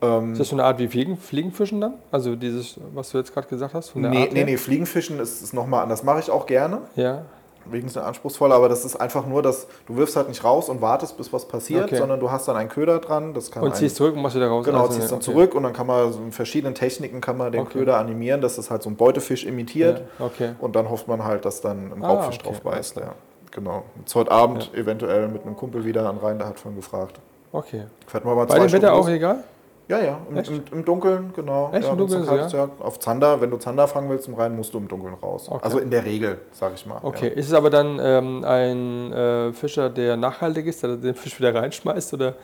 Ähm, 0.00 0.32
Ist 0.32 0.38
das 0.38 0.48
so 0.48 0.54
eine 0.56 0.64
Art 0.64 0.78
wie 0.78 0.86
Fliegen, 0.88 1.16
Fliegenfischen 1.16 1.80
dann? 1.80 1.94
Also 2.12 2.36
dieses, 2.36 2.76
was 2.94 3.10
du 3.10 3.18
jetzt 3.18 3.32
gerade 3.34 3.48
gesagt 3.48 3.74
hast? 3.74 3.90
Von 3.90 4.02
der 4.02 4.10
Nee, 4.12 4.28
nee, 4.32 4.44
nee, 4.44 4.56
Fliegenfischen 4.56 5.18
ist, 5.18 5.42
ist 5.42 5.52
nochmal 5.54 5.82
anders. 5.82 6.02
Mache 6.04 6.20
ich 6.20 6.30
auch 6.30 6.46
gerne, 6.46 6.82
Ja, 6.94 7.22
wegen 7.70 7.92
der 7.92 8.06
anspruchsvoll, 8.06 8.50
aber 8.52 8.68
das 8.70 8.84
ist 8.86 8.96
einfach 8.96 9.26
nur, 9.26 9.42
dass 9.42 9.66
du 9.86 9.96
wirfst 9.96 10.16
halt 10.16 10.28
nicht 10.28 10.42
raus 10.42 10.68
und 10.70 10.80
wartest, 10.80 11.16
bis 11.18 11.32
was 11.32 11.46
passiert, 11.46 11.84
Okay. 11.84 11.96
sondern 11.98 12.18
du 12.20 12.30
hast 12.30 12.48
dann 12.48 12.56
einen 12.56 12.70
Köder 12.70 12.98
dran. 13.00 13.34
Das 13.34 13.50
kann 13.50 13.62
und 13.62 13.74
ziehst 13.76 13.96
zurück 13.96 14.14
und 14.16 14.22
machst 14.22 14.36
wieder 14.36 14.48
raus. 14.48 14.64
Genau, 14.64 14.82
Also, 14.82 14.94
ziehst 14.94 15.10
dann 15.10 15.16
okay. 15.18 15.24
zurück 15.32 15.54
und 15.54 15.64
dann 15.64 15.72
kann 15.74 15.86
man 15.86 16.10
so 16.12 16.18
in 16.20 16.32
verschiedenen 16.32 16.74
Techniken 16.74 17.20
kann 17.20 17.36
man 17.36 17.52
den 17.52 17.62
Okay. 17.62 17.78
Köder 17.80 17.98
animieren, 17.98 18.40
dass 18.40 18.56
das 18.56 18.70
halt 18.70 18.82
so 18.82 18.88
ein 18.88 18.96
Beutefisch 18.96 19.44
imitiert 19.44 20.02
Ja, 20.18 20.24
okay. 20.26 20.50
und 20.60 20.76
dann 20.76 20.88
hofft 20.88 21.08
man 21.08 21.24
halt, 21.24 21.44
dass 21.44 21.60
dann 21.60 21.92
ein 21.92 22.02
Ah, 22.04 22.06
Raubfisch 22.08 22.36
okay, 22.38 22.46
drauf 22.48 22.60
beißt. 22.62 22.96
Ja. 22.96 23.14
Genau. 23.50 23.82
Jetzt 23.98 24.14
heute 24.14 24.30
Abend 24.30 24.70
eventuell 24.74 25.28
mit 25.28 25.42
einem 25.44 25.56
Kumpel 25.56 25.84
wieder 25.84 26.08
an 26.08 26.18
Rhein, 26.18 26.38
der 26.38 26.46
hat 26.46 26.60
von 26.60 26.74
gefragt. 26.76 27.18
Okay. 27.52 27.84
Fährt 28.06 28.24
man 28.24 28.36
mal 28.36 28.46
Bei 28.46 28.54
zwei 28.56 28.66
dem 28.66 28.72
Wetter 28.72 28.94
auch 28.94 29.08
egal? 29.08 29.42
Ja, 29.88 29.98
ja, 30.00 30.20
im, 30.28 30.36
im, 30.36 30.62
im 30.70 30.84
Dunkeln, 30.84 31.32
genau. 31.34 31.70
Echt, 31.72 31.84
ja, 31.84 31.92
im 31.92 31.98
Dunkeln, 31.98 32.22
ist, 32.22 32.52
ja. 32.52 32.68
Auf 32.78 33.00
Zander, 33.00 33.40
wenn 33.40 33.50
du 33.50 33.56
Zander 33.56 33.88
fangen 33.88 34.10
willst 34.10 34.28
im 34.28 34.34
Rhein, 34.34 34.54
musst 34.54 34.74
du 34.74 34.78
im 34.78 34.86
Dunkeln 34.86 35.14
raus. 35.14 35.48
Okay. 35.48 35.60
Also 35.62 35.78
in 35.78 35.90
der 35.90 36.04
Regel, 36.04 36.38
sag 36.52 36.74
ich 36.74 36.84
mal. 36.84 36.98
Okay. 37.02 37.28
Ist 37.28 37.46
es 37.46 37.54
aber 37.54 37.70
dann 37.70 37.98
ähm, 38.02 38.44
ein 38.44 39.12
äh, 39.12 39.52
Fischer, 39.54 39.88
der 39.88 40.18
nachhaltig 40.18 40.66
ist, 40.66 40.82
der 40.82 40.96
den 40.96 41.14
Fisch 41.14 41.38
wieder 41.38 41.54
reinschmeißt? 41.54 42.12
Oder 42.12 42.34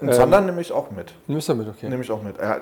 Im 0.00 0.08
Ähm, 0.08 0.14
Zander 0.14 0.40
nehme 0.40 0.60
ich 0.60 0.72
auch 0.72 0.90
mit. 0.90 1.12
nimmst 1.26 1.48
du 1.48 1.54
mit? 1.54 1.68
Okay. 1.68 1.88
Nehme 1.88 2.02
ich 2.02 2.10
auch 2.10 2.22
mit. 2.22 2.36
Ja, 2.38 2.58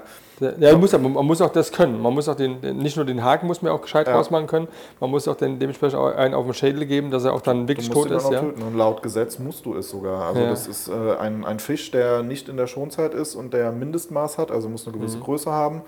Ja, 0.59 0.72
man 0.72 0.81
muss, 0.81 0.92
man 0.92 1.12
muss 1.26 1.40
auch 1.40 1.50
das 1.52 1.72
können. 1.72 2.00
Man 2.00 2.14
muss 2.14 2.28
auch 2.28 2.35
den, 2.37 2.61
nicht 2.78 2.96
nur 2.96 3.04
den 3.04 3.22
Haken 3.24 3.46
muss 3.46 3.61
man 3.62 3.72
auch 3.72 3.81
gescheit 3.83 4.07
Ja. 4.07 4.14
rausmachen 4.16 4.46
können, 4.46 4.68
man 5.00 5.11
muss 5.11 5.26
auch 5.28 5.37
den, 5.37 5.59
dementsprechend 5.59 5.98
auch 5.98 6.14
einen 6.14 6.35
auf 6.35 6.44
den 6.44 6.54
Schädel 6.54 6.87
geben, 6.87 7.11
dass 7.11 7.24
er 7.24 7.33
auch 7.33 7.40
dann 7.40 7.66
wirklich 7.68 7.88
tot 7.90 8.11
ist. 8.11 8.31
Ja? 8.31 8.40
töten. 8.40 8.62
Und 8.62 8.76
laut 8.76 9.02
Gesetz 9.02 9.38
musst 9.38 9.66
du 9.66 9.74
es 9.76 9.90
sogar. 9.90 10.28
Also 10.28 10.40
Ja. 10.40 10.50
das 10.50 10.66
ist 10.66 10.88
äh, 10.88 10.92
ein, 11.18 11.44
ein 11.44 11.59
Fisch, 11.59 11.90
der 11.90 12.22
nicht 12.22 12.48
in 12.48 12.57
der 12.57 12.66
Schonzeit 12.66 13.14
ist 13.14 13.35
und 13.35 13.52
der 13.54 13.72
Mindestmaß 13.72 14.38
hat, 14.38 14.50
also 14.50 14.68
muss 14.68 14.87
eine 14.87 14.96
gewisse 14.96 15.18
Größe 15.18 15.50
haben. 15.50 15.83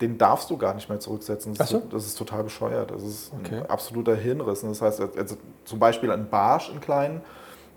Den 0.00 0.18
darfst 0.18 0.50
du 0.50 0.56
gar 0.56 0.74
nicht 0.74 0.88
mehr 0.88 0.98
zurücksetzen. 0.98 1.54
Das, 1.54 1.70
Mhm. 1.70 1.76
Ach 1.78 1.84
ist, 1.84 1.90
so? 1.90 1.96
das 1.96 2.06
ist 2.06 2.18
total 2.18 2.42
bescheuert. 2.42 2.90
Das 2.90 3.02
ist 3.04 3.30
Okay. 3.44 3.58
ein 3.58 3.66
absoluter 3.70 4.16
Hirnriss. 4.16 4.62
Und 4.64 4.70
Das 4.70 4.82
heißt, 4.82 5.00
also 5.16 5.36
zum 5.64 5.78
Beispiel 5.78 6.10
ein 6.10 6.28
Barsch, 6.28 6.70
einen 6.70 6.80
kleinen, 6.80 7.20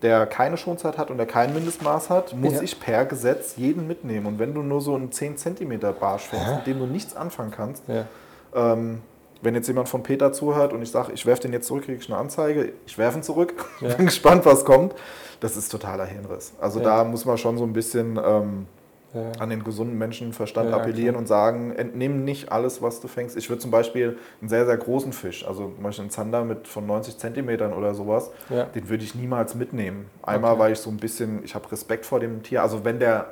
der 0.02 0.26
keine 0.28 0.58
Schonzeit 0.58 0.98
hat 0.98 1.10
und 1.10 1.18
der 1.18 1.26
kein 1.26 1.54
Mindestmaß 1.54 2.10
hat, 2.10 2.34
muss 2.36 2.54
Ja. 2.56 2.62
ich 2.62 2.80
per 2.80 3.06
Gesetz 3.06 3.56
jeden 3.58 3.88
mitnehmen. 3.88 4.26
Und 4.26 4.40
wenn 4.40 4.54
du 4.54 4.62
nur 4.62 4.82
so 4.82 4.96
einen 4.96 5.12
10 5.12 5.38
cm 5.38 5.80
Barsch 6.00 6.24
fängst, 6.24 6.56
mit 6.56 6.68
dem 6.68 6.80
du 6.80 6.86
nichts 6.86 7.16
anfangen 7.16 7.52
kannst, 7.52 7.84
Ja. 7.88 8.06
ähm, 8.54 9.02
wenn 9.42 9.54
jetzt 9.56 9.68
jemand 9.68 9.90
von 9.90 10.02
Peter 10.04 10.32
zuhört 10.34 10.74
und 10.74 10.82
ich 10.82 10.92
sage, 10.92 11.12
ich 11.14 11.26
werfe 11.26 11.44
den 11.44 11.54
jetzt 11.54 11.68
zurück, 11.68 11.86
kriege 11.86 12.00
ich 12.00 12.10
eine 12.10 12.18
Anzeige, 12.18 12.74
ich 12.86 12.98
werfe 12.98 13.20
ihn 13.20 13.24
zurück, 13.24 13.54
bin 13.98 14.06
gespannt, 14.08 14.46
was 14.46 14.66
kommt. 14.66 14.96
Das 15.40 15.58
ist 15.58 15.70
totaler 15.70 16.06
Hirnriss. 16.06 16.54
Also 16.60 16.80
da 16.80 17.04
muss 17.04 17.26
man 17.26 17.38
schon 17.38 17.58
so 17.58 17.64
ein 17.66 17.74
bisschen 17.74 18.20
ähm, 18.24 18.68
Ja. 19.16 19.32
an 19.40 19.50
den 19.50 19.64
gesunden 19.64 19.98
Menschenverstand 19.98 20.70
Ja, 20.70 20.76
appellieren 20.78 21.12
klar. 21.14 21.20
und 21.22 21.28
sagen, 21.28 21.72
entnimm 21.72 22.24
nicht 22.26 22.52
alles, 22.52 22.82
was 22.82 23.00
du 23.00 23.08
fängst. 23.08 23.38
Ich 23.38 23.50
würde 23.50 23.62
zum 23.62 23.72
Beispiel 23.72 24.18
einen 24.42 24.50
sehr, 24.50 24.66
sehr 24.66 24.78
großen 24.78 25.14
Fisch, 25.14 25.48
also 25.48 25.72
zum 25.74 25.84
Beispiel 25.84 26.04
einen 26.04 26.12
Zander 26.12 26.44
mit 26.44 26.68
von 26.68 26.86
90 26.86 27.18
Zentimetern 27.18 27.74
oder 27.74 27.94
sowas, 27.94 28.32
Ja. 28.50 28.66
den 28.66 28.90
würde 28.90 29.04
ich 29.04 29.16
niemals 29.16 29.56
mitnehmen. 29.56 30.08
Einmal, 30.22 30.52
Okay. 30.52 30.60
weil 30.60 30.72
ich 30.74 30.80
so 30.80 30.90
ein 30.90 30.98
bisschen, 30.98 31.44
ich 31.44 31.56
habe 31.56 31.72
Respekt 31.72 32.06
vor 32.06 32.20
dem 32.20 32.44
Tier. 32.44 32.62
Also 32.62 32.84
wenn 32.84 33.00
der 33.00 33.28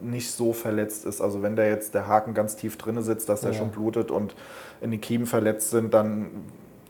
nicht 0.00 0.30
so 0.30 0.52
verletzt 0.52 1.04
ist, 1.04 1.20
also 1.20 1.42
wenn 1.42 1.56
der 1.56 1.68
jetzt 1.68 1.92
der 1.94 2.06
Haken 2.06 2.32
ganz 2.32 2.56
tief 2.56 2.78
drinne 2.78 3.02
sitzt, 3.02 3.28
dass 3.28 3.40
der 3.42 3.50
Ja. 3.52 3.58
schon 3.58 3.70
blutet 3.70 4.10
und 4.10 4.34
in 4.80 4.90
den 4.92 5.00
Kiemen 5.00 5.26
verletzt 5.26 5.70
sind, 5.70 5.92
dann, 5.92 6.30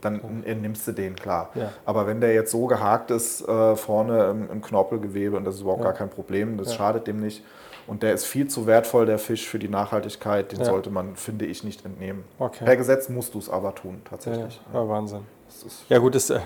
dann 0.01 0.21
nimmst 0.61 0.87
du 0.87 0.91
den, 0.93 1.15
klar. 1.15 1.49
Ja. 1.55 1.71
Aber 1.85 2.07
wenn 2.07 2.21
der 2.21 2.33
jetzt 2.33 2.51
so 2.51 2.67
gehakt 2.67 3.11
ist, 3.11 3.41
äh, 3.45 3.75
vorne 3.75 4.29
im, 4.29 4.49
im 4.51 4.61
Knorpelgewebe, 4.61 5.35
und 5.35 5.43
das 5.43 5.55
ist 5.55 5.61
überhaupt 5.61 5.81
Ja. 5.83 5.89
gar 5.89 5.97
kein 5.97 6.09
Problem, 6.09 6.57
das 6.57 6.69
Ja. 6.69 6.73
schadet 6.75 7.07
dem 7.07 7.19
nicht. 7.19 7.43
Und 7.89 8.03
der 8.03 8.13
ist 8.13 8.25
viel 8.25 8.47
zu 8.47 8.67
wertvoll, 8.67 9.05
der 9.07 9.17
Fisch, 9.17 9.47
für 9.47 9.57
die 9.59 9.67
Nachhaltigkeit. 9.67 10.51
Den 10.51 10.59
Ja. 10.59 10.65
sollte 10.65 10.91
man, 10.91 11.15
finde 11.15 11.45
ich, 11.45 11.63
nicht 11.63 11.83
entnehmen. 11.85 12.23
Okay. 12.37 12.63
Per 12.63 12.77
Gesetz 12.77 13.09
musst 13.09 13.33
du 13.33 13.39
es 13.39 13.49
aber 13.49 13.73
tun, 13.73 14.01
Ja, 14.03 14.09
tatsächlich. 14.11 14.61
ja, 14.73 14.87
Wahnsinn. 14.87 15.21
Das 15.47 15.63
ist 15.63 15.83
Ja 15.89 15.97
gut, 15.97 16.13
das, 16.13 16.29
äh, 16.29 16.39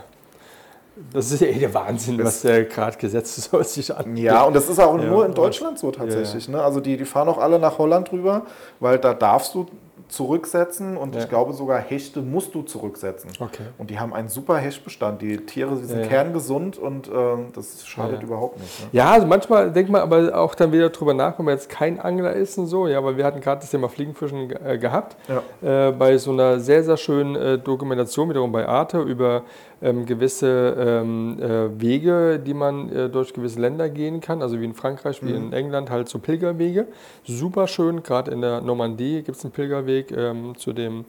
das 1.11 1.31
ist 1.31 1.41
ja 1.41 1.47
eh 1.47 1.59
der 1.59 1.73
Wahnsinn, 1.73 2.17
Das- 2.17 2.27
was 2.27 2.41
der 2.43 2.63
gerade 2.65 2.97
Gesetz 2.97 3.35
so 3.51 3.61
sich 3.61 3.93
an. 3.93 4.15
Ja, 4.15 4.43
und 4.43 4.55
das 4.55 4.69
ist 4.69 4.79
auch 4.79 4.97
Ja, 4.97 5.03
nur 5.03 5.25
in 5.25 5.33
Deutschland 5.33 5.77
so 5.79 5.91
tatsächlich. 5.91 6.47
Ne? 6.47 6.63
Also 6.63 6.79
die, 6.79 6.95
die 6.95 7.05
fahren 7.05 7.27
auch 7.27 7.37
alle 7.39 7.59
nach 7.59 7.77
Holland 7.77 8.11
rüber, 8.13 8.43
weil 8.79 8.97
da 8.97 9.13
darfst 9.13 9.53
du 9.53 9.65
zurücksetzen 10.13 10.95
und 10.95 11.15
Ja. 11.15 11.21
ich 11.21 11.29
glaube 11.29 11.53
sogar 11.53 11.79
Hechte 11.79 12.21
musst 12.21 12.53
du 12.53 12.61
zurücksetzen. 12.61 13.31
Okay. 13.39 13.63
Und 13.79 13.89
die 13.89 13.99
haben 13.99 14.13
einen 14.13 14.29
super 14.29 14.57
Hechtbestand. 14.57 15.21
Die 15.23 15.37
Tiere 15.37 15.75
die 15.75 15.85
sind 15.85 16.01
Ja, 16.01 16.07
kerngesund 16.07 16.77
und 16.77 17.09
ähm, 17.13 17.47
das 17.55 17.85
schadet 17.85 18.19
Ja, 18.19 18.27
überhaupt 18.27 18.59
nicht. 18.59 18.79
Ne? 18.81 18.87
Ja, 18.91 19.11
also 19.11 19.25
manchmal 19.25 19.71
denkt 19.71 19.91
man 19.91 20.01
aber 20.01 20.37
auch 20.37 20.53
dann 20.55 20.71
wieder 20.71 20.89
drüber 20.89 21.13
nach, 21.15 21.37
wenn 21.39 21.45
man 21.45 21.55
jetzt 21.55 21.67
kein 21.67 21.99
Angler 21.99 22.33
ist 22.33 22.57
und 22.59 22.67
so, 22.67 22.87
ja, 22.87 23.03
weil 23.03 23.17
wir 23.17 23.25
hatten 23.25 23.41
gerade 23.41 23.61
das 23.61 23.71
Thema 23.71 23.89
Fliegenfischen 23.89 24.49
ge- 24.49 24.57
äh, 24.63 24.77
gehabt, 24.77 25.15
äh, 25.61 25.91
bei 25.91 26.17
so 26.19 26.31
einer 26.31 26.59
sehr, 26.59 26.83
sehr 26.83 26.97
schönen 26.97 27.35
äh, 27.35 27.57
Dokumentation 27.57 28.29
wiederum 28.29 28.51
bei 28.51 28.67
Arte 28.67 29.01
über 29.01 29.41
ähm, 29.83 30.05
gewisse 30.05 30.75
ähm, 30.79 31.37
äh, 31.39 31.79
Wege, 31.79 32.39
die 32.39 32.53
man 32.53 32.89
äh, 32.89 33.09
durch 33.09 33.33
gewisse 33.33 33.59
Länder 33.59 33.89
gehen 33.89 34.21
kann, 34.21 34.41
also 34.41 34.59
wie 34.59 34.65
in 34.65 34.73
Frankreich, 34.73 35.21
wie 35.21 35.31
in 35.31 35.51
England, 35.51 35.89
halt 35.89 36.09
so 36.09 36.19
Pilgerwege. 36.19 36.87
Super 37.25 37.67
schön, 37.67 38.01
gerade 38.01 38.31
in 38.31 38.41
der 38.41 38.61
Normandie 38.61 39.21
gibt 39.21 39.37
es 39.37 39.43
einen 39.43 39.51
Pilgerweg 39.51 40.11
ähm, 40.11 40.57
zu 40.57 40.73
dem 40.73 41.05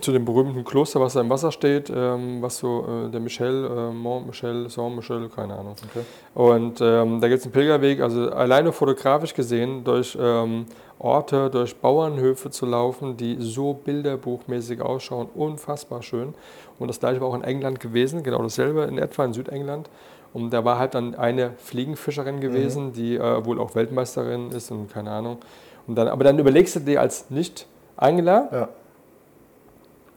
zu 0.00 0.10
dem 0.10 0.24
berühmten 0.24 0.64
Kloster, 0.64 1.00
was 1.00 1.12
da 1.12 1.20
im 1.20 1.28
Wasser 1.28 1.52
steht, 1.52 1.92
ähm, 1.94 2.40
was 2.40 2.58
so 2.58 2.86
äh, 3.06 3.10
der 3.10 3.20
Michel, 3.20 3.66
äh, 3.66 3.92
Mont 3.92 4.26
Michel, 4.26 4.70
Saint 4.70 4.96
Michel, 4.96 5.28
keine 5.28 5.54
Ahnung. 5.54 5.74
Okay. 5.90 6.04
Und 6.34 6.80
ähm, 6.80 7.20
da 7.20 7.28
gibt 7.28 7.40
es 7.40 7.44
einen 7.44 7.52
Pilgerweg, 7.52 8.00
also 8.00 8.30
alleine 8.30 8.72
fotografisch 8.72 9.34
gesehen, 9.34 9.84
durch 9.84 10.16
ähm, 10.18 10.64
Orte, 11.02 11.50
durch 11.50 11.76
Bauernhöfe 11.76 12.50
zu 12.50 12.64
laufen, 12.64 13.16
die 13.16 13.36
so 13.40 13.74
bilderbuchmäßig 13.74 14.80
ausschauen, 14.80 15.28
unfassbar 15.34 16.02
schön. 16.02 16.34
Und 16.78 16.88
das 16.88 17.00
gleiche 17.00 17.20
war 17.20 17.28
auch 17.28 17.34
in 17.34 17.44
England 17.44 17.80
gewesen, 17.80 18.22
genau 18.22 18.42
dasselbe 18.42 18.84
in 18.84 18.98
etwa 18.98 19.24
in 19.24 19.32
Südengland. 19.32 19.90
Und 20.32 20.50
da 20.50 20.64
war 20.64 20.78
halt 20.78 20.94
dann 20.94 21.14
eine 21.14 21.52
Fliegenfischerin 21.58 22.40
gewesen, 22.40 22.92
die 22.92 23.16
äh, 23.16 23.44
wohl 23.44 23.60
auch 23.60 23.74
Weltmeisterin 23.74 24.50
ist 24.50 24.70
und 24.70 24.90
keine 24.90 25.10
Ahnung. 25.10 25.38
Und 25.86 25.96
dann, 25.96 26.08
aber 26.08 26.24
dann 26.24 26.38
überlegst 26.38 26.76
du 26.76 26.80
dir 26.80 27.00
als 27.00 27.28
Nicht-Angler, 27.30 28.48
Ja. 28.52 28.68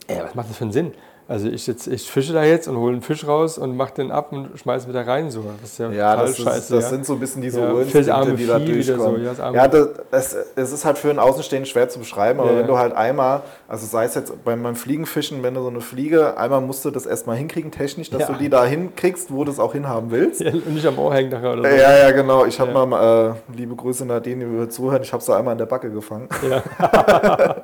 Ey, 0.07 0.23
was 0.23 0.35
macht 0.35 0.49
das 0.49 0.57
für 0.57 0.65
einen 0.65 0.71
Sinn? 0.71 0.93
Also 1.27 1.47
ich, 1.47 1.65
jetzt, 1.65 1.87
ich 1.87 2.09
fische 2.09 2.33
da 2.33 2.43
jetzt 2.43 2.67
und 2.67 2.77
hole 2.77 2.93
einen 2.93 3.01
Fisch 3.01 3.25
raus 3.27 3.57
und 3.57 3.75
mache 3.75 3.95
den 3.95 4.11
ab 4.11 4.31
und 4.31 4.59
schmeiße 4.59 4.87
wieder 4.87 5.07
rein. 5.07 5.31
So. 5.31 5.43
Das 5.59 5.71
ist 5.71 5.79
ja, 5.79 5.89
ja 5.89 6.11
total 6.11 6.27
das, 6.27 6.37
ist, 6.37 6.43
scheiße. 6.45 6.75
Das 6.75 6.83
ja. 6.83 6.89
sind 6.91 7.05
so 7.05 7.13
ein 7.13 7.19
bisschen 7.19 7.41
diese 7.41 7.61
ja, 7.61 7.71
Urinstinkte, 7.71 8.33
die 8.33 8.45
da 8.45 8.59
durchkommen. 8.59 9.35
So, 9.35 9.43
ja, 9.43 9.51
ja 9.51 9.67
das, 9.67 9.89
das, 10.11 10.37
das, 10.55 10.71
ist 10.71 10.85
halt 10.85 10.99
für 10.99 11.09
einen 11.09 11.17
Außenstehenden 11.17 11.65
schwer 11.65 11.89
zu 11.89 11.97
beschreiben, 11.97 12.39
aber 12.39 12.55
wenn 12.55 12.67
du 12.67 12.77
halt 12.77 12.93
einmal, 12.93 13.41
also 13.67 13.87
sei 13.87 14.05
es 14.05 14.13
jetzt 14.13 14.43
beim, 14.43 14.61
beim 14.61 14.75
Fliegenfischen, 14.75 15.41
wenn 15.41 15.55
du 15.55 15.61
so 15.61 15.69
eine 15.69 15.81
Fliege, 15.81 16.37
einmal 16.37 16.61
musst 16.61 16.85
du 16.85 16.91
das 16.91 17.07
erstmal 17.07 17.37
hinkriegen 17.37 17.71
technisch, 17.71 18.11
dass 18.11 18.27
du 18.27 18.33
die 18.33 18.49
da 18.49 18.63
hinkriegst, 18.63 19.33
wo 19.33 19.43
du 19.43 19.51
es 19.51 19.59
auch 19.59 19.73
hinhaben 19.73 20.11
willst. 20.11 20.41
und 20.41 20.75
nicht 20.75 20.85
am 20.85 20.99
Ohr 20.99 21.13
hängen 21.13 21.31
nachher 21.31 21.53
oder 21.53 21.63
so. 21.63 21.75
Ja, 21.75 21.97
ja, 21.97 22.11
genau. 22.11 22.45
Ich 22.45 22.59
habe 22.59 22.71
mal, 22.71 23.35
äh, 23.51 23.57
liebe 23.57 23.75
Grüße 23.75 24.05
Nadine, 24.05 24.45
die 24.45 24.57
wir 24.59 24.69
zuhören, 24.69 25.01
ich 25.01 25.11
habe 25.11 25.21
es 25.21 25.25
da 25.25 25.37
einmal 25.37 25.53
in 25.53 25.57
der 25.57 25.65
Backe 25.65 25.89
gefangen. 25.89 26.29
Ja. 26.47 26.61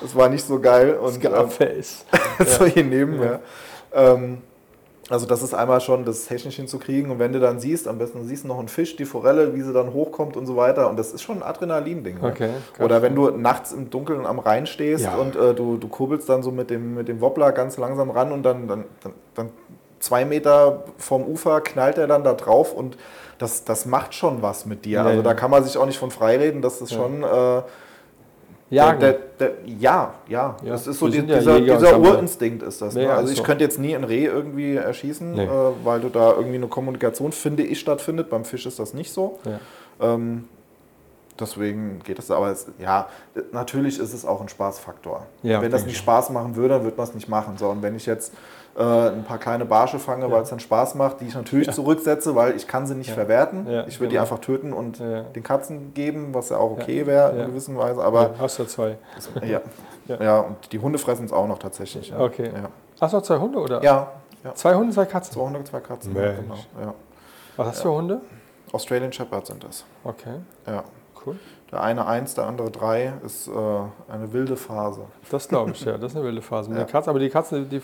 das 0.00 0.14
war 0.14 0.30
nicht 0.30 0.44
so 0.44 0.58
geil. 0.58 0.94
Und, 0.94 1.12
Scarface. 1.12 2.06
Ähm, 2.12 2.46
solche 2.46 2.84
Neben, 3.10 3.22
ja. 3.22 3.40
Ähm, 3.92 4.38
also 5.10 5.26
das 5.26 5.42
ist 5.42 5.52
einmal 5.52 5.80
schon 5.80 6.04
das 6.04 6.26
technisch 6.26 6.56
hinzukriegen 6.56 7.10
und 7.10 7.18
wenn 7.18 7.32
du 7.32 7.40
dann 7.40 7.58
siehst, 7.58 7.88
am 7.88 7.98
besten 7.98 8.24
siehst 8.26 8.44
du 8.44 8.48
noch 8.48 8.58
einen 8.58 8.68
Fisch, 8.68 8.96
die 8.96 9.04
Forelle, 9.04 9.54
wie 9.54 9.60
sie 9.60 9.72
dann 9.72 9.92
hochkommt 9.92 10.36
und 10.36 10.46
so 10.46 10.56
weiter 10.56 10.88
und 10.88 10.98
das 10.98 11.12
ist 11.12 11.22
schon 11.22 11.38
ein 11.38 11.42
Adrenalin-Ding. 11.42 12.18
Okay, 12.22 12.50
Oder 12.78 13.02
wenn 13.02 13.14
du 13.14 13.30
nachts 13.30 13.72
im 13.72 13.90
Dunkeln 13.90 14.24
am 14.24 14.38
Rhein 14.38 14.66
stehst 14.66 15.04
ja. 15.04 15.16
und 15.16 15.34
äh, 15.34 15.54
du, 15.54 15.76
du 15.76 15.88
kurbelst 15.88 16.28
dann 16.28 16.42
so 16.42 16.52
mit 16.52 16.70
dem, 16.70 16.94
mit 16.94 17.08
dem 17.08 17.20
Wobbler 17.20 17.52
ganz 17.52 17.76
langsam 17.76 18.10
ran 18.10 18.32
und 18.32 18.42
dann, 18.44 18.68
dann, 18.68 18.84
dann, 19.02 19.12
dann 19.34 19.50
zwei 19.98 20.24
Meter 20.24 20.84
vom 20.98 21.24
Ufer 21.24 21.60
knallt 21.60 21.98
er 21.98 22.06
dann 22.06 22.22
da 22.22 22.34
drauf 22.34 22.72
und 22.72 22.96
das, 23.38 23.64
das 23.64 23.86
macht 23.86 24.14
schon 24.14 24.40
was 24.40 24.66
mit 24.66 24.84
dir. 24.84 24.98
Ja, 24.98 25.04
also 25.04 25.22
da 25.22 25.34
kann 25.34 25.50
man 25.50 25.64
sich 25.64 25.76
auch 25.76 25.86
nicht 25.86 25.98
von 25.98 26.10
freireden, 26.10 26.62
dass 26.62 26.78
das 26.78 26.92
schon... 26.92 27.22
Äh, 27.22 27.62
Jagen. 28.72 29.00
Der, 29.00 29.12
der, 29.12 29.48
der, 29.48 29.52
ja, 29.66 30.14
ja, 30.28 30.56
ja. 30.62 30.70
Das 30.70 30.86
ist 30.86 30.98
so 30.98 31.08
die, 31.08 31.22
dieser, 31.22 31.58
ja 31.58 31.76
dieser 31.76 31.98
Urinstinkt 31.98 32.62
ist 32.62 32.80
das. 32.80 32.94
Ne? 32.94 33.12
Also 33.12 33.30
ich 33.30 33.38
so. 33.38 33.44
könnte 33.44 33.64
jetzt 33.64 33.78
nie 33.78 33.94
ein 33.94 34.04
Reh 34.04 34.24
irgendwie 34.24 34.76
erschießen, 34.76 35.32
nee. 35.32 35.44
äh, 35.44 35.48
weil 35.84 36.00
du 36.00 36.08
da 36.08 36.30
irgendwie 36.30 36.56
eine 36.56 36.68
Kommunikation, 36.68 37.32
finde 37.32 37.64
ich, 37.64 37.80
stattfindet. 37.80 38.30
Beim 38.30 38.46
Fisch 38.46 38.64
ist 38.64 38.78
das 38.78 38.94
nicht 38.94 39.12
so. 39.12 39.38
Ja. 39.44 40.14
Ähm, 40.14 40.48
deswegen 41.38 42.00
geht 42.02 42.18
es. 42.18 42.30
Aber 42.30 42.50
es, 42.50 42.66
ja, 42.78 43.08
natürlich 43.52 43.98
ist 43.98 44.14
es 44.14 44.24
auch 44.24 44.40
ein 44.40 44.48
Spaßfaktor. 44.48 45.26
wenn 45.42 45.70
das 45.70 45.84
nicht 45.84 45.98
Spaß 45.98 46.30
machen 46.30 46.56
würde, 46.56 46.74
dann 46.74 46.84
würde 46.84 46.96
man 46.96 47.06
es 47.06 47.14
nicht 47.14 47.28
machen. 47.28 47.58
So, 47.58 47.68
und 47.68 47.82
wenn 47.82 47.94
ich 47.94 48.06
jetzt 48.06 48.32
äh, 48.76 48.82
ein 48.82 49.24
paar 49.24 49.38
kleine 49.38 49.64
Barsche 49.64 49.98
fange, 49.98 50.26
ja. 50.26 50.30
weil 50.30 50.42
es 50.42 50.50
dann 50.50 50.60
Spaß 50.60 50.94
macht, 50.94 51.20
die 51.20 51.26
ich 51.26 51.34
natürlich 51.34 51.66
ja. 51.66 51.72
zurücksetze, 51.72 52.34
weil 52.34 52.56
ich 52.56 52.66
kann 52.66 52.86
sie 52.86 52.94
nicht 52.94 53.08
ja. 53.08 53.14
verwerten. 53.14 53.60
ich 53.60 53.68
würde 53.68 53.86
genau. 53.86 54.10
die 54.10 54.18
einfach 54.18 54.38
töten 54.38 54.72
und 54.72 54.98
den 55.00 55.42
Katzen 55.42 55.94
geben, 55.94 56.32
was 56.32 56.48
ja 56.48 56.56
auch 56.56 56.72
okay 56.72 57.06
wäre 57.06 57.30
in 57.32 57.46
gewisser 57.46 57.76
Weise. 57.76 58.02
Aber 58.02 58.34
hast 58.38 58.58
du 58.58 58.64
zwei. 58.64 58.98
Ja. 60.08 60.20
ja. 60.20 60.40
und 60.40 60.72
die 60.72 60.80
Hunde 60.80 60.98
fressen 60.98 61.26
es 61.26 61.32
auch 61.32 61.46
noch 61.46 61.60
tatsächlich. 61.60 62.12
Okay. 62.12 62.50
Hast 63.00 63.14
du 63.14 63.18
auch 63.18 63.22
zwei 63.22 63.38
Hunde 63.38 63.58
oder? 63.58 63.82
Ja. 63.84 64.08
Zwei 64.54 64.74
Hunde, 64.74 64.92
zwei 64.92 65.04
Katzen? 65.04 65.32
Zwei 65.34 65.42
Hunde, 65.42 65.64
zwei 65.64 65.80
Katzen. 65.80 66.12
Mensch. 66.12 66.68
Genau. 66.76 66.94
Was 67.56 67.68
hast 67.68 67.78
du 67.78 67.82
für 67.82 67.94
Hunde? 67.94 68.20
Australian 68.72 69.12
Shepherd 69.12 69.46
sind 69.46 69.62
das. 69.62 69.84
Okay. 70.02 70.34
Ja. 70.66 70.82
Cool. 71.24 71.36
Der 71.70 71.82
eine 71.82 72.06
eins, 72.06 72.34
der 72.34 72.44
andere 72.44 72.70
drei 72.70 73.14
ist 73.24 73.48
äh, 73.48 73.52
eine 74.12 74.32
wilde 74.34 74.56
Phase. 74.56 75.00
Das 75.30 75.48
glaube 75.48 75.70
ich, 75.70 75.82
ja. 75.82 75.96
Das 75.96 76.12
ist 76.12 76.16
eine 76.16 76.24
wilde 76.26 76.42
Phase. 76.42 76.68
Mit 76.68 76.78
ja. 76.78 76.84
Katzen, 76.84 77.08
aber 77.08 77.18
die 77.18 77.30
Katzen, 77.30 77.68
die 77.70 77.80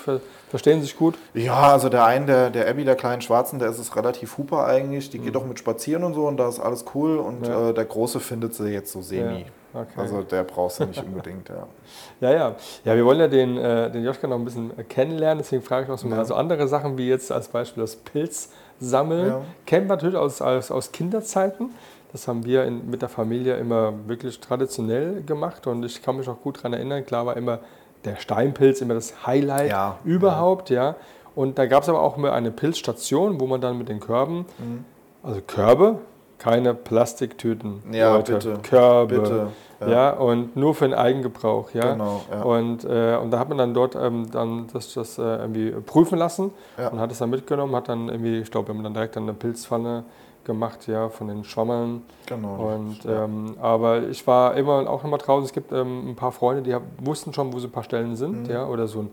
verstehen 0.51 0.83
sich 0.83 0.95
gut. 0.95 1.15
Ja, 1.33 1.73
also 1.73 1.89
der 1.89 2.05
eine, 2.05 2.27
der, 2.27 2.51
der 2.51 2.69
Abby, 2.69 2.85
der 2.85 2.97
kleinen 2.97 3.23
Schwarzen, 3.23 3.59
der 3.59 3.71
ist 3.71 3.79
es 3.79 3.97
relativ 3.97 4.37
huper 4.37 4.67
eigentlich. 4.67 5.09
Die 5.09 5.19
mhm. 5.19 5.25
geht 5.25 5.37
auch 5.39 5.47
mit 5.47 5.59
spazieren 5.59 6.05
und 6.05 6.13
so 6.13 6.27
und 6.27 6.37
da 6.37 6.49
ist 6.49 6.61
alles 6.61 6.85
cool. 6.95 7.17
Und 7.17 7.47
ja. 7.47 7.71
äh, 7.71 7.75
der 7.75 7.87
Große 7.87 8.21
findet 8.21 8.55
sie 8.55 8.69
jetzt 8.69 8.93
so 8.93 9.01
semi. 9.01 9.41
Ja. 9.41 9.47
Okay. 9.81 10.01
Also 10.01 10.23
der 10.23 10.45
brauchst 10.45 10.81
du 10.81 10.87
nicht 10.87 11.03
unbedingt, 11.03 11.49
ja. 11.49 11.67
Ja, 12.21 12.33
ja. 12.33 12.57
Ja, 12.85 12.97
wir 12.97 13.05
wollen 13.05 13.21
ja 13.21 13.29
den, 13.29 13.57
äh, 13.57 13.91
den 13.91 14.03
Joschka 14.03 14.27
noch 14.27 14.37
ein 14.37 14.45
bisschen 14.45 14.73
kennenlernen, 14.89 15.39
deswegen 15.39 15.63
frage 15.63 15.85
ich 15.85 15.89
noch 15.89 15.99
so 15.99 16.09
mal 16.09 16.25
so 16.25 16.35
andere 16.35 16.69
Sachen 16.69 16.99
wie 16.99 17.09
jetzt 17.09 17.31
als 17.31 17.49
Beispiel 17.49 17.83
das 17.83 17.97
Pilz 17.97 18.51
sammeln. 18.81 19.29
Ja. 19.29 19.41
Kennt 19.67 19.89
man 19.89 19.97
natürlich 19.97 20.17
aus, 20.17 20.41
aus, 20.41 20.71
aus 20.71 20.93
Kinderzeiten. 20.93 21.71
Das 22.13 22.27
haben 22.27 22.45
wir 22.45 22.65
in, 22.65 22.91
mit 22.91 23.03
der 23.03 23.09
Familie 23.09 23.57
immer 23.57 23.93
wirklich 24.07 24.41
traditionell 24.41 25.23
gemacht 25.23 25.67
und 25.67 25.85
ich 25.85 26.03
kann 26.03 26.17
mich 26.17 26.29
auch 26.29 26.41
gut 26.41 26.59
daran 26.59 26.73
erinnern. 26.73 27.05
Klar 27.05 27.27
war 27.27 27.37
immer 27.37 27.61
der 28.05 28.17
Steinpilz 28.17 28.81
immer 28.81 28.95
das 28.95 29.27
Highlight 29.27 29.71
ja, 29.71 29.99
überhaupt, 30.05 30.71
ja. 30.71 30.91
ja. 30.91 30.97
Und 31.35 31.59
da 31.59 31.67
gab 31.67 31.83
es 31.83 31.89
aber 31.89 32.03
auch 32.03 32.17
immer 32.17 32.33
eine 32.33 32.51
Pilzstation, 32.51 33.41
wo 33.41 33.47
man 33.47 33.61
dann 33.61 33.79
mit 33.79 33.89
den 33.89 34.01
Körben, 34.01 34.47
mhm. 34.59 34.85
also 35.23 35.41
Körbe, 35.47 35.99
keine 36.39 36.75
Plastiktüten, 36.75 37.83
ja, 37.93 38.15
Leute, 38.15 38.35
bitte, 38.35 38.59
Körbe, 38.63 39.21
bitte, 39.21 39.47
ja. 39.81 39.89
ja. 39.89 40.11
und 40.11 40.57
nur 40.57 40.75
für 40.75 40.89
den 40.89 40.95
Eigengebrauch, 40.95 41.71
ja. 41.75 41.93
Genau, 41.93 42.23
ja. 42.31 42.43
Und, 42.43 42.85
äh, 42.85 43.17
und 43.17 43.31
da 43.31 43.39
hat 43.39 43.49
man 43.49 43.59
dann 43.59 43.75
dort 43.75 43.97
ähm, 43.97 44.31
dann 44.31 44.69
das, 44.73 44.95
das 44.95 45.19
äh, 45.19 45.23
irgendwie 45.23 45.71
prüfen 45.71 46.19
lassen 46.19 46.53
ja. 46.79 46.89
und 46.89 47.01
hat 47.01 47.13
es 47.13 47.19
dann 47.19 47.31
mitgenommen, 47.31 47.75
hat 47.77 47.89
dann 47.89 48.09
irgendwie, 48.09 48.39
ich 48.39 48.51
glaube, 48.51 48.69
wenn 48.69 48.77
man 48.77 48.85
dann 48.85 48.95
direkt 48.95 49.17
an 49.17 49.25
eine 49.25 49.35
Pilzpfanne 49.35 50.05
gemacht, 50.49 50.89
ja, 50.89 51.09
von 51.09 51.29
den 51.29 51.45
Schwammeln. 51.45 52.03
Genau. 52.27 52.75
Und, 52.75 53.07
ähm, 53.07 53.55
aber 53.61 54.09
ich 54.09 54.27
war 54.27 54.57
immer 54.57 54.91
auch 54.91 55.05
nochmal 55.05 55.21
draußen. 55.21 55.45
Es 55.45 55.53
gibt 55.53 55.71
ähm, 55.71 56.11
ein 56.11 56.17
paar 56.17 56.33
Freunde, 56.33 56.63
die 56.63 56.77
wussten 57.05 57.33
schon, 57.33 57.53
wo 57.53 57.61
so 57.61 57.69
ein 57.69 57.71
paar 57.71 57.85
Stellen 57.85 58.17
sind, 58.17 58.49
mhm. 58.49 58.51
ja, 58.51 58.67
oder 58.67 58.89
so 58.89 59.07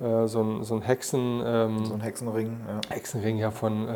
ein, 0.00 0.04
äh, 0.04 0.26
so 0.26 0.42
ein, 0.42 0.64
so 0.64 0.74
ein 0.74 0.82
Hexen. 0.82 1.42
Ähm, 1.46 1.84
so 1.84 1.94
ein 1.94 2.00
Hexenring, 2.00 2.56
ja. 2.66 2.94
Hexenring, 2.94 3.38
ja, 3.38 3.52
von. 3.52 3.86
Äh, 3.88 3.92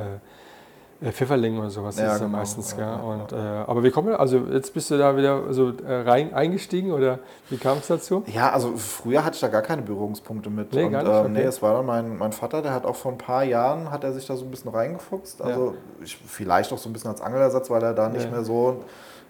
Pfifferling 1.10 1.58
oder 1.58 1.70
sowas 1.70 1.98
ja, 1.98 2.12
ist 2.12 2.20
genau. 2.20 2.32
ja 2.32 2.38
meistens. 2.38 2.76
Ja, 2.78 2.96
und, 2.96 3.32
ja. 3.32 3.62
Äh, 3.62 3.64
aber 3.66 3.82
wie 3.82 3.90
kommen 3.90 4.14
also 4.14 4.38
jetzt 4.38 4.72
bist 4.72 4.90
du 4.90 4.98
da 4.98 5.16
wieder 5.16 5.52
so 5.52 5.72
äh, 5.84 6.02
rein 6.02 6.32
eingestiegen 6.32 6.92
oder 6.92 7.18
wie 7.50 7.56
kam 7.56 7.78
es 7.78 7.88
dazu? 7.88 8.22
Ja, 8.26 8.50
also 8.50 8.76
früher 8.76 9.24
hatte 9.24 9.34
ich 9.34 9.40
da 9.40 9.48
gar 9.48 9.62
keine 9.62 9.82
Berührungspunkte 9.82 10.50
mit. 10.50 10.72
Nee, 10.72 10.84
und, 10.84 10.92
gar 10.92 11.02
nicht, 11.02 11.12
okay. 11.12 11.26
äh, 11.26 11.30
nee, 11.30 11.42
es 11.42 11.60
war 11.62 11.74
dann 11.74 11.86
mein, 11.86 12.18
mein 12.18 12.32
Vater, 12.32 12.62
der 12.62 12.72
hat 12.72 12.84
auch 12.84 12.96
vor 12.96 13.12
ein 13.12 13.18
paar 13.18 13.42
Jahren, 13.42 13.90
hat 13.90 14.04
er 14.04 14.12
sich 14.12 14.26
da 14.26 14.36
so 14.36 14.44
ein 14.44 14.50
bisschen 14.50 14.70
reingefuchst. 14.70 15.42
Also 15.42 15.74
ich, 16.02 16.16
vielleicht 16.16 16.72
auch 16.72 16.78
so 16.78 16.88
ein 16.88 16.92
bisschen 16.92 17.10
als 17.10 17.20
Angelersatz, 17.20 17.70
weil 17.70 17.82
er 17.82 17.94
da 17.94 18.08
nicht 18.08 18.30
mehr 18.30 18.44
so 18.44 18.82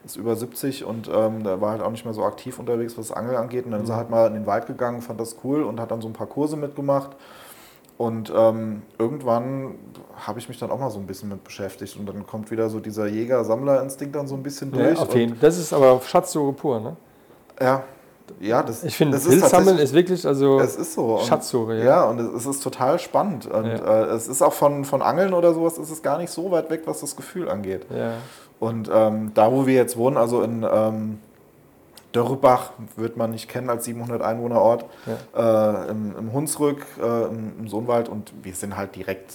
ist 0.04 0.16
über 0.16 0.34
70 0.34 0.84
und 0.84 1.08
ähm, 1.12 1.44
der 1.44 1.60
war 1.60 1.70
halt 1.72 1.82
auch 1.82 1.90
nicht 1.90 2.04
mehr 2.04 2.14
so 2.14 2.24
aktiv 2.24 2.58
unterwegs, 2.58 2.98
was 2.98 3.08
das 3.08 3.16
Angeln 3.16 3.36
angeht. 3.36 3.64
Und 3.64 3.70
dann 3.70 3.80
mhm. 3.80 3.84
ist 3.84 3.90
er 3.90 3.96
halt 3.96 4.10
mal 4.10 4.26
in 4.26 4.34
den 4.34 4.46
Wald 4.46 4.66
gegangen, 4.66 5.00
fand 5.00 5.20
das 5.20 5.36
cool 5.44 5.62
und 5.62 5.80
hat 5.80 5.90
dann 5.90 6.00
so 6.00 6.08
ein 6.08 6.12
paar 6.12 6.26
Kurse 6.26 6.56
mitgemacht. 6.56 7.10
Und 7.99 8.32
ähm, 8.34 8.82
irgendwann 8.99 9.76
habe 10.16 10.38
ich 10.38 10.49
mich 10.49 10.59
dann 10.59 10.70
auch 10.70 10.78
mal 10.78 10.90
so 10.90 10.99
ein 10.99 11.07
bisschen 11.07 11.28
mit 11.28 11.45
beschäftigt. 11.45 11.97
Und 11.97 12.09
dann 12.09 12.26
kommt 12.26 12.51
wieder 12.51 12.68
so 12.68 12.80
dieser 12.80 13.07
Jäger-Sammler-Instinkt 13.07 14.14
dann 14.14 14.26
so 14.26 14.34
ein 14.34 14.43
bisschen 14.43 14.72
durch. 14.72 14.97
Ja, 14.97 15.03
auf 15.03 15.14
jeden. 15.14 15.38
Das 15.40 15.59
ist 15.59 15.72
aber 15.72 16.01
Schatzsuche 16.01 16.53
pur, 16.53 16.80
ne? 16.80 16.97
Ja. 17.61 17.84
Ja, 18.40 18.62
das, 18.62 18.82
ich 18.82 18.97
finde, 18.97 19.18
Pilzsammeln 19.18 19.76
ist, 19.76 19.84
ist 19.84 19.95
wirklich 19.95 20.26
also 20.26 20.59
es 20.61 20.76
ist 20.76 20.95
so. 20.95 21.18
Schatzsuche. 21.18 21.78
Ja. 21.78 21.84
ja, 21.84 22.05
und 22.05 22.18
es 22.18 22.47
ist 22.47 22.62
total 22.62 22.99
spannend. 22.99 23.47
Und 23.47 23.66
ja. 23.66 24.05
äh, 24.05 24.14
es 24.14 24.26
ist 24.26 24.43
auch 24.43 24.53
von, 24.53 24.84
von 24.84 25.03
Angeln 25.03 25.34
oder 25.34 25.53
sowas, 25.53 25.76
ist 25.76 25.90
es 25.90 26.03
gar 26.03 26.18
nicht 26.18 26.30
so 26.30 26.51
weit 26.51 26.70
weg, 26.70 26.82
was 26.86 27.01
das 27.01 27.14
Gefühl 27.16 27.49
angeht. 27.49 27.86
Ja. 27.95 28.14
Und 28.59 28.90
ähm, 28.93 29.32
da, 29.34 29.53
wo 29.53 29.66
wir 29.66 29.74
jetzt 29.74 29.97
wohnen, 29.97 30.16
also 30.16 30.43
in 30.43 30.64
ähm, 30.68 31.18
Dörrebach 32.12 32.72
wird 32.96 33.16
man 33.16 33.30
nicht 33.30 33.48
kennen 33.48 33.70
als 33.70 33.84
700 33.84 34.22
Einwohnerort, 34.22 34.84
ja. 35.06 35.84
äh, 35.86 35.90
im, 35.90 36.16
im, 36.16 36.32
Hunsrück, 36.32 36.86
äh, 37.00 37.24
im, 37.24 37.52
im, 37.58 37.68
Sohnwald 37.68 38.08
und 38.08 38.32
wir 38.42 38.54
sind 38.54 38.76
halt 38.76 38.94
direkt 38.94 39.32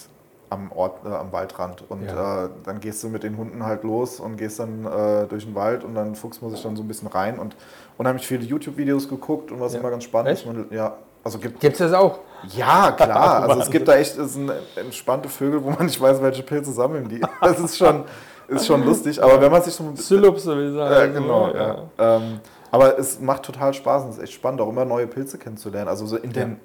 am 0.49 0.71
Ort, 0.71 1.05
äh, 1.05 1.09
am 1.09 1.32
Waldrand. 1.32 1.84
Und 1.89 2.05
ja. 2.05 2.45
Äh, 2.45 2.49
dann 2.63 2.80
gehst 2.80 3.03
du 3.03 3.09
mit 3.09 3.23
den 3.23 3.38
Hunden 3.38 3.65
halt 3.65 3.84
los 3.84 4.19
und 4.19 4.38
gehst 4.38 4.59
dann 4.59 4.86
äh, 4.86 5.25
durch 5.28 5.45
den 5.45 5.55
Wald 5.55 5.84
und 5.84 5.95
dann 5.95 6.15
fuchst 6.15 6.41
man 6.41 6.51
sich 6.51 6.61
dann 6.61 6.75
so 6.75 6.84
ein 6.84 6.88
bisschen 6.88 7.07
rein 7.07 7.39
und 7.39 7.55
unheimlich 7.97 8.25
viele 8.25 8.43
YouTube-Videos 8.43 9.09
geguckt 9.09 9.51
und 9.51 9.59
was 9.59 9.73
ja. 9.73 9.80
immer 9.80 9.89
ganz 9.89 10.03
spannend 10.03 10.32
echt? 10.32 10.45
ist. 10.45 10.53
Man, 10.53 10.67
ja, 10.71 10.97
also 11.23 11.39
gibt 11.39 11.61
es 11.61 11.78
das 11.78 11.91
auch? 11.91 12.19
Ja, 12.55 12.91
klar. 12.91 13.43
also 13.49 13.61
es 13.61 13.69
gibt 13.69 13.88
da 13.88 13.97
echt 13.97 14.17
es 14.17 14.34
sind 14.34 14.51
entspannte 14.75 15.28
Vögel, 15.28 15.61
wo 15.63 15.71
man 15.71 15.86
nicht 15.86 15.99
weiß, 15.99 16.21
welche 16.21 16.43
Pilze 16.43 16.71
sammeln 16.71 17.09
die. 17.09 17.21
Das 17.41 17.59
ist 17.59 17.78
schon, 17.78 18.05
ist 18.47 18.65
schon 18.65 18.86
lustig. 18.86 19.21
Aber 19.21 19.41
wenn 19.41 19.51
man 19.51 19.61
sich 19.61 19.73
so 19.73 19.84
ein 19.84 19.93
bisschen. 19.93 20.19
Sylup, 20.19 20.39
so 20.39 20.57
wie 20.57 20.73
sagen. 20.73 20.93
Ja, 20.93 21.05
genau. 21.07 21.53
Ja. 21.53 21.78
Ähm, 21.97 22.39
aber 22.72 22.97
es 22.99 23.20
macht 23.20 23.43
total 23.43 23.74
Spaß 23.74 24.03
und 24.03 24.09
es 24.09 24.18
ist 24.18 24.24
echt 24.24 24.34
spannend, 24.34 24.61
auch 24.61 24.70
immer 24.70 24.86
neue 24.86 25.07
Pilze 25.07 25.38
kennenzulernen. 25.38 25.88
Also 25.88 26.05
so 26.05 26.18
in 26.18 26.32
den, 26.32 26.49
ja. 26.51 26.55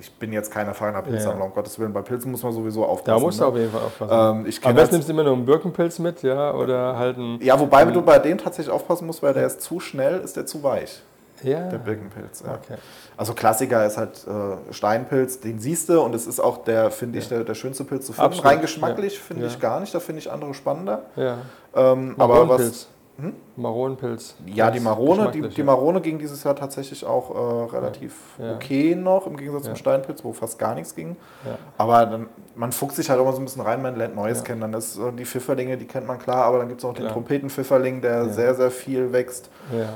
ich 0.00 0.12
bin 0.12 0.32
jetzt 0.32 0.50
kein 0.50 0.66
erfahrener 0.66 1.02
Pilzsammler, 1.02 1.40
ja. 1.40 1.46
um 1.46 1.54
Gottes 1.54 1.78
Willen. 1.78 1.92
Bei 1.92 2.02
Pilzen 2.02 2.30
muss 2.30 2.42
man 2.42 2.52
sowieso 2.52 2.84
aufpassen. 2.84 3.18
Da 3.18 3.18
musst 3.18 3.38
du 3.38 3.44
ne? 3.44 3.48
auf 3.48 3.56
jeden 3.56 3.72
Fall 3.72 3.82
aufpassen. 3.82 4.46
Ähm, 4.46 4.52
Aber 4.62 4.82
was 4.82 4.90
nimmst 4.90 5.08
du 5.08 5.12
immer 5.12 5.24
nur 5.24 5.34
einen 5.34 5.46
Birkenpilz 5.46 5.98
mit, 5.98 6.22
ja? 6.22 6.54
Oder 6.54 6.96
halt 6.96 7.16
einen. 7.16 7.40
Ja, 7.42 7.58
wobei 7.58 7.84
du 7.84 8.02
bei 8.02 8.18
dem 8.18 8.38
tatsächlich 8.38 8.72
aufpassen 8.72 9.06
musst, 9.06 9.22
weil 9.22 9.34
der 9.34 9.46
ist 9.46 9.60
zu 9.60 9.80
schnell, 9.80 10.20
ist 10.20 10.36
der 10.36 10.46
zu 10.46 10.62
weich. 10.62 11.02
Ja. 11.42 11.68
Der 11.68 11.78
Birkenpilz. 11.78 12.42
Ja. 12.46 12.54
Okay. 12.54 12.78
Also 13.16 13.34
Klassiker 13.34 13.84
ist 13.84 13.96
halt 13.98 14.26
äh, 14.26 14.72
Steinpilz, 14.72 15.40
den 15.40 15.58
siehst 15.58 15.88
du 15.88 16.00
und 16.00 16.14
es 16.14 16.26
ist 16.26 16.40
auch 16.40 16.64
der, 16.64 16.90
finde 16.90 17.18
ich, 17.18 17.28
der, 17.28 17.44
der 17.44 17.54
schönste 17.54 17.84
Pilz 17.84 18.06
zu 18.06 18.12
finden. 18.12 18.26
Absolut. 18.26 18.46
Rein 18.46 18.60
geschmacklich 18.60 19.18
finde 19.18 19.46
ich 19.46 19.58
gar 19.60 19.80
nicht, 19.80 19.94
da 19.94 20.00
finde 20.00 20.20
ich 20.20 20.30
andere 20.30 20.54
spannender. 20.54 21.02
Ja. 21.16 21.38
Ähm, 21.74 22.14
aber 22.18 22.48
was, 22.48 22.88
hm? 23.18 23.34
Maronenpilz. 23.56 24.36
Ja, 24.46 24.70
die 24.70 24.80
Marone, 24.80 25.30
die, 25.30 25.46
die 25.48 25.62
Marone 25.62 26.00
ging 26.00 26.18
dieses 26.18 26.42
Jahr 26.44 26.56
tatsächlich 26.56 27.04
auch 27.04 27.30
äh, 27.30 27.74
relativ 27.74 28.14
ja. 28.38 28.54
okay 28.54 28.94
noch, 28.94 29.26
im 29.26 29.36
Gegensatz 29.36 29.64
ja. 29.64 29.70
zum 29.70 29.76
Steinpilz, 29.76 30.24
wo 30.24 30.32
fast 30.32 30.58
gar 30.58 30.74
nichts 30.74 30.94
ging. 30.94 31.16
Ja. 31.44 31.58
Aber 31.76 32.06
dann, 32.06 32.28
man 32.54 32.72
fuchst 32.72 32.96
sich 32.96 33.10
halt 33.10 33.20
immer 33.20 33.32
so 33.32 33.40
ein 33.40 33.44
bisschen 33.44 33.62
rein, 33.62 33.82
man 33.82 33.96
lernt 33.96 34.16
Neues 34.16 34.42
kennen. 34.44 34.62
Dann 34.62 34.72
ist 34.74 34.98
die 35.18 35.24
Pfifferlinge, 35.24 35.76
die 35.76 35.86
kennt 35.86 36.06
man 36.06 36.18
klar, 36.18 36.44
aber 36.44 36.58
dann 36.58 36.68
gibt 36.68 36.80
es 36.80 36.84
auch 36.84 36.94
klar. 36.94 37.08
den 37.08 37.12
Trompetenpfifferling, 37.12 38.00
der 38.00 38.30
sehr, 38.30 38.54
sehr 38.54 38.70
viel 38.70 39.12
wächst. 39.12 39.50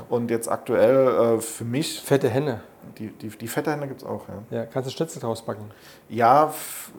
Und 0.09 0.29
jetzt 0.29 0.47
aktuell 0.49 1.37
äh, 1.37 1.41
für 1.41 1.65
mich. 1.65 2.01
Fette 2.01 2.29
Henne. 2.29 2.61
die, 2.97 3.09
die, 3.09 3.29
die 3.29 3.47
Fetthähne 3.47 3.87
gibt 3.87 4.01
es 4.01 4.07
auch, 4.07 4.23
ja. 4.27 4.57
Ja, 4.57 4.65
kannst 4.65 4.89
du 4.89 4.93
Schnitzel 4.93 5.21
draus 5.21 5.41
backen. 5.41 5.71
Ja, 6.09 6.53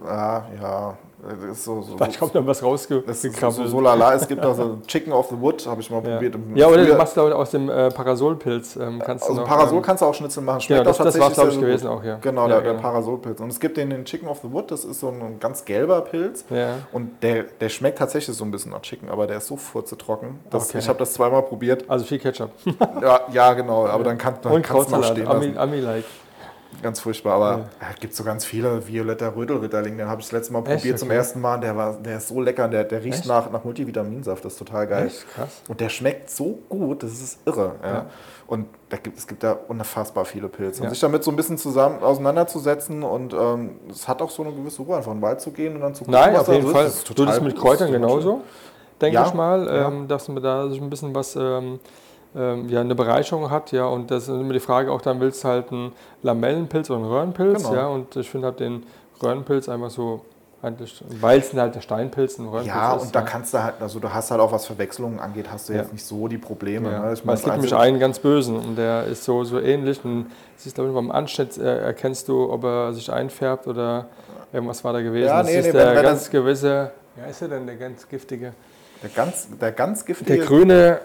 ja, 0.04 0.46
ja. 0.60 0.98
Das 1.20 1.64
so, 1.64 1.82
so, 1.82 1.96
Vielleicht 1.96 2.18
kommt 2.20 2.34
dann 2.36 2.46
was 2.46 2.60
das 2.60 2.68
ist 2.84 2.88
so, 2.88 2.98
rausgekrabbelt. 3.00 3.68
so 3.70 3.80
lala. 3.80 4.14
Es 4.14 4.28
gibt 4.28 4.44
also 4.44 4.78
Chicken 4.86 5.12
of 5.12 5.26
the 5.30 5.40
Wood, 5.40 5.66
habe 5.66 5.80
ich 5.80 5.90
mal 5.90 5.96
ja. 6.04 6.12
probiert. 6.14 6.36
ja, 6.54 6.66
oder 6.68 6.76
du 6.78 6.84
früher- 6.86 6.96
machst 6.96 7.16
du 7.16 7.20
aus 7.22 7.50
dem 7.50 7.68
äh, 7.68 7.90
Parasolpilz. 7.90 8.76
Ähm, 8.76 9.02
kannst 9.04 9.24
Aus 9.24 9.30
du 9.30 9.34
noch, 9.40 9.44
Parasol 9.48 9.78
ähm, 9.78 9.82
kannst 9.82 10.02
du 10.02 10.06
auch 10.06 10.14
Schnitzel 10.14 10.44
machen. 10.44 10.62
Genau, 10.68 10.84
das, 10.84 11.00
auch 11.00 11.04
das 11.04 11.18
war 11.18 11.30
glaube 11.30 11.50
ich 11.50 11.60
gewesen 11.60 11.88
gut. 11.88 11.98
auch, 11.98 12.04
ja. 12.04 12.18
Genau, 12.20 12.42
ja, 12.42 12.48
der, 12.48 12.60
der 12.60 12.70
genau. 12.72 12.82
Parasolpilz. 12.82 13.40
Und 13.40 13.48
es 13.50 13.58
gibt 13.58 13.76
den, 13.76 13.90
den 13.90 14.04
Chicken 14.04 14.28
of 14.28 14.38
the 14.42 14.52
Wood, 14.52 14.70
das 14.70 14.84
ist 14.84 15.00
so 15.00 15.08
ein 15.08 15.40
ganz 15.40 15.64
gelber 15.64 16.02
Pilz. 16.02 16.44
Ja. 16.50 16.74
Und 16.92 17.20
der, 17.22 17.44
der 17.60 17.68
schmeckt 17.68 17.98
tatsächlich 17.98 18.36
so 18.36 18.44
ein 18.44 18.52
bisschen 18.52 18.70
nach 18.70 18.82
Chicken, 18.82 19.08
aber 19.08 19.26
der 19.26 19.38
ist 19.38 19.48
so 19.48 19.56
furzetrocken. 19.56 20.38
dass 20.50 20.68
Okay. 20.68 20.78
Ich 20.78 20.88
habe 20.88 21.00
das 21.00 21.14
zweimal 21.14 21.42
probiert. 21.42 21.84
Also 21.88 22.04
viel 22.04 22.20
Ketchup. 22.20 22.50
Ja, 23.02 23.20
ja 23.32 23.52
genau, 23.54 23.86
aber 23.86 24.04
dann 24.04 24.18
kann 24.18 24.34
dann 24.42 24.52
Und 24.52 24.62
kannst 24.62 24.92
du 24.92 24.96
noch 24.96 25.04
stehen 25.04 25.24
lassen. 25.24 25.58
Ami-like. 25.58 26.04
Ganz 26.82 27.00
furchtbar, 27.00 27.34
aber 27.34 27.58
ja. 27.58 27.68
es 27.92 28.00
gibt 28.00 28.14
so 28.14 28.22
ganz 28.22 28.44
viele. 28.44 28.86
Violetter 28.86 29.34
Rödelritterling, 29.34 29.98
den 29.98 30.06
habe 30.08 30.20
ich 30.20 30.26
das 30.28 30.32
letzte 30.32 30.52
Mal 30.52 30.60
Echt? 30.60 30.76
probiert 30.76 30.98
zum 30.98 31.08
Okay. 31.08 31.16
ersten 31.16 31.40
Mal. 31.40 31.58
Der, 31.58 31.76
war, 31.76 31.94
der 31.94 32.18
ist 32.18 32.28
so 32.28 32.40
lecker, 32.40 32.68
der, 32.68 32.84
der 32.84 33.02
riecht 33.02 33.18
Echt? 33.20 33.26
nach, 33.26 33.50
nach 33.50 33.64
Multivitaminsaft, 33.64 34.44
das 34.44 34.52
ist 34.52 34.58
total 34.58 34.86
geil. 34.86 35.06
Echt? 35.06 35.26
Krass. 35.34 35.62
Und 35.68 35.80
der 35.80 35.88
schmeckt 35.88 36.30
so 36.30 36.58
gut, 36.68 37.02
das 37.02 37.12
ist 37.12 37.38
irre. 37.46 37.74
Ja. 37.82 37.88
Ja. 37.92 38.06
Und 38.46 38.66
da 38.88 38.96
gibt, 38.96 39.18
es 39.18 39.26
gibt 39.26 39.42
da 39.42 39.52
unfassbar 39.52 40.24
viele 40.24 40.48
Pilze. 40.48 40.82
Und 40.82 40.90
sich 40.90 41.00
damit 41.00 41.24
so 41.24 41.30
ein 41.30 41.36
bisschen 41.36 41.58
zusammen 41.58 42.02
auseinanderzusetzen 42.02 43.02
und 43.02 43.34
ähm, 43.34 43.72
es 43.90 44.06
hat 44.08 44.22
auch 44.22 44.30
so 44.30 44.42
eine 44.42 44.52
gewisse 44.52 44.82
Ruhe, 44.82 44.96
einfach 44.96 45.10
in 45.12 45.18
den 45.18 45.22
Wald 45.22 45.40
zu 45.40 45.50
gehen 45.50 45.74
und 45.74 45.80
dann 45.82 45.94
zu 45.94 46.04
gucken, 46.04 46.18
Nein, 46.20 46.32
was 46.32 46.40
auf 46.40 46.46
da 46.46 46.52
jeden 46.54 46.66
ist. 46.66 46.72
Fall. 46.72 46.84
Das 46.84 46.94
ist 46.94 47.08
Du 47.10 47.14
total 47.14 47.34
das 47.34 47.42
mit 47.42 47.56
Kräutern 47.58 47.88
ist 47.88 47.92
genauso, 47.92 48.40
denke 49.00 49.22
ich 49.26 49.34
mal, 49.34 49.68
ähm, 49.68 50.08
dass 50.08 50.28
man 50.28 50.42
da 50.42 50.68
sich 50.68 50.80
ein 50.80 50.88
bisschen 50.88 51.14
was 51.14 51.36
ähm, 51.36 51.80
ähm, 52.36 52.68
ja, 52.68 52.80
eine 52.80 52.94
Bereicherung 52.94 53.50
hat, 53.50 53.72
ja, 53.72 53.86
und 53.86 54.10
das 54.10 54.24
ist 54.24 54.28
immer 54.28 54.52
die 54.52 54.60
Frage 54.60 54.92
auch, 54.92 55.00
dann 55.00 55.20
willst 55.20 55.44
du 55.44 55.48
halt 55.48 55.72
einen 55.72 55.92
Lamellenpilz 56.22 56.90
oder 56.90 56.98
einen 57.00 57.08
Röhrenpilz, 57.08 57.62
Genau. 57.64 57.74
ja, 57.74 57.86
und 57.88 58.14
ich 58.16 58.28
finde 58.30 58.48
halt 58.48 58.60
den 58.60 58.84
Röhrenpilz 59.22 59.68
einfach 59.68 59.90
so 59.90 60.24
eigentlich, 60.60 61.02
weil 61.20 61.38
es 61.38 61.54
halt 61.54 61.76
der 61.76 61.80
Steinpilz 61.80 62.38
ein 62.38 62.46
Röhrenpilz 62.48 62.66
Ja, 62.74 62.96
ist. 62.96 63.02
und 63.02 63.14
da 63.14 63.20
ja. 63.20 63.24
kannst 63.26 63.54
du 63.54 63.62
halt, 63.62 63.74
also 63.80 64.00
du 64.00 64.12
hast 64.12 64.30
halt 64.32 64.40
auch 64.40 64.50
was 64.50 64.66
Verwechslungen 64.66 65.20
angeht, 65.20 65.46
hast 65.52 65.68
du 65.68 65.72
Ja. 65.72 65.80
jetzt 65.82 65.92
nicht 65.92 66.04
so 66.04 66.26
die 66.26 66.36
Probleme. 66.38 66.90
Ja. 66.90 67.06
Ne? 67.06 67.12
Ich 67.12 67.24
meine, 67.24 67.36
es 67.38 67.44
gibt 67.44 67.54
das 67.56 67.62
nämlich 67.62 67.74
einen 67.76 68.00
ganz 68.00 68.18
bösen 68.18 68.56
und 68.56 68.76
der 68.76 69.04
ist 69.04 69.22
so, 69.22 69.44
so 69.44 69.60
ähnlich. 69.60 70.04
Und 70.04 70.26
siehst 70.56 70.74
glaube 70.74 70.90
ich 70.90 70.96
beim 70.96 71.12
Anschnitt 71.12 71.56
äh, 71.58 71.78
erkennst 71.78 72.26
du, 72.28 72.50
ob 72.52 72.64
er 72.64 72.92
sich 72.92 73.10
einfärbt 73.12 73.68
oder 73.68 74.06
irgendwas 74.52 74.82
war 74.82 74.92
da 74.92 75.00
gewesen. 75.00 75.28
Ja, 75.28 75.38
das 75.42 75.46
nee, 75.46 75.58
ist 75.60 75.66
nee, 75.66 75.72
der 75.72 75.94
wenn- 75.94 76.02
ganz 76.02 76.20
das- 76.22 76.30
gewisse, 76.30 76.90
wie 77.14 77.22
heißt 77.22 77.40
der 77.42 77.48
denn, 77.48 77.66
der 77.66 77.76
ganz 77.76 78.08
giftige? 78.08 78.52
Der 79.00 79.10
ganz, 79.10 79.48
der 79.60 79.70
ganz 79.72 80.04
giftige. 80.04 80.38
Der 80.38 80.44
grüne, 80.44 80.98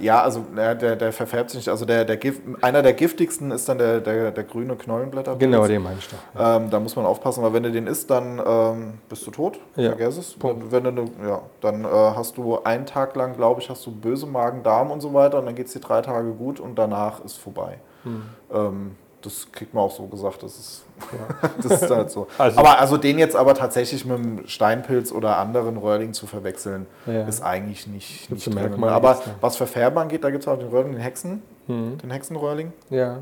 Ja, 0.00 0.22
also 0.22 0.44
der, 0.56 0.74
der, 0.74 1.12
verfärbt 1.12 1.50
sich 1.50 1.58
nicht. 1.58 1.68
Also 1.68 1.84
der, 1.84 2.04
der 2.04 2.16
Gift, 2.16 2.42
einer 2.62 2.82
der 2.82 2.92
giftigsten 2.94 3.50
ist 3.50 3.68
dann 3.68 3.78
der, 3.78 4.00
der, 4.00 4.30
der 4.30 4.44
grüne 4.44 4.76
Knollenblätter. 4.76 5.36
genau, 5.36 5.66
den 5.66 5.82
meine 5.82 5.98
ich 5.98 6.08
doch. 6.08 6.18
Ähm, 6.56 6.70
da 6.70 6.80
muss 6.80 6.96
man 6.96 7.04
aufpassen, 7.06 7.42
weil 7.42 7.52
wenn 7.52 7.62
du 7.62 7.70
den 7.70 7.86
isst, 7.86 8.10
dann 8.10 8.40
ähm, 8.44 8.94
bist 9.08 9.26
du 9.26 9.30
tot. 9.30 9.58
Ja. 9.76 9.94
Vergiss 9.94 10.16
es. 10.16 10.34
Punkt. 10.34 10.72
Wenn 10.72 10.84
du, 10.84 10.92
ne- 10.92 11.10
ja, 11.26 11.42
dann 11.60 11.84
äh, 11.84 11.88
hast 11.88 12.36
du 12.36 12.62
einen 12.62 12.86
Tag 12.86 13.14
lang, 13.16 13.36
glaube 13.36 13.60
ich, 13.60 13.68
hast 13.70 13.84
du 13.86 13.90
böse 13.92 14.26
Magen, 14.26 14.62
Darm 14.62 14.90
und 14.90 15.00
so 15.00 15.12
weiter 15.14 15.38
und 15.38 15.46
dann 15.46 15.54
geht 15.54 15.66
es 15.66 15.72
dir 15.72 15.80
drei 15.80 16.00
Tage 16.00 16.30
gut 16.32 16.60
und 16.60 16.78
danach 16.78 17.24
ist 17.24 17.36
vorbei. 17.36 17.78
Hm. 18.04 18.22
Ähm, 18.52 18.96
das 19.22 19.46
kriegt 19.52 19.74
man 19.74 19.84
auch 19.84 19.90
so 19.90 20.06
gesagt. 20.06 20.42
Das 20.42 20.58
ist, 20.58 20.84
das 21.62 21.82
ist 21.82 21.90
halt 21.90 22.10
so. 22.10 22.26
Also- 22.38 22.58
aber 22.58 22.78
also 22.78 22.96
den 22.96 23.18
jetzt 23.18 23.36
aber 23.36 23.54
tatsächlich 23.54 24.04
mit 24.04 24.16
einem 24.18 24.46
Steinpilz 24.48 25.12
oder 25.12 25.36
anderen 25.38 25.76
Röhrling 25.76 26.12
zu 26.12 26.26
verwechseln, 26.26 26.86
Ja. 27.06 27.26
ist 27.26 27.42
eigentlich 27.42 27.86
nicht, 27.86 28.28
Gibt's 28.28 28.46
nicht. 28.46 28.54
Merkmale, 28.54 28.92
Aber 28.92 29.12
gibt's 29.14 29.26
da? 29.26 29.34
was 29.40 29.56
Verfärben 29.56 29.98
angeht, 29.98 30.24
da 30.24 30.30
gibt 30.30 30.42
es 30.44 30.48
auch 30.48 30.58
den 30.58 30.68
Röhrling, 30.68 30.92
den 30.92 31.00
Hexen, 31.00 31.42
Mhm. 31.66 31.98
den 31.98 32.10
Hexenröhrling. 32.10 32.72
Ja, 32.90 33.18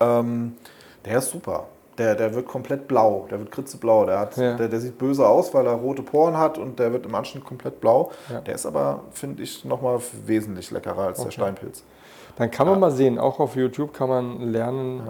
Ähm, 0.00 0.56
der 1.04 1.18
ist 1.18 1.30
super. 1.30 1.66
Der, 1.98 2.14
der 2.14 2.32
wird 2.34 2.46
komplett 2.46 2.88
blau, 2.88 3.26
der 3.30 3.38
wird 3.40 3.50
kritzeblau. 3.52 4.06
Der, 4.06 4.18
hat, 4.20 4.36
Ja. 4.38 4.54
der, 4.56 4.68
der 4.68 4.80
sieht 4.80 4.96
böse 4.96 5.26
aus, 5.28 5.52
weil 5.52 5.66
er 5.66 5.72
rote 5.74 6.02
Poren 6.02 6.38
hat 6.38 6.56
und 6.56 6.78
der 6.78 6.92
wird 6.92 7.04
im 7.04 7.14
Anschnitt 7.14 7.44
komplett 7.44 7.78
blau. 7.82 8.10
Der 8.46 8.54
ist 8.54 8.64
aber, 8.64 9.00
finde 9.12 9.42
ich, 9.42 9.64
nochmal 9.66 10.00
wesentlich 10.24 10.70
leckerer 10.70 11.08
als 11.08 11.18
der 11.18 11.26
Okay. 11.26 11.34
Steinpilz. 11.34 11.82
Dann 12.40 12.50
kann 12.50 12.66
man 12.66 12.80
mal 12.80 12.90
sehen, 12.90 13.18
auch 13.18 13.38
auf 13.38 13.54
YouTube 13.54 13.92
kann 13.92 14.08
man 14.08 14.40
lernen. 14.40 15.02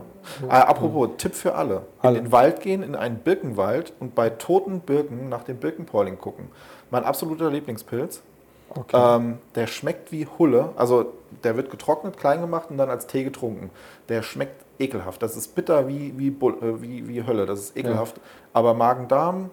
Ah, 0.49 0.63
apropos, 0.63 1.11
Tipp 1.17 1.33
für 1.33 1.55
alle. 1.55 1.83
Alle. 2.01 2.19
In 2.19 2.25
den 2.25 2.33
Wald 2.33 2.61
gehen, 2.61 2.83
in 2.83 2.97
einen 2.97 3.19
Birkenwald 3.19 3.93
und 4.01 4.17
bei 4.17 4.31
toten 4.31 4.81
Birken 4.81 5.29
nach 5.29 5.45
dem 5.45 5.59
Birkenpolling 5.59 6.19
gucken. 6.19 6.49
Mein 6.91 7.05
absoluter 7.05 7.49
Lieblingspilz. 7.49 8.23
Okay. 8.71 8.97
Ähm, 8.97 9.39
der 9.55 9.69
schmeckt 9.69 10.11
wie 10.11 10.27
Hulle. 10.27 10.71
Also 10.75 11.07
der 11.45 11.57
wird 11.57 11.71
getrocknet, 11.71 12.17
klein 12.17 12.41
gemacht 12.41 12.67
und 12.69 12.79
dann 12.79 12.91
als 12.91 13.07
Tee 13.07 13.23
getrunken. 13.23 13.71
Der 14.09 14.23
schmeckt 14.23 14.65
ekelhaft. 14.81 15.23
Das 15.23 15.37
ist 15.37 15.55
bitter 15.55 15.87
wie, 15.87 16.19
wie, 16.19 16.31
äh, 16.31 16.83
wie, 16.83 17.07
wie 17.07 17.25
Hölle. 17.25 17.47
Das 17.47 17.61
ist 17.61 17.77
ekelhaft. 17.77 18.21
Aber 18.53 18.75
Magen-Darm 18.75 19.51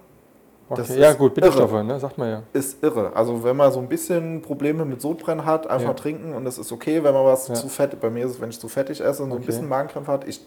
okay. 0.70 0.99
Ja, 0.99 1.13
gut, 1.13 1.34
Bitterstoffe, 1.34 1.72
irre. 1.72 1.84
ne, 1.84 1.99
sagt 1.99 2.18
man 2.18 2.30
ja. 2.30 2.43
ist 2.53 2.84
irre. 2.84 3.11
Also 3.15 3.43
wenn 3.43 3.55
man 3.55 3.72
so 3.72 3.80
ein 3.80 3.88
bisschen 3.88 4.41
Probleme 4.41 4.86
mit 4.86 5.01
Sodbrennen 5.01 5.45
hat, 5.45 5.68
einfach 5.68 5.88
Ja. 5.89 5.93
trinken 5.93 6.34
und 6.34 6.45
das 6.45 6.57
ist 6.57 6.72
okay. 6.72 7.03
Wenn 7.03 7.13
man 7.13 7.26
was 7.26 7.47
Ja. 7.47 7.53
zu 7.55 7.70
fett, 7.70 7.99
bei 7.99 8.09
mir 8.09 8.26
ist 8.26 8.32
es, 8.32 8.41
wenn 8.41 8.49
ich 8.49 8.59
zu 8.59 8.68
fettig 8.68 9.01
esse 9.01 9.24
und 9.24 9.30
so 9.30 9.36
ein 9.36 9.38
Okay. 9.41 9.45
bisschen 9.47 9.68
Magenkrämpfe 9.70 10.11
hat, 10.11 10.28
ich 10.28 10.41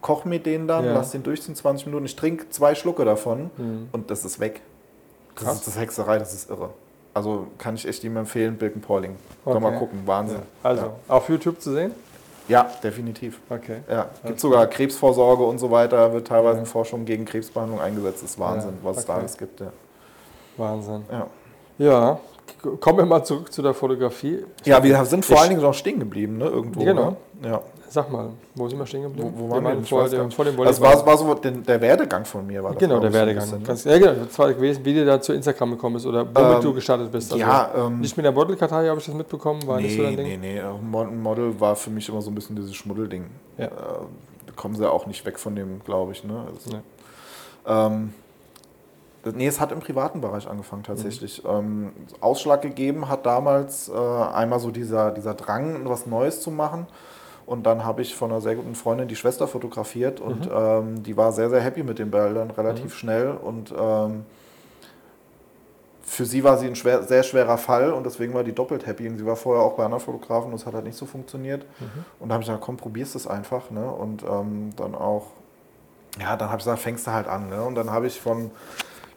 koche 0.00 0.28
mir 0.28 0.38
den 0.40 0.66
dann, 0.66 0.84
Ja. 0.84 0.94
lasse 0.94 1.12
den 1.12 1.22
durchziehen 1.22 1.54
20 1.54 1.86
Minuten, 1.86 2.06
ich 2.06 2.16
trinke 2.16 2.48
zwei 2.50 2.74
Schlucke 2.74 3.04
davon 3.04 3.50
Mhm. 3.56 3.88
und 3.92 4.10
das 4.10 4.24
ist 4.24 4.40
weg. 4.40 4.60
Das 5.34 5.44
Krass. 5.44 5.54
ist 5.56 5.66
das 5.68 5.78
Hexerei, 5.78 6.18
das 6.18 6.32
ist 6.34 6.50
irre. 6.50 6.70
Also 7.12 7.46
kann 7.58 7.74
ich 7.74 7.86
echt 7.88 8.04
ihm 8.04 8.16
empfehlen, 8.16 8.56
Birken 8.56 8.80
Pauling. 8.80 9.16
Kann 9.44 9.56
Okay. 9.56 9.60
mal 9.60 9.78
gucken, 9.78 10.00
Wahnsinn. 10.06 10.40
Also, 10.62 10.92
auf 11.08 11.28
YouTube 11.28 11.60
zu 11.60 11.72
sehen? 11.72 11.92
Ja, 12.50 12.68
definitiv. 12.82 13.40
Okay. 13.48 13.78
Ja, 13.90 14.06
gibt 14.26 14.40
sogar 14.40 14.66
Krebsvorsorge 14.66 15.44
und 15.44 15.58
so 15.58 15.70
weiter, 15.70 16.12
wird 16.12 16.26
teilweise 16.26 16.54
Ja. 16.56 16.60
in 16.60 16.66
Forschung 16.66 17.04
gegen 17.04 17.24
Krebsbehandlung 17.24 17.80
eingesetzt. 17.80 18.22
Das 18.22 18.30
ist 18.30 18.38
Wahnsinn, 18.38 18.74
Ja, 18.82 18.88
was 18.90 18.98
es 18.98 19.06
da 19.06 19.12
okay. 19.14 19.20
alles 19.20 19.38
gibt. 19.38 19.60
Ja. 19.60 19.66
Wahnsinn. 20.56 21.04
Ja. 21.10 21.26
Ja, 21.78 22.20
kommen 22.80 22.98
wir 22.98 23.06
mal 23.06 23.24
zurück 23.24 23.52
zu 23.52 23.62
der 23.62 23.72
Fotografie. 23.72 24.44
Ja, 24.64 24.82
wir 24.82 25.02
sind 25.06 25.24
vor 25.24 25.36
Ich- 25.36 25.40
allen 25.40 25.50
Dingen 25.50 25.62
noch 25.62 25.72
stehen 25.74 25.98
geblieben, 25.98 26.36
ne? 26.38 26.44
Irgendwo. 26.46 26.84
Genau. 26.84 27.16
Ne? 27.40 27.48
Ja. 27.48 27.60
Sag 27.92 28.08
mal, 28.12 28.28
wo 28.54 28.68
sind 28.68 28.78
wir 28.78 28.86
stehen 28.86 29.02
geblieben? 29.02 29.32
Wo, 29.34 29.48
wo 29.48 29.50
waren 29.50 29.64
wir 29.64 29.70
denn? 29.74 29.84
Vor, 29.84 30.08
dem, 30.08 30.26
nicht. 30.26 30.34
vor 30.36 30.44
dem 30.44 30.56
Das 30.58 30.80
Volleyball. 30.80 30.98
war, 30.98 31.06
war 31.06 31.18
so 31.18 31.34
den, 31.34 31.64
der 31.64 31.80
Werdegang 31.80 32.24
von 32.24 32.46
mir. 32.46 32.62
War 32.62 32.70
das, 32.70 32.78
genau, 32.78 33.00
der 33.00 33.10
so 33.10 33.18
Werdegang. 33.18 33.42
ein 33.42 33.46
bisschen, 33.46 33.58
ne? 33.62 33.66
Ganz, 33.66 33.84
ja, 33.84 33.98
genau. 33.98 34.12
Das 34.26 34.38
war 34.38 34.54
gewesen, 34.54 34.84
wie 34.84 34.94
du 34.94 35.04
da 35.04 35.20
zu 35.20 35.32
Instagram 35.32 35.72
gekommen 35.72 35.94
bist 35.94 36.06
oder 36.06 36.24
womit 36.24 36.38
Ähm, 36.56 36.60
du 36.62 36.72
gestartet 36.72 37.10
bist. 37.10 37.32
Also 37.32 37.44
ja, 37.44 37.68
ähm, 37.76 37.98
nicht 37.98 38.16
mit 38.16 38.24
der 38.24 38.30
Modelkartei 38.32 38.86
habe 38.86 39.00
ich 39.00 39.06
das 39.06 39.14
mitbekommen, 39.14 39.66
war 39.66 39.80
nicht 39.80 39.96
so 39.96 40.02
dein 40.04 40.14
Nee, 40.14 40.22
Ding. 40.22 40.40
nee, 40.40 40.62
nee. 40.62 40.62
Mo- 40.88 41.04
Model 41.04 41.58
war 41.60 41.74
für 41.74 41.90
mich 41.90 42.08
immer 42.08 42.22
so 42.22 42.30
ein 42.30 42.34
bisschen 42.36 42.54
dieses 42.54 42.76
Schmuddelding. 42.76 43.26
Ja. 43.58 43.64
Äh, 43.66 43.70
da 44.46 44.52
kommen 44.54 44.76
sie 44.76 44.88
auch 44.88 45.06
nicht 45.06 45.26
weg 45.26 45.40
von 45.40 45.56
dem, 45.56 45.82
glaube 45.84 46.12
ich. 46.12 46.22
Ne? 46.22 46.44
Das, 46.54 46.66
Nee. 46.66 46.78
ähm, 47.66 48.14
das- 49.24 49.34
nee, 49.34 49.48
es 49.48 49.58
hat 49.58 49.72
im 49.72 49.80
privaten 49.80 50.20
Bereich 50.20 50.48
angefangen 50.48 50.84
tatsächlich. 50.84 51.42
Ähm, 51.44 51.90
Ausschlag 52.20 52.62
gegeben 52.62 53.08
hat 53.08 53.26
damals 53.26 53.88
äh, 53.88 53.92
einmal 53.92 54.60
so 54.60 54.70
dieser, 54.70 55.10
dieser 55.10 55.34
Drang, 55.34 55.80
was 55.88 56.06
Neues 56.06 56.40
zu 56.40 56.52
machen. 56.52 56.86
Und 57.46 57.64
dann 57.64 57.84
habe 57.84 58.02
ich 58.02 58.14
von 58.14 58.30
einer 58.30 58.40
sehr 58.40 58.54
guten 58.54 58.74
Freundin 58.74 59.08
die 59.08 59.16
Schwester 59.16 59.48
fotografiert 59.48 60.20
und 60.20 60.48
ähm, 60.52 61.02
die 61.02 61.16
war 61.16 61.32
sehr, 61.32 61.50
sehr 61.50 61.60
happy 61.60 61.82
mit 61.82 61.98
den 61.98 62.10
Bildern, 62.10 62.50
relativ 62.50 62.94
schnell. 62.94 63.30
Und 63.30 63.74
ähm, 63.76 64.24
für 66.02 66.24
sie 66.26 66.42
war 66.42 66.58
sie 66.58 66.66
ein 66.66 66.76
schwer, 66.76 67.04
sehr 67.04 67.22
schwerer 67.22 67.56
Fall 67.56 67.92
und 67.92 68.04
deswegen 68.04 68.34
war 68.34 68.42
die 68.44 68.52
doppelt 68.52 68.86
happy. 68.86 69.08
Und 69.08 69.18
sie 69.18 69.26
war 69.26 69.36
vorher 69.36 69.64
auch 69.64 69.74
bei 69.74 69.84
anderen 69.84 70.02
Fotografen 70.02 70.50
und 70.50 70.56
es 70.56 70.66
hat 70.66 70.74
halt 70.74 70.84
nicht 70.84 70.96
so 70.96 71.06
funktioniert. 71.06 71.64
Und 72.18 72.28
da 72.28 72.34
habe 72.34 72.42
ich 72.42 72.48
gesagt, 72.48 72.64
komm, 72.64 72.76
probierst 72.76 73.14
es 73.14 73.26
einfach. 73.26 73.70
Ne? 73.70 73.88
Und 73.88 74.24
ähm, 74.24 74.70
dann 74.76 74.94
auch, 74.94 75.28
ja, 76.20 76.36
dann 76.36 76.48
habe 76.48 76.58
ich 76.58 76.64
gesagt, 76.64 76.80
fängst 76.80 77.06
du 77.06 77.12
halt 77.12 77.28
an. 77.28 77.48
Ne? 77.48 77.62
Und 77.62 77.76
dann 77.76 77.90
habe 77.90 78.06
ich 78.06 78.20
von 78.20 78.50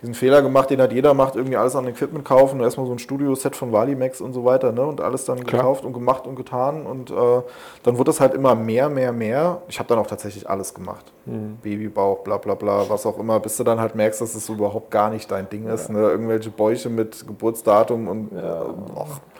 diesen 0.03 0.13
Fehler 0.13 0.41
gemacht, 0.41 0.69
den 0.69 0.81
halt 0.81 0.91
jeder 0.91 1.13
macht, 1.13 1.35
irgendwie 1.35 1.55
alles 1.55 1.75
an 1.77 1.87
Equipment 1.87 2.25
kaufen 2.25 2.59
erstmal 2.59 2.85
so 2.85 2.91
ein 2.91 2.99
Studio-Set 2.99 3.55
von 3.55 3.71
Valimax 3.71 4.19
und 4.19 4.33
so 4.33 4.43
weiter, 4.43 4.73
ne? 4.73 4.85
Und 4.85 4.99
alles 4.99 5.23
dann 5.23 5.43
Klar. 5.43 5.61
gekauft 5.61 5.85
und 5.85 5.93
gemacht 5.93 6.27
und 6.27 6.35
getan. 6.35 6.85
Und 6.85 7.09
äh, 7.09 7.41
dann 7.83 7.97
wurde 7.97 8.11
es 8.11 8.19
halt 8.19 8.33
immer 8.33 8.53
mehr, 8.53 8.89
mehr, 8.89 9.13
mehr. 9.13 9.61
Ich 9.69 9.79
habe 9.79 9.87
dann 9.87 9.97
auch 9.99 10.07
tatsächlich 10.07 10.49
alles 10.49 10.73
gemacht. 10.73 11.13
Mhm. 11.25 11.57
Babybauch, 11.61 12.19
bla 12.19 12.37
bla 12.37 12.53
bla, 12.55 12.89
was 12.89 13.05
auch 13.05 13.17
immer, 13.17 13.39
bis 13.39 13.55
du 13.55 13.63
dann 13.63 13.79
halt 13.79 13.95
merkst, 13.95 14.19
dass 14.19 14.35
es 14.35 14.45
so 14.45 14.53
überhaupt 14.53 14.91
gar 14.91 15.09
nicht 15.09 15.31
dein 15.31 15.49
Ding 15.49 15.67
ist. 15.67 15.89
Ne? 15.89 15.99
Irgendwelche 15.99 16.49
Bäuche 16.49 16.89
mit 16.89 17.25
Geburtsdatum 17.25 18.09
und 18.09 18.33
äh, 18.33 18.41
och, 18.41 19.07
das 19.07 19.32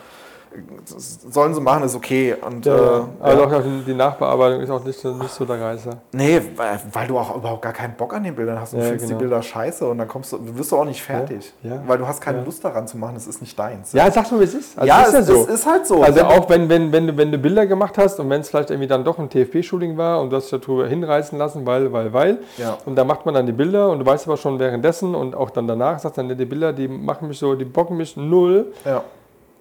sollen 0.85 1.53
sie 1.53 1.61
machen, 1.61 1.83
ist 1.83 1.95
okay. 1.95 2.35
Und, 2.45 2.65
Ja, 2.65 2.75
äh. 2.75 3.01
Aber 3.19 3.33
ja. 3.51 3.57
auch 3.59 3.63
die 3.85 3.93
Nachbearbeitung 3.93 4.61
ist 4.61 4.69
auch 4.69 4.83
nicht, 4.83 4.99
so- 4.99 5.13
nicht 5.13 5.29
so 5.31 5.45
der 5.45 5.59
Reißer. 5.61 5.91
Nee, 6.11 6.41
weil, 6.55 6.79
weil 6.91 7.07
du 7.07 7.17
auch 7.17 7.35
überhaupt 7.35 7.61
gar 7.61 7.73
keinen 7.73 7.95
Bock 7.95 8.13
an 8.13 8.23
den 8.23 8.35
Bildern 8.35 8.59
hast 8.59 8.73
und 8.73 8.79
Ja, 8.79 8.85
findest 8.85 9.07
genau. 9.07 9.19
die 9.19 9.23
Bilder 9.25 9.41
scheiße 9.41 9.87
und 9.87 9.97
dann 9.97 10.07
kommst 10.07 10.31
du, 10.33 10.37
wirst 10.57 10.71
du 10.71 10.77
auch 10.77 10.85
nicht 10.85 11.01
fertig. 11.01 11.53
Ja. 11.63 11.81
Weil 11.87 11.97
du 11.97 12.07
hast 12.07 12.21
keine. 12.21 12.43
Lust 12.43 12.63
daran 12.65 12.87
zu 12.87 12.97
machen, 12.97 13.13
das 13.13 13.25
ist 13.27 13.41
nicht 13.41 13.57
deins. 13.57 13.93
Ja, 13.93 14.09
sag 14.11 14.29
mal, 14.31 14.39
wie 14.39 14.43
es 14.45 14.53
ist. 14.53 14.77
Also 14.77 14.87
ja, 14.87 15.01
ist 15.03 15.13
es, 15.13 15.27
so. 15.27 15.33
es 15.43 15.47
ist 15.49 15.65
halt 15.65 15.87
so. 15.87 16.01
Also 16.03 16.19
Wenn- 16.19 16.25
auch 16.25 16.49
wenn, 16.49 16.67
wenn, 16.67 16.91
wenn, 16.91 17.07
du, 17.07 17.17
wenn 17.17 17.31
du 17.31 17.37
Bilder 17.37 17.65
gemacht 17.67 17.97
hast 17.97 18.19
und 18.19 18.29
wenn 18.29 18.41
es 18.41 18.49
vielleicht 18.49 18.69
irgendwie 18.69 18.87
dann 18.87 19.03
doch 19.03 19.17
ein 19.19 19.29
TFP-Shooting 19.29 19.95
war 19.97 20.19
und 20.21 20.29
du 20.31 20.35
hast 20.35 20.51
dich 20.51 20.59
darüber 20.59 20.87
hinreißen 20.87 21.37
lassen, 21.37 21.65
weil, 21.65 21.93
weil, 21.93 22.11
weil. 22.11 22.39
Ja. 22.57 22.77
Und 22.85 22.95
da 22.95 23.03
macht 23.03 23.25
man 23.25 23.33
dann 23.35 23.45
die 23.45 23.51
Bilder 23.53 23.89
und 23.89 23.99
du 23.99 24.05
weißt 24.05 24.27
aber 24.27 24.37
schon 24.37 24.59
währenddessen 24.59 25.15
und 25.15 25.35
auch 25.35 25.49
dann 25.51 25.67
danach, 25.67 25.99
sagst 25.99 26.17
dann, 26.17 26.27
die 26.35 26.45
Bilder, 26.45 26.73
die 26.73 26.87
machen 26.87 27.27
mich 27.27 27.39
so, 27.39 27.55
die 27.55 27.65
bocken 27.65 27.97
mich 27.97 28.17
null. 28.17 28.73
ja. 28.85 29.03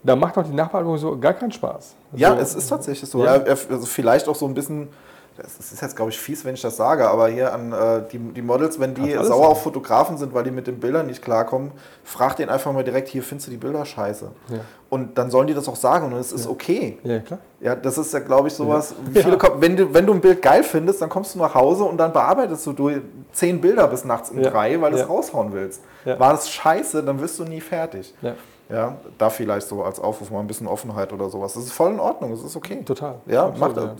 Da 0.05 0.17
macht 0.17 0.37
auch 0.37 0.43
die 0.45 0.53
Nachbearbeitung 0.55 0.99
so 0.99 1.19
gar 1.19 1.33
keinen 1.35 1.53
Spaß. 1.53 1.95
ja, 2.15 2.31
Also, 2.31 2.43
es 2.43 2.55
ist 2.57 2.69
tatsächlich 2.69 3.09
so. 3.09 3.25
Ja. 3.25 3.37
Ja. 3.37 3.43
Also 3.71 3.87
vielleicht 3.87 4.29
auch 4.29 4.35
so 4.35 4.47
ein 4.47 4.55
bisschen 4.55 4.89
das 5.35 5.73
ist 5.73 5.81
jetzt, 5.81 5.97
glaube 5.97 6.11
ich, 6.11 6.19
fies, 6.21 6.45
wenn 6.45 6.53
ich 6.53 6.61
das 6.61 6.77
sage, 6.77 7.09
aber 7.09 7.29
hier 7.29 7.55
an 7.55 7.73
äh, 7.73 8.03
die, 8.13 8.19
die 8.19 8.43
Models, 8.43 8.79
wenn 8.79 8.95
die 8.95 9.13
sauer 9.13 9.25
sein. 9.25 9.33
auf 9.39 9.63
Fotografen 9.63 10.19
sind, 10.19 10.35
weil 10.35 10.45
die 10.45 10.51
mit 10.51 10.67
den 10.67 10.79
Bildern 10.79 11.07
nicht 11.07 11.23
klarkommen, 11.23 11.73
frag 12.05 12.37
den 12.37 12.51
einfach 12.51 12.71
mal 12.73 12.85
direkt, 12.85 13.09
hier 13.09 13.23
findest 13.23 13.47
du 13.47 13.51
die 13.53 13.57
Bilder 13.57 13.85
scheiße. 13.87 14.31
Ja. 14.51 14.59
Und 14.91 15.17
dann 15.17 15.31
sollen 15.31 15.47
die 15.47 15.55
das 15.55 15.69
auch 15.69 15.77
sagen 15.77 16.13
und 16.13 16.19
es 16.21 16.33
ist 16.33 16.47
okay. 16.47 16.99
Ja, 17.03 17.21
klar. 17.21 17.39
Ja, 17.61 17.75
das 17.75 17.97
ist 17.97 18.13
ja, 18.13 18.19
glaube 18.21 18.49
ich, 18.49 18.55
sowas. 18.55 18.95
Ja. 19.15 19.23
Viele 19.23 19.39
kommen, 19.39 19.63
wenn, 19.63 19.75
du, 19.75 19.95
wenn 19.95 20.05
du 20.05 20.13
ein 20.13 20.21
Bild 20.21 20.43
geil 20.43 20.63
findest, 20.65 21.01
dann 21.01 21.09
kommst 21.09 21.35
du 21.35 21.39
nach 21.39 21.55
Hause 21.55 21.85
und 21.85 21.97
dann 21.97 22.13
bearbeitest 22.13 22.67
du 22.67 22.75
durch 22.75 22.99
zehn 23.33 23.59
Bilder 23.59 23.89
bis 23.89 24.05
nachts 24.05 24.31
um 24.31 24.39
Ja. 24.39 24.51
drei, 24.51 24.79
weil 24.83 24.91
du 24.91 24.99
Ja. 24.99 25.05
es 25.05 25.09
raushauen 25.09 25.55
willst. 25.55 25.81
Ja. 26.05 26.21
War 26.21 26.33
das 26.33 26.51
scheiße, 26.51 27.03
dann 27.03 27.19
wirst 27.23 27.39
du 27.39 27.45
nie 27.45 27.63
fertig. 27.63 28.13
Ja, 28.21 28.35
Ja, 28.73 28.97
da 29.19 29.29
vielleicht 29.31 29.69
so 29.69 29.83
als 29.85 30.01
Aufruf 30.01 30.31
mal 30.31 30.41
ein 30.41 30.47
bisschen 30.47 30.67
Offenheit 30.67 31.13
oder 31.13 31.29
sowas. 31.29 31.53
Das 31.55 31.65
ist 31.65 31.73
voll 31.73 31.93
in 31.93 32.01
Ordnung, 32.01 32.31
das 32.31 32.43
ist 32.43 32.57
okay. 32.57 32.83
total. 32.85 33.17
Ja, 33.27 33.47
Absolut, 33.47 33.61
macht 33.61 33.77
das. 33.77 33.91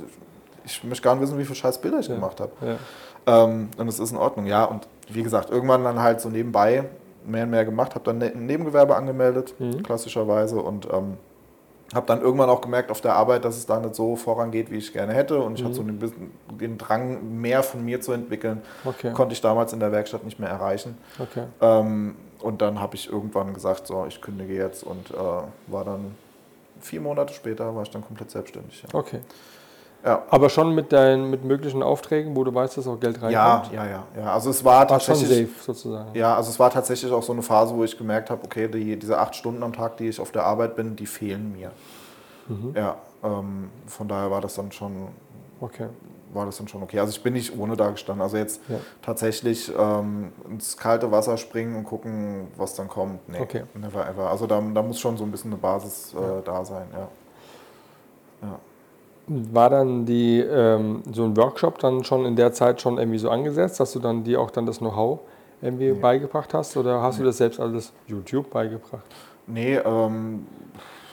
Ich 0.65 0.83
möchte 0.85 1.03
gar 1.05 1.15
nicht 1.15 1.23
wissen, 1.23 1.39
wie 1.39 1.45
viele 1.45 1.57
scheiß 1.57 1.79
Bilder 1.79 1.99
ich 1.99 2.09
Ja. 2.09 2.15
gemacht 2.15 2.41
habe. 2.41 2.53
Ja. 2.65 3.45
Ähm, 3.45 3.69
und 3.77 3.89
es 3.89 3.99
ist 3.99 4.13
in 4.13 4.17
Ordnung, 4.17 4.47
ja. 4.47 4.65
Und 4.65 4.87
wie 5.09 5.23
gesagt, 5.23 5.51
irgendwann 5.51 5.85
dann 5.85 6.01
halt 6.01 6.21
so 6.21 6.29
nebenbei 6.29 6.85
mehr 7.25 7.45
und 7.45 7.51
mehr 7.51 7.65
gemacht, 7.65 7.95
habe 7.95 8.05
dann 8.05 8.19
ne- 8.19 8.33
ein 8.35 8.47
Nebengewerbe 8.47 8.97
angemeldet, 8.97 9.55
Mhm. 9.59 9.83
klassischerweise. 9.83 10.61
Und 10.61 10.89
ähm, 10.93 11.17
habe 11.95 12.07
dann 12.07 12.23
irgendwann 12.23 12.49
auch 12.49 12.61
gemerkt 12.63 12.91
auf 12.91 13.01
der 13.03 13.15
Arbeit, 13.15 13.45
dass 13.45 13.57
es 13.59 13.67
da 13.67 13.79
nicht 13.79 13.95
so 13.95 14.17
vorangeht, 14.17 14.71
wie 14.71 14.77
ich 14.79 14.93
gerne 14.95 15.13
hätte. 15.13 15.41
Und 15.41 15.59
ich 15.59 15.65
hatte 15.65 15.75
so 15.75 15.83
den, 15.83 15.99
bisschen- 15.99 16.31
den 16.59 16.79
Drang, 16.79 17.39
mehr 17.41 17.63
von 17.63 17.85
mir 17.85 18.01
zu 18.01 18.13
entwickeln. 18.13 18.63
Okay. 18.85 19.13
Konnte 19.13 19.35
ich 19.35 19.41
damals 19.43 19.73
in 19.75 19.81
der 19.81 19.93
Werkstatt 19.93 20.25
nicht 20.25 20.39
mehr 20.41 20.49
erreichen. 20.49 20.97
Okay. 21.19 21.43
Ähm, 21.61 22.17
und 22.43 22.63
dann 22.63 22.81
habe 22.81 22.95
ich 22.97 23.09
irgendwann 23.11 23.55
gesagt, 23.55 23.87
so, 23.87 24.05
ich 24.07 24.21
kündige 24.21 24.55
jetzt. 24.55 24.83
Und 24.85 25.11
äh, 25.11 25.15
war 25.69 25.85
dann 25.85 26.15
vier 26.81 27.01
Monate 27.01 27.33
später, 27.33 27.75
war 27.75 27.83
ich 27.83 27.91
dann 27.91 28.05
komplett 28.05 28.31
selbstständig. 28.31 28.83
Ja. 28.83 28.99
Okay. 28.99 29.21
Ja. 30.05 30.23
Aber 30.31 30.51
schon 30.51 30.75
mit 30.75 30.91
deinen 30.93 31.31
mit 31.31 31.45
möglichen 31.45 31.81
Aufträgen, 31.81 32.35
wo 32.35 32.43
du 32.43 32.53
weißt, 32.53 32.77
dass 32.77 32.89
auch 32.89 32.99
Geld 32.99 33.23
reinkommt? 33.23 33.73
ja, 33.73 33.87
ja, 33.87 34.03
ja. 34.17 34.33
Also 34.35 34.51
es 34.51 34.65
war 34.65 34.89
War 34.91 34.99
schon 35.01 35.15
tatsächlich. 35.15 35.49
safe 35.49 35.63
sozusagen. 35.65 36.11
Ja, 36.15 36.35
also 36.35 36.51
es 36.51 36.59
war 36.59 36.71
tatsächlich 36.71 37.13
auch 37.13 37.23
so 37.23 37.33
eine 37.33 37.43
Phase, 37.43 37.77
wo 37.77 37.85
ich 37.85 37.97
gemerkt 37.97 38.29
habe, 38.29 38.43
okay, 38.45 38.67
die, 38.67 38.99
diese 38.99 39.19
acht 39.19 39.37
Stunden 39.37 39.63
am 39.63 39.73
Tag, 39.73 39.99
die 39.99 40.09
ich 40.09 40.19
auf 40.19 40.33
der 40.33 40.45
Arbeit 40.45 40.75
bin, 40.75 40.97
die 40.97 41.07
fehlen 41.07 41.53
mir. 41.53 41.71
Mhm. 42.49 42.75
Ja, 42.75 42.97
ähm, 43.23 43.71
von 43.87 44.09
daher 44.09 44.29
war 44.31 44.41
das 44.41 44.55
dann 44.55 44.73
schon, 44.73 45.09
Okay. 45.61 45.87
War 46.33 46.47
das 46.47 46.57
dann 46.59 46.69
schon 46.69 46.83
okay. 46.83 46.99
Also 46.99 47.11
ich 47.11 47.23
bin 47.23 47.35
nicht 47.35 47.57
ohne 47.59 47.77
da 47.77 47.91
gestanden. 47.91 48.23
Also 48.23 48.37
jetzt 48.37 48.61
Ja. 48.69 48.77
tatsächlich 49.03 49.73
ähm, 49.79 50.33
ins 50.49 50.77
kalte 50.77 51.11
Wasser 51.13 51.37
springen 51.37 51.77
und 51.77 51.85
gucken, 51.85 52.49
was 52.57 52.75
dann 52.75 52.89
kommt. 52.89 53.29
Nee, 53.29 53.41
Okay. 53.41 53.63
never 53.75 54.09
ever. 54.09 54.31
Also 54.31 54.47
da, 54.47 54.61
da 54.75 54.83
muss 54.83 54.99
schon 54.99 55.17
so 55.17 55.25
ein 55.25 55.31
bisschen 55.31 55.53
eine 55.53 55.61
Basis 55.61 56.15
äh, 56.15 56.43
da 56.45 56.65
sein, 56.65 56.87
ja. 56.93 57.09
ja. 58.43 58.59
War 59.29 59.71
dann 59.71 60.05
die, 60.05 60.41
ähm, 60.41 61.03
so 61.13 61.25
ein 61.25 61.37
Workshop 61.37 61.79
dann 61.79 62.03
schon 62.05 62.25
in 62.27 62.35
der 62.37 62.53
Zeit 62.53 62.81
schon 62.81 62.99
irgendwie 62.99 63.19
so 63.19 63.31
angesetzt, 63.31 63.79
dass 63.79 63.93
du 63.93 64.01
dann 64.01 64.25
dir 64.25 64.41
auch 64.41 64.51
dann 64.51 64.67
das 64.67 64.79
Know-how 64.79 65.21
irgendwie 65.61 65.93
beigebracht 65.93 66.53
hast 66.55 66.77
oder 66.77 67.01
hast 67.03 67.21
du 67.21 67.25
das 67.25 67.37
selbst 67.37 67.61
alles 67.61 67.93
YouTube 68.09 68.51
beigebracht? 68.51 69.05
Nee, 69.47 69.77
ähm, 69.77 70.45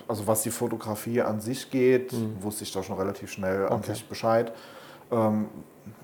also 0.08 0.26
was 0.26 0.42
die 0.42 0.50
Fotografie 0.50 1.22
an 1.22 1.40
sich 1.40 1.70
geht, 1.70 2.12
Mhm. 2.14 2.38
wusste 2.42 2.64
ich 2.64 2.72
da 2.72 2.82
schon 2.82 2.98
relativ 2.98 3.32
schnell 3.32 3.68
an 3.68 3.74
Okay. 3.74 3.94
sich 3.94 4.10
Bescheid. 4.10 4.52
Ähm, 5.12 5.48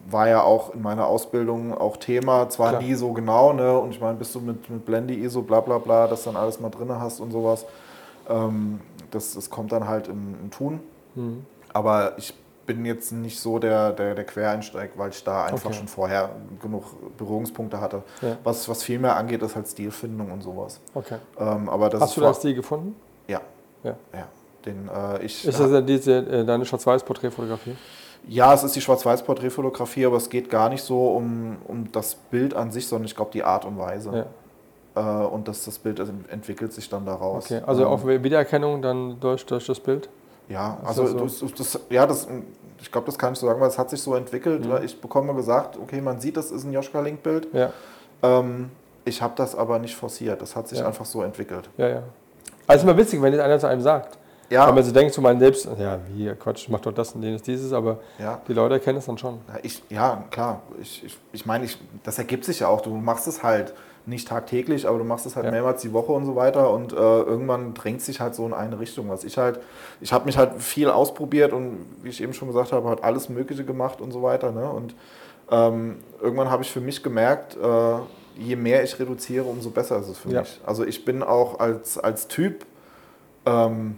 war 0.07 0.27
ja 0.27 0.43
auch 0.43 0.73
in 0.75 0.81
meiner 0.83 1.07
Ausbildung 1.07 1.75
auch 1.75 1.97
Thema, 1.97 2.47
zwar 2.49 2.69
Klar. 2.69 2.81
nie 2.83 2.93
so 2.93 3.11
genau, 3.13 3.53
ne? 3.53 3.77
Und 3.79 3.89
ich 3.89 3.99
meine, 3.99 4.17
bist 4.17 4.35
du 4.35 4.39
mit, 4.39 4.69
mit 4.69 4.85
Blende, 4.85 5.15
ISO, 5.15 5.41
bla 5.41 5.61
bla 5.61 5.79
bla, 5.79 6.07
das 6.07 6.23
dann 6.25 6.35
alles 6.35 6.59
mal 6.59 6.69
drin 6.69 6.89
hast 6.91 7.19
und 7.19 7.31
sowas. 7.31 7.65
Ähm, 8.29 8.79
das, 9.11 9.33
das 9.33 9.49
kommt 9.49 9.71
dann 9.71 9.87
halt 9.87 10.07
im, 10.07 10.35
im 10.43 10.51
Tun. 10.51 10.79
Mhm. 11.15 11.45
Aber 11.73 12.13
ich 12.17 12.33
bin 12.67 12.85
jetzt 12.85 13.11
nicht 13.11 13.39
so 13.39 13.59
der, 13.59 13.91
der, 13.93 14.15
der 14.15 14.23
Quereinsteig, 14.25 14.91
weil 14.95 15.09
ich 15.09 15.23
da 15.23 15.45
einfach 15.45 15.69
Okay. 15.69 15.77
schon 15.77 15.87
vorher 15.87 16.29
genug 16.61 16.83
Berührungspunkte 17.17 17.79
hatte. 17.81 18.03
Ja. 18.21 18.37
Was, 18.43 18.67
was 18.69 18.83
viel 18.83 18.99
mehr 18.99 19.15
angeht, 19.15 19.41
ist 19.41 19.55
halt 19.55 19.67
Stilfindung 19.67 20.31
und 20.31 20.41
sowas. 20.41 20.79
Okay. 20.93 21.17
Ähm, 21.39 21.69
aber 21.69 21.89
das 21.89 22.01
Hast 22.01 22.17
du 22.17 22.21
das 22.21 22.37
Stil 22.37 22.53
gefunden? 22.55 22.95
ja. 23.27 23.41
Ja. 23.83 23.95
Ja. 24.13 24.27
Den, 24.65 24.89
äh, 24.89 25.23
ich, 25.23 25.45
Ist 25.47 25.59
das 25.59 25.69
ja 25.71 25.79
diese, 25.81 26.13
äh, 26.17 26.43
deine 26.43 26.65
Schwarz-Weiß-Porträtfotografie? 26.65 27.75
Ja, 28.27 28.53
es 28.53 28.63
ist 28.63 28.75
die 28.75 28.81
Schwarz-Weiß-Porträtfotografie, 28.81 30.05
aber 30.05 30.17
es 30.17 30.29
geht 30.29 30.49
gar 30.49 30.69
nicht 30.69 30.83
so 30.83 31.09
um, 31.09 31.57
um 31.67 31.91
das 31.91 32.15
Bild 32.15 32.53
an 32.53 32.71
sich, 32.71 32.87
sondern 32.87 33.05
ich 33.05 33.15
glaube 33.15 33.31
die 33.33 33.43
Art 33.43 33.65
und 33.65 33.77
Weise. 33.77 34.25
Ja. 34.95 35.23
Äh, 35.23 35.25
und 35.27 35.47
das, 35.47 35.65
das 35.65 35.77
Bild 35.77 35.99
entwickelt 36.29 36.73
sich 36.73 36.89
dann 36.89 37.05
daraus. 37.05 37.45
Okay. 37.45 37.61
Also 37.65 37.83
Ähm, 37.83 37.87
auch 37.89 38.05
Wiedererkennung 38.05 38.81
dann 38.81 39.19
durch, 39.19 39.45
durch 39.45 39.65
das 39.67 39.79
Bild? 39.79 40.09
Ja, 40.47 40.77
Ist 40.81 40.87
also 40.87 41.19
das 41.19 41.39
das, 41.39 41.53
das, 41.53 41.79
ja, 41.89 42.05
das, 42.05 42.27
ich 42.81 42.91
glaube, 42.91 43.07
das 43.07 43.17
kann 43.17 43.33
ich 43.33 43.39
so 43.39 43.47
sagen, 43.47 43.59
weil 43.59 43.67
es 43.69 43.77
hat 43.77 43.89
sich 43.89 44.01
so 44.01 44.15
entwickelt. 44.15 44.65
Mhm. 44.65 44.83
Ich 44.83 44.99
bekomme 45.01 45.33
gesagt, 45.33 45.77
okay, 45.77 46.01
man 46.01 46.19
sieht, 46.19 46.37
das 46.37 46.51
ist 46.51 46.63
ein 46.65 46.71
Joschka-Link-Bild. 46.71 47.47
Ja. 47.53 47.71
Ähm, 48.21 48.69
ich 49.05 49.21
habe 49.21 49.33
das 49.35 49.55
aber 49.55 49.79
nicht 49.79 49.95
forciert. 49.95 50.41
Das 50.41 50.55
hat 50.55 50.67
sich 50.67 50.79
Ja. 50.79 50.87
einfach 50.87 51.05
so 51.05 51.21
entwickelt. 51.23 51.69
Ja, 51.77 51.87
ja. 51.87 52.03
Also 52.67 52.87
immer 52.87 52.97
witzig, 52.97 53.21
wenn 53.21 53.33
jetzt 53.33 53.41
einer 53.41 53.59
zu 53.59 53.67
einem 53.67 53.81
sagt. 53.81 54.17
Ja, 54.49 54.67
Wenn 54.67 54.75
man 54.75 54.83
so 54.83 54.91
denkt 54.91 55.13
zu 55.13 55.21
meinen 55.21 55.39
selbst, 55.39 55.67
ja, 55.79 55.99
wie, 56.13 56.29
Quatsch, 56.35 56.63
ich 56.63 56.69
mach 56.69 56.79
doch 56.79 56.93
das 56.93 57.13
und 57.13 57.23
jenes, 57.23 57.41
dieses, 57.41 57.73
aber 57.73 57.99
ja. 58.19 58.39
die 58.47 58.53
Leute 58.53 58.75
erkennen 58.75 58.99
es 58.99 59.05
dann 59.07 59.17
schon. 59.17 59.39
Ja, 59.47 59.59
ich, 59.63 59.81
ja, 59.89 60.23
klar. 60.29 60.61
Ich, 60.79 61.03
ich, 61.03 61.17
ich 61.31 61.45
meine, 61.45 61.65
ich, 61.65 61.79
das 62.03 62.19
ergibt 62.19 62.45
sich 62.45 62.59
ja 62.59 62.67
auch. 62.67 62.81
Du 62.81 62.91
machst 62.91 63.27
es 63.27 63.41
halt 63.41 63.73
nicht 64.05 64.27
tagtäglich, 64.27 64.87
aber 64.87 64.99
du 64.99 65.03
machst 65.03 65.25
es 65.25 65.35
halt 65.35 65.45
Ja. 65.45 65.51
mehrmals 65.51 65.81
die 65.81 65.91
Woche 65.93 66.11
und 66.11 66.25
so 66.27 66.35
weiter. 66.35 66.69
Und 66.69 66.93
äh, 66.93 66.95
irgendwann 66.95 67.73
drängt 67.73 68.01
sich 68.01 68.19
halt 68.19 68.35
so 68.35 68.45
in 68.45 68.53
eine 68.53 68.79
Richtung. 68.79 69.09
Was 69.09 69.23
ich 69.23 69.35
halt, 69.39 69.59
ich 69.99 70.13
habe 70.13 70.25
mich 70.25 70.37
halt 70.37 70.61
viel 70.61 70.91
ausprobiert 70.91 71.51
und 71.51 71.83
wie 72.03 72.09
ich 72.09 72.21
eben 72.21 72.33
schon 72.33 72.47
gesagt 72.47 72.71
habe, 72.71 72.87
halt 72.87 73.03
alles 73.03 73.29
Mögliche 73.29 73.65
gemacht 73.65 73.99
und 73.99 74.11
so 74.11 74.21
weiter. 74.21 74.51
Ne? 74.51 74.69
Und 74.69 74.93
ähm, 75.49 75.97
irgendwann 76.21 76.51
habe 76.51 76.61
ich 76.61 76.71
für 76.71 76.81
mich 76.81 77.01
gemerkt, 77.01 77.57
äh, 77.57 77.95
je 78.37 78.55
mehr 78.55 78.83
ich 78.83 78.99
reduziere, 78.99 79.45
umso 79.45 79.71
besser 79.71 79.97
ist 79.99 80.07
es 80.09 80.19
für 80.19 80.29
Ja. 80.29 80.41
mich. 80.41 80.61
Also 80.67 80.85
ich 80.85 81.03
bin 81.03 81.23
auch 81.23 81.59
als, 81.59 81.97
als 81.97 82.27
Typ, 82.27 82.63
ähm, 83.47 83.97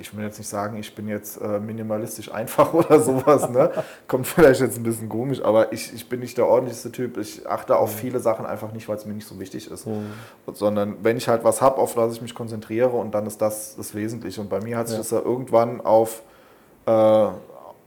ich 0.00 0.16
will 0.16 0.24
jetzt 0.24 0.38
nicht 0.38 0.48
sagen, 0.48 0.76
ich 0.76 0.94
bin 0.94 1.08
jetzt 1.08 1.40
äh, 1.40 1.58
minimalistisch 1.60 2.32
einfach 2.32 2.72
oder 2.74 3.00
sowas, 3.00 3.48
ne? 3.50 3.70
Kommt 4.06 4.26
vielleicht 4.26 4.60
jetzt 4.60 4.76
ein 4.76 4.82
bisschen 4.82 5.08
komisch, 5.08 5.42
aber 5.42 5.72
ich, 5.72 5.92
ich 5.94 6.08
bin 6.08 6.20
nicht 6.20 6.36
der 6.38 6.46
ordentlichste 6.46 6.90
Typ. 6.92 7.16
Ich 7.16 7.46
achte 7.48 7.76
auf 7.76 7.94
viele 7.94 8.20
Sachen 8.20 8.46
einfach 8.46 8.72
nicht, 8.72 8.88
weil 8.88 8.96
es 8.96 9.06
mir 9.06 9.14
nicht 9.14 9.26
so 9.26 9.38
wichtig 9.40 9.70
ist. 9.70 9.86
Sondern 10.52 10.96
wenn 11.02 11.16
ich 11.16 11.28
halt 11.28 11.44
was 11.44 11.60
habe, 11.60 11.76
auf 11.78 11.94
das 11.94 12.14
ich 12.14 12.22
mich 12.22 12.34
konzentriere 12.34 12.90
und 12.90 13.12
dann 13.14 13.26
ist 13.26 13.38
das 13.42 13.76
das 13.76 13.94
Wesentliche. 13.94 14.40
Und 14.40 14.48
bei 14.50 14.60
mir 14.60 14.76
hat 14.78 14.88
sich 14.88 14.96
Ja. 14.96 15.00
das 15.02 15.10
ja 15.10 15.20
irgendwann 15.20 15.80
auf, 15.80 16.22
äh, 16.86 16.90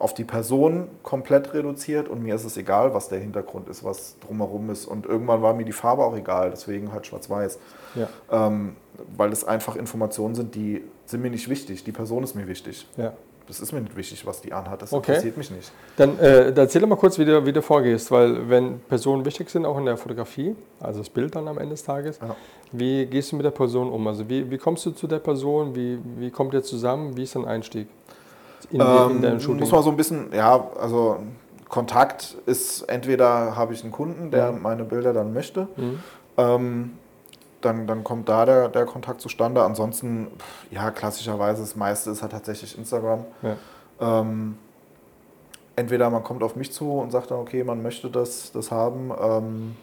auf 0.01 0.13
die 0.13 0.23
Person 0.23 0.87
komplett 1.03 1.53
reduziert 1.53 2.09
und 2.09 2.23
mir 2.23 2.35
ist 2.35 2.43
es 2.45 2.57
egal, 2.57 2.93
was 2.93 3.07
der 3.09 3.19
Hintergrund 3.19 3.69
ist, 3.69 3.83
was 3.83 4.15
drumherum 4.25 4.69
ist. 4.69 4.85
Und 4.85 5.05
irgendwann 5.05 5.41
war 5.41 5.53
mir 5.53 5.65
die 5.65 5.71
Farbe 5.71 6.03
auch 6.03 6.15
egal, 6.15 6.49
deswegen 6.51 6.91
halt 6.91 7.05
schwarz-weiß. 7.07 7.59
Ja. 7.95 8.09
Ähm, 8.31 8.75
weil 9.15 9.31
es 9.31 9.43
einfach 9.43 9.75
Informationen 9.75 10.35
sind, 10.35 10.55
die 10.55 10.83
sind 11.05 11.21
mir 11.21 11.29
nicht 11.31 11.49
wichtig. 11.49 11.83
Die 11.83 11.91
Person 11.91 12.23
ist 12.23 12.35
mir 12.35 12.47
wichtig. 12.47 12.87
ja. 12.97 13.13
Das 13.47 13.59
ist 13.59 13.73
mir 13.73 13.81
nicht 13.81 13.97
wichtig, 13.97 14.25
was 14.25 14.39
die 14.39 14.53
anhat. 14.53 14.81
Das 14.81 14.93
Okay. 14.93 15.11
interessiert 15.11 15.35
mich 15.35 15.51
nicht. 15.51 15.71
Dann 15.97 16.17
äh, 16.19 16.51
erzähl 16.55 16.79
doch 16.79 16.87
mal 16.87 16.95
kurz, 16.95 17.19
wie 17.19 17.25
du, 17.25 17.45
wie 17.45 17.51
du 17.51 17.61
vorgehst, 17.61 18.09
weil 18.09 18.47
wenn 18.49 18.79
Personen 18.81 19.25
wichtig 19.25 19.49
sind, 19.49 19.65
auch 19.65 19.77
in 19.77 19.83
der 19.85 19.97
Fotografie, 19.97 20.55
also 20.79 20.99
das 20.99 21.09
Bild 21.09 21.35
dann 21.35 21.49
am 21.49 21.57
Ende 21.57 21.71
des 21.71 21.83
Tages, 21.83 22.17
Ja. 22.21 22.33
wie 22.71 23.05
gehst 23.07 23.31
du 23.31 23.35
mit 23.35 23.43
der 23.43 23.51
Person 23.51 23.89
um? 23.91 24.07
Also 24.07 24.29
wie, 24.29 24.49
wie 24.49 24.57
kommst 24.57 24.85
du 24.85 24.91
zu 24.91 25.05
der 25.05 25.19
Person? 25.19 25.75
Wie, 25.75 25.99
wie 26.17 26.29
kommt 26.29 26.53
ihr 26.53 26.63
zusammen? 26.63 27.17
Wie 27.17 27.23
ist 27.23 27.35
dein 27.35 27.43
Einstieg 27.43 27.87
in, 28.65 28.79
die- 28.79 28.85
in 28.85 29.11
Ähm, 29.17 29.21
deinem 29.21 29.39
Shooting? 29.39 29.59
muss 29.59 29.71
man 29.71 29.83
so 29.83 29.89
ein 29.89 29.97
bisschen, 29.97 30.33
ja, 30.33 30.67
also 30.79 31.17
Kontakt 31.69 32.35
ist, 32.45 32.81
entweder 32.83 33.55
habe 33.55 33.73
ich 33.73 33.83
einen 33.83 33.91
Kunden, 33.93 34.29
der 34.31 34.51
Mhm. 34.51 34.61
meine 34.61 34.83
Bilder 34.83 35.13
dann 35.13 35.33
möchte, 35.33 35.67
Mhm. 35.77 35.99
ähm, 36.37 36.91
dann, 37.61 37.85
dann 37.87 38.03
kommt 38.03 38.27
da 38.27 38.45
der, 38.45 38.69
der 38.69 38.85
Kontakt 38.85 39.21
zustande. 39.21 39.63
Ansonsten, 39.63 40.27
ja, 40.71 40.89
klassischerweise 40.91 41.61
das 41.61 41.75
meiste 41.75 42.09
ist 42.09 42.21
halt 42.23 42.31
tatsächlich 42.31 42.75
Instagram. 42.77 43.23
Ja. 43.43 43.55
Ähm, 44.21 44.57
entweder 45.75 46.09
man 46.09 46.23
kommt 46.23 46.43
auf 46.43 46.55
mich 46.55 46.71
zu 46.71 46.91
und 46.99 47.11
sagt 47.11 47.31
dann, 47.31 47.39
okay, 47.39 47.63
man 47.63 47.81
möchte 47.81 48.09
das, 48.09 48.51
das 48.51 48.71
haben. 48.71 49.11
Ähm, 49.21 49.75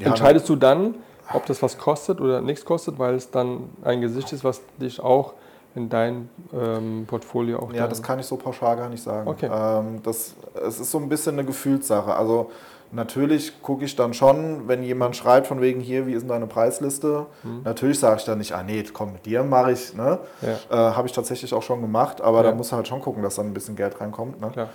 ja, 0.00 0.08
Entscheidest 0.08 0.48
du 0.48 0.56
dann, 0.56 0.96
ob 1.32 1.46
das 1.46 1.62
was 1.62 1.78
kostet 1.78 2.20
oder 2.20 2.40
nichts 2.40 2.64
kostet, 2.64 2.98
weil 2.98 3.14
es 3.14 3.30
dann 3.30 3.70
ein 3.84 4.00
Gesicht 4.00 4.32
ist, 4.32 4.44
was 4.44 4.60
dich 4.80 5.00
auch 5.00 5.34
in 5.74 5.88
dein 5.88 6.28
ähm, 6.52 7.04
Portfolio 7.06 7.60
auch 7.60 7.72
Ja, 7.72 7.80
dann- 7.82 7.90
das 7.90 8.02
kann 8.02 8.18
ich 8.18 8.26
so 8.26 8.36
pauschal 8.36 8.76
gar 8.76 8.88
nicht 8.88 9.02
sagen. 9.02 9.28
Okay. 9.28 9.48
Ähm, 9.52 10.00
das, 10.02 10.34
es 10.66 10.80
ist 10.80 10.90
so 10.90 10.98
ein 10.98 11.08
bisschen 11.08 11.34
eine 11.34 11.44
Gefühlssache. 11.44 12.14
Also 12.14 12.50
natürlich 12.90 13.62
gucke 13.62 13.84
ich 13.84 13.94
dann 13.94 14.14
schon, 14.14 14.66
wenn 14.66 14.82
jemand 14.82 15.14
schreibt 15.14 15.46
von 15.46 15.60
wegen 15.60 15.80
hier, 15.80 16.06
wie 16.06 16.14
ist 16.14 16.22
denn 16.22 16.30
deine 16.30 16.46
Preisliste? 16.46 17.26
Mhm. 17.42 17.60
Natürlich 17.64 17.98
sage 18.00 18.16
ich 18.18 18.24
dann 18.24 18.38
nicht, 18.38 18.52
ah 18.52 18.62
nee, 18.62 18.82
komm, 18.92 19.12
mit 19.12 19.26
dir 19.26 19.42
mache 19.44 19.72
ich. 19.72 19.94
Ne? 19.94 20.18
Ja. 20.40 20.88
Äh, 20.90 20.94
Habe 20.94 21.06
ich 21.06 21.12
tatsächlich 21.12 21.52
auch 21.54 21.62
schon 21.62 21.80
gemacht, 21.82 22.20
aber 22.22 22.38
Ja. 22.38 22.50
da 22.50 22.54
muss 22.56 22.72
halt 22.72 22.88
schon 22.88 23.00
gucken, 23.02 23.22
dass 23.22 23.34
dann 23.36 23.46
ein 23.46 23.54
bisschen 23.54 23.76
Geld 23.76 24.00
reinkommt. 24.00 24.40
Ne? 24.40 24.68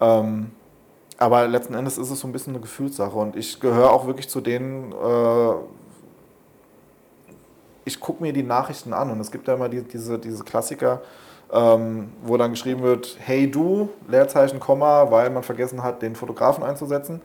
Ähm, 0.00 0.52
aber 1.18 1.48
letzten 1.48 1.74
Endes 1.74 1.98
ist 1.98 2.10
es 2.10 2.20
so 2.20 2.28
ein 2.28 2.32
bisschen 2.32 2.52
eine 2.54 2.60
Gefühlssache 2.60 3.16
und 3.16 3.36
ich 3.36 3.58
gehöre 3.58 3.90
auch 3.90 4.06
wirklich 4.06 4.28
zu 4.28 4.40
denen, 4.40 4.92
äh, 4.92 4.94
ich 7.86 8.00
gucke 8.00 8.22
mir 8.22 8.32
die 8.32 8.42
Nachrichten 8.42 8.92
an 8.92 9.10
und 9.10 9.20
es 9.20 9.30
gibt 9.30 9.48
ja 9.48 9.54
immer 9.54 9.70
die, 9.70 9.82
diese, 9.82 10.18
diese 10.18 10.44
Klassiker, 10.44 11.00
ähm, 11.52 12.10
wo 12.22 12.36
dann 12.36 12.50
geschrieben 12.50 12.82
wird, 12.82 13.16
hey 13.20 13.48
du, 13.48 13.88
Leerzeichen, 14.08 14.58
Komma, 14.58 15.10
weil 15.10 15.30
man 15.30 15.44
vergessen 15.44 15.82
hat, 15.82 16.02
den 16.02 16.16
Fotografen 16.16 16.64
einzusetzen, 16.64 17.22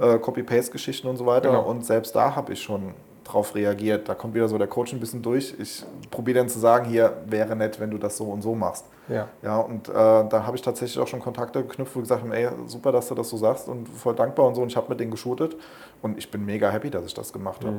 äh, 0.00 0.18
Copy-Paste-Geschichten 0.18 1.08
und 1.08 1.16
so 1.16 1.26
weiter. 1.26 1.50
Genau. 1.50 1.64
Und 1.64 1.84
selbst 1.84 2.14
da 2.14 2.36
habe 2.36 2.52
ich 2.52 2.62
schon 2.62 2.94
drauf 3.24 3.54
reagiert. 3.54 4.08
Da 4.08 4.14
kommt 4.14 4.34
wieder 4.34 4.48
so 4.48 4.56
der 4.58 4.68
Coach 4.68 4.92
ein 4.92 5.00
bisschen 5.00 5.22
durch. 5.22 5.54
Ich 5.58 5.84
probiere 6.10 6.38
dann 6.38 6.48
zu 6.48 6.60
sagen, 6.60 6.84
hier 6.84 7.16
wäre 7.26 7.56
nett, 7.56 7.80
wenn 7.80 7.90
du 7.90 7.98
das 7.98 8.16
so 8.16 8.26
und 8.26 8.42
so 8.42 8.54
machst. 8.54 8.84
Ja. 9.08 9.28
Ja, 9.42 9.58
und 9.58 9.88
äh, 9.88 9.92
da 9.92 10.44
habe 10.46 10.56
ich 10.56 10.62
tatsächlich 10.62 11.02
auch 11.02 11.08
schon 11.08 11.20
Kontakte 11.20 11.62
geknüpft, 11.62 11.96
wo 11.96 12.00
ich 12.00 12.04
gesagt 12.04 12.22
habe, 12.22 12.36
ey, 12.36 12.48
super, 12.66 12.92
dass 12.92 13.08
du 13.08 13.14
das 13.14 13.28
so 13.28 13.36
sagst 13.36 13.68
und 13.68 13.88
voll 13.88 14.14
dankbar 14.14 14.46
und 14.46 14.54
so. 14.54 14.62
Und 14.62 14.68
ich 14.68 14.76
habe 14.76 14.88
mit 14.90 15.00
denen 15.00 15.10
geshootet 15.10 15.56
und 16.02 16.16
ich 16.18 16.30
bin 16.30 16.44
mega 16.44 16.70
happy, 16.70 16.90
dass 16.90 17.04
ich 17.04 17.14
das 17.14 17.32
gemacht 17.32 17.64
habe. 17.64 17.76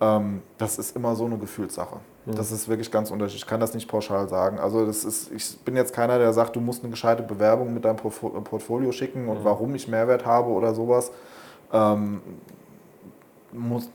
Ähm, 0.00 0.42
das 0.58 0.78
ist 0.78 0.96
immer 0.96 1.14
so 1.14 1.26
eine 1.26 1.36
Gefühlssache. 1.38 1.96
Das 2.26 2.52
ist 2.52 2.68
wirklich 2.68 2.90
ganz 2.92 3.10
unterschiedlich. 3.10 3.42
Ich 3.42 3.48
kann 3.48 3.60
das 3.60 3.74
nicht 3.74 3.88
pauschal 3.88 4.28
sagen. 4.28 4.58
Also 4.60 4.86
das 4.86 5.04
ist, 5.04 5.32
ich 5.32 5.58
bin 5.64 5.74
jetzt 5.74 5.92
keiner, 5.92 6.18
der 6.18 6.32
sagt, 6.32 6.54
du 6.54 6.60
musst 6.60 6.82
eine 6.82 6.90
gescheite 6.90 7.22
Bewerbung 7.22 7.74
mit 7.74 7.84
deinem 7.84 7.96
Portfo- 7.96 8.28
Portfolio 8.42 8.92
schicken 8.92 9.28
und 9.28 9.42
warum 9.44 9.74
ich 9.74 9.88
Mehrwert 9.88 10.24
habe 10.26 10.50
oder 10.50 10.74
sowas. 10.74 11.10
Ähm, 11.72 12.20
muss, 13.52 13.90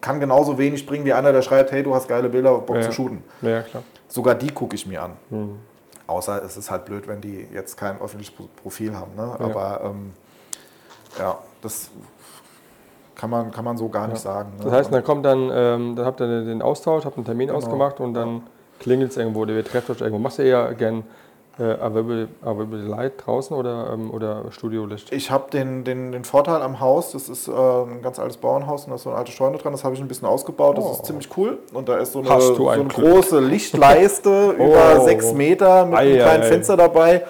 kann 0.00 0.18
genauso 0.18 0.58
wenig 0.58 0.86
bringen 0.86 1.04
wie 1.04 1.12
einer, 1.12 1.30
der 1.32 1.42
schreibt, 1.42 1.70
hey, 1.72 1.82
du 1.82 1.94
hast 1.94 2.08
geile 2.08 2.28
Bilder, 2.28 2.58
Bock 2.58 2.76
Ja. 2.76 2.82
zu 2.82 2.92
shooten. 2.92 3.22
Ja, 3.42 3.62
klar. 3.62 3.82
Sogar 4.08 4.34
die 4.34 4.50
gucke 4.50 4.74
ich 4.74 4.86
mir 4.86 5.02
an. 5.02 5.12
Mhm. 5.30 5.58
Außer 6.06 6.42
es 6.42 6.56
ist 6.56 6.70
halt 6.70 6.84
blöd, 6.84 7.06
wenn 7.06 7.20
die 7.20 7.46
jetzt 7.52 7.76
kein 7.76 8.00
öffentliches 8.00 8.34
Pro- 8.34 8.48
Profil 8.60 8.96
haben. 8.96 9.14
Ne? 9.14 9.36
Ja. 9.38 9.44
Aber 9.44 9.80
ähm, 9.84 10.12
ja, 11.18 11.38
das 11.60 11.90
kann 13.22 13.30
man, 13.30 13.52
kann 13.52 13.64
man 13.64 13.76
so 13.76 13.88
gar 13.88 14.08
nicht 14.08 14.18
sagen. 14.20 14.50
Ne? 14.58 14.64
Das 14.64 14.72
heißt, 14.72 14.92
dann 14.92 15.04
kommt 15.04 15.24
dann, 15.24 15.48
ähm, 15.54 15.94
dann 15.94 16.04
habt 16.04 16.20
ihr 16.20 16.26
den 16.42 16.60
Austausch, 16.60 17.04
habt 17.04 17.16
einen 17.16 17.24
Termin 17.24 17.46
Genau. 17.46 17.58
ausgemacht 17.58 18.00
und 18.00 18.14
dann 18.14 18.42
klingelt 18.80 19.12
es 19.12 19.16
irgendwo 19.16 19.42
oder 19.42 19.62
trefft 19.62 19.90
euch 19.90 20.00
irgendwo. 20.00 20.18
Machst 20.18 20.40
du 20.40 20.42
eher 20.42 20.74
gern 20.74 21.04
äh, 21.60 21.62
Available 21.74 22.78
Light 22.78 23.12
draußen 23.24 23.56
oder, 23.56 23.90
ähm, 23.92 24.10
oder 24.10 24.46
Studio-Licht? 24.50 25.12
ich 25.12 25.30
habe 25.30 25.52
den, 25.52 25.84
den, 25.84 26.10
den 26.10 26.24
Vorteil 26.24 26.62
am 26.62 26.80
Haus, 26.80 27.12
das 27.12 27.28
ist 27.28 27.46
äh, 27.46 27.52
ein 27.52 28.02
ganz 28.02 28.18
altes 28.18 28.38
Bauernhaus 28.38 28.86
und 28.86 28.90
da 28.90 28.96
ist 28.96 29.02
so 29.04 29.10
eine 29.10 29.18
alte 29.20 29.30
Scheune 29.30 29.56
dran, 29.58 29.70
das 29.70 29.84
habe 29.84 29.94
ich 29.94 30.00
ein 30.00 30.08
bisschen 30.08 30.26
ausgebaut, 30.26 30.76
das 30.78 30.84
Oh. 30.84 30.92
ist 30.94 31.06
ziemlich 31.06 31.28
cool. 31.36 31.58
Und 31.72 31.88
da 31.88 31.98
ist 31.98 32.10
so 32.14 32.18
eine, 32.18 32.40
so 32.40 32.68
ein 32.70 32.80
eine 32.80 32.88
große 32.88 33.38
Lichtleiste 33.38 34.50
über 34.58 34.96
Oh. 34.98 35.04
sechs 35.04 35.32
Meter 35.32 35.86
mit 35.86 35.94
Ei, 35.94 36.00
einem 36.00 36.16
kleinen 36.16 36.42
ei, 36.42 36.46
ei. 36.46 36.48
Fenster 36.48 36.76
dabei. 36.76 37.24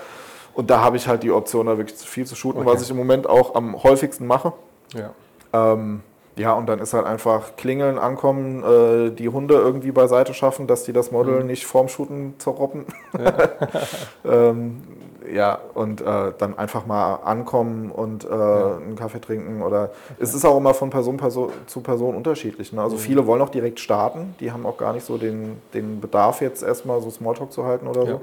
Und 0.55 0.71
da 0.71 0.81
habe 0.83 0.97
ich 0.97 1.07
halt 1.07 1.23
die 1.23 1.31
Option, 1.33 1.67
da 1.67 1.77
wirklich 1.77 1.99
viel 1.99 2.25
zu 2.25 2.35
shooten, 2.35 2.63
Okay. 2.63 2.71
was 2.73 2.81
ich 2.83 2.91
im 2.91 2.97
Moment 2.97 3.29
auch 3.29 3.55
am 3.55 3.83
häufigsten 3.83 4.27
mache. 4.27 4.55
Ja. 4.95 5.11
Ähm, 5.53 6.03
ja, 6.37 6.55
und 6.55 6.67
dann 6.67 6.79
ist 6.79 6.95
halt 6.95 7.05
einfach 7.05 7.57
klingeln, 7.57 7.99
ankommen, 7.99 8.65
äh, 8.65 9.11
die 9.11 9.29
Hunde 9.29 9.55
irgendwie 9.55 9.93
beiseite 9.93 10.33
schaffen, 10.33 10.67
dass 10.67 10.85
die 10.85 10.93
das 10.95 11.11
Model 11.11 11.45
nicht 11.45 11.67
vorm 11.67 11.89
Shooten 11.89 12.35
zerroppen. 12.39 12.87
ähm, 14.25 14.83
ja, 15.31 15.59
und 15.75 16.01
äh, 16.01 16.33
dann 16.39 16.59
einfach 16.59 16.87
mal 16.87 17.17
ankommen 17.17 17.91
und 17.91 18.25
äh, 18.25 18.29
einen 18.29 18.97
Kaffee 18.97 19.21
trinken 19.21 19.63
oder 19.63 19.91
es 20.19 20.35
ist 20.35 20.45
auch 20.45 20.57
immer 20.57 20.75
von 20.75 20.91
Person, 20.91 21.17
Person 21.17 21.51
zu 21.67 21.81
Person 21.81 22.17
unterschiedlich. 22.17 22.73
Ne? 22.73 22.83
Also 22.83 22.97
viele 22.97 23.27
wollen 23.27 23.43
auch 23.43 23.51
direkt 23.51 23.79
starten, 23.79 24.35
die 24.41 24.53
haben 24.53 24.67
auch 24.67 24.79
gar 24.79 24.93
nicht 24.95 25.05
so 25.05 25.19
den, 25.19 25.61
den 25.75 26.01
Bedarf 26.01 26.41
jetzt 26.41 26.63
erstmal 26.63 27.01
so 27.03 27.11
Smalltalk 27.11 27.53
zu 27.53 27.65
halten 27.65 27.87
oder 27.87 28.05
Ja. 28.05 28.11
so. 28.13 28.21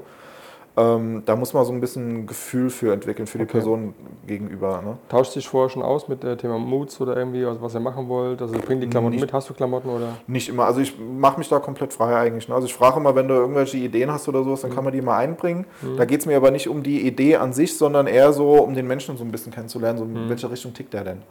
Ähm, 0.80 1.22
da 1.26 1.36
muss 1.36 1.52
man 1.52 1.64
so 1.64 1.72
ein 1.72 1.80
bisschen 1.80 2.20
ein 2.22 2.26
Gefühl 2.26 2.70
für 2.70 2.92
entwickeln, 2.92 3.26
für 3.26 3.38
die 3.38 3.44
Okay. 3.44 3.52
Person 3.52 3.94
gegenüber. 4.26 4.80
Ne? 4.82 4.96
Tauscht 5.08 5.34
dich 5.34 5.48
vorher 5.48 5.68
schon 5.68 5.82
aus 5.82 6.08
mit 6.08 6.22
dem 6.22 6.38
Thema 6.38 6.58
Moods 6.58 7.00
oder 7.00 7.16
irgendwie, 7.16 7.44
also 7.44 7.60
was 7.60 7.74
ihr 7.74 7.80
machen 7.80 8.08
wollt? 8.08 8.40
Also 8.40 8.54
bringt 8.58 8.82
die 8.82 8.88
Klamotten 8.88 9.14
Nicht- 9.14 9.22
mit? 9.22 9.32
Hast 9.32 9.48
du 9.50 9.54
Klamotten 9.54 9.88
oder? 9.90 10.16
Nicht 10.26 10.48
immer. 10.48 10.64
Also 10.64 10.80
ich 10.80 10.94
mache 10.98 11.38
mich 11.38 11.48
da 11.48 11.58
komplett 11.58 11.92
frei 11.92 12.16
eigentlich. 12.16 12.48
Ne? 12.48 12.54
Also 12.54 12.66
ich 12.66 12.74
frage 12.74 12.98
immer, 13.00 13.14
wenn 13.14 13.28
du 13.28 13.34
irgendwelche 13.34 13.76
Ideen 13.76 14.10
hast 14.10 14.28
oder 14.28 14.42
sowas, 14.44 14.62
dann 14.62 14.74
kann 14.74 14.84
man 14.84 14.92
die 14.92 15.02
mal 15.02 15.16
einbringen. 15.18 15.66
Da 15.96 16.04
geht 16.04 16.20
es 16.20 16.26
mir 16.26 16.36
aber 16.36 16.50
nicht 16.50 16.68
um 16.68 16.82
die 16.82 17.06
Idee 17.06 17.36
an 17.36 17.52
sich, 17.52 17.76
sondern 17.76 18.06
eher 18.06 18.32
so 18.32 18.52
um 18.54 18.74
den 18.74 18.86
Menschen 18.86 19.16
so 19.16 19.24
ein 19.24 19.30
bisschen 19.32 19.52
kennenzulernen, 19.52 19.98
so 19.98 20.04
in 20.04 20.28
welche 20.28 20.50
Richtung 20.50 20.72
tickt 20.72 20.94
der 20.94 21.04
denn. 21.04 21.22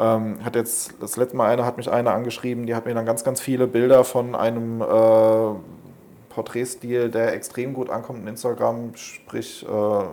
Ähm, 0.00 0.36
hat 0.44 0.54
jetzt 0.54 0.94
das 1.00 1.16
letzte 1.16 1.36
Mal 1.36 1.50
eine, 1.50 1.64
hat 1.64 1.76
mich 1.76 1.90
eine 1.90 2.12
angeschrieben, 2.12 2.66
die 2.66 2.74
hat 2.74 2.86
mir 2.86 2.94
dann 2.94 3.04
ganz, 3.04 3.24
ganz 3.24 3.40
viele 3.40 3.66
Bilder 3.66 4.04
von 4.04 4.34
einem 4.36 4.80
äh, 4.80 4.84
Porträtstil, 6.38 7.08
der 7.08 7.32
extrem 7.32 7.74
gut 7.74 7.90
ankommt 7.90 8.20
in 8.20 8.28
Instagram, 8.28 8.94
sprich 8.94 9.66
äh, 9.68 10.04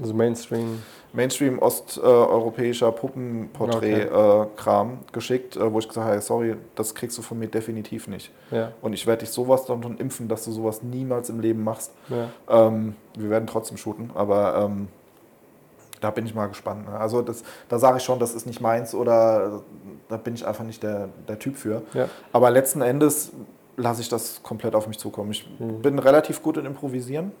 Also 0.00 0.14
Mainstream. 0.14 0.82
Mainstream 1.12 1.58
osteuropäischer 1.58 2.90
Puppenporträt-Kram 2.92 5.00
geschickt, 5.12 5.56
äh, 5.56 5.70
wo 5.70 5.78
ich 5.78 5.88
gesagt 5.88 6.06
habe, 6.06 6.20
sorry, 6.22 6.56
das 6.74 6.94
kriegst 6.94 7.18
du 7.18 7.22
von 7.22 7.38
mir 7.38 7.48
definitiv 7.48 8.08
nicht. 8.08 8.30
Ja. 8.50 8.72
Und 8.80 8.94
ich 8.94 9.06
werde 9.06 9.20
dich 9.20 9.30
sowas 9.30 9.66
dann 9.66 9.82
schon 9.82 9.98
impfen, 9.98 10.28
dass 10.28 10.46
du 10.46 10.52
sowas 10.52 10.82
niemals 10.82 11.28
im 11.28 11.40
Leben 11.40 11.64
machst. 11.64 11.92
ja. 12.08 12.30
Ähm, 12.48 12.96
wir 13.14 13.28
werden 13.28 13.46
trotzdem 13.46 13.76
shooten, 13.76 14.10
aber 14.14 14.64
ähm, 14.64 14.88
da 16.00 16.10
bin 16.10 16.24
ich 16.24 16.34
mal 16.34 16.46
gespannt. 16.46 16.88
Ne? 16.88 16.98
Also 16.98 17.20
das, 17.20 17.42
da 17.68 17.78
sage 17.78 17.98
ich 17.98 18.04
schon, 18.04 18.18
das 18.18 18.32
ist 18.32 18.46
nicht 18.46 18.62
meins 18.62 18.94
oder 18.94 19.62
da 20.08 20.16
bin 20.16 20.34
ich 20.34 20.46
einfach 20.46 20.64
nicht 20.64 20.82
der, 20.82 21.10
der 21.26 21.38
Typ 21.38 21.56
für. 21.56 21.82
Ja. 21.92 22.08
Aber 22.32 22.50
letzten 22.50 22.80
Endes 22.80 23.32
lasse 23.78 24.02
ich 24.02 24.08
das 24.10 24.42
komplett 24.42 24.74
auf 24.74 24.86
mich 24.86 24.98
zukommen. 24.98 25.30
Ich 25.30 25.48
Mhm. 25.58 25.80
bin 25.80 25.98
relativ 25.98 26.42
gut 26.42 26.56
in 26.58 26.66
Improvisieren 26.66 27.32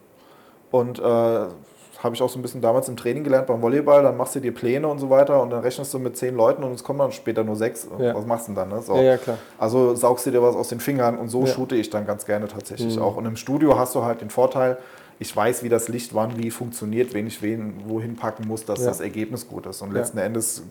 und 0.70 0.98
äh, 0.98 1.02
habe 1.02 2.14
ich 2.14 2.22
auch 2.22 2.28
so 2.30 2.38
ein 2.38 2.42
bisschen 2.42 2.60
damals 2.60 2.88
im 2.88 2.96
Training 2.96 3.24
gelernt 3.24 3.48
beim 3.48 3.60
Volleyball. 3.60 4.04
Dann 4.04 4.16
machst 4.16 4.36
du 4.36 4.40
dir 4.40 4.54
Pläne 4.54 4.86
und 4.86 5.00
so 5.00 5.10
weiter 5.10 5.42
und 5.42 5.50
dann 5.50 5.60
rechnest 5.62 5.92
du 5.92 5.98
mit 5.98 6.16
zehn 6.16 6.36
Leuten 6.36 6.62
und 6.62 6.70
es 6.72 6.84
kommen 6.84 7.00
dann 7.00 7.10
später 7.10 7.42
nur 7.42 7.56
sechs. 7.56 7.88
Ja. 7.98 8.14
Was 8.14 8.24
machst 8.24 8.46
du 8.46 8.52
denn 8.52 8.56
dann? 8.56 8.68
Ne? 8.68 8.82
So. 8.82 8.94
ja, 8.94 9.02
ja, 9.02 9.16
klar. 9.16 9.36
Also 9.58 9.96
saugst 9.96 10.24
du 10.24 10.30
dir 10.30 10.40
was 10.42 10.54
aus 10.54 10.68
den 10.68 10.78
Fingern 10.78 11.18
und 11.18 11.28
so 11.28 11.44
shoote 11.46 11.74
ich 11.74 11.90
dann 11.90 12.06
ganz 12.06 12.24
gerne 12.24 12.46
tatsächlich 12.46 12.96
Mhm. 12.96 13.02
auch. 13.02 13.16
Und 13.16 13.26
im 13.26 13.34
Studio 13.36 13.76
hast 13.76 13.96
du 13.96 14.04
halt 14.04 14.20
den 14.20 14.30
Vorteil, 14.30 14.78
ich 15.18 15.34
weiß, 15.34 15.64
wie 15.64 15.68
das 15.68 15.88
Licht 15.88 16.14
wann 16.14 16.38
wie 16.38 16.52
funktioniert, 16.52 17.12
wen 17.14 17.26
ich 17.26 17.42
wen 17.42 17.74
wohin 17.88 18.14
packen 18.14 18.46
muss, 18.46 18.64
dass 18.64 18.84
das 18.84 19.00
Ergebnis 19.00 19.48
gut 19.48 19.66
ist. 19.66 19.82
Und 19.82 19.92
letzten 19.92 20.18
Endes 20.18 20.62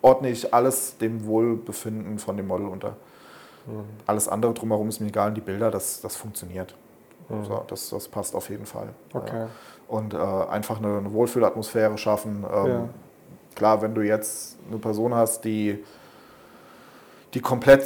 ordne 0.00 0.30
ich 0.30 0.54
alles 0.54 0.96
dem 0.96 1.26
Wohlbefinden 1.26 2.18
von 2.18 2.38
dem 2.38 2.46
Model 2.46 2.68
unter. 2.68 2.96
Mhm. 3.68 3.84
Alles 4.06 4.28
andere 4.28 4.54
drumherum 4.54 4.88
ist 4.88 5.00
mir 5.00 5.08
egal, 5.08 5.32
die 5.32 5.40
Bilder, 5.40 5.70
das, 5.70 6.00
das 6.00 6.16
funktioniert. 6.16 6.74
So, 7.46 7.62
das, 7.66 7.90
das 7.90 8.08
passt 8.08 8.34
auf 8.34 8.48
jeden 8.48 8.64
Fall. 8.64 8.86
Mhm. 8.86 9.20
Okay. 9.20 9.38
Ja. 9.40 9.48
Und 9.86 10.14
äh, 10.14 10.16
einfach 10.16 10.78
eine, 10.78 10.96
eine 10.98 11.12
Wohlfühlatmosphäre 11.12 11.98
schaffen. 11.98 12.44
Ähm, 12.50 12.66
Ja. 12.66 12.88
Klar, 13.54 13.82
wenn 13.82 13.94
du 13.94 14.02
jetzt 14.02 14.56
eine 14.68 14.78
Person 14.78 15.14
hast, 15.14 15.44
die, 15.44 15.84
die 17.34 17.40
komplett 17.40 17.84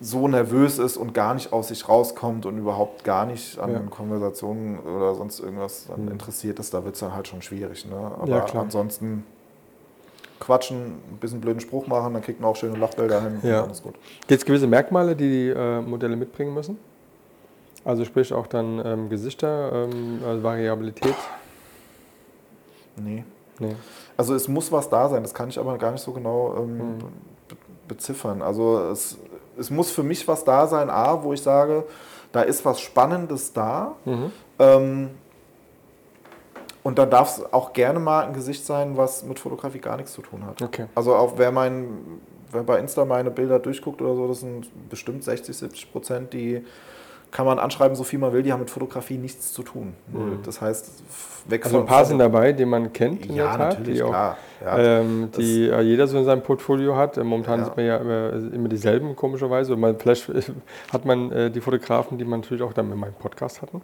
so 0.00 0.28
nervös 0.28 0.78
ist 0.78 0.96
und 0.96 1.12
gar 1.14 1.34
nicht 1.34 1.52
aus 1.52 1.68
sich 1.68 1.88
rauskommt 1.88 2.46
und 2.46 2.58
überhaupt 2.58 3.02
gar 3.02 3.26
nicht 3.26 3.58
an 3.58 3.72
Ja. 3.72 3.80
Konversationen 3.90 4.78
oder 4.78 5.14
sonst 5.14 5.40
irgendwas 5.40 5.86
dann 5.88 6.04
Mhm. 6.04 6.12
interessiert 6.12 6.58
ist, 6.60 6.72
da 6.74 6.84
wird 6.84 6.94
es 6.94 7.00
dann 7.00 7.14
halt 7.14 7.26
schon 7.26 7.42
schwierig. 7.42 7.84
Ne? 7.86 7.96
Aber 8.20 8.54
ansonsten 8.60 9.24
quatschen, 10.42 10.76
ein 11.12 11.18
bisschen 11.20 11.40
blöden 11.40 11.60
Spruch 11.60 11.86
machen, 11.86 12.12
dann 12.14 12.22
kriegt 12.22 12.40
man 12.40 12.50
auch 12.50 12.56
schöne 12.56 12.76
Lachbilder 12.78 13.20
hin. 13.22 13.38
Ja. 13.42 13.62
Alles 13.64 13.82
gut. 13.82 13.94
Gibt 14.26 14.40
es 14.40 14.44
gewisse 14.44 14.66
Merkmale, 14.66 15.14
die 15.16 15.28
die 15.28 15.48
äh, 15.50 15.80
Modelle 15.80 16.16
mitbringen 16.16 16.52
müssen? 16.52 16.78
Also 17.84 18.04
sprich 18.04 18.32
auch 18.32 18.46
dann 18.46 18.80
ähm, 18.84 19.08
Gesichter, 19.08 19.72
ähm, 19.72 20.20
also 20.26 20.42
Variabilität? 20.42 21.14
Nee. 22.96 23.24
Nee. 23.58 23.76
Also 24.16 24.34
es 24.34 24.48
muss 24.48 24.70
was 24.72 24.88
da 24.88 25.08
sein, 25.08 25.22
das 25.22 25.32
kann 25.34 25.48
ich 25.48 25.58
aber 25.58 25.78
gar 25.78 25.92
nicht 25.92 26.02
so 26.02 26.12
genau 26.12 26.54
ähm, 26.58 26.76
Mhm. 26.78 26.98
be 27.48 27.56
beziffern. 27.88 28.42
Also 28.42 28.78
es, 28.90 29.18
es 29.58 29.70
muss 29.70 29.90
für 29.90 30.02
mich 30.02 30.26
was 30.28 30.44
da 30.44 30.66
sein, 30.66 30.90
A, 30.90 31.22
wo 31.22 31.32
ich 31.32 31.42
sage, 31.42 31.84
da 32.32 32.42
ist 32.42 32.64
was 32.64 32.80
Spannendes 32.80 33.52
da. 33.52 33.96
Mhm. 34.04 34.30
Und 36.82 36.98
da 36.98 37.06
darf 37.06 37.38
es 37.38 37.52
auch 37.52 37.72
gerne 37.72 38.00
mal 38.00 38.26
ein 38.26 38.32
Gesicht 38.32 38.64
sein, 38.66 38.96
was 38.96 39.22
mit 39.24 39.38
Fotografie 39.38 39.78
gar 39.78 39.96
nichts 39.96 40.12
zu 40.12 40.22
tun 40.22 40.44
hat. 40.44 40.60
Okay. 40.60 40.86
Also 40.94 41.14
auch 41.14 41.34
wer 41.36 41.52
mein, 41.52 42.20
wer 42.50 42.62
bei 42.64 42.78
Insta 42.78 43.04
meine 43.04 43.30
Bilder 43.30 43.58
durchguckt 43.58 44.02
oder 44.02 44.14
so, 44.14 44.28
das 44.28 44.40
sind 44.40 44.68
bestimmt 44.88 45.22
60, 45.22 45.56
70 45.56 45.92
Prozent, 45.92 46.32
die 46.32 46.64
kann 47.32 47.46
man 47.46 47.58
anschreiben, 47.58 47.96
so 47.96 48.04
viel 48.04 48.18
man 48.20 48.32
will, 48.32 48.42
die 48.44 48.52
haben 48.52 48.60
mit 48.60 48.70
Fotografie 48.70 49.16
nichts 49.18 49.52
zu 49.52 49.62
tun. 49.62 49.94
Null. 50.12 50.38
Das 50.44 50.60
heißt, 50.60 51.02
weg 51.48 51.64
Also 51.64 51.78
ein 51.78 51.80
von- 51.80 51.86
paar 51.88 51.98
von- 52.00 52.06
sind 52.08 52.18
dabei, 52.18 52.52
die 52.52 52.64
man 52.66 52.92
kennt 52.92 53.26
in 53.26 53.34
Ja, 53.34 53.44
der 53.44 53.56
Tat, 53.56 53.78
natürlich, 53.78 53.96
die 53.98 54.02
auch 54.04 54.08
klar. 54.10 54.36
Ja. 54.64 54.78
ähm, 54.78 55.28
die 55.36 55.68
äh, 55.68 55.80
jeder 55.80 56.06
so 56.06 56.18
in 56.18 56.24
seinem 56.24 56.42
Portfolio 56.42 56.94
hat. 56.94 57.16
Äh, 57.16 57.24
Momentan 57.24 57.60
Ja. 57.60 57.64
sieht 57.64 57.76
man 57.76 57.86
ja 57.86 57.96
immer, 57.96 58.32
immer 58.54 58.68
dieselben, 58.68 59.16
komischerweise. 59.16 59.74
Man, 59.76 59.98
vielleicht 59.98 60.28
äh, 60.28 60.42
hat 60.92 61.04
man 61.06 61.32
äh, 61.32 61.50
die 61.50 61.60
Fotografen, 61.60 62.18
die 62.18 62.24
man 62.24 62.40
natürlich 62.40 62.62
auch 62.62 62.74
dann 62.74 62.92
in 62.92 62.98
meinem 62.98 63.14
Podcast 63.14 63.62
hatten, 63.62 63.80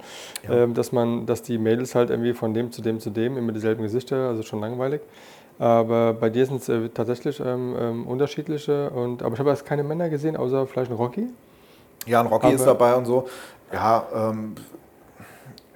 Ja. 0.47 0.55
ähm, 0.65 0.75
dass 0.75 0.93
man, 0.93 1.25
dass 1.27 1.43
die 1.43 1.57
Mädels 1.59 1.95
halt 1.95 2.11
irgendwie 2.11 2.35
von 2.35 2.53
dem 2.55 2.71
zu 2.71 2.83
dem 2.83 3.01
zu 3.01 3.11
dem 3.11 3.37
immer 3.39 3.53
dieselben 3.53 3.83
Gesichter, 3.83 4.29
also 4.29 4.43
schon 4.43 4.61
langweilig. 4.61 5.01
Aber 5.59 6.13
bei 6.13 6.31
dir 6.31 6.47
sind 6.47 6.61
es 6.61 6.69
äh, 6.69 6.89
tatsächlich 6.91 7.41
ähm, 7.41 7.75
ähm, 7.81 8.07
unterschiedliche. 8.07 8.91
Und, 8.91 9.23
aber 9.25 9.33
ich 9.35 9.41
habe 9.41 9.51
jetzt 9.51 9.65
keine 9.67 9.83
Männer 9.83 10.09
gesehen, 10.11 10.37
außer 10.37 10.67
vielleicht 10.67 10.91
ein 10.91 10.97
Rocky. 10.97 11.29
Ja, 12.07 12.21
ein 12.21 12.27
Rocky 12.27 12.51
ist 12.53 12.63
Aber- 12.63 12.73
dabei 12.73 12.95
und 12.95 13.05
so. 13.05 13.29
Ja, 13.73 14.07
ähm, 14.15 14.55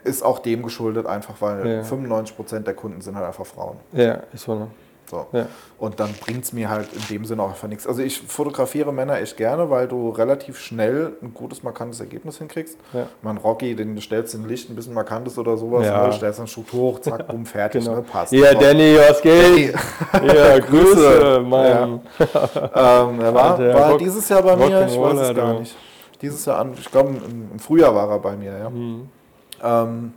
ist 0.05 0.23
auch 0.25 0.39
dem 0.41 0.62
geschuldet, 0.62 1.07
einfach 1.07 1.35
weil 1.41 1.66
Ja. 1.68 1.83
95% 1.83 2.66
der 2.66 2.75
Kunden 2.75 3.01
sind 3.01 3.14
halt 3.16 3.27
einfach 3.27 3.47
Frauen. 3.47 3.77
Ja, 3.93 4.18
ist 4.33 4.45
so, 4.45 4.55
ne? 4.55 4.68
So. 5.09 5.27
Ja. 5.33 5.45
Und 5.79 6.01
dann 6.01 6.11
bringt 6.14 6.43
es 6.45 6.55
mir 6.55 6.70
halt 6.70 6.89
in 6.95 7.03
dem 7.11 7.25
Sinne 7.27 7.43
auch 7.43 7.51
einfach 7.51 7.68
nichts. 7.68 7.87
Also 7.87 8.01
ich 8.01 8.23
fotografiere 8.23 8.95
Männer 8.95 9.18
echt 9.20 9.37
gerne, 9.37 9.68
weil 9.68 9.87
du 9.87 10.09
relativ 10.09 10.59
schnell 10.59 11.12
ein 11.23 11.35
gutes, 11.35 11.62
markantes 11.62 12.01
Ergebnis 12.01 12.39
hinkriegst. 12.39 12.79
Ja. 12.95 13.07
Man 13.20 13.37
Rocky, 13.37 13.77
den 13.77 14.01
stellst 14.01 14.33
du 14.33 14.39
in 14.39 14.49
Licht 14.49 14.70
ein 14.70 14.75
bisschen 14.75 14.95
markantes 14.95 15.37
oder 15.37 15.59
sowas, 15.59 15.85
Ja. 15.87 16.07
ne? 16.07 16.12
stellst 16.14 16.39
dann 16.39 16.47
Struktur 16.47 16.81
hoch, 16.81 17.01
zack, 17.01 17.29
bumm, 17.29 17.45
fertig, 17.45 17.85
Genau. 17.85 17.97
ne? 17.97 18.03
passt. 18.03 18.33
Ja. 18.33 18.55
Danny, 18.55 18.97
was 18.97 19.20
geht? 19.20 19.75
Ja, 20.14 20.59
Grüße, 20.66 21.45
mein. 21.47 22.01
Ähm, 22.75 23.20
er 23.20 23.35
war, 23.35 23.59
war 23.59 23.99
dieses 23.99 24.27
Jahr 24.31 24.43
bei 24.43 24.57
mir, 24.57 24.87
ich 24.87 24.99
weiß 24.99 25.18
es 25.29 25.37
gar 25.37 25.61
nicht. 25.61 25.77
Dieses 26.23 26.45
Jahr, 26.47 26.59
an, 26.61 26.75
ich 26.79 26.91
glaube 26.91 27.11
im, 27.11 27.59
Frühjahr 27.59 27.95
war 27.95 28.09
er 28.09 28.18
bei 28.18 28.37
mir, 28.37 28.57
ja. 28.57 28.70
Mhm. 28.70 29.09
Ähm, 29.62 30.12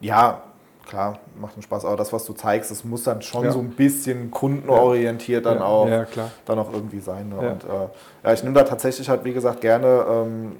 ja, 0.00 0.42
klar, 0.88 1.18
macht 1.40 1.54
einen 1.54 1.62
Spaß, 1.62 1.84
aber 1.84 1.96
das, 1.96 2.12
was 2.12 2.24
du 2.24 2.32
zeigst, 2.32 2.70
das 2.70 2.84
muss 2.84 3.02
dann 3.02 3.20
schon 3.22 3.44
Ja. 3.44 3.50
so 3.50 3.58
ein 3.58 3.70
bisschen 3.70 4.30
kundenorientiert 4.30 5.44
dann 5.44 5.58
Ja, 5.58 5.64
auch 5.64 5.88
ja, 5.88 6.04
klar. 6.04 6.30
dann 6.44 6.58
auch 6.58 6.72
irgendwie 6.72 7.00
sein. 7.00 7.28
Ne? 7.28 7.36
Und, 7.38 7.64
äh, 7.64 7.88
ja, 8.24 8.32
ich 8.32 8.42
nehme 8.42 8.54
da 8.54 8.62
tatsächlich 8.62 9.08
halt, 9.08 9.24
wie 9.24 9.32
gesagt, 9.32 9.60
gerne 9.60 10.04
ähm, 10.08 10.56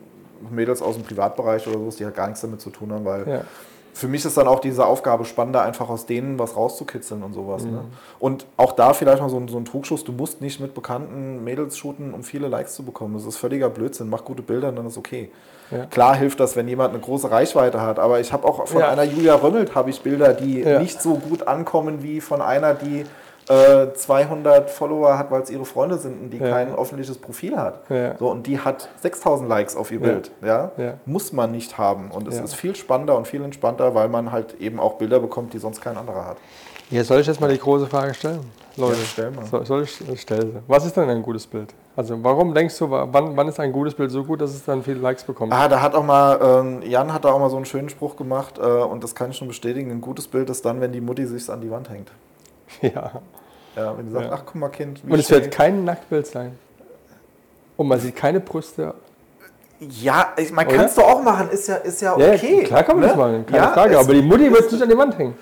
Mädels 0.50 0.82
aus 0.82 0.96
dem 0.96 1.04
Privatbereich 1.04 1.66
oder 1.68 1.78
so, 1.78 1.96
die 1.96 2.04
halt 2.04 2.14
gar 2.14 2.26
nichts 2.26 2.40
damit 2.42 2.60
zu 2.60 2.70
tun 2.70 2.92
haben, 2.92 3.04
weil. 3.04 3.44
Für 3.96 4.08
mich 4.08 4.26
ist 4.26 4.36
dann 4.36 4.46
auch 4.46 4.60
diese 4.60 4.84
Aufgabe 4.84 5.24
spannender, 5.24 5.62
einfach 5.62 5.88
aus 5.88 6.04
denen 6.04 6.38
was 6.38 6.54
rauszukitzeln 6.54 7.22
und 7.22 7.32
sowas. 7.32 7.64
Mhm. 7.64 7.70
Ne? 7.70 7.80
Und 8.18 8.44
auch 8.58 8.72
da 8.72 8.92
vielleicht 8.92 9.22
noch 9.22 9.30
so 9.30 9.38
ein, 9.38 9.48
so 9.48 9.56
ein 9.56 9.64
Trugschuss, 9.64 10.04
du 10.04 10.12
musst 10.12 10.42
nicht 10.42 10.60
mit 10.60 10.74
bekannten 10.74 11.42
Mädels 11.44 11.78
shooten, 11.78 12.12
um 12.12 12.22
viele 12.22 12.48
Likes 12.48 12.74
zu 12.74 12.82
bekommen. 12.82 13.14
Das 13.14 13.24
ist 13.24 13.38
völliger 13.38 13.70
Blödsinn. 13.70 14.10
Mach 14.10 14.22
gute 14.22 14.42
Bilder, 14.42 14.70
dann 14.70 14.86
ist 14.86 14.98
okay. 14.98 15.30
Ja. 15.70 15.86
Klar 15.86 16.14
hilft 16.14 16.40
das, 16.40 16.56
wenn 16.56 16.68
jemand 16.68 16.90
eine 16.90 17.00
große 17.00 17.30
Reichweite 17.30 17.80
hat, 17.80 17.98
aber 17.98 18.20
ich 18.20 18.34
habe 18.34 18.46
auch 18.46 18.66
von 18.68 18.80
Ja. 18.82 18.90
einer 18.90 19.04
Julia 19.04 19.34
Römmelt 19.34 19.74
habe 19.74 19.88
ich 19.88 20.02
Bilder, 20.02 20.34
die 20.34 20.60
Ja. 20.60 20.78
nicht 20.78 21.00
so 21.00 21.14
gut 21.14 21.48
ankommen 21.48 22.02
wie 22.02 22.20
von 22.20 22.42
einer, 22.42 22.74
die 22.74 23.06
äh, 23.48 23.92
200 23.94 24.70
Follower 24.70 25.18
hat, 25.18 25.30
weil 25.30 25.42
es 25.42 25.50
ihre 25.50 25.64
Freunde 25.64 25.98
sind 25.98 26.20
und 26.20 26.30
die 26.30 26.38
Ja. 26.38 26.50
kein 26.50 26.74
öffentliches 26.74 27.18
Profil 27.18 27.56
hat. 27.56 27.88
Ja. 27.90 28.16
So, 28.18 28.30
und 28.30 28.46
die 28.46 28.58
hat 28.60 28.88
6000 29.00 29.48
Likes 29.48 29.76
auf 29.76 29.90
ihr. 29.92 30.00
Bild. 30.00 30.30
Ja? 30.42 30.72
Muss 31.06 31.32
man 31.32 31.52
nicht 31.52 31.78
haben. 31.78 32.10
Und 32.10 32.28
es 32.28 32.38
ist 32.40 32.54
viel 32.54 32.74
spannender 32.76 33.16
und 33.16 33.26
viel 33.26 33.42
entspannter, 33.42 33.94
weil 33.94 34.08
man 34.08 34.32
halt 34.32 34.60
eben 34.60 34.78
auch 34.80 34.94
Bilder 34.94 35.20
bekommt, 35.20 35.52
die 35.52 35.58
sonst 35.58 35.80
kein 35.80 35.96
anderer 35.96 36.24
hat. 36.26 36.36
Jetzt 36.90 37.08
soll 37.08 37.20
ich 37.20 37.26
jetzt 37.26 37.40
mal 37.40 37.50
die 37.50 37.58
große 37.58 37.86
Frage 37.86 38.14
stellen. 38.14 38.40
Leute, 38.76 38.98
stell 39.04 39.30
mal. 39.32 39.44
Soll, 39.46 39.66
soll 39.66 39.82
ich 39.82 40.08
ich 40.08 40.20
stelle 40.20 40.42
sie. 40.42 40.58
Was 40.68 40.84
ist 40.84 40.96
denn 40.96 41.08
ein 41.08 41.22
gutes 41.22 41.46
Bild? 41.46 41.74
Also 41.96 42.22
warum 42.22 42.54
denkst 42.54 42.78
du, 42.78 42.90
wann, 42.90 43.36
wann 43.36 43.48
ist 43.48 43.58
ein 43.58 43.72
gutes 43.72 43.94
Bild 43.94 44.10
so 44.10 44.22
gut, 44.22 44.40
dass 44.40 44.50
es 44.50 44.64
dann 44.64 44.82
viele 44.82 45.00
Likes 45.00 45.24
bekommt? 45.24 45.52
Ah, 45.52 45.66
da 45.66 45.80
hat 45.80 45.94
auch 45.94 46.04
mal, 46.04 46.38
ähm, 46.42 46.82
Jan 46.82 47.12
hat 47.12 47.24
da 47.24 47.32
auch 47.32 47.40
mal 47.40 47.50
so 47.50 47.56
einen 47.56 47.64
schönen 47.64 47.88
Spruch 47.88 48.16
gemacht 48.16 48.58
äh, 48.58 48.62
und 48.62 49.02
das 49.02 49.14
kann 49.14 49.30
ich 49.30 49.36
schon 49.36 49.48
bestätigen. 49.48 49.90
Ein 49.90 50.00
gutes 50.02 50.28
Bild 50.28 50.48
ist 50.50 50.64
dann, 50.64 50.80
wenn 50.80 50.92
die 50.92 51.00
Mutti 51.00 51.26
sich 51.26 51.48
an 51.50 51.60
die 51.60 51.70
Wand 51.70 51.88
hängt. 51.90 52.12
Ja. 52.94 53.20
Ja, 53.76 53.96
wenn 53.98 54.06
die 54.06 54.12
sagt, 54.12 54.24
Ja. 54.26 54.32
ach 54.32 54.42
guck 54.46 54.54
mal 54.54 54.68
Kind, 54.70 55.02
Und 55.06 55.18
es 55.18 55.30
wird 55.30 55.50
kein 55.50 55.84
Nacktbild 55.84 56.26
sein. 56.26 56.58
Und 57.76 57.88
man 57.88 58.00
sieht 58.00 58.16
keine 58.16 58.40
Brüste. 58.40 58.94
Ja, 59.78 60.32
ich, 60.38 60.50
man 60.50 60.66
kann 60.66 60.86
es 60.86 60.94
doch 60.94 61.04
auch 61.04 61.22
machen, 61.22 61.50
ist 61.50 61.68
ja, 61.68 61.74
ist 61.76 62.00
ja 62.00 62.16
Ja, 62.18 62.32
okay. 62.32 62.62
klar 62.62 62.82
kann 62.82 62.96
man 62.96 63.02
ne? 63.02 63.08
das 63.08 63.16
machen, 63.18 63.44
keine 63.44 63.58
Ja, 63.58 63.68
Frage. 63.72 63.94
es- 63.94 64.00
Aber 64.00 64.14
die 64.14 64.22
Mutti 64.22 64.50
wird 64.50 64.72
nicht 64.72 64.82
an 64.82 64.88
die 64.88 64.96
Wand 64.96 65.18
hängen. 65.18 65.36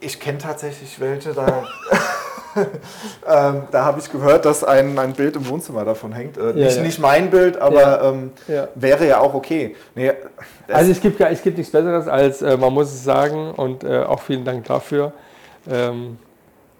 Ich 0.00 0.20
kenne 0.20 0.36
tatsächlich 0.36 1.00
welche, 1.00 1.32
da, 1.32 1.64
ähm, 3.26 3.62
da 3.70 3.84
habe 3.86 4.00
ich 4.00 4.12
gehört, 4.12 4.44
dass 4.44 4.62
ein, 4.62 4.98
ein 4.98 5.14
Bild 5.14 5.36
im 5.36 5.48
Wohnzimmer 5.48 5.86
davon 5.86 6.12
hängt. 6.12 6.36
Äh, 6.36 6.48
Ja, 6.48 6.52
nicht, 6.52 6.76
ja. 6.76 6.82
nicht 6.82 6.98
mein 6.98 7.30
Bild, 7.30 7.56
aber 7.56 7.80
Ja. 7.80 8.02
Ähm, 8.10 8.32
Ja. 8.48 8.68
wäre 8.74 9.06
ja 9.06 9.20
auch 9.20 9.32
okay. 9.32 9.74
Nee, 9.94 10.12
es- 10.68 10.74
Also 10.74 10.90
es 10.92 11.00
gibt, 11.00 11.18
es 11.20 11.42
gibt 11.42 11.56
nichts 11.56 11.72
Besseres 11.72 12.06
als, 12.08 12.42
äh, 12.42 12.56
man 12.58 12.72
muss 12.74 12.92
es 12.92 13.02
sagen, 13.04 13.52
und 13.52 13.84
äh, 13.84 14.02
auch 14.02 14.20
vielen 14.20 14.44
Dank 14.44 14.64
dafür. 14.66 15.12
Ähm, 15.70 16.18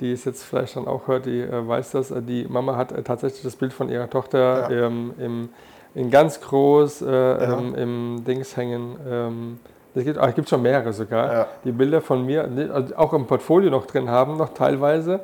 die 0.02 0.12
es 0.12 0.24
jetzt 0.26 0.42
vielleicht 0.42 0.76
dann 0.76 0.86
auch 0.86 1.06
hört, 1.06 1.24
die 1.26 1.40
äh, 1.40 1.66
weiß 1.66 1.92
das. 1.92 2.10
Äh, 2.10 2.20
Die 2.22 2.44
Mama 2.48 2.76
hat 2.76 2.92
äh, 2.92 3.02
tatsächlich 3.02 3.42
das 3.42 3.56
Bild 3.56 3.72
von 3.72 3.88
ihrer 3.88 4.10
Tochter 4.10 4.70
Ja. 4.70 4.86
ähm, 4.86 5.14
im, 5.18 5.48
in 5.94 6.10
ganz 6.10 6.40
groß 6.40 7.02
äh, 7.02 7.06
ähm, 7.06 7.74
im 7.74 8.24
Dings 8.24 8.56
hängen. 8.56 8.96
Ähm, 9.08 9.60
es 9.94 10.04
gibt, 10.04 10.18
ah, 10.18 10.28
es 10.28 10.34
gibt 10.34 10.48
schon 10.48 10.62
mehrere 10.62 10.92
sogar, 10.92 11.32
Ja. 11.32 11.46
die 11.64 11.72
Bilder 11.72 12.00
von 12.00 12.24
mir 12.26 12.44
die, 12.44 12.68
also 12.68 12.96
auch 12.96 13.12
im 13.12 13.26
Portfolio 13.26 13.70
noch 13.70 13.86
drin 13.86 14.10
haben, 14.10 14.36
noch 14.36 14.54
teilweise 14.54 15.20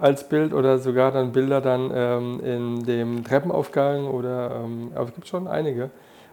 als 0.00 0.28
Bild 0.28 0.52
oder 0.52 0.78
sogar 0.78 1.12
dann 1.12 1.32
Bilder 1.32 1.60
dann 1.60 1.90
ähm, 1.94 2.40
in 2.44 2.84
dem 2.84 3.24
Treppenaufgang 3.24 4.06
oder, 4.08 4.50
ähm, 4.64 4.90
aber 4.94 5.04
es 5.08 5.14
gibt 5.14 5.28
schon 5.28 5.46
einige, 5.46 5.90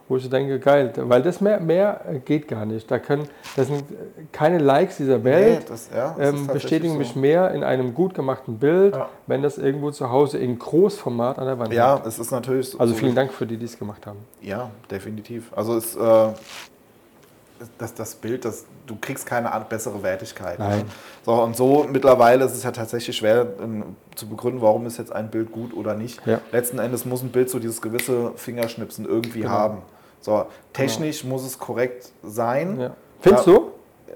wo 0.08 0.16
ich 0.18 0.28
denke, 0.28 0.58
geil, 0.58 0.92
weil 0.96 1.22
das 1.22 1.40
mehr, 1.40 1.60
mehr 1.60 2.00
geht 2.26 2.46
gar 2.46 2.66
nicht. 2.66 2.90
Da 2.90 2.98
können, 2.98 3.26
das 3.56 3.68
sind 3.68 3.84
keine 4.32 4.58
Likes 4.58 4.98
dieser 4.98 5.16
nee, 5.18 5.24
Welt, 5.24 5.70
das, 5.70 5.88
ja, 5.94 6.14
das 6.18 6.28
ist 6.28 6.34
ähm, 6.40 6.46
bestätigen 6.48 6.92
so. 6.92 6.98
mich 6.98 7.16
mehr 7.16 7.50
in 7.52 7.64
einem 7.64 7.94
gut 7.94 8.14
gemachten 8.14 8.58
Bild, 8.58 8.94
Ja. 8.94 9.08
wenn 9.26 9.42
das 9.42 9.56
irgendwo 9.56 9.90
zu 9.90 10.10
Hause 10.10 10.36
in 10.38 10.58
Großformat 10.58 11.38
an 11.38 11.46
der 11.46 11.58
Wand 11.58 11.72
Ja, 11.72 11.94
hängt. 11.96 12.06
es 12.06 12.18
ist 12.18 12.30
natürlich 12.32 12.68
so. 12.70 12.78
Also 12.78 12.92
so- 12.92 12.98
vielen 12.98 13.14
Dank 13.14 13.32
für 13.32 13.46
die, 13.46 13.56
die 13.56 13.64
es 13.64 13.78
gemacht 13.78 14.06
haben. 14.06 14.18
Ja, 14.42 14.70
definitiv. 14.90 15.50
Also 15.56 15.74
es, 15.76 15.96
äh, 15.96 16.28
das, 17.78 17.94
das 17.94 18.14
Bild, 18.16 18.44
das, 18.44 18.66
du 18.86 18.96
kriegst 19.00 19.24
keine 19.26 19.50
an- 19.52 19.64
bessere 19.68 20.02
Wertigkeit. 20.02 20.58
ne? 20.58 20.68
Nein. 20.68 20.84
So, 21.24 21.32
und 21.34 21.56
so 21.56 21.86
mittlerweile 21.90 22.44
ist 22.44 22.52
es 22.52 22.62
ja 22.62 22.72
tatsächlich 22.72 23.16
schwer 23.16 23.46
ähm, 23.62 23.96
zu 24.16 24.28
begründen, 24.28 24.60
warum 24.60 24.84
ist 24.86 24.98
jetzt 24.98 25.12
ein 25.12 25.30
Bild 25.30 25.50
gut 25.52 25.72
oder 25.72 25.94
nicht. 25.94 26.20
Ja. 26.26 26.40
Letzten 26.52 26.78
Endes 26.78 27.06
muss 27.06 27.22
ein 27.22 27.30
Bild 27.30 27.48
so 27.48 27.58
dieses 27.58 27.80
gewisse 27.80 28.32
Fingerschnipsen 28.36 29.06
irgendwie 29.06 29.40
Genau. 29.40 29.52
haben. 29.52 29.78
So, 30.24 30.46
technisch 30.72 31.22
muss 31.22 31.44
es 31.44 31.58
korrekt 31.58 32.10
sein. 32.22 32.80
Ja. 32.80 32.90
Findest 33.20 33.46
Ja. 33.46 33.52
du? 33.52 33.58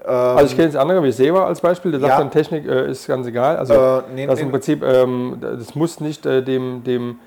Ähm, 0.03 0.09
Also 0.09 0.45
ich 0.47 0.55
kenne 0.55 0.65
jetzt 0.69 0.75
andere 0.77 1.03
wie 1.03 1.11
Seva 1.11 1.45
als 1.45 1.61
Beispiel, 1.61 1.91
der 1.91 1.99
sagt 1.99 2.13
Ja. 2.13 2.17
dann 2.17 2.31
Technik 2.31 2.65
äh, 2.67 2.89
ist 2.89 3.05
ganz 3.05 3.27
egal. 3.27 3.57
Also 3.57 3.73
Äh, 3.75 4.01
nee, 4.15 4.25
das 4.25 4.39
nee. 4.39 4.45
im 4.45 4.51
Prinzip, 4.51 4.81
ähm, 4.83 5.37
das 5.39 5.75
muss 5.75 5.99
nicht 5.99 6.25
äh, 6.25 6.41
dem, 6.41 6.83
dem, 6.83 7.19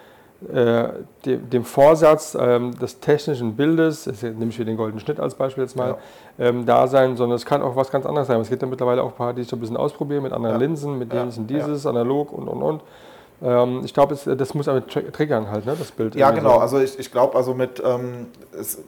äh, 0.52 0.88
dem, 1.24 1.48
dem 1.48 1.64
Vorsatz 1.64 2.36
ähm, 2.40 2.76
des 2.76 2.98
technischen 2.98 3.54
Bildes, 3.54 4.06
nehme 4.20 4.46
ich 4.48 4.56
für 4.56 4.64
den 4.64 4.76
goldenen 4.76 4.98
Schnitt 4.98 5.20
als 5.20 5.36
Beispiel 5.36 5.62
jetzt 5.62 5.76
mal, 5.76 5.98
ähm, 6.40 6.66
da 6.66 6.88
sein, 6.88 7.16
sondern 7.16 7.36
es 7.36 7.46
kann 7.46 7.62
auch 7.62 7.76
was 7.76 7.88
ganz 7.92 8.04
anderes 8.04 8.26
sein. 8.26 8.40
Es 8.40 8.48
gibt 8.48 8.62
ja 8.62 8.66
mittlerweile 8.68 9.04
auch 9.04 9.10
ein 9.12 9.16
paar, 9.16 9.32
die 9.32 9.44
so 9.44 9.54
ein 9.54 9.60
bisschen 9.60 9.76
ausprobieren 9.76 10.24
mit 10.24 10.32
anderen 10.32 10.56
Ja. 10.56 10.60
Linsen, 10.66 10.98
mit 10.98 11.12
Ja. 11.12 11.30
sind 11.30 11.48
dieses, 11.48 11.86
analog 11.86 12.32
und 12.32 12.48
und 12.48 12.60
und. 12.62 12.80
Ähm, 13.42 13.82
ich 13.84 13.92
glaube, 13.94 14.14
es- 14.14 14.24
das 14.24 14.54
muss 14.54 14.68
aber 14.68 14.78
tr- 14.80 15.10
triggern 15.10 15.50
halt, 15.50 15.66
ne, 15.66 15.74
das 15.78 15.90
Bild. 15.90 16.14
Ja, 16.14 16.30
genau. 16.30 16.54
so. 16.54 16.58
Also 16.58 16.80
ich, 16.80 16.98
ich 16.98 17.10
glaube, 17.10 17.36
also 17.36 17.54
mit 17.54 17.82
ähm, 17.84 18.26
es 18.58 18.78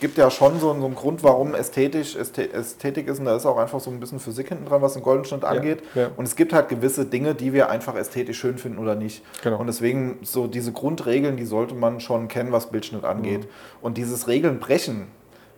gibt 0.00 0.16
ja 0.16 0.30
schon 0.30 0.58
so, 0.60 0.72
so 0.72 0.84
einen 0.86 0.94
Grund, 0.94 1.22
warum 1.22 1.54
ästhetisch 1.54 2.16
Ästhe- 2.16 2.50
Ästhetik 2.52 3.06
ist 3.08 3.18
und 3.18 3.26
da 3.26 3.36
ist 3.36 3.44
auch 3.44 3.58
einfach 3.58 3.80
so 3.80 3.90
ein 3.90 4.00
bisschen 4.00 4.18
Physik 4.18 4.48
hinten 4.48 4.64
dran, 4.66 4.80
was 4.80 4.94
den 4.94 5.02
Goldenschnitt 5.02 5.44
angeht. 5.44 5.82
ja. 5.94 6.08
Und 6.16 6.24
es 6.26 6.36
gibt 6.36 6.52
halt 6.54 6.68
gewisse 6.68 7.04
Dinge, 7.04 7.34
die 7.34 7.52
wir 7.52 7.68
einfach 7.70 7.94
ästhetisch 7.94 8.38
schön 8.38 8.56
finden 8.56 8.78
oder 8.78 8.94
nicht. 8.94 9.22
Genau. 9.42 9.58
Und 9.58 9.66
deswegen 9.66 10.18
so 10.22 10.46
diese 10.46 10.72
Grundregeln, 10.72 11.36
die 11.36 11.44
sollte 11.44 11.74
man 11.74 12.00
schon 12.00 12.28
kennen, 12.28 12.50
was 12.52 12.70
Bildschnitt 12.70 13.04
angeht. 13.04 13.42
Mhm. 13.42 13.48
Und 13.82 13.98
dieses 13.98 14.26
Regeln 14.26 14.58
brechen, 14.58 15.08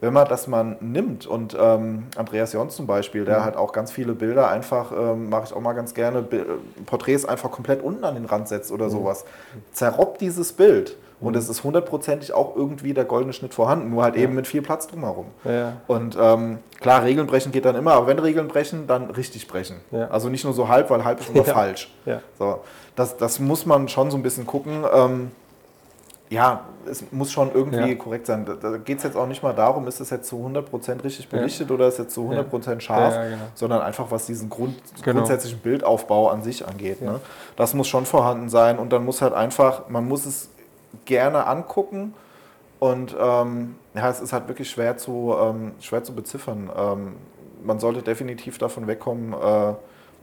wenn 0.01 0.13
man 0.13 0.29
das 0.29 0.47
mal 0.47 0.77
nimmt 0.81 1.27
und 1.27 1.57
ähm, 1.59 2.05
Andreas 2.17 2.53
Jons 2.53 2.77
zum 2.77 2.87
Beispiel, 2.87 3.25
der 3.25 3.41
Mhm. 3.41 3.45
hat 3.45 3.57
auch 3.57 3.73
ganz 3.73 3.91
viele 3.91 4.13
Bilder 4.13 4.49
einfach, 4.49 4.93
ähm, 4.93 5.31
mache 5.31 5.45
ich 5.47 5.53
auch 5.55 5.61
mal 5.61 5.73
ganz 5.73 5.95
gerne, 5.95 6.19
äh, 6.19 6.45
Porträts 6.85 7.25
einfach 7.25 7.51
komplett 7.51 7.83
unten 7.83 8.05
an 8.05 8.15
den 8.15 8.27
Rand 8.27 8.49
setzt 8.49 8.71
Mhm. 8.71 8.75
oder 8.77 8.91
sowas. 8.91 9.25
Zerrobbt 9.73 10.21
dieses 10.21 10.53
Bild 10.53 10.97
und 11.19 11.35
es 11.35 11.49
ist 11.49 11.65
hundertprozentig 11.65 12.35
auch 12.35 12.55
irgendwie 12.57 12.93
der 12.93 13.07
goldene 13.07 13.33
Schnitt 13.33 13.55
vorhanden, 13.55 13.89
nur 13.89 14.03
halt 14.03 14.17
eben 14.17 14.35
mit 14.35 14.47
viel 14.47 14.61
Platz 14.61 14.87
drumherum. 14.87 15.27
ja. 15.45 15.73
Und 15.87 16.15
ähm, 16.21 16.59
klar, 16.81 17.03
Regeln 17.05 17.27
brechen 17.27 17.53
geht 17.53 17.65
dann 17.65 17.75
immer, 17.75 17.93
aber 17.95 18.07
wenn 18.07 18.19
Regeln 18.19 18.49
brechen, 18.49 18.87
dann 18.87 19.11
richtig 19.11 19.49
brechen. 19.49 19.77
Ja. 19.93 20.09
Also 20.09 20.29
nicht 20.29 20.45
nur 20.45 20.53
so 20.53 20.69
halb, 20.69 20.91
weil 20.91 21.05
halb 21.05 21.21
ist 21.21 21.31
immer 21.31 21.43
Ja. 21.47 21.55
falsch. 21.55 21.91
Ja. 22.05 22.21
So, 22.39 22.61
das, 22.97 23.17
das 23.17 23.39
muss 23.41 23.65
man 23.65 23.89
schon 23.89 24.11
so 24.11 24.19
ein 24.19 24.23
bisschen 24.23 24.47
gucken. 24.47 24.85
Ähm, 24.93 25.31
ja, 26.29 26.65
es 26.91 27.05
muss 27.13 27.31
schon 27.33 27.53
irgendwie 27.55 27.91
Ja. 27.91 27.95
korrekt 27.95 28.27
sein. 28.27 28.45
Da, 28.45 28.55
da 28.55 28.77
geht 28.79 28.99
es 28.99 29.05
jetzt 29.05 29.17
auch 29.17 29.27
nicht 29.29 29.43
mal 29.43 29.55
darum, 29.55 29.87
ist 29.87 30.01
es 30.01 30.11
jetzt 30.11 30.29
zu 30.29 30.37
100% 30.37 31.05
richtig 31.05 31.29
belichtet 31.29 31.71
oder 31.71 31.87
ist 31.87 31.95
es 31.95 31.99
jetzt 31.99 32.15
zu 32.15 32.23
100% 32.29 32.81
scharf, 32.81 33.15
Ja, 33.15 33.23
ja, 33.25 33.31
genau. 33.31 33.43
sondern 33.55 33.81
einfach 33.83 34.11
was 34.11 34.27
diesen 34.27 34.49
Grund, 34.51 34.75
Genau. 35.03 35.19
grundsätzlichen 35.19 35.61
Bildaufbau 35.61 36.29
an 36.31 36.43
sich 36.43 36.67
angeht. 36.67 37.01
Ja. 37.01 37.13
Ne? 37.13 37.21
Das 37.57 37.75
muss 37.75 37.87
schon 37.89 38.07
vorhanden 38.07 38.49
sein 38.49 38.79
und 38.79 38.93
dann 38.93 39.05
muss 39.05 39.23
halt 39.23 39.35
einfach, 39.35 39.89
man 39.89 40.07
muss 40.09 40.27
es 40.27 40.49
gerne 41.05 41.47
angucken 41.47 42.15
und 42.81 43.15
ähm, 43.19 43.77
ja, 43.95 44.09
es 44.11 44.21
ist 44.21 44.33
halt 44.33 44.49
wirklich 44.49 44.69
schwer 44.71 44.97
zu, 44.97 45.35
ähm, 45.41 45.73
schwer 45.81 46.03
zu 46.05 46.15
beziffern. 46.15 46.71
Ähm, 46.77 47.17
man 47.65 47.79
sollte 47.81 48.03
definitiv 48.03 48.59
davon 48.59 48.87
wegkommen, 48.87 49.33
äh, 49.33 49.75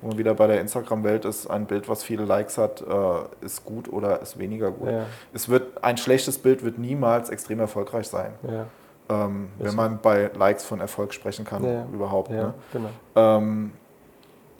wo 0.04 0.10
man 0.10 0.18
wieder 0.18 0.34
bei 0.36 0.48
der 0.48 0.60
Instagram-Welt 0.62 1.26
ist, 1.26 1.48
ein 1.50 1.66
Bild, 1.66 1.88
was 1.90 2.04
viele 2.04 2.26
Likes 2.26 2.58
hat, 2.58 2.82
äh, 2.82 3.46
ist 3.46 3.66
gut 3.66 3.92
oder 3.92 4.22
ist 4.22 4.38
weniger 4.38 4.70
gut. 4.72 4.90
Ja. 4.90 5.06
Es 5.34 5.50
wird, 5.50 5.84
ein 5.84 5.98
schlechtes 5.98 6.38
Bild 6.38 6.64
wird 6.64 6.78
niemals 6.78 7.30
extrem 7.30 7.60
erfolgreich 7.60 8.08
sein, 8.08 8.34
Ja. 8.44 8.66
ähm, 9.10 9.48
wenn 9.60 9.76
man 9.76 10.00
bei 10.02 10.30
Likes 10.38 10.66
von 10.66 10.80
Erfolg 10.82 11.14
sprechen 11.14 11.46
kann, 11.46 11.64
Ja. 11.64 11.86
überhaupt. 11.94 12.30
Ne? 12.30 12.54
genau. 12.72 12.90
Ähm, 13.16 13.72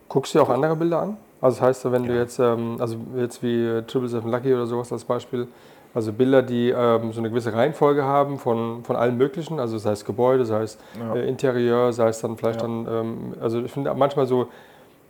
Guckst 0.10 0.34
du 0.34 0.40
dir 0.40 0.44
auch 0.44 0.50
andere 0.50 0.76
Bilder 0.76 1.02
an? 1.02 1.18
Also 1.42 1.58
das 1.58 1.62
heißt, 1.68 1.92
wenn 1.92 2.06
du 2.08 2.16
jetzt, 2.16 2.40
ähm, 2.40 2.78
also 2.80 2.96
jetzt 3.18 3.42
wie 3.44 3.66
äh, 3.66 3.82
Triple 3.84 4.08
Seven 4.08 4.32
Lucky 4.32 4.54
oder 4.54 4.66
sowas 4.66 4.92
als 4.94 5.04
Beispiel, 5.04 5.48
also 5.94 6.14
Bilder, 6.14 6.42
die 6.42 6.70
ähm, 6.70 7.12
so 7.12 7.20
eine 7.20 7.30
gewisse 7.30 7.54
Reihenfolge 7.54 8.04
haben 8.04 8.38
von, 8.40 8.84
von 8.84 8.96
allem 8.96 9.18
Möglichen, 9.18 9.60
also 9.60 9.78
sei 9.78 9.92
es 9.92 10.06
Gebäude, 10.06 10.46
sei 10.46 10.64
es 10.64 10.78
Ja. 11.00 11.16
äh, 11.16 11.28
Interieur, 11.28 11.92
sei 11.94 12.08
es 12.08 12.20
dann 12.22 12.38
vielleicht 12.38 12.62
Ja. 12.62 12.68
dann, 12.68 12.88
ähm, 12.90 13.34
also 13.42 13.60
ich 13.62 13.72
finde 13.72 13.94
manchmal 13.94 14.26
so 14.26 14.48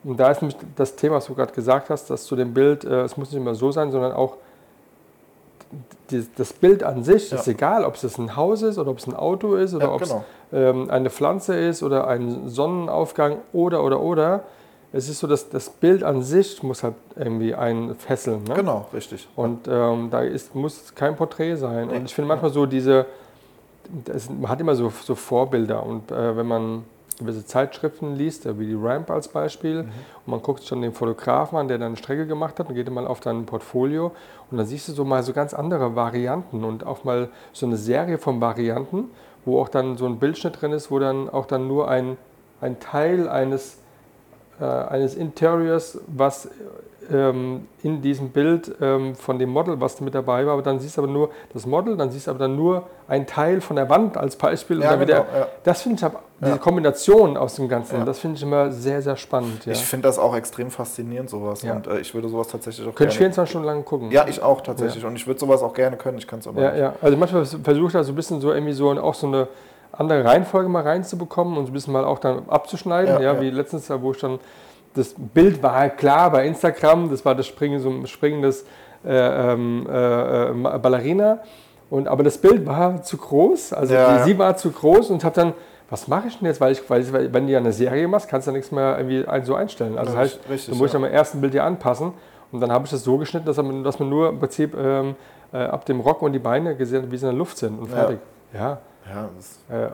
Und 0.04 0.20
da 0.20 0.32
ist 0.32 0.41
nämlich 0.41 0.58
das 0.76 0.95
Thema, 0.95 1.16
was 1.16 1.26
du 1.28 1.36
gerade 1.36 1.54
gesagt 1.54 1.89
hast, 1.89 2.10
dass 2.10 2.26
zu 2.26 2.36
dem 2.36 2.54
Bild, 2.54 2.84
äh, 2.84 3.01
es 3.04 3.16
muss 3.18 3.32
nicht 3.32 3.39
immer 3.39 3.56
so 3.56 3.72
sein, 3.72 3.91
sondern 3.91 4.12
auch 4.14 4.36
die, 6.12 6.26
das 6.36 6.54
Bild 6.54 6.84
an 6.84 7.04
sich 7.04 7.32
Ja. 7.32 7.38
ist 7.38 7.47
egal, 7.47 7.86
ob 7.86 7.95
es 7.95 8.18
ein 8.18 8.36
Haus 8.36 8.62
ist 8.62 8.78
oder 8.78 8.91
ob 8.91 8.97
es 8.99 9.08
ein 9.08 9.16
Auto 9.16 9.56
ist 9.56 9.74
oder 9.74 9.86
Ja, 9.88 9.91
ob 9.93 10.01
genau. 10.01 10.24
es 10.51 10.58
ähm, 10.60 10.89
eine 10.89 11.10
Pflanze 11.10 11.56
ist 11.56 11.82
oder 11.84 12.08
ein 12.08 12.49
Sonnenaufgang 12.49 13.38
oder 13.54 13.84
oder 13.84 13.99
oder. 14.01 14.43
Es 14.95 15.10
ist 15.10 15.20
so, 15.20 15.26
dass 15.28 15.49
das 15.49 15.70
Bild 15.70 16.04
an 16.04 16.22
sich 16.22 16.62
muss 16.62 16.84
halt 16.84 16.93
irgendwie 17.16 17.56
einen 17.56 17.95
fesseln. 17.95 18.43
Ne? 18.43 18.54
Genau, 18.54 18.86
richtig. 18.93 19.28
Und 19.36 19.68
ähm, 19.68 20.10
da 20.12 20.22
ist, 20.22 20.54
muss 20.54 20.93
kein 20.93 21.16
Porträt 21.16 21.56
sein. 21.56 21.88
Nee. 21.88 21.95
Und 21.95 22.06
ich 22.06 22.14
finde 22.14 22.28
manchmal 22.28 22.51
so 22.51 22.68
diese, 22.68 23.08
das, 24.06 24.30
man 24.30 24.49
hat 24.49 24.62
immer 24.62 24.76
so, 24.76 24.91
so 25.04 25.16
Vorbilder. 25.16 25.84
Und 25.84 26.12
äh, 26.12 26.38
wenn 26.38 26.45
man 26.45 26.84
gewisse 27.18 27.45
Zeitschriften 27.45 28.16
liest, 28.16 28.45
äh, 28.45 28.59
wie 28.59 28.66
die 28.66 28.78
Ramp 28.80 29.09
als 29.09 29.28
Beispiel, 29.28 29.80
und 29.80 29.91
man 30.26 30.41
guckt 30.41 30.64
schon 30.64 30.82
den 30.82 30.93
Fotografen 30.93 31.57
an, 31.57 31.68
der 31.68 31.78
dann 31.78 31.88
eine 31.88 31.97
Strecke 31.97 32.28
gemacht 32.28 32.59
hat, 32.59 32.70
und 32.70 32.76
geht 32.76 32.89
mal 32.89 33.07
auf 33.07 33.20
dein 33.20 33.45
Portfolio. 33.45 34.11
Und 34.51 34.57
dann 34.57 34.66
siehst 34.66 34.88
du 34.88 34.93
so 34.93 35.05
mal 35.05 35.24
so 35.24 35.34
ganz 35.34 35.53
andere 35.53 35.95
Varianten 35.95 36.64
und 36.64 36.86
auch 36.86 37.03
mal 37.03 37.30
so 37.51 37.66
eine 37.66 37.78
Serie 37.78 38.18
von 38.18 38.41
Varianten, 38.41 39.09
wo 39.45 39.61
auch 39.61 39.70
dann 39.70 39.97
so 39.97 40.05
ein 40.05 40.20
Bildschnitt 40.20 40.61
drin 40.61 40.72
ist, 40.72 40.91
wo 40.91 40.99
dann 40.99 41.30
auch 41.30 41.45
dann 41.45 41.68
nur 41.68 41.89
ein, 41.89 42.18
ein 42.61 42.80
Teil 42.80 43.28
eines 43.28 43.78
äh, 44.59 44.66
eines 44.66 45.16
Interiors, 45.16 45.99
was 46.07 46.49
ähm, 47.12 47.68
in 47.82 48.01
diesem 48.01 48.30
Bild 48.30 48.74
ähm, 48.82 49.16
von 49.16 49.39
dem 49.39 49.49
Model, 49.49 49.80
was 49.82 49.99
mit 50.01 50.14
dabei 50.16 50.45
war, 50.45 50.54
aber 50.54 50.62
dann 50.62 50.80
siehst 50.80 50.97
du 50.97 51.04
aber 51.04 51.12
nur 51.12 51.30
das 51.54 51.66
Model, 51.66 51.97
dann 51.97 52.12
siehst 52.12 52.28
du 52.28 52.32
aber 52.32 52.39
dann 52.39 52.56
nur 52.56 52.84
ein 53.08 53.26
Teil 53.28 53.62
von 53.62 53.76
der 53.76 53.89
Wand 53.89 54.18
als 54.18 54.36
Beispiel. 54.36 54.82
Ja, 54.82 54.91
dann 54.91 54.99
wieder, 55.01 55.22
genau, 55.22 55.39
ja. 55.39 55.47
Das 55.64 55.82
finde 55.82 56.06
ich, 56.06 56.12
diese. 56.45 56.58
Kombination 56.58 57.38
aus 57.38 57.56
dem 57.56 57.70
Ganzen, 57.70 57.99
Ja. 57.99 58.06
das 58.06 58.20
finde 58.20 58.38
ich 58.38 58.43
immer 58.43 58.72
sehr, 58.72 59.01
sehr 59.01 59.16
spannend. 59.16 59.66
Ich 59.68 59.84
finde 59.86 60.08
das 60.08 60.20
auch 60.20 60.36
extrem 60.36 60.70
faszinierend, 60.72 61.30
sowas. 61.30 61.64
Und 61.64 61.88
äh, 61.88 61.99
ich 61.99 62.14
würde 62.14 62.28
sowas 62.30 62.47
tatsächlich 62.47 62.86
auch 62.88 62.93
Könnte 62.95 63.14
ich 63.14 63.20
gerne... 63.20 63.34
24 63.34 63.49
Stunden 63.49 63.68
lang 63.68 63.86
gucken. 63.86 64.12
Ja, 64.12 64.28
ich 64.28 64.41
auch 64.41 64.62
tatsächlich. 64.62 65.06
Und 65.06 65.16
ich 65.16 65.26
würde 65.26 65.39
sowas 65.39 65.62
auch 65.62 65.74
gerne 65.74 65.95
können. 65.97 66.18
Ich 66.18 66.28
kann 66.28 66.39
es 66.39 66.47
aber 66.47 66.62
Ja, 66.62 66.72
nicht. 66.72 66.80
ja. 66.82 66.93
Also 67.01 67.18
manchmal 67.18 67.45
versuche 67.45 67.88
ich 67.88 67.93
da 67.93 68.04
so 68.04 68.12
ein 68.12 68.16
bisschen 68.16 68.41
so 68.41 68.51
irgendwie 68.51 68.74
so 68.74 68.89
auch 68.91 69.14
so 69.14 69.28
eine 69.28 69.47
andere 69.95 70.26
Reihenfolge 70.26 70.70
mal 70.70 70.84
reinzubekommen 70.84 71.58
und 71.58 71.66
so 71.68 71.72
ein 71.72 71.74
bisschen 71.74 71.93
mal 71.93 72.04
auch 72.04 72.20
dann 72.20 72.49
abzuschneiden. 72.49 73.14
Ja, 73.16 73.22
Ja, 73.22 73.34
ja. 73.36 73.41
wie 73.41 73.49
letztens, 73.51 73.89
wo 74.01 74.12
ich 74.12 74.18
dann 74.20 74.39
das 74.95 75.13
Bild 75.17 75.61
war 75.63 75.75
halt 75.75 75.97
klar 75.97 76.31
bei 76.31 76.45
Instagram, 76.45 77.09
das 77.09 77.23
war 77.25 77.35
das 77.35 77.47
Springen, 77.47 77.79
so 77.79 77.89
ein 77.89 78.05
springendes 78.07 78.65
äh, 79.05 79.53
ähm, 79.53 79.87
äh, 79.89 80.49
äh, 80.49 80.77
Ballerina. 80.79 81.39
Und, 81.89 82.07
aber 82.07 82.23
das 82.23 82.37
Bild 82.37 82.65
war 82.65 83.01
zu 83.03 83.17
groß, 83.17 83.73
also 83.73 83.93
Ja, 83.93 84.17
die, 84.19 84.23
sie 84.23 84.37
war 84.39 84.55
zu 84.57 84.71
groß 84.71 85.09
und 85.11 85.23
habe 85.23 85.35
dann, 85.35 85.53
was 85.89 86.07
mache 86.07 86.27
ich 86.27 86.37
denn 86.39 86.47
jetzt? 86.47 86.59
Weil, 86.61 86.71
ich, 86.71 86.89
weil, 86.89 87.01
ich- 87.01 87.13
weil 87.13 87.31
wenn 87.33 87.45
du 87.45 87.53
ja 87.53 87.59
eine 87.59 87.71
Serie 87.73 88.07
machst, 88.07 88.27
kannst 88.29 88.47
du 88.47 88.51
ja 88.51 88.57
nichts 88.57 88.71
mehr 88.71 88.97
irgendwie 88.97 89.25
so 89.45 89.53
einstellen. 89.55 89.97
Also 89.97 90.13
Ja, 90.13 90.21
das 90.21 90.31
heißt, 90.33 90.49
richtig, 90.49 90.69
dann 90.69 90.77
muss 90.79 90.87
ich 90.87 90.93
ja. 90.93 90.99
mein 90.99 91.11
ersten 91.11 91.41
Bild 91.41 91.53
hier 91.53 91.63
anpassen. 91.63 92.13
Und 92.51 92.61
dann 92.61 92.71
habe 92.71 92.85
ich 92.85 92.91
das 92.91 93.03
so 93.03 93.17
geschnitten, 93.17 93.45
dass 93.45 93.57
man, 93.57 93.83
dass 93.83 93.99
man 93.99 94.09
nur 94.09 94.29
im 94.29 94.39
Prinzip 94.39 94.75
ähm, 94.77 95.15
äh, 95.51 95.57
ab 95.57 95.85
dem 95.85 95.99
Rock 95.99 96.21
und 96.21 96.33
die 96.33 96.39
Beine 96.39 96.75
gesehen 96.75 97.03
hat, 97.03 97.11
wie 97.11 97.17
sie 97.17 97.25
in 97.25 97.31
der 97.31 97.37
Luft 97.37 97.57
sind 97.57 97.77
und 97.79 97.89
fertig. 97.89 98.17
Ja. 98.17 98.32
Ja, 98.54 98.80
das, 99.36 99.60
Äh, 99.70 99.89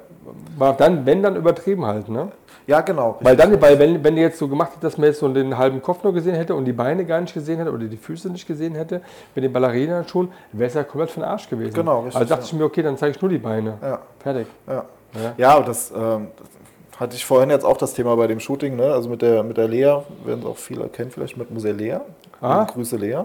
war 0.58 0.76
dann, 0.78 1.06
wenn 1.06 1.24
dann 1.24 1.36
übertrieben 1.36 1.86
halt, 1.86 2.10
ne? 2.10 2.32
ja 2.68 2.82
genau. 2.82 3.18
Weil 3.22 3.36
dann, 3.36 3.60
weil 3.60 3.80
wenn, 3.80 4.04
wenn 4.04 4.16
ihr 4.18 4.24
jetzt 4.24 4.38
so 4.38 4.48
gemacht 4.48 4.70
hättet, 4.70 4.84
dass 4.84 4.98
man 5.00 5.08
jetzt 5.08 5.20
so 5.20 5.28
den 5.30 5.58
halben 5.58 5.82
Kopf 5.82 6.04
nur 6.04 6.14
gesehen 6.14 6.36
hätte 6.36 6.54
und 6.54 6.66
die 6.66 6.74
Beine 6.74 7.06
gar 7.06 7.20
nicht 7.20 7.34
gesehen 7.34 7.58
hätte 7.58 7.72
oder 7.72 7.86
die 7.86 7.98
Füße 7.98 8.30
nicht 8.30 8.46
gesehen 8.46 8.76
hätte, 8.76 9.02
mit 9.34 9.44
den 9.44 9.52
Ballerina 9.52 10.04
schon, 10.04 10.32
wäre 10.52 10.68
es 10.68 10.76
ja 10.76 10.84
komplett 10.84 11.10
für 11.10 11.22
den 11.22 11.30
Arsch 11.30 11.50
gewesen. 11.50 11.74
Genau, 11.74 12.02
richtig, 12.02 12.18
Also 12.18 12.30
dachte 12.30 12.44
ja. 12.44 12.48
ich 12.48 12.54
mir, 12.54 12.66
okay, 12.66 12.84
dann 12.84 12.98
zeige 12.98 13.16
ich 13.16 13.22
nur 13.22 13.32
die 13.32 13.40
Beine. 13.40 13.78
Ja. 13.82 14.00
Fertig. 14.20 14.48
Ja, 14.68 14.86
Ja. 15.16 15.34
ja 15.38 15.58
und 15.58 15.68
das, 15.68 15.92
ähm, 15.92 16.28
das 16.38 17.00
hatte 17.00 17.16
ich 17.16 17.26
vorhin 17.26 17.50
jetzt 17.50 17.66
auch 17.66 17.78
das 17.78 17.94
Thema 17.96 18.16
bei 18.16 18.28
dem 18.28 18.40
Shooting, 18.40 18.76
ne? 18.76 18.92
also 18.92 19.10
mit 19.10 19.24
der, 19.24 19.42
mit 19.42 19.58
der 19.58 19.68
Lea, 19.68 20.02
werden 20.26 20.42
es 20.42 20.46
auch 20.46 20.58
viele 20.58 20.88
kennen 20.90 21.10
vielleicht, 21.10 21.36
mit 21.38 21.50
Musee 21.50 21.72
Lea. 21.72 21.98
Ah. 22.42 22.64
Grüße 22.64 22.96
Lea. 22.98 23.24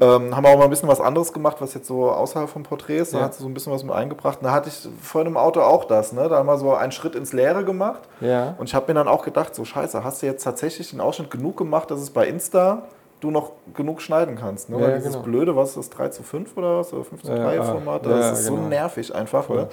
Ähm, 0.00 0.36
haben 0.36 0.42
wir 0.44 0.50
auch 0.50 0.58
mal 0.58 0.64
ein 0.64 0.70
bisschen 0.70 0.88
was 0.88 1.00
anderes 1.00 1.32
gemacht, 1.32 1.56
was 1.60 1.74
jetzt 1.74 1.86
so 1.86 2.10
außerhalb 2.10 2.48
von 2.48 2.62
Porträts, 2.62 3.10
da 3.12 3.18
Ja. 3.18 3.24
hat 3.24 3.34
sie 3.34 3.42
so 3.42 3.48
ein 3.48 3.54
bisschen 3.54 3.72
was 3.72 3.82
mit 3.84 3.94
eingebracht. 3.94 4.38
Und 4.40 4.44
da 4.44 4.52
hatte 4.52 4.68
ich 4.68 4.86
vorhin 5.02 5.30
im 5.30 5.36
Auto 5.36 5.60
auch 5.62 5.84
das, 5.84 6.12
ne? 6.12 6.28
da 6.28 6.36
haben 6.38 6.46
wir 6.46 6.58
so 6.58 6.74
einen 6.74 6.92
Schritt 6.92 7.14
ins 7.14 7.32
Leere 7.32 7.64
gemacht. 7.64 8.02
Ja. 8.20 8.54
Und 8.58 8.68
ich 8.68 8.74
habe 8.74 8.86
mir 8.88 8.94
dann 8.94 9.08
auch 9.08 9.24
gedacht, 9.24 9.54
so 9.54 9.64
scheiße, 9.64 10.04
hast 10.04 10.22
du 10.22 10.26
jetzt 10.26 10.42
tatsächlich 10.44 10.90
den 10.90 11.00
Ausschnitt 11.00 11.30
genug 11.30 11.56
gemacht, 11.56 11.90
dass 11.90 12.00
es 12.00 12.10
bei 12.10 12.26
Insta 12.26 12.82
du 13.24 13.30
noch 13.32 13.50
genug 13.74 14.00
schneiden 14.00 14.36
kannst. 14.36 14.70
Ne? 14.70 14.76
Ja, 14.78 14.82
Weil 14.86 14.94
dieses 14.98 15.12
genau. 15.12 15.24
blöde, 15.24 15.56
was 15.56 15.70
ist 15.70 15.76
das, 15.78 15.90
3 15.90 16.08
zu 16.10 16.22
5 16.22 16.56
oder 16.56 16.78
was, 16.78 16.92
oder 16.92 17.04
5 17.04 17.22
zu 17.22 17.34
3 17.34 17.54
Ja, 17.56 17.62
Format, 17.64 18.06
ja, 18.06 18.12
das 18.12 18.40
ist 18.40 18.46
genau. 18.48 18.62
so 18.62 18.68
nervig 18.68 19.14
einfach. 19.14 19.44
Voll. 19.44 19.56
Ne? 19.62 19.68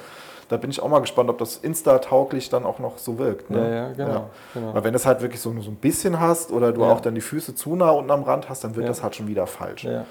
Da 0.49 0.57
bin 0.57 0.69
ich 0.69 0.81
auch 0.81 0.89
mal 0.89 0.99
gespannt, 0.99 1.29
ob 1.29 1.37
das 1.37 1.55
Insta-tauglich 1.57 2.49
dann 2.49 2.65
auch 2.65 2.79
noch 2.79 2.97
so 2.97 3.17
wirkt. 3.17 3.49
Ne? 3.49 3.59
Ja, 3.59 3.75
ja, 3.75 3.93
genau. 3.93 4.25
genau. 4.53 4.73
Weil 4.73 4.83
wenn 4.83 4.91
du 4.91 4.97
es 4.97 5.05
halt 5.05 5.21
wirklich 5.21 5.39
so, 5.39 5.51
nur 5.51 5.63
so 5.63 5.71
ein 5.71 5.75
bisschen 5.77 6.19
hast 6.19 6.51
oder 6.51 6.73
du 6.73 6.81
Ja. 6.81 6.91
auch 6.91 6.99
dann 6.99 7.15
die 7.15 7.21
Füße 7.21 7.55
zu 7.55 7.75
nah 7.77 7.91
unten 7.91 8.11
am 8.11 8.23
Rand 8.23 8.49
hast, 8.49 8.63
dann 8.65 8.75
wird 8.75 8.83
Ja. 8.85 8.89
das 8.89 9.01
halt 9.03 9.15
schon 9.15 9.27
wieder 9.27 9.47
falsch. 9.47 9.85
Ja. 9.85 10.03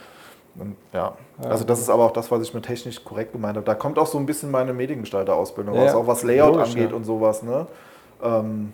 Und, 0.58 0.76
ja. 0.92 1.12
Also 1.48 1.64
das 1.64 1.78
ist 1.80 1.90
aber 1.90 2.04
auch 2.06 2.10
das, 2.12 2.30
was 2.30 2.42
ich 2.42 2.54
mit 2.54 2.64
technisch 2.64 3.04
korrekt 3.04 3.32
gemeint 3.32 3.56
habe. 3.56 3.66
Da 3.66 3.74
kommt 3.74 3.98
auch 3.98 4.06
so 4.06 4.16
ein 4.18 4.24
bisschen 4.26 4.50
meine 4.50 4.72
Mediengestalter-Ausbildung 4.72 5.74
Ja, 5.74 5.82
raus, 5.82 5.94
auch 5.94 6.06
was 6.06 6.22
Layout 6.22 6.54
logisch, 6.56 6.70
angeht 6.70 6.90
ja. 6.90 6.96
und 6.96 7.04
sowas. 7.04 7.42
Ne? 7.42 7.66
Ähm, 8.22 8.72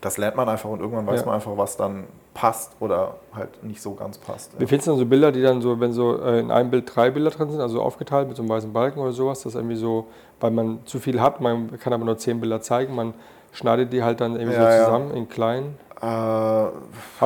das 0.00 0.18
lernt 0.18 0.36
man 0.36 0.48
einfach 0.48 0.68
und 0.68 0.80
irgendwann 0.80 1.06
weiß 1.06 1.20
Ja. 1.20 1.26
man 1.26 1.36
einfach, 1.36 1.52
was 1.56 1.76
dann 1.76 2.04
passt 2.34 2.72
oder 2.80 3.16
halt 3.34 3.62
nicht 3.62 3.82
so 3.82 3.94
ganz 3.94 4.18
passt. 4.18 4.52
Wie 4.58 4.66
findest 4.66 4.86
du 4.86 4.92
denn 4.92 5.00
so 5.00 5.06
Bilder, 5.06 5.32
die 5.32 5.42
dann 5.42 5.60
so, 5.60 5.78
wenn 5.80 5.92
so 5.92 6.18
äh, 6.18 6.40
in 6.40 6.50
einem 6.50 6.70
Bild 6.70 6.90
drei 6.94 7.10
Bilder 7.10 7.30
drin 7.30 7.50
sind, 7.50 7.60
also 7.60 7.82
aufgeteilt 7.82 8.28
mit 8.28 8.36
so 8.36 8.42
einem 8.42 8.50
weißen 8.50 8.72
Balken 8.72 9.00
oder 9.00 9.12
sowas, 9.12 9.42
das 9.42 9.54
irgendwie 9.54 9.76
so, 9.76 10.06
weil 10.40 10.50
man 10.50 10.80
zu 10.86 10.98
viel 10.98 11.20
hat, 11.20 11.40
man 11.40 11.78
kann 11.78 11.92
aber 11.92 12.04
nur 12.04 12.16
zehn 12.16 12.40
Bilder 12.40 12.60
zeigen, 12.60 12.94
man 12.94 13.14
schneidet 13.52 13.92
die 13.92 14.02
halt 14.02 14.20
dann 14.20 14.34
irgendwie 14.36 14.54
Ja, 14.56 14.70
so 14.70 14.76
ja. 14.78 14.84
zusammen 14.84 15.14
in 15.14 15.28
klein. 15.28 15.78
Äh, 16.00 16.04
Habe 16.06 16.72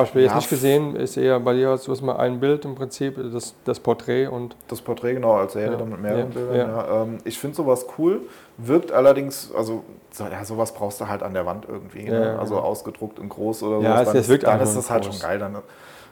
ich 0.03 0.13
mir 0.13 0.21
jetzt 0.21 0.31
Ja, 0.31 0.35
nicht 0.35 0.49
gesehen, 0.51 0.95
ist 0.95 1.17
eher 1.17 1.39
bei 1.39 1.53
dir 1.53 1.75
so 1.77 1.91
ist 1.91 2.03
mal 2.03 2.17
ein 2.17 2.39
Bild 2.39 2.63
im 2.63 2.75
Prinzip, 2.75 3.17
das, 3.33 3.55
das 3.65 3.79
Porträt 3.79 4.27
und 4.27 4.55
Das 4.67 4.81
Porträt 4.81 5.15
genau 5.15 5.31
als 5.33 5.53
Serie 5.53 5.71
Ja. 5.71 5.77
dann 5.77 5.89
mit 5.89 5.99
mehreren 5.99 6.27
Ja, 6.31 6.39
Bildern. 6.39 6.55
ja. 6.55 6.67
Ja. 6.85 7.01
Ähm, 7.03 7.17
ich 7.23 7.39
finde 7.39 7.55
sowas 7.57 7.87
cool, 7.97 8.21
wirkt 8.57 8.91
allerdings, 8.91 9.51
also 9.55 9.83
so, 10.11 10.25
ja, 10.25 10.45
sowas 10.45 10.73
brauchst 10.75 11.01
du 11.01 11.07
halt 11.07 11.23
an 11.23 11.33
der 11.33 11.47
Wand 11.47 11.65
irgendwie. 11.67 12.05
Ja, 12.05 12.11
ne? 12.19 12.25
ja, 12.33 12.37
Also 12.37 12.53
genau. 12.55 12.67
ausgedruckt 12.67 13.17
in 13.17 13.29
groß 13.29 13.63
oder 13.63 13.79
Ja, 13.79 13.89
sowas. 13.97 14.01
es- 14.01 14.05
Dann, 14.13 14.21
es 14.21 14.29
wirkt 14.29 14.43
dann 14.43 14.61
ist 14.61 14.75
das 14.75 14.89
halt 14.91 15.05
groß. 15.05 15.15
schon 15.19 15.27
geil. 15.27 15.39
Dann, 15.39 15.57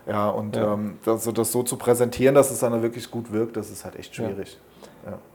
ja, 0.07 0.29
und 0.29 0.55
Ja. 0.55 0.73
Ähm, 0.73 0.97
das, 1.05 1.23
so- 1.23 1.31
das 1.31 1.51
so 1.51 1.61
zu 1.61 1.77
präsentieren, 1.77 2.33
dass 2.33 2.49
es 2.49 2.59
dann 2.61 2.81
wirklich 2.81 3.11
gut 3.11 3.31
wirkt, 3.31 3.57
das 3.57 3.69
ist 3.69 3.85
halt 3.85 3.95
echt 3.95 4.17
Ja. 4.17 4.25
schwierig. 4.25 4.57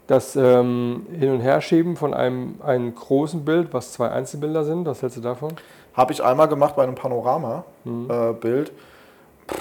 Das 0.06 0.34
ähm, 0.36 1.06
Hin- 1.12 1.30
und 1.32 1.40
Herschieben 1.40 1.96
von 1.96 2.12
einem, 2.14 2.56
einem 2.64 2.94
großen 2.94 3.44
Bild, 3.44 3.72
was 3.72 3.92
zwei 3.92 4.08
Einzelbilder 4.10 4.64
sind, 4.64 4.84
was 4.86 5.02
hältst 5.02 5.16
du 5.18 5.20
davon? 5.22 5.52
Habe 5.94 6.12
ich 6.12 6.22
einmal 6.22 6.48
gemacht 6.48 6.74
bei 6.76 6.82
einem 6.82 6.94
Panorama-Bild. 6.94 7.74
Mhm. 7.84 8.10
Äh, 8.10 9.54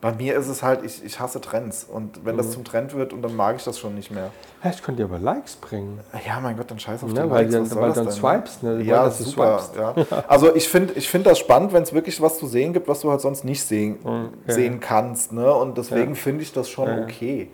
bei 0.00 0.12
mir 0.14 0.36
ist 0.36 0.48
es 0.48 0.64
halt, 0.64 0.84
ich, 0.84 1.04
ich 1.04 1.20
hasse 1.20 1.40
Trends. 1.40 1.84
Und 1.84 2.24
wenn 2.24 2.36
das 2.36 2.48
Mhm. 2.48 2.50
zum 2.52 2.64
Trend 2.64 2.94
wird, 2.94 3.12
und 3.12 3.22
dann 3.22 3.36
mag 3.36 3.54
ich 3.56 3.62
das 3.62 3.78
schon 3.78 3.94
nicht 3.94 4.10
mehr. 4.10 4.30
Ja, 4.64 4.70
ich 4.70 4.82
könnte 4.82 5.02
dir 5.02 5.08
aber 5.08 5.20
Likes 5.20 5.54
bringen. 5.54 6.00
Ja, 6.26 6.40
mein 6.40 6.56
Gott, 6.56 6.68
dann 6.72 6.80
scheiß 6.80 7.04
auf 7.04 7.12
Ne, 7.12 7.22
die 7.22 7.30
weil 7.30 7.42
Likes, 7.44 7.52
dann- 7.52 7.62
was 7.62 7.68
soll 7.70 7.80
weil 7.82 7.88
das 7.90 7.96
dann 7.96 8.04
denn, 8.06 8.14
swipes, 8.14 8.62
ne? 8.62 8.82
Ja, 8.82 9.02
wollen, 9.02 9.12
super. 9.12 9.58
swipest. 9.60 10.10
Ja. 10.10 10.24
Also 10.28 10.54
ich 10.56 10.68
finde 10.68 10.94
ich 10.94 11.08
find 11.08 11.24
das 11.24 11.38
spannend, 11.38 11.72
wenn 11.72 11.84
es 11.84 11.92
wirklich 11.92 12.20
was 12.20 12.38
zu 12.38 12.46
sehen 12.48 12.72
gibt, 12.72 12.88
was 12.88 13.00
du 13.00 13.10
halt 13.10 13.20
sonst 13.20 13.44
nicht 13.44 13.62
sehen, 13.62 13.98
ja. 14.04 14.54
sehen 14.54 14.80
kannst. 14.80 15.32
Ne? 15.32 15.52
Und 15.54 15.78
deswegen 15.78 16.14
Ja. 16.14 16.20
finde 16.20 16.42
ich 16.42 16.52
das 16.52 16.68
schon 16.68 16.88
Ja, 16.88 16.96
ja. 16.98 17.02
okay. 17.04 17.50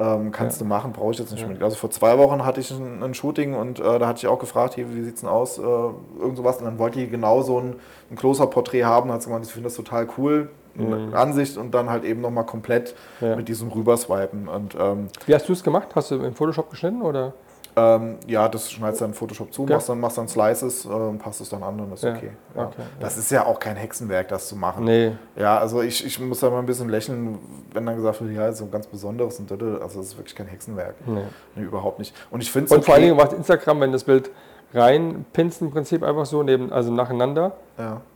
Ähm, 0.00 0.30
kannst 0.30 0.60
Ja. 0.60 0.64
du 0.64 0.68
machen, 0.68 0.92
brauche 0.92 1.10
ich 1.10 1.18
jetzt 1.18 1.32
nicht 1.32 1.42
Ja. 1.42 1.48
mit. 1.48 1.60
Also 1.60 1.74
vor 1.76 1.90
zwei 1.90 2.16
Wochen 2.18 2.44
hatte 2.46 2.60
ich 2.60 2.70
ein, 2.70 3.02
ein 3.02 3.14
Shooting 3.14 3.54
und 3.54 3.80
äh, 3.80 3.98
da 3.98 4.06
hatte 4.06 4.18
ich 4.18 4.28
auch 4.28 4.38
gefragt, 4.38 4.74
hier, 4.74 4.94
wie 4.94 5.02
sieht 5.02 5.16
es 5.16 5.20
denn 5.22 5.28
aus? 5.28 5.58
Äh, 5.58 5.62
irgend 5.62 6.36
sowas. 6.36 6.58
Und 6.58 6.66
dann 6.66 6.78
wollte 6.78 7.00
die 7.00 7.08
genau 7.08 7.42
so 7.42 7.58
ein, 7.58 7.74
ein 8.10 8.16
Close-Up-Porträt 8.16 8.84
haben. 8.84 9.10
hat 9.10 9.22
sie 9.22 9.26
gemeint, 9.28 9.44
ich 9.46 9.52
finde 9.52 9.66
das 9.66 9.74
total 9.74 10.06
cool. 10.16 10.50
Mhm. 10.76 11.12
Ansicht 11.14 11.56
und 11.56 11.72
dann 11.74 11.90
halt 11.90 12.04
eben 12.04 12.20
nochmal 12.20 12.46
komplett 12.46 12.94
Ja. 13.20 13.34
mit 13.34 13.48
diesem 13.48 13.68
Rüberswipen. 13.72 14.46
Und 14.46 14.76
ähm, 14.78 15.08
Wie 15.26 15.34
hast 15.34 15.48
du 15.48 15.52
es 15.52 15.64
gemacht? 15.64 15.88
Hast 15.96 16.12
du 16.12 16.14
im 16.22 16.34
Photoshop 16.34 16.70
geschnitten 16.70 17.02
oder? 17.02 17.32
Ähm, 17.78 18.16
ja, 18.26 18.48
das 18.48 18.70
schneidest 18.70 19.00
du 19.00 19.04
dann 19.04 19.10
in 19.10 19.14
Photoshop 19.14 19.52
zu, 19.52 19.64
Ja. 19.66 19.76
machst 19.76 19.88
dann, 19.88 20.00
machst 20.00 20.18
dann 20.18 20.28
Slices, 20.28 20.84
ähm, 20.84 21.18
passt 21.18 21.40
es 21.40 21.48
dann 21.48 21.62
an 21.62 21.78
und 21.80 21.92
ist 21.92 22.02
Ja, 22.02 22.14
okay. 22.14 22.30
Ja. 22.56 22.64
okay, 22.64 22.82
Das 23.00 23.16
ist 23.16 23.30
ja 23.30 23.46
auch 23.46 23.58
kein 23.60 23.76
Hexenwerk, 23.76 24.28
das 24.28 24.48
zu 24.48 24.56
machen. 24.56 24.84
Nee. 24.84 25.12
Ja, 25.36 25.58
also 25.58 25.82
ich, 25.82 26.04
ich 26.04 26.18
muss 26.20 26.40
da 26.40 26.50
mal 26.50 26.58
ein 26.58 26.66
bisschen 26.66 26.88
lächeln, 26.88 27.38
wenn 27.72 27.86
dann 27.86 27.96
gesagt 27.96 28.20
wird, 28.20 28.32
ja, 28.34 28.48
ist 28.48 28.58
so 28.58 28.64
ein 28.64 28.70
ganz 28.70 28.86
besonderes 28.86 29.38
und 29.38 29.50
also 29.52 29.76
das 30.00 30.08
ist 30.08 30.18
wirklich 30.18 30.34
kein 30.34 30.46
Hexenwerk. 30.48 30.94
nee. 31.06 31.20
Nee, 31.54 31.62
überhaupt 31.64 31.98
nicht. 31.98 32.14
Und 32.30 32.42
ich 32.42 32.50
finde 32.50 32.74
Und 32.74 32.84
vor 32.84 32.94
allen 32.94 33.04
Dingen 33.04 33.16
macht 33.16 33.32
Instagram, 33.32 33.80
wenn 33.80 33.92
das 33.92 34.04
Bild 34.04 34.30
reinpinst 34.74 35.62
im 35.62 35.70
Prinzip 35.70 36.02
einfach 36.02 36.26
so, 36.26 36.42
neben, 36.42 36.72
also 36.72 36.92
nacheinander, 36.92 37.52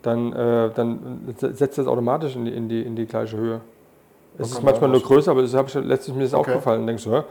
dann, 0.03 0.33
äh, 0.33 0.71
dann 0.75 1.35
setzt 1.39 1.79
das 1.79 1.87
automatisch 1.87 2.37
in 2.37 2.45
die, 2.45 2.53
in 2.55 2.69
die, 2.69 2.83
in 2.83 2.97
die 2.97 3.07
gleiche 3.07 3.37
Höhe. 3.37 3.61
Es 4.39 4.51
ist 4.51 4.63
manchmal 4.63 4.91
nur 4.91 5.03
größer, 5.03 5.31
aber 5.31 5.43
das 5.43 5.53
habe 5.55 5.69
ich 5.69 5.75
letztens 5.75 6.17
mir 6.17 6.23
das 6.25 6.35
Okay. 6.35 6.51
aufgefallen. 6.53 6.87
Denkst 6.87 7.05
du, 7.05 7.13
hä, 7.17 7.23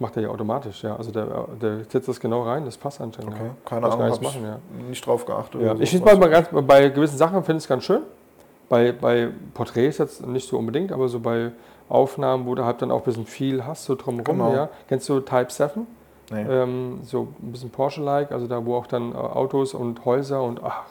macht 0.00 0.16
er 0.16 0.22
ja 0.24 0.28
automatisch. 0.30 0.82
Ja. 0.82 0.96
Also 0.96 1.10
der, 1.10 1.26
der 1.60 1.84
setzt 1.88 2.08
das 2.08 2.18
genau 2.18 2.42
rein, 2.42 2.64
das 2.64 2.76
passt 2.76 3.00
anscheinend. 3.00 3.34
Okay, 3.34 3.44
ja. 3.44 3.54
keine 3.64 3.80
Muss 3.82 3.94
Ahnung, 3.94 4.22
machen, 4.22 4.44
ja. 4.44 4.58
nicht 4.88 5.06
drauf 5.06 5.24
geachtet. 5.24 5.60
Ja, 5.62 5.74
ich 5.78 5.90
finde 5.90 6.16
mal 6.16 6.30
ganz, 6.30 6.48
bei 6.50 6.88
gewissen 6.88 7.18
Sachen 7.18 7.44
finde 7.44 7.58
ich 7.58 7.64
es 7.64 7.68
ganz 7.68 7.84
schön. 7.84 8.02
Bei, 8.68 8.92
bei 8.92 9.28
Porträts 9.54 9.98
jetzt 9.98 10.26
nicht 10.26 10.48
so 10.48 10.58
unbedingt, 10.58 10.92
aber 10.92 11.08
so 11.08 11.20
bei 11.20 11.50
Aufnahmen, 11.88 12.46
wo 12.46 12.54
du 12.54 12.64
halt 12.64 12.80
dann 12.82 12.90
auch 12.90 12.98
ein 12.98 13.04
bisschen 13.04 13.26
viel 13.26 13.64
hast, 13.64 13.84
so 13.84 13.96
drumherum. 13.96 14.38
Genau. 14.38 14.54
Ja. 14.54 14.68
Kennst 14.88 15.08
du 15.08 15.20
Type 15.20 15.50
7? 15.50 15.86
Nee. 16.30 16.42
Ähm, 16.48 17.00
so 17.02 17.28
ein 17.42 17.50
bisschen 17.50 17.70
Porsche-like, 17.70 18.30
also 18.30 18.46
da, 18.46 18.64
wo 18.64 18.76
auch 18.76 18.86
dann 18.86 19.12
äh, 19.12 19.16
Autos 19.16 19.74
und 19.74 20.04
Häuser 20.04 20.42
und 20.42 20.62
ach, 20.62 20.84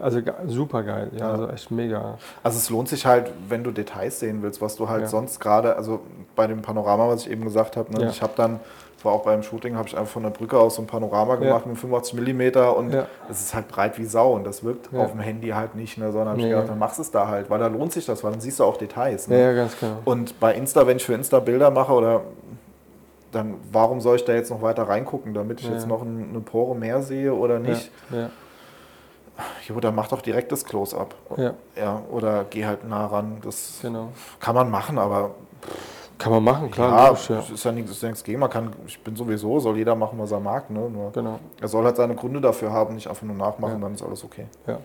Also 0.00 0.20
super 0.46 0.82
geil, 0.82 1.10
ja, 1.12 1.18
Ja. 1.20 1.30
also 1.32 1.48
echt 1.48 1.70
mega. 1.70 2.18
Also 2.42 2.58
es 2.58 2.68
lohnt 2.70 2.88
sich 2.88 3.06
halt, 3.06 3.30
wenn 3.48 3.62
du 3.62 3.70
Details 3.70 4.18
sehen 4.20 4.42
willst, 4.42 4.60
was 4.60 4.76
du 4.76 4.88
halt 4.88 5.02
Ja. 5.02 5.06
sonst 5.08 5.38
gerade, 5.40 5.76
also 5.76 6.00
bei 6.34 6.46
dem 6.46 6.62
Panorama, 6.62 7.08
was 7.08 7.22
ich 7.26 7.30
eben 7.30 7.44
gesagt 7.44 7.76
habe, 7.76 7.92
ne, 7.92 8.02
Ja. 8.04 8.08
ich 8.10 8.20
habe 8.22 8.32
dann, 8.36 8.60
war 9.04 9.12
auch 9.12 9.22
beim 9.24 9.42
Shooting, 9.42 9.76
habe 9.76 9.86
ich 9.86 9.94
einfach 9.98 10.10
von 10.14 10.22
der 10.22 10.30
Brücke 10.30 10.58
aus 10.58 10.76
so 10.76 10.82
ein 10.82 10.86
Panorama 10.86 11.36
gemacht 11.36 11.66
mit 11.66 11.76
85 11.76 12.14
mm 12.14 12.56
und 12.74 12.94
es 13.28 13.40
ist 13.42 13.54
halt 13.54 13.68
breit 13.68 13.98
wie 13.98 14.06
Sau 14.06 14.32
und 14.32 14.44
das 14.44 14.64
wirkt 14.64 14.94
auf 14.94 15.10
dem 15.10 15.20
Handy 15.20 15.48
halt 15.50 15.74
nicht, 15.74 15.98
ne, 15.98 16.10
sondern 16.10 16.30
hab 16.30 16.36
ich 16.38 16.44
Nee. 16.44 16.50
gedacht, 16.50 16.70
dann 16.70 16.78
machst 16.78 16.96
du 16.96 17.02
es 17.02 17.10
da 17.10 17.28
halt, 17.28 17.50
weil 17.50 17.58
da 17.60 17.66
lohnt 17.66 17.92
sich 17.92 18.06
das, 18.06 18.24
weil 18.24 18.32
dann 18.32 18.40
siehst 18.40 18.60
du 18.60 18.64
auch 18.64 18.78
Details. 18.78 19.26
Ja, 19.26 19.34
Ne? 19.36 19.42
ja, 19.42 19.52
ganz 19.52 19.78
genau. 19.78 19.96
Und 20.06 20.40
bei 20.40 20.54
Insta, 20.54 20.86
wenn 20.86 20.96
ich 20.96 21.04
für 21.04 21.12
Insta 21.12 21.38
Bilder 21.40 21.70
mache 21.70 21.92
oder 21.92 22.22
dann 23.30 23.56
warum 23.72 24.00
soll 24.00 24.16
ich 24.16 24.24
da 24.24 24.32
jetzt 24.32 24.50
noch 24.50 24.62
weiter 24.62 24.84
reingucken, 24.84 25.34
damit 25.34 25.60
ich 25.60 25.68
jetzt 25.68 25.86
noch 25.88 26.02
ein- 26.02 26.28
eine 26.30 26.40
Pore 26.40 26.74
mehr 26.74 27.02
sehe 27.02 27.34
oder 27.34 27.58
nicht? 27.58 27.90
Ja, 28.10 28.30
dann 29.80 29.94
mach 29.94 30.08
doch 30.08 30.22
direkt 30.22 30.52
das 30.52 30.64
Close-up. 30.64 31.14
ja, 31.36 31.54
Ja, 31.76 32.02
oder 32.10 32.44
geh 32.48 32.64
halt 32.64 32.88
nah 32.88 33.06
ran. 33.06 33.38
Das 33.42 33.78
genau. 33.82 34.08
kann 34.40 34.54
man 34.54 34.70
machen, 34.70 34.98
aber 34.98 35.30
Kann 36.18 36.30
man 36.32 36.44
machen, 36.44 36.70
klar, 36.70 36.90
ja, 36.96 37.08
logisch, 37.08 37.28
ja. 37.30 37.38
es 37.40 37.50
ist 37.50 37.64
ja 37.64 37.72
nichts, 37.72 37.90
es 37.90 37.96
ist 37.96 38.02
ja 38.02 38.08
nichts 38.08 38.22
gegen. 38.24 38.38
Man 38.38 38.48
kann, 38.50 38.72
ich 38.86 39.00
bin 39.00 39.16
sowieso, 39.16 39.58
soll 39.58 39.76
jeder 39.76 39.96
machen, 39.96 40.16
was 40.18 40.30
er 40.30 40.38
mag. 40.40 40.70
Ne? 40.70 40.88
Nur 40.88 41.10
Genau. 41.12 41.40
er 41.60 41.68
soll 41.68 41.84
halt 41.84 41.96
seine 41.96 42.14
Gründe 42.14 42.40
dafür 42.40 42.72
haben, 42.72 42.94
nicht 42.94 43.08
einfach 43.08 43.24
nur 43.24 43.34
nachmachen, 43.36 43.74
Ja. 43.74 43.80
dann 43.80 43.94
ist 43.94 44.02
alles 44.02 44.22
okay. 44.24 44.46
Ja. 44.66 44.78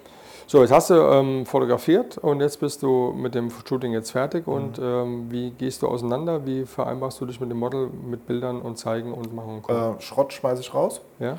So, 0.47 0.61
jetzt 0.63 0.71
hast 0.71 0.89
du 0.89 0.95
ähm, 0.95 1.45
fotografiert 1.45 2.17
und 2.17 2.41
jetzt 2.41 2.59
bist 2.59 2.81
du 2.81 3.13
mit 3.15 3.35
dem 3.35 3.51
Shooting 3.51 3.93
jetzt 3.93 4.09
fertig. 4.09 4.47
Mhm. 4.47 4.53
Und 4.53 4.79
ähm, 4.81 5.27
wie 5.29 5.51
gehst 5.51 5.83
du 5.83 5.87
auseinander? 5.87 6.43
Wie 6.47 6.65
vereinbarst 6.65 7.21
du 7.21 7.27
dich 7.27 7.39
mit 7.39 7.51
dem 7.51 7.59
Model 7.59 7.87
mit 7.87 8.25
Bildern 8.25 8.59
und 8.63 8.77
zeigen 8.79 9.13
und 9.13 9.31
machen 9.35 9.61
und? 9.63 9.69
Äh, 9.69 10.01
Schrott 10.01 10.33
schmeiße 10.33 10.61
ich 10.61 10.73
raus. 10.73 11.01
ja? 11.19 11.37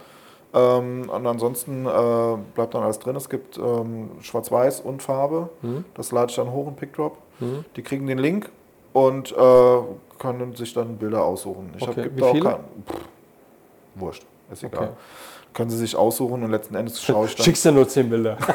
Ähm, 0.53 1.09
und 1.09 1.27
ansonsten 1.27 1.87
äh, 1.87 2.37
bleibt 2.55 2.75
dann 2.75 2.83
alles 2.83 2.99
drin. 2.99 3.15
Es 3.17 3.29
gibt 3.29 3.57
ähm, 3.59 4.11
Schwarz-Weiß 4.21 4.81
und 4.81 5.03
Farbe. 5.03 5.49
Mhm. 5.63 5.85
Das 5.95 6.11
lade 6.13 6.31
ich 6.31 6.37
dann 6.37 6.51
hoch 6.51 6.67
in 6.69 6.75
PickDrop. 6.77 7.17
Mhm. 7.39 7.65
Die 7.77 7.83
kriegen 7.83 8.07
den 8.07 8.19
Link 8.19 8.51
und 8.93 9.31
äh, 9.33 9.79
können 10.19 10.55
sich 10.57 10.75
dann 10.75 10.97
Bilder 10.99 11.25
aussuchen. 11.25 11.73
Ich 11.77 11.83
Okay, 11.89 12.11
da 12.17 12.27
auch 12.27 12.33
viele? 12.33 12.45
kein- 12.51 12.57
Pff, 12.87 13.01
wurscht, 13.95 14.27
ist 14.53 14.65
egal. 14.65 14.83
Okay. 14.83 14.93
Können 15.53 15.71
sie 15.71 15.79
sich 15.79 15.97
aussuchen 15.97 16.43
und 16.45 16.51
letzten 16.51 16.75
Endes 16.77 17.01
schaue 17.03 17.27
ich 17.27 17.35
dann. 17.37 17.45
Schickst 17.45 17.65
du 17.65 17.73
nur 17.73 17.89
zehn 17.89 18.09
Bilder? 18.11 18.37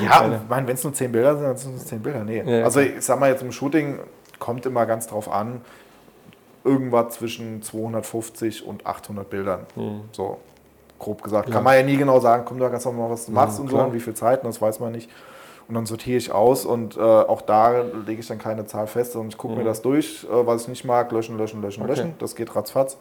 Ja, 0.00 0.40
wenn 0.48 0.68
es 0.68 0.82
nur 0.84 0.92
10 0.92 1.12
Bilder 1.12 1.34
sind, 1.36 1.44
dann 1.46 1.56
sind 1.56 1.76
es 1.76 1.86
10 1.86 2.00
Bilder. 2.00 2.24
Nee. 2.24 2.42
Ja, 2.44 2.64
also 2.64 2.80
ich 2.80 3.00
sag 3.04 3.18
mal 3.20 3.30
jetzt 3.30 3.42
im 3.42 3.52
Shooting 3.52 3.98
kommt 4.38 4.66
immer 4.66 4.86
ganz 4.86 5.06
drauf 5.06 5.30
an, 5.30 5.60
irgendwas 6.64 7.14
zwischen 7.14 7.62
250 7.62 8.66
und 8.66 8.86
800 8.86 9.28
Bildern. 9.28 9.66
Mhm. 9.76 10.02
So 10.12 10.38
grob 11.00 11.22
gesagt. 11.24 11.48
Ja. 11.48 11.54
Kann 11.56 11.64
man 11.64 11.74
ja 11.74 11.82
nie 11.82 11.96
genau 11.96 12.20
sagen, 12.20 12.44
komm, 12.46 12.60
da 12.60 12.68
kannst 12.68 12.86
du 12.86 12.92
mal 12.92 13.10
was 13.10 13.26
du 13.26 13.32
machst 13.32 13.58
Mhm, 13.58 13.64
und 13.64 13.70
so 13.70 13.76
klar. 13.76 13.88
und 13.88 13.94
wie 13.94 14.00
viel 14.00 14.14
Zeit, 14.14 14.44
und 14.44 14.48
das 14.48 14.62
weiß 14.62 14.78
man 14.78 14.92
nicht. 14.92 15.10
Und 15.66 15.74
dann 15.74 15.86
sortiere 15.86 16.16
ich 16.18 16.30
aus 16.32 16.64
und 16.64 16.96
äh, 16.96 17.00
auch 17.00 17.42
da 17.42 17.82
lege 18.06 18.20
ich 18.20 18.26
dann 18.28 18.38
keine 18.38 18.66
Zahl 18.66 18.86
fest, 18.86 19.12
sondern 19.12 19.30
ich 19.30 19.38
gucke 19.38 19.54
mir 19.54 19.60
Mhm. 19.62 19.66
das 19.66 19.82
durch, 19.82 20.24
äh, 20.30 20.46
was 20.46 20.62
ich 20.62 20.68
nicht 20.68 20.84
mag, 20.84 21.10
löschen, 21.12 21.36
löschen, 21.38 21.60
löschen, 21.62 21.82
Okay. 21.82 21.90
löschen. 21.90 22.14
Das 22.18 22.34
geht 22.36 22.54
ratzfatz. 22.54 22.96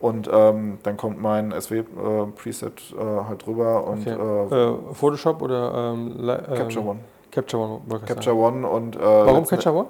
Und 0.00 0.30
ähm, 0.32 0.78
dann 0.84 0.96
kommt 0.96 1.20
mein 1.20 1.52
SW-Preset 1.52 2.94
äh, 2.98 3.28
halt 3.28 3.44
drüber 3.44 3.84
und 3.86 4.06
Okay. 4.06 4.16
äh, 4.54 4.70
Äh, 4.70 4.94
Photoshop 4.94 5.42
oder 5.42 5.92
ähm, 5.92 6.14
Li- 6.18 6.32
ähm, 6.32 6.54
Capture 6.56 6.84
One. 6.86 7.00
Capture 7.30 7.62
One, 7.62 7.80
Capture. 8.06 8.36
One 8.36 8.66
und 8.66 8.96
äh, 8.96 9.00
Warum 9.00 9.44
Capture 9.44 9.74
One? 9.74 9.86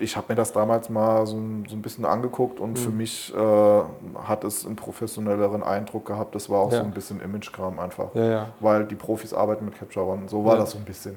Ich 0.00 0.16
habe 0.16 0.26
mir 0.30 0.34
das 0.34 0.52
damals 0.52 0.90
mal 0.90 1.26
so 1.26 1.36
ein, 1.36 1.64
so 1.68 1.74
ein 1.76 1.82
bisschen 1.82 2.04
angeguckt 2.04 2.60
und 2.60 2.72
Mhm. 2.72 2.76
für 2.76 2.90
mich 2.90 3.32
äh, 3.34 3.80
hat 4.24 4.44
es 4.44 4.66
einen 4.66 4.76
professionelleren 4.76 5.62
Eindruck 5.62 6.06
gehabt. 6.06 6.34
Das 6.34 6.50
war 6.50 6.60
auch 6.60 6.72
Ja. 6.72 6.78
so 6.78 6.84
ein 6.84 6.90
bisschen 6.92 7.20
Image-Kram 7.20 7.78
einfach. 7.78 8.14
Ja, 8.14 8.24
ja. 8.24 8.48
Weil 8.60 8.84
die 8.84 8.94
Profis 8.94 9.32
arbeiten 9.32 9.64
mit 9.64 9.78
Capture 9.78 10.06
One. 10.06 10.28
So 10.28 10.44
war 10.44 10.56
das 10.56 10.72
so 10.72 10.78
ein 10.78 10.84
bisschen. 10.84 11.16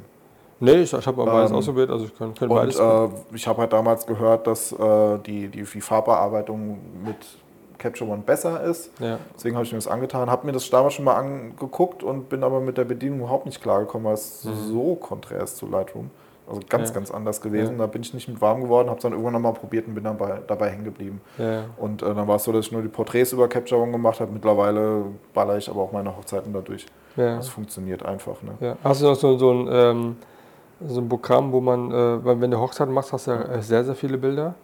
Nee, 0.62 0.76
ich, 0.84 0.94
ich 0.94 1.06
habe 1.08 1.22
aber 1.22 1.32
beides 1.34 1.52
Ähm, 1.52 1.58
ausprobiert, 1.58 1.90
also 1.90 2.06
ich 2.06 2.18
kann, 2.18 2.34
kann 2.34 2.50
Und 2.50 2.56
beides. 2.56 2.80
äh, 2.80 3.08
ich 3.34 3.46
habe 3.46 3.60
halt 3.62 3.74
damals 3.74 4.06
gehört, 4.06 4.48
dass 4.48 4.72
äh, 4.72 5.18
die, 5.26 5.50
die, 5.50 5.64
die 5.64 5.82
Farbbearbeitung 5.82 6.80
mit 7.04 7.18
Capture 7.78 8.10
One 8.10 8.22
besser 8.26 8.64
ist. 8.64 8.90
ja. 9.02 9.20
Deswegen 9.36 9.56
habe 9.56 9.66
ich 9.66 9.74
mir 9.74 9.78
das 9.80 9.88
angetan, 9.88 10.32
habe 10.32 10.46
mir 10.48 10.54
das 10.54 10.70
damals 10.70 10.94
schon 10.94 11.04
mal 11.04 11.16
angeguckt 11.16 12.04
und 12.04 12.30
bin 12.30 12.42
aber 12.44 12.62
mit 12.62 12.78
der 12.78 12.86
Bedienung 12.86 13.20
überhaupt 13.20 13.46
nicht 13.46 13.62
klargekommen, 13.62 14.06
weil 14.08 14.14
es 14.14 14.44
so 14.44 14.96
konträr 14.96 15.42
ist 15.44 15.58
zu 15.58 15.68
Lightroom. 15.68 16.10
Also 16.48 16.62
ganz. 16.70 16.90
Ja. 16.90 16.96
ganz 16.96 17.12
anders 17.12 17.42
gewesen. 17.42 17.74
Ja. 17.74 17.86
Da 17.86 17.88
bin 17.88 18.02
ich 18.02 18.14
nicht 18.14 18.28
mit 18.28 18.40
warm 18.40 18.62
geworden, 18.62 18.88
habe 18.90 18.98
es 18.98 19.04
dann 19.04 19.14
irgendwann 19.14 19.34
nochmal 19.34 19.54
probiert 19.54 19.88
und 19.88 19.96
bin 19.96 20.04
dann 20.04 20.18
bei, 20.18 20.42
dabei 20.46 20.70
hängen 20.70 20.84
geblieben. 20.84 21.22
Ja, 21.38 21.52
ja. 21.52 21.64
Und 21.78 22.02
äh, 22.02 22.14
dann 22.14 22.28
war 22.28 22.36
es 22.36 22.44
so, 22.44 22.52
dass 22.52 22.68
ich 22.68 22.72
nur 22.72 22.82
die 22.82 22.88
Porträts 22.88 23.34
über 23.34 23.48
Capture 23.48 23.82
One 23.82 23.92
gemacht 23.92 24.20
habe. 24.20 24.32
Mittlerweile 24.32 25.06
baller 25.34 25.58
ich 25.58 25.70
aber 25.70 25.82
auch 25.82 25.92
meine 25.92 26.16
Hochzeiten 26.16 26.54
dadurch. 26.54 26.86
ja. 27.16 27.38
Das 27.38 27.50
funktioniert 27.50 28.06
einfach. 28.06 28.42
Ne? 28.44 28.52
Ja. 28.60 28.78
Hast 28.84 29.02
du 29.02 29.06
noch 29.06 29.16
so, 29.16 29.38
so, 29.38 29.52
ein, 29.52 29.68
ähm, 29.72 30.18
so 30.88 31.02
ein 31.02 31.10
Programm, 31.10 31.52
wo 31.52 31.62
man, 31.62 31.92
äh, 31.92 32.26
wenn 32.42 32.52
du 32.52 32.60
Hochzeiten 32.60 32.94
machst, 32.94 33.12
hast 33.12 33.28
du 33.28 33.32
ja 33.32 33.42
äh, 33.42 33.62
sehr, 33.62 33.84
sehr 33.84 33.96
viele 33.96 34.18
Bilder. 34.18 34.56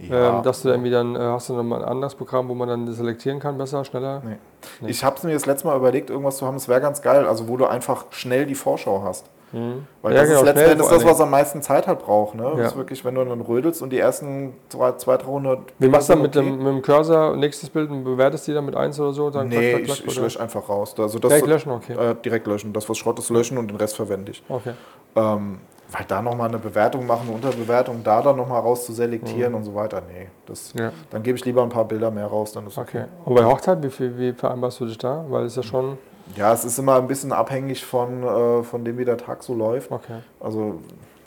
Ähm, 0.00 0.42
dass 0.42 0.62
du 0.62 0.70
irgendwie 0.70 0.90
dann, 0.90 1.14
äh, 1.14 1.18
hast 1.18 1.48
du 1.48 1.54
nochmal 1.54 1.82
ein 1.82 1.88
anderes 1.88 2.14
Programm, 2.14 2.48
wo 2.48 2.54
man 2.54 2.66
dann 2.66 2.92
selektieren 2.92 3.38
kann, 3.38 3.58
besser, 3.58 3.84
schneller? 3.84 4.22
Nee. 4.24 4.36
Nee. 4.80 4.90
Ich 4.90 5.04
habe 5.04 5.16
es 5.16 5.22
mir 5.22 5.34
das 5.34 5.46
letzte 5.46 5.66
Mal 5.66 5.76
überlegt, 5.76 6.10
irgendwas 6.10 6.38
zu 6.38 6.46
haben, 6.46 6.56
es 6.56 6.66
wäre 6.66 6.80
ganz 6.80 7.02
geil, 7.02 7.26
also 7.26 7.46
wo 7.46 7.56
du 7.56 7.66
einfach 7.66 8.06
schnell 8.10 8.46
die 8.46 8.54
Vorschau 8.54 9.02
hast. 9.04 9.26
Mhm. 9.52 9.86
Weil 10.02 10.14
Ja, 10.14 10.20
das 10.20 10.28
genau, 10.28 10.40
ist 10.40 10.46
letzten 10.46 10.70
Endes 10.72 10.88
das, 10.88 11.04
was 11.04 11.20
am 11.20 11.30
meisten 11.30 11.62
Zeit 11.62 11.86
halt 11.86 11.98
braucht. 12.00 12.34
Ne? 12.34 12.42
Ja. 12.44 12.54
Das 12.56 12.72
ist 12.72 12.76
wirklich, 12.76 13.04
wenn 13.04 13.14
du 13.14 13.24
dann 13.24 13.40
rödelst 13.40 13.82
und 13.82 13.90
die 13.90 13.98
ersten 13.98 14.54
200, 14.70 15.06
300 15.06 15.58
Wie 15.78 15.88
machst 15.88 16.08
du 16.08 16.14
dann 16.14 16.22
mit, 16.22 16.36
okay. 16.36 16.46
dem, 16.46 16.58
mit 16.58 16.66
dem 16.66 16.82
Cursor, 16.82 17.36
nächstes 17.36 17.68
Bild, 17.70 17.90
und 17.90 18.04
bewertest 18.04 18.46
die 18.46 18.54
dann 18.54 18.64
mit 18.64 18.76
1 18.76 18.98
oder 19.00 19.12
so? 19.12 19.30
Dann 19.30 19.48
Nee, 19.48 19.70
klack, 19.74 19.84
klack, 19.84 19.98
ich, 19.98 20.06
ich 20.06 20.18
lösche 20.18 20.40
einfach 20.40 20.68
raus. 20.68 20.94
Also 20.98 21.18
das 21.18 21.28
Direkt 21.30 21.46
löschen, 21.46 21.72
okay. 21.72 21.92
Äh, 21.92 22.14
direkt 22.24 22.46
löschen. 22.46 22.72
Das, 22.72 22.88
was 22.88 22.96
Schrott 22.98 23.18
ist, 23.18 23.30
löschen 23.30 23.58
und 23.58 23.68
den 23.68 23.76
Rest 23.76 23.96
verwende 23.96 24.32
ich. 24.32 24.42
Okay. 24.48 24.72
Ähm, 25.16 25.58
weil 25.94 26.06
da 26.08 26.22
nochmal 26.22 26.48
eine 26.48 26.58
Bewertung 26.58 27.06
machen, 27.06 27.24
eine 27.26 27.34
Unterbewertung, 27.36 28.02
da 28.02 28.22
dann 28.22 28.36
nochmal 28.36 28.60
raus 28.60 28.86
zu 28.86 28.94
selektieren 28.94 29.52
und 29.52 29.64
so 29.64 29.74
weiter. 29.74 30.00
Nee, 30.08 30.28
das, 30.46 30.72
Mhm. 30.74 30.80
Ja. 30.80 30.92
dann 31.10 31.22
gebe 31.22 31.36
ich 31.36 31.44
lieber 31.44 31.62
ein 31.62 31.68
paar 31.68 31.84
Bilder 31.84 32.10
mehr 32.10 32.26
raus, 32.26 32.52
dann 32.52 32.66
ist 32.66 32.78
Okay. 32.78 33.04
Und 33.26 33.34
bei 33.34 33.44
Hochzeit, 33.44 33.82
wie, 33.82 33.90
viel, 33.90 34.16
wie 34.18 34.32
vereinbarst 34.32 34.80
du 34.80 34.86
dich 34.86 34.96
da? 34.96 35.24
Weil 35.28 35.44
es 35.44 35.56
ja 35.56 35.62
schon. 35.62 35.98
Ja, 36.36 36.52
es 36.52 36.64
ist 36.64 36.78
immer 36.78 36.96
ein 36.96 37.08
bisschen 37.08 37.32
abhängig 37.32 37.84
von, 37.84 38.22
äh, 38.22 38.62
von 38.62 38.84
dem, 38.84 38.98
wie 38.98 39.04
der 39.04 39.18
Tag 39.18 39.42
so 39.42 39.54
läuft. 39.54 39.90
Okay. 39.90 40.20
Also 40.40 40.80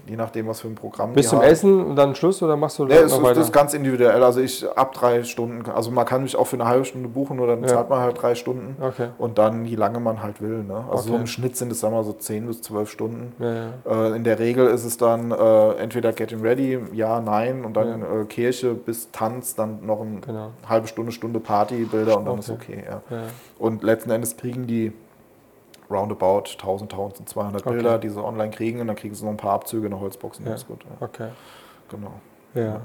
je 0.08 0.16
nachdem, 0.16 0.48
was 0.48 0.62
für 0.62 0.68
ein 0.68 0.76
Programm 0.76 1.14
Bis 1.14 1.30
zum 1.30 1.40
haben. 1.40 1.48
Essen 1.48 1.84
und 1.86 1.96
dann 1.96 2.16
Schluss 2.16 2.42
oder 2.44 2.56
machst 2.56 2.78
du 2.80 2.86
Nee, 2.86 2.94
es 2.96 3.12
noch 3.18 3.30
ist, 3.32 3.38
ist 3.38 3.52
ganz 3.54 3.74
individuell. 3.74 4.24
Also 4.24 4.40
ich 4.42 4.66
ab 4.78 4.94
drei 4.94 5.24
Stunden, 5.24 5.70
also 5.70 5.92
man 5.92 6.06
kann 6.06 6.24
mich 6.24 6.36
auch 6.36 6.46
für 6.48 6.56
eine 6.58 6.66
halbe 6.66 6.86
Stunde 6.86 7.10
buchen 7.10 7.40
oder 7.40 7.56
dann 7.56 7.64
Ja. 7.64 7.70
zahlt 7.70 7.90
man 7.90 8.00
halt 8.00 8.22
drei 8.22 8.36
Stunden. 8.36 8.78
okay. 8.82 9.10
Und 9.18 9.38
dann, 9.38 9.66
wie 9.66 9.76
lange 9.76 10.00
man 10.00 10.22
halt 10.22 10.42
will. 10.42 10.64
Ne? 10.64 10.84
Also 10.90 11.04
so 11.04 11.12
Okay. 11.14 11.22
im 11.22 11.28
Schnitt 11.28 11.58
sind 11.58 11.72
es, 11.72 11.80
sagen 11.80 11.94
wir 11.94 11.98
mal, 11.98 12.04
so 12.04 12.14
10 12.14 12.46
bis 12.48 12.62
12 12.62 12.90
Stunden. 12.90 13.34
Ja, 13.40 13.54
ja. 13.54 14.08
Äh, 14.12 14.16
in 14.16 14.24
der 14.24 14.40
Regel 14.40 14.68
ist 14.68 14.86
es 14.86 14.98
dann 14.98 15.32
äh, 15.32 15.72
entweder 15.74 16.14
Getting 16.14 16.42
Ready, 16.42 16.80
ja, 16.94 17.20
nein, 17.20 17.66
und 17.66 17.76
dann 17.76 18.02
äh, 18.02 18.26
Kirche 18.26 18.74
bis 18.74 19.12
Tanz, 19.12 19.56
dann 19.56 19.86
noch 19.86 20.02
eine 20.02 20.20
Genau. 20.22 20.52
halbe 20.68 20.88
Stunde, 20.88 21.12
Stunde 21.12 21.40
Partybilder 21.40 22.18
und 22.18 22.26
dann 22.26 22.40
ist 22.40 22.50
Okay. 22.50 22.84
okay. 22.84 22.84
Ja. 22.88 23.02
Ja. 23.18 23.24
Und 23.60 23.84
letzten 23.84 24.12
Endes 24.12 24.38
kriegen 24.38 24.68
die 24.68 24.92
roundabout 25.90 26.44
1000, 26.52 26.92
1200 26.94 27.62
Okay. 27.66 27.74
Bilder, 27.74 27.98
die 28.00 28.10
sie 28.10 28.24
online 28.24 28.52
kriegen 28.52 28.82
und 28.82 28.88
dann 28.88 28.96
kriegen 28.96 29.14
sie 29.16 29.24
noch 29.24 29.32
ein 29.32 29.38
paar 29.38 29.54
Abzüge 29.54 29.86
in 29.88 29.92
der 29.92 30.00
Holzbox 30.00 30.40
und 30.40 30.46
Ja. 30.46 30.52
das 30.54 30.62
ist 30.62 30.68
gut. 30.68 30.84
Ja. 30.84 31.06
Okay. 31.06 31.30
Genau. 31.90 32.14
Ja. 32.54 32.82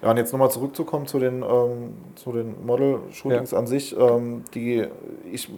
Ja, 0.00 0.10
und 0.12 0.16
jetzt 0.16 0.32
nochmal 0.32 0.50
zurückzukommen 0.50 1.06
zu 1.06 1.18
den, 1.18 1.42
ähm, 1.42 1.96
zu 2.14 2.30
den 2.32 2.64
Model-Shootings 2.64 3.52
an 3.52 3.66
sich. 3.66 3.96
Ähm, 3.98 4.44
die, 4.54 4.86
ich, 5.30 5.50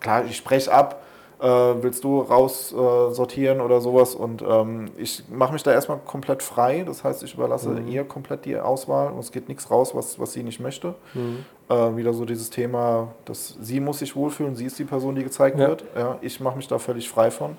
klar, 0.00 0.24
ich 0.24 0.36
spreche 0.36 0.72
ab, 0.72 1.02
äh, 1.40 1.46
willst 1.46 2.04
du 2.04 2.20
raus 2.20 2.72
äh, 2.72 3.12
sortieren 3.12 3.60
oder 3.60 3.80
sowas 3.80 4.14
und 4.14 4.42
ähm, 4.42 4.90
ich 4.96 5.24
mache 5.28 5.52
mich 5.52 5.62
da 5.62 5.72
erstmal 5.72 5.98
komplett 5.98 6.42
frei. 6.42 6.84
Das 6.86 7.04
heißt, 7.04 7.22
ich 7.22 7.34
überlasse 7.34 7.70
Mhm. 7.70 7.88
ihr 7.88 8.04
komplett 8.04 8.44
die 8.44 8.56
Auswahl 8.58 9.12
und 9.12 9.18
es 9.18 9.32
geht 9.32 9.48
nichts 9.48 9.70
raus, 9.70 9.94
was, 9.94 10.18
was 10.18 10.32
sie 10.32 10.42
nicht 10.42 10.60
möchte. 10.60 10.94
Mhm. 11.14 11.44
Äh, 11.68 11.96
wieder 11.96 12.12
so 12.12 12.24
dieses 12.24 12.50
Thema, 12.50 13.08
dass 13.24 13.56
sie 13.60 13.80
muss 13.80 13.98
sich 13.98 14.14
wohlfühlen, 14.16 14.54
sie 14.56 14.66
ist 14.66 14.78
die 14.78 14.84
Person, 14.84 15.14
die 15.14 15.24
gezeigt 15.24 15.58
Ja. 15.58 15.68
wird. 15.68 15.84
Ja, 15.96 16.18
ich 16.20 16.40
mache 16.40 16.56
mich 16.56 16.68
da 16.68 16.78
völlig 16.78 17.08
frei 17.08 17.30
von. 17.30 17.56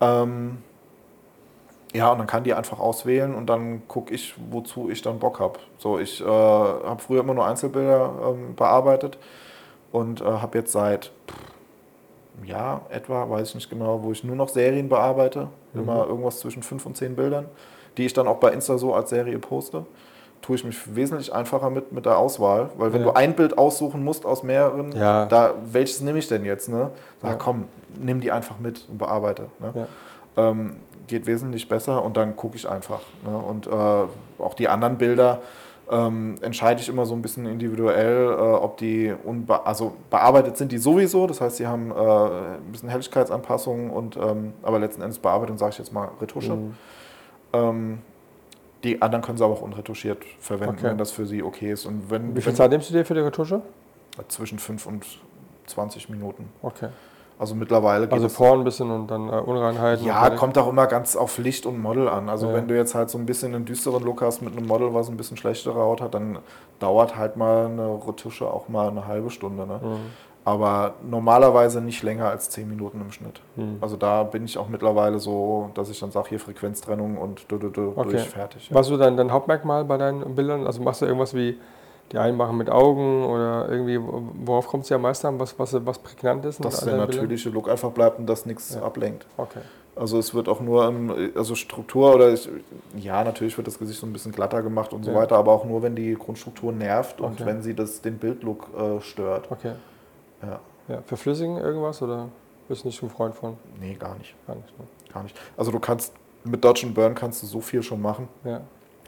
Ähm, 0.00 0.58
ja, 1.94 2.10
und 2.10 2.18
dann 2.18 2.26
kann 2.26 2.42
die 2.42 2.54
einfach 2.54 2.80
auswählen 2.80 3.34
und 3.34 3.46
dann 3.46 3.86
gucke 3.86 4.12
ich, 4.12 4.34
wozu 4.50 4.90
ich 4.90 5.00
dann 5.02 5.18
Bock 5.20 5.38
habe. 5.38 5.60
So, 5.78 5.98
ich 5.98 6.20
äh, 6.20 6.24
habe 6.26 7.00
früher 7.00 7.20
immer 7.20 7.34
nur 7.34 7.46
Einzelbilder 7.46 8.10
ähm, 8.30 8.54
bearbeitet 8.56 9.16
und 9.92 10.20
äh, 10.20 10.24
habe 10.24 10.58
jetzt 10.58 10.72
seit 10.72 11.12
pff, 11.28 11.36
Jahr 12.44 12.82
etwa, 12.90 13.28
weiß 13.30 13.50
ich 13.50 13.54
nicht 13.54 13.70
genau, 13.70 14.02
wo 14.02 14.12
ich 14.12 14.24
nur 14.24 14.36
noch 14.36 14.48
Serien 14.48 14.88
bearbeite. 14.88 15.48
Mhm. 15.72 15.80
Immer 15.82 16.06
irgendwas 16.06 16.40
zwischen 16.40 16.62
fünf 16.62 16.84
und 16.86 16.96
zehn 16.96 17.14
Bildern, 17.16 17.46
die 17.96 18.06
ich 18.06 18.12
dann 18.12 18.26
auch 18.26 18.36
bei 18.38 18.50
Insta 18.50 18.76
so 18.78 18.94
als 18.94 19.10
Serie 19.10 19.38
poste. 19.38 19.86
Tue 20.42 20.56
ich 20.56 20.64
mich 20.64 20.94
wesentlich 20.94 21.32
einfacher 21.32 21.70
mit, 21.70 21.92
mit 21.92 22.04
der 22.04 22.18
Auswahl, 22.18 22.68
weil 22.76 22.92
wenn 22.92 23.00
Ja. 23.00 23.06
du 23.12 23.14
ein 23.16 23.34
Bild 23.34 23.56
aussuchen 23.56 24.04
musst 24.04 24.26
aus 24.26 24.42
mehreren, 24.42 24.92
Ja. 24.92 25.24
da 25.26 25.54
welches 25.64 26.00
nehme 26.02 26.18
ich 26.18 26.28
denn 26.28 26.44
jetzt? 26.44 26.68
Ne? 26.68 26.90
Sag, 27.22 27.30
Ja. 27.30 27.36
komm, 27.36 27.64
nimm 27.98 28.20
die 28.20 28.30
einfach 28.30 28.58
mit 28.58 28.84
und 28.90 28.98
bearbeite. 28.98 29.46
Ne? 29.58 29.72
Ja. 30.36 30.50
ähm, 30.50 30.76
geht 31.06 31.26
wesentlich 31.26 31.68
besser 31.68 32.02
und 32.04 32.16
dann 32.16 32.34
gucke 32.34 32.56
ich 32.56 32.68
einfach. 32.68 33.00
Ne? 33.26 33.36
Und 33.36 33.66
äh, 33.66 33.70
auch 33.70 34.54
die 34.54 34.68
anderen 34.68 34.96
Bilder, 34.98 35.40
ähm, 35.90 36.36
entscheide 36.40 36.80
ich 36.80 36.88
immer 36.88 37.04
so 37.06 37.14
ein 37.14 37.22
bisschen 37.22 37.46
individuell, 37.46 38.28
äh, 38.32 38.36
ob 38.36 38.78
die 38.78 39.12
unbe 39.24 39.66
also 39.66 39.94
bearbeitet 40.10 40.56
sind 40.56 40.72
die 40.72 40.78
sowieso, 40.78 41.26
das 41.26 41.40
heißt, 41.40 41.56
sie 41.56 41.66
haben 41.66 41.90
äh, 41.90 41.94
ein 41.94 42.72
bisschen 42.72 42.88
Helligkeitsanpassungen 42.88 43.90
und 43.90 44.16
ähm, 44.16 44.54
aber 44.62 44.78
letzten 44.78 45.02
Endes 45.02 45.18
Bearbeitung 45.18 45.58
sage 45.58 45.72
ich 45.72 45.78
jetzt 45.78 45.92
mal 45.92 46.08
Retusche. 46.20 46.54
Mhm. 46.54 46.74
Ähm, 47.52 47.98
die 48.82 49.00
anderen 49.00 49.22
können 49.22 49.38
sie 49.38 49.44
aber 49.44 49.54
auch 49.54 49.62
unretuschiert 49.62 50.22
verwenden, 50.40 50.76
Okay. 50.78 50.84
wenn 50.90 50.98
das 50.98 51.10
für 51.10 51.24
sie 51.26 51.42
okay 51.42 51.72
ist. 51.72 51.86
Und 51.86 52.10
wenn, 52.10 52.36
Wie 52.36 52.40
viel 52.40 52.48
wenn 52.48 52.56
Zeit 52.56 52.70
nimmst 52.70 52.90
du 52.90 52.94
dir 52.94 53.04
für 53.04 53.14
die 53.14 53.20
Retusche? 53.20 53.62
zwischen 54.28 54.58
5 54.60 54.86
und 54.86 55.04
20 55.66 56.08
Minuten. 56.08 56.48
Okay. 56.62 56.88
Also 57.38 57.54
mittlerweile 57.54 58.06
geht 58.06 58.12
Also 58.12 58.28
Poren 58.28 58.60
ein 58.60 58.64
bisschen 58.64 58.90
und 58.90 59.08
dann 59.10 59.28
äh, 59.28 59.32
Unreinheiten. 59.32 60.06
Ja, 60.06 60.30
kommt 60.30 60.56
auch 60.56 60.68
immer 60.68 60.86
ganz 60.86 61.16
auf 61.16 61.38
Licht 61.38 61.66
und 61.66 61.80
Model 61.82 62.08
an. 62.08 62.28
Also 62.28 62.48
Ja. 62.48 62.54
wenn 62.54 62.68
du 62.68 62.76
jetzt 62.76 62.94
halt 62.94 63.10
so 63.10 63.18
ein 63.18 63.26
bisschen 63.26 63.54
einen 63.54 63.64
düsteren 63.64 64.02
Look 64.04 64.22
hast 64.22 64.40
mit 64.40 64.56
einem 64.56 64.66
Model, 64.66 64.94
was 64.94 65.08
ein 65.08 65.16
bisschen 65.16 65.36
schlechtere 65.36 65.74
Haut 65.74 66.00
hat, 66.00 66.14
dann 66.14 66.38
dauert 66.78 67.16
halt 67.16 67.36
mal 67.36 67.66
eine 67.66 67.98
Retusche 68.06 68.46
auch 68.46 68.68
mal 68.68 68.88
eine 68.88 69.06
halbe 69.06 69.30
Stunde. 69.30 69.66
Ne? 69.66 69.80
Mhm. 69.82 69.96
Aber 70.46 70.94
normalerweise 71.02 71.80
nicht 71.80 72.02
länger 72.02 72.28
als 72.28 72.50
10 72.50 72.68
Minuten 72.68 73.00
im 73.00 73.10
Schnitt. 73.10 73.40
Mhm. 73.56 73.78
Also 73.80 73.96
da 73.96 74.22
bin 74.24 74.44
ich 74.44 74.58
auch 74.58 74.68
mittlerweile 74.68 75.18
so, 75.18 75.70
dass 75.74 75.88
ich 75.88 75.98
dann 75.98 76.10
sage, 76.10 76.28
hier 76.28 76.38
Frequenztrennung 76.40 77.16
und 77.16 77.46
du, 77.48 77.56
du, 77.56 77.70
du, 77.70 77.92
Okay. 77.96 78.10
durch 78.10 78.28
fertig. 78.28 78.68
Ja. 78.68 78.76
Was 78.76 78.86
ist 78.86 78.90
so 78.90 78.98
dein, 78.98 79.16
dein 79.16 79.32
Hauptmerkmal 79.32 79.84
bei 79.84 79.96
deinen 79.96 80.34
Bildern? 80.34 80.66
Also 80.66 80.82
machst 80.82 81.00
du 81.02 81.06
irgendwas 81.06 81.34
wie 81.34 81.58
die 82.12 82.18
einen 82.18 82.36
machen 82.36 82.56
mit 82.56 82.70
Augen 82.70 83.24
oder 83.24 83.68
irgendwie, 83.68 83.98
worauf 84.00 84.66
kommt 84.68 84.82
es 84.82 84.88
dir 84.88 84.96
am 84.96 85.02
meisten 85.02 85.26
an, 85.26 85.38
was, 85.40 85.58
was, 85.58 85.74
was 85.86 85.98
prägnant 85.98 86.44
ist? 86.44 86.64
Dass 86.64 86.80
der 86.84 86.96
natürliche 86.96 87.48
Look 87.50 87.68
einfach 87.68 87.90
bleibt 87.90 88.18
und 88.18 88.26
dass 88.26 88.46
nichts 88.46 88.74
Ja. 88.74 88.82
ablenkt. 88.82 89.26
Okay. 89.36 89.60
Also 89.96 90.18
es 90.18 90.34
wird 90.34 90.48
auch 90.48 90.60
nur, 90.60 90.86
im, 90.88 91.30
also 91.36 91.54
Struktur 91.54 92.14
oder 92.14 92.32
ich, 92.32 92.48
ja, 92.96 93.22
natürlich 93.22 93.56
wird 93.56 93.66
das 93.68 93.78
Gesicht 93.78 94.00
so 94.00 94.06
ein 94.06 94.12
bisschen 94.12 94.32
glatter 94.32 94.60
gemacht 94.62 94.92
und 94.92 95.04
so 95.04 95.12
Ja. 95.12 95.16
weiter, 95.16 95.36
aber 95.36 95.52
auch 95.52 95.64
nur, 95.64 95.82
wenn 95.82 95.94
die 95.94 96.14
Grundstruktur 96.14 96.72
nervt 96.72 97.20
und 97.20 97.34
Okay. 97.34 97.46
wenn 97.46 97.62
sie 97.62 97.74
das, 97.74 98.00
den 98.00 98.18
Bildlook 98.18 98.68
äh, 98.76 99.00
stört. 99.00 99.50
Okay. 99.50 99.72
Ja. 100.42 100.60
Ja. 100.88 101.02
Verflüssigen 101.06 101.56
irgendwas 101.56 102.02
oder 102.02 102.28
bist 102.68 102.82
du 102.84 102.88
nicht 102.88 103.02
ein 103.02 103.08
Freund 103.08 103.34
von? 103.34 103.56
Nee, 103.80 103.94
gar 103.94 104.16
nicht. 104.18 104.34
Gar 104.46 104.56
nicht. 104.56 104.78
Ne? 104.78 104.84
Gar 105.12 105.22
nicht. 105.22 105.38
Also 105.56 105.70
du 105.70 105.78
kannst 105.78 106.12
mit 106.44 106.62
Dodge 106.64 106.86
and 106.86 106.94
Burn 106.94 107.14
kannst 107.14 107.42
du 107.42 107.46
so 107.46 107.60
viel 107.60 107.82
schon 107.82 108.02
machen. 108.02 108.28
Ja. 108.44 108.60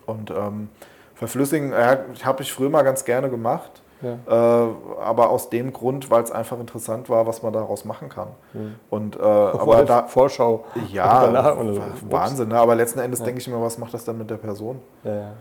Und 0.07 0.31
ähm, 0.31 0.69
verflüssigen 1.17 1.73
äh, 1.73 1.97
habe 2.23 2.43
ich 2.43 2.53
früher 2.53 2.71
mal 2.71 2.83
ganz 2.83 3.05
gerne 3.05 3.29
gemacht. 3.29 3.83
Ja. 4.03 4.19
Äh, 4.67 4.69
aber 5.01 5.31
aus 5.31 5.49
dem 5.49 5.73
Grund, 5.73 6.11
weil 6.11 6.23
es 6.23 6.31
einfach 6.31 6.61
interessant 6.61 7.09
war, 7.09 7.27
was 7.27 7.43
man 7.43 7.53
daraus 7.55 7.87
machen 7.87 8.11
kann. 8.11 8.29
Mhm. 8.53 8.75
Und 8.91 9.17
äh, 9.17 9.21
aber 9.23 9.85
da, 9.87 10.03
Vorschau. 10.07 10.67
ja, 10.93 11.51
und 11.53 11.75
so. 11.75 11.83
Wahnsinn, 12.11 12.49
ne? 12.49 12.59
aber 12.59 12.75
letzten 12.75 12.99
Endes 12.99 13.21
Ja. 13.21 13.25
denke 13.25 13.41
ich 13.41 13.49
mir, 13.49 13.61
was 13.61 13.79
macht 13.79 13.95
das 13.95 14.05
dann 14.05 14.19
mit 14.19 14.29
der 14.29 14.37
Person? 14.37 14.81
Ja. 15.03 15.33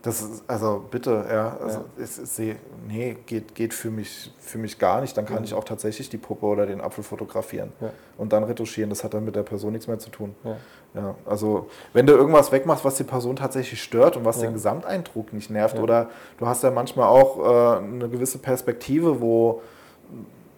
Das 0.00 0.22
ist, 0.22 0.44
also 0.48 0.84
bitte, 0.90 1.26
ja, 1.28 1.56
also 1.60 1.80
ist, 1.96 2.34
sie- 2.36 2.54
nee, 2.86 3.16
geht, 3.26 3.54
geht 3.56 3.74
für, 3.74 3.90
mich, 3.90 4.32
für 4.38 4.56
mich 4.56 4.78
gar 4.78 5.00
nicht. 5.00 5.14
Dann 5.16 5.26
kann 5.26 5.38
Mhm. 5.38 5.44
ich 5.44 5.54
auch 5.54 5.64
tatsächlich 5.64 6.08
die 6.08 6.18
Puppe 6.18 6.46
oder 6.46 6.66
den 6.66 6.80
Apfel 6.80 7.02
fotografieren 7.02 7.72
und 8.16 8.32
dann 8.32 8.44
retuschieren. 8.44 8.88
Das 8.90 9.02
hat 9.04 9.12
dann 9.12 9.24
mit 9.24 9.34
der 9.34 9.42
Person 9.42 9.72
nichts 9.72 9.88
mehr 9.88 9.98
zu 9.98 10.08
tun. 10.10 10.34
Ja. 10.94 11.14
Also 11.26 11.66
wenn 11.92 12.06
du 12.06 12.14
irgendwas 12.14 12.50
wegmachst, 12.50 12.84
was 12.84 12.96
die 12.96 13.04
Person 13.04 13.36
tatsächlich 13.36 13.82
stört 13.82 14.16
und 14.16 14.24
was 14.24 14.36
Ja. 14.40 14.48
den 14.48 14.54
Gesamteindruck 14.54 15.32
nicht 15.32 15.50
nervt, 15.50 15.76
Ja. 15.76 15.82
oder 15.82 16.06
du 16.38 16.46
hast 16.46 16.62
ja 16.62 16.70
manchmal 16.70 17.08
auch 17.08 17.38
äh, 17.38 17.78
eine 17.78 18.08
gewisse 18.08 18.38
Perspektive, 18.38 19.20
wo, 19.20 19.60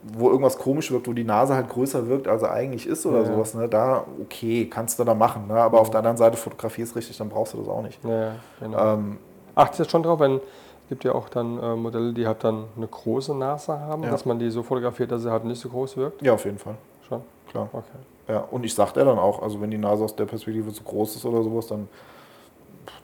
wo 0.02 0.30
irgendwas 0.30 0.56
komisch 0.56 0.90
wirkt, 0.92 1.08
wo 1.08 1.12
die 1.12 1.24
Nase 1.24 1.54
halt 1.54 1.68
größer 1.68 2.08
wirkt, 2.08 2.26
als 2.28 2.42
er 2.42 2.52
eigentlich 2.52 2.86
ist 2.86 3.04
oder 3.06 3.18
Ja. 3.18 3.24
sowas. 3.26 3.54
Ne? 3.54 3.68
Da, 3.68 4.04
okay, 4.22 4.66
kannst 4.66 4.98
du 4.98 5.04
da 5.04 5.14
machen. 5.14 5.48
Ne? 5.48 5.54
Aber 5.60 5.80
auf 5.80 5.90
der 5.90 5.98
anderen 5.98 6.16
Seite 6.16 6.36
fotografierst 6.36 6.96
richtig, 6.96 7.18
dann 7.18 7.28
brauchst 7.28 7.52
du 7.54 7.58
das 7.58 7.68
auch 7.68 7.82
nicht. 7.82 8.02
Ja, 8.04 8.10
ja, 8.10 8.32
genau. 8.60 8.94
Ähm, 8.94 9.18
Achtest 9.56 9.80
du 9.80 9.84
schon 9.90 10.02
drauf, 10.04 10.20
wenn 10.20 10.36
es 10.36 10.40
gibt 10.88 11.04
ja 11.04 11.12
auch 11.12 11.28
dann 11.28 11.60
äh, 11.62 11.76
Modelle, 11.76 12.12
die 12.12 12.26
halt 12.26 12.42
dann 12.44 12.64
eine 12.76 12.86
große 12.86 13.34
Nase 13.34 13.78
haben, 13.78 14.02
dass 14.02 14.24
man 14.24 14.38
die 14.38 14.48
so 14.50 14.62
fotografiert, 14.62 15.10
dass 15.12 15.22
sie 15.22 15.30
halt 15.30 15.44
nicht 15.44 15.60
so 15.60 15.68
groß 15.68 15.96
wirkt? 15.96 16.22
ja, 16.22 16.32
auf 16.34 16.44
jeden 16.44 16.58
Fall, 16.58 16.76
Schon? 17.08 17.20
klar. 17.50 17.68
Okay. 17.72 17.84
Ja, 18.30 18.44
und 18.50 18.64
ich 18.64 18.74
sag 18.74 18.92
dir 18.92 19.04
dann 19.04 19.18
auch, 19.18 19.42
also 19.42 19.60
wenn 19.60 19.70
die 19.70 19.78
Nase 19.78 20.04
aus 20.04 20.14
der 20.14 20.26
Perspektive 20.26 20.72
zu 20.72 20.82
groß 20.84 21.16
ist 21.16 21.24
oder 21.24 21.42
sowas, 21.42 21.66
dann, 21.66 21.88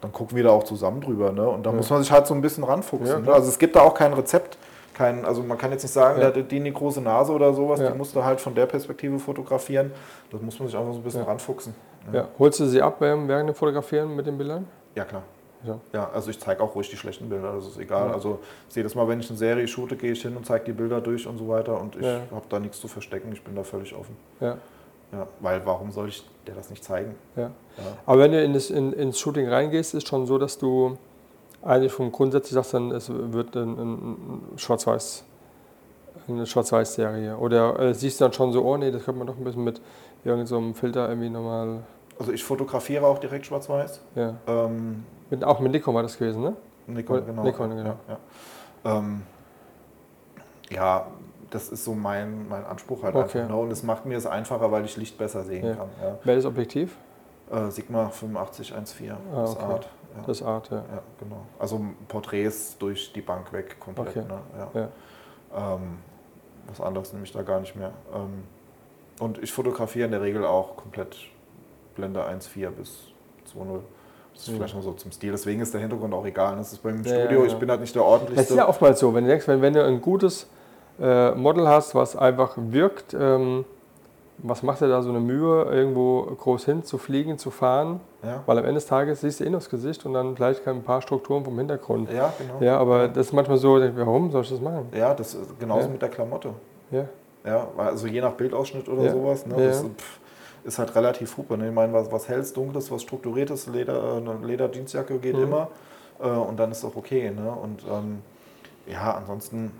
dann 0.01 0.11
gucken 0.11 0.37
wir 0.37 0.43
da 0.43 0.51
auch 0.51 0.63
zusammen 0.63 1.01
drüber. 1.01 1.31
Ne? 1.31 1.47
Und 1.47 1.65
da 1.65 1.71
Ja. 1.71 1.75
muss 1.75 1.89
man 1.89 2.01
sich 2.01 2.11
halt 2.11 2.27
so 2.27 2.33
ein 2.33 2.41
bisschen 2.41 2.63
Ja, 2.63 2.69
ranfuchsen. 2.69 3.17
ne? 3.17 3.23
klar. 3.23 3.35
Also 3.35 3.49
es 3.49 3.59
gibt 3.59 3.75
da 3.75 3.81
auch 3.81 3.93
kein 3.93 4.13
Rezept. 4.13 4.57
Kein, 4.93 5.25
also 5.25 5.43
man 5.43 5.57
kann 5.59 5.71
jetzt 5.71 5.83
nicht 5.83 5.91
sagen, 5.91 6.19
Ja. 6.21 6.31
der 6.31 6.43
hat 6.43 6.51
die 6.51 6.55
eine 6.55 6.71
große 6.71 7.01
Nase 7.01 7.31
oder 7.31 7.53
sowas, 7.53 7.79
Ja. 7.79 7.91
die 7.91 7.97
musst 7.97 8.15
du 8.15 8.23
halt 8.23 8.41
von 8.41 8.55
der 8.55 8.65
Perspektive 8.65 9.19
fotografieren. 9.19 9.91
Das 10.31 10.41
muss 10.41 10.57
man 10.59 10.67
sich 10.69 10.77
einfach 10.77 10.93
so 10.93 10.99
ein 10.99 11.03
bisschen 11.03 11.21
Ja. 11.21 11.27
ranfuchsen. 11.27 11.75
Ja. 12.11 12.27
Holst 12.39 12.59
du 12.59 12.65
sie 12.65 12.81
ab 12.81 12.95
während 12.99 13.29
dem 13.29 13.53
Fotografieren 13.53 14.15
mit 14.15 14.25
den 14.25 14.37
Bildern? 14.37 14.67
Ja, 14.95 15.03
klar. 15.03 15.21
Ja. 15.63 15.77
Ja, 15.93 16.09
also 16.13 16.29
ich 16.29 16.39
zeige 16.39 16.61
auch 16.63 16.73
ruhig 16.75 16.89
die 16.89 16.95
schlechten 16.97 17.29
Bilder, 17.29 17.51
das 17.53 17.67
ist 17.67 17.77
egal. 17.79 18.07
Ja. 18.09 18.13
Also 18.13 18.39
jedes 18.69 18.95
Mal, 18.95 19.07
wenn 19.07 19.19
ich 19.19 19.29
eine 19.29 19.37
Serie 19.37 19.67
shoote, 19.67 19.95
gehe 19.97 20.11
ich 20.13 20.21
hin 20.21 20.37
und 20.37 20.45
zeige 20.45 20.65
die 20.65 20.71
Bilder 20.71 21.01
durch 21.01 21.27
und 21.27 21.37
so 21.37 21.47
weiter 21.47 21.79
und 21.81 21.95
ich 21.95 22.05
Ja. 22.05 22.21
habe 22.31 22.45
da 22.49 22.59
nichts 22.59 22.79
zu 22.79 22.87
verstecken, 22.87 23.31
ich 23.33 23.43
bin 23.43 23.55
da 23.55 23.63
völlig 23.63 23.93
offen. 23.95 24.15
Ja. 24.39 24.57
Ja, 25.11 25.27
weil 25.39 25.65
warum 25.65 25.91
soll 25.91 26.09
ich 26.09 26.23
dir 26.45 26.53
das 26.53 26.69
nicht 26.69 26.83
zeigen? 26.83 27.15
ja. 27.35 27.51
Ja. 27.77 27.83
Aber 28.05 28.21
wenn 28.21 28.31
du 28.31 28.43
in 28.43 28.53
das, 28.53 28.69
in, 28.69 28.91
ins 28.93 29.19
Shooting 29.19 29.47
reingehst, 29.47 29.93
ist 29.93 30.07
schon 30.07 30.25
so, 30.25 30.37
dass 30.37 30.57
du 30.57 30.97
eigentlich 31.61 31.91
vom 31.91 32.11
grundsätzlich 32.11 32.53
sagst, 32.53 32.73
dann 32.73 32.91
es 32.91 33.09
wird 33.09 33.55
ein, 33.55 33.77
ein, 33.77 34.41
Schwarz-Weiß, 34.55 35.23
eine 36.27 36.45
Schwarz-Weiß-Serie. 36.45 37.37
Oder 37.37 37.79
äh, 37.79 37.93
siehst 37.93 38.19
du 38.19 38.25
dann 38.25 38.33
schon 38.33 38.51
so, 38.51 38.63
oh 38.63 38.77
nee, 38.77 38.91
das 38.91 39.03
könnte 39.05 39.19
man 39.19 39.27
doch 39.27 39.37
ein 39.37 39.43
bisschen 39.43 39.63
mit 39.63 39.81
irgendeinem 40.23 40.47
so 40.47 40.57
einem 40.57 40.73
Filter 40.73 41.07
irgendwie 41.09 41.29
nochmal. 41.29 41.83
Also 42.19 42.31
ich 42.31 42.43
fotografiere 42.43 43.05
auch 43.05 43.19
direkt 43.19 43.45
schwarz-weiß. 43.45 44.01
Ja. 44.15 44.35
Ähm, 44.47 45.03
Mit, 45.29 45.43
auch 45.43 45.59
mit 45.59 45.71
Nikon 45.71 45.93
war 45.93 46.03
das 46.03 46.17
gewesen, 46.17 46.41
ne? 46.41 46.55
Nikon, 46.87 47.25
genau. 47.25 47.43
Nikon, 47.43 47.69
genau. 47.69 47.83
Ja, 48.07 48.17
ja. 48.85 48.97
Ähm, 48.97 49.21
ja, 50.69 51.07
das 51.49 51.69
ist 51.69 51.83
so 51.83 51.93
mein, 51.93 52.47
mein 52.49 52.65
Anspruch 52.65 53.03
halt 53.03 53.15
Okay. 53.15 53.39
einfach. 53.39 53.49
Ne? 53.49 53.55
Und 53.61 53.71
es 53.71 53.83
macht 53.83 54.05
mir 54.05 54.17
es 54.17 54.25
einfacher, 54.25 54.71
weil 54.71 54.85
ich 54.85 54.97
Licht 54.97 55.17
besser 55.17 55.43
sehen 55.43 55.65
Ja. 55.65 55.75
kann. 55.75 55.89
Ja. 56.01 56.17
Welches 56.23 56.45
Objektiv? 56.45 56.95
Äh, 57.51 57.69
Sigma 57.71 58.05
8514, 58.07 59.11
Ah, 59.11 59.41
das 59.41 59.55
okay. 59.55 59.63
Art. 59.65 59.83
Ja. 60.17 60.23
Das 60.25 60.41
Art, 60.43 60.69
ja. 60.71 60.77
ja, 60.77 61.01
genau. 61.19 61.41
Also 61.59 61.79
Porträts 62.07 62.77
durch 62.77 63.13
die 63.13 63.21
Bank 63.21 63.53
weg 63.53 63.79
komplett. 63.79 64.09
Okay. 64.09 64.21
Ne? 64.27 64.39
Ja. 64.57 64.81
ja. 64.81 65.75
Ähm, 65.75 65.99
was 66.67 66.81
anderes 66.81 67.13
nehme 67.13 67.23
ich 67.23 67.31
da 67.31 67.41
gar 67.43 67.59
nicht 67.61 67.75
mehr. 67.75 67.91
Ähm, 68.13 68.43
und 69.19 69.41
ich 69.41 69.51
fotografiere 69.51 70.05
in 70.05 70.11
der 70.11 70.21
Regel 70.21 70.45
auch 70.45 70.75
komplett 70.75 71.15
Blende 71.95 72.21
1.4 72.27 72.69
bis 72.71 72.89
2.0. 73.53 73.79
Das 74.33 74.41
ist 74.43 74.47
Ja. 74.49 74.53
vielleicht 74.55 74.75
mal 74.75 74.81
so 74.83 74.91
zum 74.93 75.11
Stil. 75.11 75.31
Deswegen 75.31 75.61
ist 75.61 75.73
der 75.73 75.81
Hintergrund 75.81 76.13
auch 76.13 76.25
egal. 76.25 76.57
Das 76.57 76.73
ist 76.73 76.83
beim 76.83 77.01
Ja, 77.03 77.13
ja, 77.15 77.21
Studio. 77.21 77.41
ja. 77.41 77.47
Ich 77.47 77.55
bin 77.55 77.69
halt 77.69 77.79
nicht 77.81 77.95
der 77.95 78.01
Das 78.03 78.11
ordentlichste. 78.11 78.53
ist 78.53 78.57
ja 78.57 78.67
oftmals 78.67 78.99
so, 78.99 79.13
wenn 79.15 79.23
du 79.23 79.29
denkst, 79.29 79.47
wenn, 79.47 79.61
wenn 79.61 79.73
du 79.73 79.83
ein 79.85 80.01
gutes 80.01 80.47
äh, 80.99 81.31
Model 81.31 81.67
hast, 81.67 81.95
was 81.95 82.15
einfach 82.15 82.53
wirkt, 82.57 83.15
ähm, 83.19 83.65
was 84.39 84.61
macht 84.61 84.81
dir 84.81 84.87
da 84.87 85.01
so 85.01 85.09
eine 85.09 85.19
Mühe, 85.19 85.63
irgendwo 85.65 86.21
groß 86.23 86.65
hin 86.65 86.83
zu 86.83 86.97
fliegen, 86.99 87.37
zu 87.39 87.49
fahren? 87.49 87.99
Ja, 88.23 88.43
Weil 88.45 88.59
am 88.59 88.65
Ende 88.65 88.75
des 88.75 88.85
Tages 88.85 89.21
siehst 89.21 89.39
du 89.39 89.45
eh 89.45 89.49
nur 89.49 89.59
das 89.59 89.69
Gesicht 89.69 90.05
und 90.05 90.13
dann 90.13 90.35
vielleicht 90.35 90.67
ein 90.67 90.83
paar 90.83 91.01
Strukturen 91.01 91.43
vom 91.43 91.57
Hintergrund. 91.57 92.11
ja 92.11 92.31
genau. 92.37 92.63
Ja, 92.63 92.77
aber 92.77 93.07
das 93.07 93.27
ist 93.27 93.33
manchmal 93.33 93.57
so, 93.57 93.79
warum 93.95 94.29
soll 94.31 94.43
ich 94.43 94.49
das 94.49 94.61
machen? 94.61 94.89
Ja, 94.93 95.13
das 95.15 95.33
ist 95.33 95.59
genauso 95.59 95.87
Ja. 95.87 95.91
mit 95.93 96.01
der 96.01 96.09
Klamotte. 96.09 96.49
Ja, 96.91 97.05
Ja, 97.45 97.67
also 97.77 98.05
je 98.07 98.21
nach 98.21 98.33
Bildausschnitt 98.33 98.87
oder 98.89 99.09
sowas. 99.09 99.45
Ne, 99.45 99.55
das 99.55 99.81
pff, 99.83 100.19
ist 100.65 100.77
halt 100.79 100.93
relativ 100.95 101.35
hupe. 101.37 101.57
Ne? 101.57 101.69
Ich 101.69 101.73
meine, 101.73 101.93
was, 101.93 102.11
was 102.11 102.27
helles, 102.27 102.51
dunkles, 102.53 102.91
was 102.91 103.01
strukturiertes, 103.01 103.67
Leder, 103.67 104.15
äh, 104.15 104.17
eine 104.17 104.45
Leder-Jeansjacke 104.45 105.17
geht 105.17 105.35
Mhm. 105.35 105.43
immer. 105.43 105.67
Äh, 106.21 106.27
und 106.27 106.57
dann 106.59 106.71
ist 106.71 106.83
auch 106.85 106.95
okay. 106.95 107.31
Ne? 107.31 107.49
Und 107.51 107.83
ähm, 107.89 108.19
ja, 108.85 109.13
ansonsten, 109.15 109.71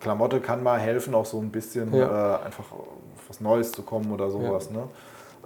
Klamotte 0.00 0.40
kann 0.40 0.62
mal 0.62 0.78
helfen, 0.78 1.14
auch 1.14 1.26
so 1.26 1.38
ein 1.38 1.50
bisschen 1.50 1.94
Ja. 1.94 2.36
äh, 2.36 2.44
einfach 2.44 2.64
auf 2.72 2.86
was 3.28 3.40
Neues 3.40 3.72
zu 3.72 3.82
kommen 3.82 4.10
oder 4.12 4.30
sowas. 4.30 4.70
Ne? 4.70 4.82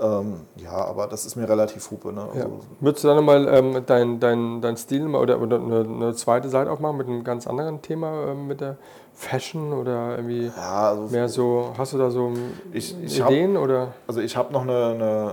Ähm, 0.00 0.42
ja, 0.56 0.70
aber 0.72 1.06
das 1.08 1.26
ist 1.26 1.34
mir 1.36 1.48
relativ 1.48 1.90
hupe. 1.90 2.12
Ne? 2.12 2.20
ja. 2.34 2.42
Also, 2.44 2.60
Würdest 2.80 3.02
du 3.04 3.08
dann 3.08 3.16
nochmal 3.16 3.48
ähm, 3.48 3.82
dein, 3.84 4.20
dein, 4.20 4.60
dein 4.60 4.76
Stil 4.76 5.06
mal 5.08 5.20
oder, 5.20 5.40
oder 5.40 5.56
eine, 5.56 5.80
eine 5.80 6.14
zweite 6.14 6.48
Seite 6.48 6.70
aufmachen 6.70 6.96
mit 6.96 7.08
einem 7.08 7.24
ganz 7.24 7.46
anderen 7.48 7.82
Thema, 7.82 8.28
ähm, 8.28 8.46
mit 8.46 8.60
der 8.60 8.76
Fashion 9.12 9.72
oder 9.72 10.16
irgendwie 10.16 10.52
ja, 10.56 10.90
also 10.90 11.08
mehr 11.12 11.28
so, 11.28 11.72
hast 11.76 11.92
du 11.94 11.98
da 11.98 12.10
so 12.10 12.32
Ich- 12.72 12.94
ich 13.02 13.20
hab- 13.20 13.30
Ideen 13.30 13.56
oder? 13.56 13.88
Also 14.06 14.20
ich 14.20 14.36
habe 14.36 14.52
noch 14.52 14.62
eine, 14.62 14.72
eine, 14.94 15.32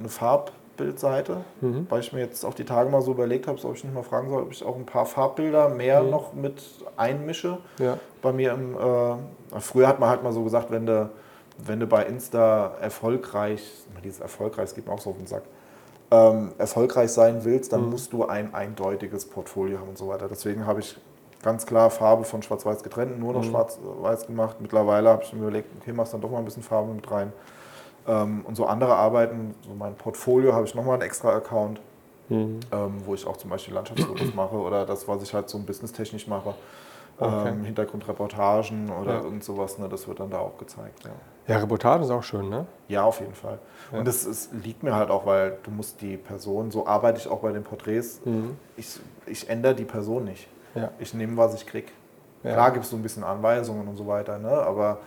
eine 0.00 0.08
Farbbildseite, 0.76 1.44
Mhm. 1.60 1.86
weil 1.88 2.00
ich 2.00 2.12
mir 2.12 2.20
jetzt 2.20 2.44
auch 2.44 2.54
die 2.54 2.64
Tage 2.64 2.90
mal 2.90 3.02
so 3.02 3.12
überlegt 3.12 3.46
habe, 3.46 3.58
ob 3.64 3.74
ich 3.74 3.84
nicht 3.84 3.94
mal 3.94 4.02
fragen 4.02 4.28
soll, 4.28 4.42
ob 4.42 4.52
ich 4.52 4.64
auch 4.64 4.76
ein 4.76 4.86
paar 4.86 5.06
Farbbilder 5.06 5.68
mehr 5.68 6.02
Mhm. 6.02 6.10
noch 6.10 6.32
mit 6.34 6.62
einmische. 6.96 7.58
Ja, 7.78 7.98
Bei 8.22 8.32
mir 8.32 8.52
im, 8.52 8.74
äh, 8.76 9.60
früher 9.60 9.86
hat 9.86 10.00
man 10.00 10.08
halt 10.08 10.22
mal 10.22 10.32
so 10.32 10.42
gesagt, 10.42 10.70
wenn 10.70 10.86
du, 10.86 11.10
wenn 11.58 11.78
du 11.78 11.86
bei 11.86 12.04
Insta 12.04 12.72
erfolgreich, 12.80 13.62
dieses 14.02 14.20
erfolgreich, 14.20 14.64
es 14.64 14.74
geht 14.74 14.86
mir 14.86 14.92
auch 14.94 15.00
so 15.00 15.10
auf 15.10 15.16
den 15.18 15.26
Sack, 15.26 15.42
ähm, 16.10 16.52
erfolgreich 16.58 17.10
sein 17.12 17.44
willst, 17.44 17.72
dann 17.72 17.84
Mhm. 17.84 17.90
musst 17.90 18.12
du 18.12 18.24
ein 18.26 18.54
eindeutiges 18.54 19.26
Portfolio 19.26 19.78
haben 19.78 19.90
und 19.90 19.98
so 19.98 20.08
weiter. 20.08 20.26
Deswegen 20.28 20.66
habe 20.66 20.80
ich 20.80 20.98
ganz 21.42 21.66
klar 21.66 21.90
Farbe 21.90 22.24
von 22.24 22.42
Schwarz-Weiß 22.42 22.82
getrennt, 22.82 23.18
nur 23.20 23.34
noch 23.34 23.42
Mhm. 23.44 23.50
Schwarz-Weiß 23.50 24.26
gemacht. 24.26 24.56
Mittlerweile 24.60 25.10
habe 25.10 25.22
ich 25.22 25.32
mir 25.34 25.40
überlegt, 25.42 25.68
okay, 25.80 25.92
machst 25.92 26.14
dann 26.14 26.20
doch 26.22 26.30
mal 26.30 26.38
ein 26.38 26.44
bisschen 26.46 26.62
Farbe 26.62 26.92
mit 26.92 27.10
rein. 27.10 27.32
Ähm, 28.06 28.44
und 28.46 28.54
so 28.56 28.66
andere 28.66 28.94
Arbeiten, 28.96 29.54
so 29.66 29.74
mein 29.74 29.94
Portfolio 29.94 30.52
habe 30.54 30.66
ich 30.66 30.74
nochmal 30.74 30.94
einen 30.94 31.02
extra 31.02 31.30
Account. 31.34 31.80
ähm, 32.30 32.62
wo 33.04 33.14
ich 33.14 33.26
auch 33.26 33.36
zum 33.36 33.50
Beispiel 33.50 33.74
Landschaftsfotos 33.74 34.34
mache 34.34 34.56
oder 34.56 34.86
das, 34.86 35.06
was 35.06 35.22
ich 35.22 35.34
halt 35.34 35.48
so 35.50 35.58
businesstechnisch 35.58 36.26
mache. 36.26 36.54
Okay. 37.18 37.48
Ähm, 37.50 37.64
Hintergrundreportagen 37.64 38.90
oder 38.90 39.14
Ja. 39.16 39.20
irgend 39.22 39.44
sowas, 39.44 39.78
ne, 39.78 39.88
das 39.88 40.08
wird 40.08 40.20
dann 40.20 40.30
da 40.30 40.38
auch 40.38 40.56
gezeigt. 40.58 41.04
Ja. 41.04 41.10
Ja, 41.46 41.58
Reportagen 41.60 42.02
ist 42.02 42.10
auch 42.10 42.22
schön, 42.22 42.48
ne? 42.48 42.64
Ja, 42.88 43.04
auf 43.04 43.20
jeden 43.20 43.34
Fall. 43.34 43.58
Ja. 43.92 43.98
Und 43.98 44.08
es, 44.08 44.24
es 44.24 44.48
liegt 44.52 44.82
mir 44.82 44.94
halt 44.94 45.10
auch, 45.10 45.26
weil 45.26 45.58
du 45.62 45.70
musst 45.70 46.00
die 46.00 46.16
Person, 46.16 46.70
so 46.70 46.86
arbeite 46.86 47.18
ich 47.18 47.28
auch 47.28 47.40
bei 47.40 47.52
den 47.52 47.62
Porträts, 47.62 48.20
ich, 48.78 48.98
ich 49.26 49.50
ändere 49.50 49.74
die 49.74 49.84
Person 49.84 50.24
nicht. 50.24 50.48
Ja. 50.74 50.90
Ich 50.98 51.12
nehme, 51.12 51.36
was 51.36 51.54
ich 51.54 51.66
krieg. 51.66 51.92
Ja. 52.42 52.54
Klar 52.54 52.70
gibt 52.72 52.84
es 52.86 52.90
so 52.90 52.96
ein 52.96 53.02
bisschen 53.02 53.22
Anweisungen 53.24 53.86
und 53.86 53.96
so 53.96 54.06
weiter, 54.06 54.38
ne? 54.38 54.48
aber 54.50 54.98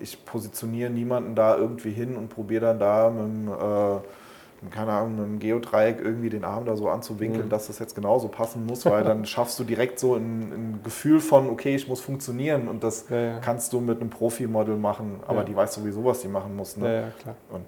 ich 0.00 0.24
positioniere 0.24 0.90
niemanden 0.90 1.34
da 1.34 1.56
irgendwie 1.56 1.90
hin 1.90 2.16
und 2.16 2.28
probiere 2.28 2.66
dann 2.66 2.78
da 2.78 3.10
mit 3.10 3.26
dem, 3.26 3.48
äh, 3.48 4.70
keine 4.70 4.90
Ahnung, 4.92 5.16
mit 5.16 5.24
dem 5.26 5.38
Geodreieck 5.38 6.00
irgendwie 6.02 6.30
den 6.30 6.44
Arm 6.44 6.64
da 6.64 6.74
so 6.76 6.88
anzuwinkeln, 6.88 7.44
Mhm. 7.46 7.50
dass 7.50 7.68
das 7.68 7.78
jetzt 7.78 7.94
genauso 7.94 8.28
passen 8.28 8.66
muss, 8.66 8.84
weil 8.86 9.04
dann 9.04 9.24
schaffst 9.26 9.58
du 9.60 9.64
direkt 9.64 9.98
so 10.00 10.14
ein, 10.16 10.52
ein 10.52 10.80
Gefühl 10.82 11.20
von, 11.20 11.48
okay, 11.50 11.76
ich 11.76 11.86
muss 11.88 12.00
funktionieren 12.00 12.66
und 12.68 12.82
das 12.82 13.08
Ja, 13.08 13.16
ja. 13.20 13.38
kannst 13.38 13.72
du 13.72 13.80
mit 13.80 14.00
einem 14.00 14.10
Profi-Model 14.10 14.76
machen, 14.76 15.20
aber 15.26 15.38
Ja. 15.40 15.44
die 15.44 15.54
weiß 15.54 15.74
sowieso, 15.74 16.04
was 16.04 16.20
die 16.22 16.28
machen 16.28 16.56
muss. 16.56 16.74
Ja, 16.76 16.82
Ne? 16.82 16.94
ja, 17.02 17.08
klar. 17.22 17.34
Und, 17.50 17.64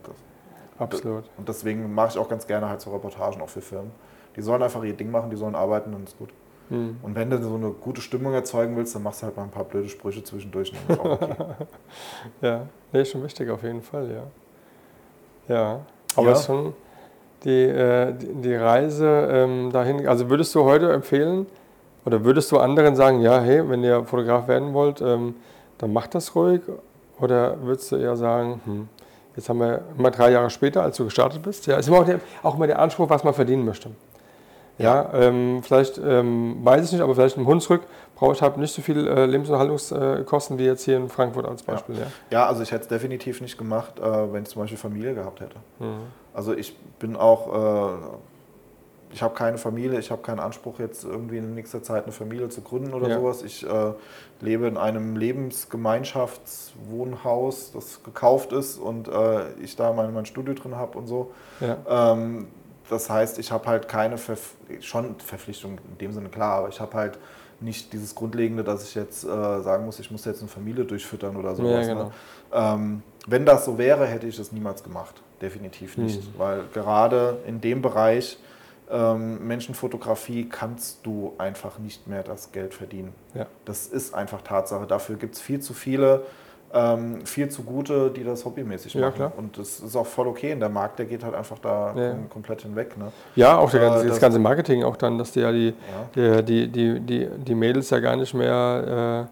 Absolut. 0.78 1.24
und 1.36 1.48
deswegen 1.48 1.92
mache 1.94 2.08
ich 2.08 2.18
auch 2.18 2.28
ganz 2.28 2.46
gerne 2.46 2.68
halt 2.68 2.80
so 2.80 2.90
Reportagen 2.90 3.40
auch 3.42 3.48
für 3.50 3.60
Firmen. 3.60 3.90
Die 4.34 4.42
sollen 4.42 4.62
einfach 4.62 4.82
ihr 4.82 4.94
Ding 4.94 5.10
machen, 5.10 5.28
die 5.30 5.36
sollen 5.36 5.54
arbeiten 5.54 5.92
und 5.94 6.08
ist 6.08 6.18
gut. 6.18 6.30
Mhm. 6.70 6.98
Und 7.02 7.14
wenn 7.16 7.28
du 7.28 7.42
so 7.42 7.54
eine 7.54 7.70
gute 7.70 8.00
Stimmung 8.00 8.32
erzeugen 8.32 8.76
willst, 8.76 8.94
dann 8.94 9.02
machst 9.02 9.22
du 9.22 9.26
halt 9.26 9.36
mal 9.36 9.42
ein 9.42 9.50
paar 9.50 9.64
blöde 9.64 9.88
Sprüche 9.88 10.22
zwischendurch. 10.22 10.72
Okay. 10.88 11.34
Ja, 12.40 12.66
nee, 12.92 13.04
schon 13.04 13.22
wichtig 13.22 13.50
auf 13.50 13.62
jeden 13.62 13.82
Fall, 13.82 14.08
ja. 14.10 14.22
Ja, 15.54 15.80
aber 16.16 16.30
Ja. 16.30 16.36
schon 16.36 16.74
die, 17.44 17.64
äh, 17.64 18.12
die, 18.12 18.54
Reise 18.54 19.28
ähm, 19.32 19.70
dahin, 19.72 20.06
also 20.06 20.30
würdest 20.30 20.54
du 20.54 20.64
heute 20.64 20.92
empfehlen 20.92 21.46
oder 22.04 22.24
würdest 22.24 22.52
du 22.52 22.58
anderen 22.58 22.94
sagen, 22.94 23.20
ja, 23.20 23.40
hey, 23.40 23.68
wenn 23.68 23.82
ihr 23.82 24.04
Fotograf 24.04 24.46
werden 24.46 24.72
wollt, 24.74 25.00
ähm, 25.00 25.34
dann 25.78 25.92
macht 25.92 26.14
das 26.14 26.34
ruhig 26.34 26.60
oder 27.18 27.56
würdest 27.62 27.90
du 27.90 27.96
eher 27.96 28.16
sagen, 28.16 28.60
hm, 28.64 28.88
jetzt 29.34 29.48
haben 29.48 29.58
wir 29.58 29.82
immer 29.98 30.10
drei 30.10 30.30
Jahre 30.30 30.50
später, 30.50 30.82
als 30.82 30.96
du 30.98 31.04
gestartet 31.04 31.42
bist, 31.42 31.66
ja, 31.66 31.78
ist 31.78 31.88
immer 31.88 32.00
auch, 32.00 32.04
der, 32.06 32.20
auch 32.42 32.56
immer 32.56 32.66
der 32.66 32.78
Anspruch, 32.78 33.08
was 33.08 33.24
man 33.24 33.34
verdienen 33.34 33.64
möchte. 33.64 33.90
Ja, 34.84 35.10
ähm, 35.14 35.62
vielleicht, 35.62 35.98
ähm, 35.98 36.56
weiß 36.62 36.86
ich 36.86 36.92
nicht, 36.92 37.00
aber 37.02 37.14
vielleicht 37.14 37.36
im 37.36 37.46
Hunsrück 37.46 37.82
brauche 38.16 38.32
ich 38.34 38.42
halt 38.42 38.56
nicht 38.58 38.74
so 38.74 38.82
viel 38.82 39.06
äh, 39.06 39.26
Lebensunterhaltungskosten 39.26 40.58
wie 40.58 40.64
jetzt 40.64 40.84
hier 40.84 40.96
in 40.96 41.08
Frankfurt 41.08 41.46
als 41.46 41.62
Beispiel. 41.62 41.96
Ja. 41.96 42.06
ja, 42.30 42.46
also 42.46 42.62
ich 42.62 42.72
hätte 42.72 42.82
es 42.82 42.88
definitiv 42.88 43.40
nicht 43.40 43.56
gemacht, 43.58 43.98
äh, 43.98 44.32
wenn 44.32 44.42
ich 44.42 44.48
zum 44.50 44.62
Beispiel 44.62 44.78
Familie 44.78 45.14
gehabt 45.14 45.40
hätte. 45.40 45.56
Mhm. 45.78 46.00
Also 46.34 46.52
ich 46.54 46.76
bin 46.98 47.16
auch, 47.16 47.54
äh, 47.54 47.88
ich 49.12 49.22
habe 49.22 49.34
keine 49.34 49.58
Familie, 49.58 49.98
ich 49.98 50.10
habe 50.10 50.22
keinen 50.22 50.38
Anspruch 50.38 50.78
jetzt 50.78 51.04
irgendwie 51.04 51.38
in 51.38 51.54
nächster 51.54 51.82
Zeit 51.82 52.04
eine 52.04 52.12
Familie 52.12 52.48
zu 52.48 52.60
gründen 52.60 52.94
oder 52.94 53.08
Ja. 53.08 53.18
sowas. 53.18 53.42
Ich 53.42 53.66
äh, 53.66 53.92
lebe 54.40 54.66
in 54.66 54.76
einem 54.76 55.16
Lebensgemeinschaftswohnhaus, 55.16 57.72
das 57.72 58.02
gekauft 58.02 58.52
ist 58.52 58.78
und 58.78 59.08
äh, 59.08 59.52
ich 59.62 59.76
da 59.76 59.92
mein, 59.92 60.12
mein 60.14 60.26
Studio 60.26 60.54
drin 60.54 60.76
habe 60.76 60.98
und 60.98 61.06
so. 61.06 61.32
Ja. 61.60 62.12
Ähm, 62.12 62.48
das 62.90 63.08
heißt, 63.08 63.38
ich 63.38 63.52
habe 63.52 63.66
halt 63.66 63.88
keine 63.88 64.18
Verf 64.18 64.54
schon 64.80 65.18
Verpflichtung 65.20 65.78
in 65.90 65.98
dem 65.98 66.12
Sinne 66.12 66.28
klar, 66.28 66.58
aber 66.58 66.68
ich 66.68 66.80
habe 66.80 66.94
halt 66.94 67.18
nicht 67.60 67.92
dieses 67.92 68.14
Grundlegende, 68.14 68.64
dass 68.64 68.82
ich 68.84 68.94
jetzt 68.94 69.24
äh, 69.24 69.26
sagen 69.26 69.84
muss, 69.84 69.98
ich 69.98 70.10
muss 70.10 70.24
jetzt 70.24 70.40
eine 70.40 70.48
Familie 70.48 70.84
durchfüttern 70.84 71.36
oder 71.36 71.54
sowas. 71.54 71.86
Ja, 71.86 71.94
genau. 71.94 72.04
ne? 72.04 72.12
ähm, 72.52 73.02
wenn 73.26 73.44
das 73.44 73.64
so 73.64 73.78
wäre, 73.78 74.06
hätte 74.06 74.26
ich 74.26 74.38
es 74.38 74.50
niemals 74.50 74.82
gemacht. 74.82 75.14
Definitiv 75.42 75.96
nicht. 75.96 76.22
Mhm. 76.22 76.38
Weil 76.38 76.64
gerade 76.72 77.38
in 77.46 77.60
dem 77.60 77.82
Bereich 77.82 78.38
ähm, 78.90 79.46
Menschenfotografie 79.46 80.48
kannst 80.48 81.04
du 81.06 81.34
einfach 81.38 81.78
nicht 81.78 82.08
mehr 82.08 82.22
das 82.22 82.50
Geld 82.52 82.74
verdienen. 82.74 83.14
Ja. 83.34 83.46
Das 83.64 83.86
ist 83.86 84.14
einfach 84.14 84.42
Tatsache. 84.42 84.86
Dafür 84.86 85.16
gibt 85.16 85.34
es 85.34 85.40
viel 85.40 85.60
zu 85.60 85.74
viele, 85.74 86.24
ähm, 86.72 87.24
viel 87.26 87.48
zu 87.48 87.62
gute, 87.64 88.10
die 88.10 88.22
das 88.22 88.44
hobbymäßig 88.44 88.94
Ja, 88.94 89.00
machen. 89.06 89.14
klar. 89.14 89.32
Und 89.36 89.58
das 89.58 89.80
ist 89.80 89.96
auch 89.96 90.06
voll 90.06 90.28
okay. 90.28 90.52
Und 90.52 90.60
der 90.60 90.68
Markt, 90.68 90.98
der 91.00 91.06
geht 91.06 91.24
halt 91.24 91.34
einfach 91.34 91.58
da 91.58 91.92
Ja. 91.96 92.10
kom 92.10 92.28
komplett 92.30 92.62
hinweg. 92.62 92.96
Ne? 92.96 93.10
Ja, 93.34 93.58
auch 93.58 93.70
der 93.70 93.82
Äh, 93.82 93.90
das, 93.90 94.06
das- 94.06 94.20
ganze 94.20 94.38
Marketing 94.38 94.84
auch 94.84 94.96
dann, 94.96 95.18
dass 95.18 95.32
die 95.32 95.40
ja 95.40 95.50
die, 95.52 95.74
Ja. 96.14 96.42
die, 96.42 96.68
die, 96.68 96.68
die, 96.68 97.00
die, 97.00 97.28
die 97.38 97.54
Mädels 97.54 97.90
ja 97.90 97.98
gar 97.98 98.14
nicht 98.16 98.34
mehr 98.34 99.28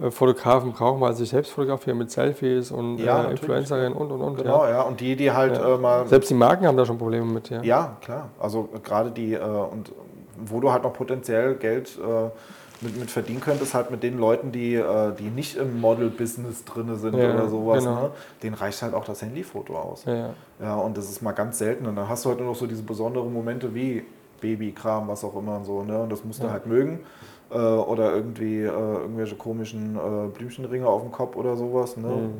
äh, 0.00 0.06
äh, 0.06 0.10
Fotografen 0.10 0.72
brauchen, 0.72 1.00
weil 1.00 1.12
sie 1.12 1.20
sich 1.20 1.30
selbst 1.30 1.52
fotografieren 1.52 1.98
mit 1.98 2.10
Selfies 2.10 2.70
und 2.72 2.98
Ja, 2.98 3.24
äh, 3.24 3.30
Influencerinnen 3.32 3.92
und 3.92 4.10
und 4.10 4.20
und. 4.20 4.36
Genau, 4.38 4.66
Ja. 4.66 4.82
Und 4.82 4.98
die, 5.00 5.14
die 5.14 5.30
halt 5.30 5.58
äh, 5.58 5.76
mal 5.78 6.06
Selbst 6.08 6.30
die 6.30 6.34
Marken 6.34 6.66
haben 6.66 6.76
da 6.76 6.84
schon 6.86 6.98
Probleme 6.98 7.26
mit, 7.26 7.50
ja. 7.50 7.62
Ja, 7.62 7.96
klar. 8.00 8.30
Also 8.40 8.68
äh, 8.74 8.78
gerade 8.80 9.10
die, 9.12 9.34
äh, 9.34 9.38
und 9.40 9.92
wo 10.42 10.58
du 10.58 10.72
halt 10.72 10.82
noch 10.82 10.92
potenziell 10.94 11.54
Geld 11.56 11.98
äh, 11.98 12.30
mit, 12.82 12.96
mit 12.98 13.10
verdienen 13.10 13.40
könntest, 13.40 13.74
halt 13.74 13.90
mit 13.90 14.02
den 14.02 14.18
Leuten, 14.18 14.52
die, 14.52 14.74
äh, 14.74 15.12
die 15.14 15.28
nicht 15.30 15.56
im 15.56 15.80
Model-Business 15.80 16.64
drin 16.64 16.94
sind 16.96 17.16
Ja, 17.16 17.34
oder 17.34 17.48
sowas, 17.48 17.84
genau. 17.84 18.02
ne? 18.02 18.10
denen 18.42 18.54
reicht 18.54 18.80
halt 18.82 18.94
auch 18.94 19.04
das 19.04 19.20
Handyfoto 19.22 19.76
aus. 19.76 20.04
Ja, 20.06 20.30
ja. 20.60 20.74
Und 20.76 20.96
das 20.96 21.10
ist 21.10 21.20
mal 21.22 21.32
ganz 21.32 21.58
selten. 21.58 21.86
Und 21.86 21.96
dann 21.96 22.08
hast 22.08 22.24
du 22.24 22.30
halt 22.30 22.38
nur 22.38 22.48
noch 22.48 22.56
so 22.56 22.66
diese 22.66 22.82
besonderen 22.82 23.32
Momente 23.32 23.74
wie 23.74 24.04
Babykram, 24.40 25.08
was 25.08 25.22
auch 25.24 25.36
immer 25.36 25.56
und 25.56 25.64
so. 25.64 25.82
Ne? 25.82 26.00
Und 26.02 26.10
das 26.10 26.24
musst 26.24 26.42
du 26.42 26.46
Ja. 26.46 26.52
halt 26.52 26.66
mögen. 26.66 27.00
Äh, 27.50 27.56
oder 27.58 28.14
irgendwie 28.14 28.60
äh, 28.62 28.66
irgendwelche 28.68 29.34
komischen 29.34 29.96
äh, 29.96 30.28
Blümchenringe 30.28 30.86
auf 30.86 31.02
dem 31.02 31.10
Kopf 31.12 31.36
oder 31.36 31.56
sowas. 31.56 31.96
Ne? 31.96 32.08
Mhm. 32.08 32.30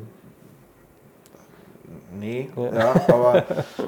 Nee, 2.19 2.49
Ja. 2.55 2.73
ja, 2.73 2.93
aber 3.09 3.43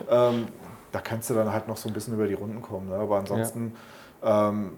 ähm, 0.09 0.47
da 0.91 0.99
kannst 0.99 1.29
du 1.29 1.33
dann 1.33 1.51
halt 1.51 1.67
noch 1.67 1.77
so 1.77 1.89
ein 1.89 1.93
bisschen 1.93 2.13
über 2.13 2.27
die 2.27 2.33
Runden 2.33 2.61
kommen. 2.61 2.89
Ne? 2.89 2.95
Aber 2.95 3.17
ansonsten, 3.17 3.73
ähm, 4.23 4.71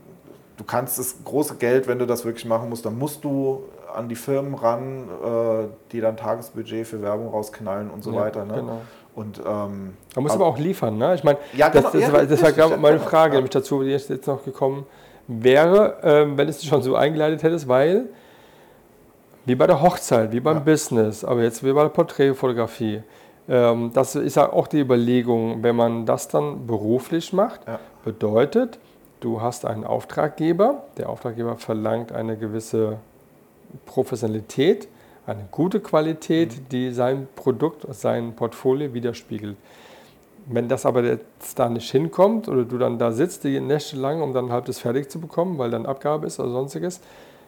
du 0.57 0.63
kannst 0.63 0.99
das 0.99 1.15
große 1.23 1.55
Geld, 1.55 1.87
wenn 1.87 1.99
du 1.99 2.05
das 2.05 2.25
wirklich 2.25 2.45
machen 2.45 2.69
musst, 2.69 2.85
dann 2.85 2.97
musst 2.97 3.23
du 3.23 3.63
an 3.93 4.09
die 4.09 4.15
Firmen 4.15 4.55
ran, 4.55 5.07
äh, 5.23 5.67
die 5.91 6.01
dann 6.01 6.17
Tagesbudget 6.17 6.87
für 6.87 7.01
Werbung 7.01 7.29
rausknallen 7.29 7.89
und 7.89 8.03
so 8.03 8.11
Ja, 8.11 8.21
weiter. 8.21 8.45
Ne? 8.45 8.53
Genau. 8.55 8.81
Und 9.15 9.39
ähm, 9.39 9.93
Man 10.13 10.23
muss 10.23 10.33
aber 10.33 10.45
auch 10.45 10.57
liefern, 10.57 10.97
ne? 10.97 11.15
Ich 11.15 11.23
meine, 11.23 11.39
Ja, 11.53 11.69
das, 11.69 11.83
genau, 11.83 11.93
das, 11.93 12.01
ja, 12.01 12.13
war, 12.13 12.25
das 12.25 12.41
war 12.41 12.51
ja, 12.51 12.77
meine 12.77 12.97
genau, 12.97 13.09
Frage, 13.09 13.33
ja. 13.33 13.35
nämlich 13.37 13.51
dazu, 13.51 13.81
die 13.81 13.91
jetzt 13.91 14.27
noch 14.27 14.43
gekommen 14.43 14.85
wäre, 15.27 15.97
ähm, 16.03 16.37
wenn 16.37 16.47
du 16.47 16.51
es 16.51 16.63
schon 16.65 16.81
so 16.81 16.95
eingeleitet 16.95 17.41
hättest, 17.43 17.67
weil, 17.67 18.07
wie 19.45 19.55
bei 19.55 19.67
der 19.67 19.81
Hochzeit, 19.81 20.31
wie 20.33 20.41
beim. 20.41 20.63
Business, 20.65 21.23
aber 21.23 21.43
jetzt 21.43 21.63
wie 21.63 21.71
bei 21.71 21.83
der 21.83 21.89
Porträtfotografie, 21.89 23.03
ähm, 23.47 23.91
das 23.93 24.15
ist 24.15 24.35
ja 24.35 24.51
auch 24.51 24.67
die 24.67 24.79
Überlegung, 24.81 25.63
wenn 25.63 25.75
man 25.77 26.05
das 26.05 26.27
dann 26.27 26.67
beruflich 26.67 27.31
macht, 27.31 27.61
bedeutet, 28.03 28.79
du 29.25 29.41
hast 29.41 29.65
einen 29.65 29.83
Auftraggeber, 29.83 30.83
der 30.97 31.09
Auftraggeber 31.09 31.57
verlangt 31.57 32.11
eine 32.11 32.37
gewisse 32.37 32.97
Professionalität, 33.87 34.87
eine 35.25 35.47
gute 35.49 35.79
Qualität, 35.79 36.71
die 36.71 36.91
sein 36.91 37.27
Produkt, 37.35 37.87
sein 37.89 38.35
Portfolio 38.35 38.93
widerspiegelt. 38.93 39.57
Wenn 40.45 40.69
das 40.69 40.85
aber 40.85 41.03
jetzt 41.03 41.57
da 41.57 41.69
nicht 41.69 41.89
hinkommt 41.89 42.47
oder 42.47 42.65
du 42.65 42.77
dann 42.77 42.99
da 42.99 43.11
sitzt 43.11 43.43
die 43.45 43.59
Nächte 43.59 43.95
lang, 43.97 44.21
um 44.21 44.31
dann 44.31 44.51
halb 44.51 44.65
das 44.65 44.77
fertig 44.77 45.09
zu 45.09 45.19
bekommen, 45.19 45.57
weil 45.57 45.71
dann 45.71 45.87
Abgabe 45.87 46.27
ist 46.27 46.39
oder 46.39 46.51
sonstiges, 46.51 47.01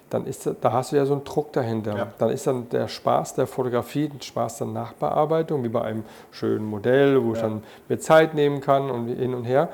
dann 0.10 0.26
ist 0.26 0.50
da, 0.62 0.72
hast 0.72 0.94
du 0.94 0.96
ja 0.96 1.06
so 1.06 1.14
einen 1.14 1.26
Druck 1.26 1.54
dahinter. 1.54 1.96
Ja. 1.96 2.08
Dann 2.18 2.30
ist 2.32 2.48
dann 2.48 2.70
der 2.70 2.88
Spaß 2.88 3.36
der 3.36 3.46
Fotografie, 3.46 4.08
der 4.08 4.24
Spaß 4.24 4.60
der 4.60 4.68
Nachbearbeitung, 4.68 5.64
wie 5.64 5.70
bei 5.70 5.82
einem 5.82 6.06
schönen 6.32 6.66
Modell, 6.66 7.24
wo 7.24 7.34
ich 7.34 7.42
Ja. 7.42 7.50
dann 7.50 7.64
mir 7.88 8.00
Zeit 8.00 8.34
nehmen 8.34 8.62
kann 8.62 8.90
und 8.90 9.10
hin 9.10 9.36
und 9.36 9.44
her. 9.44 9.70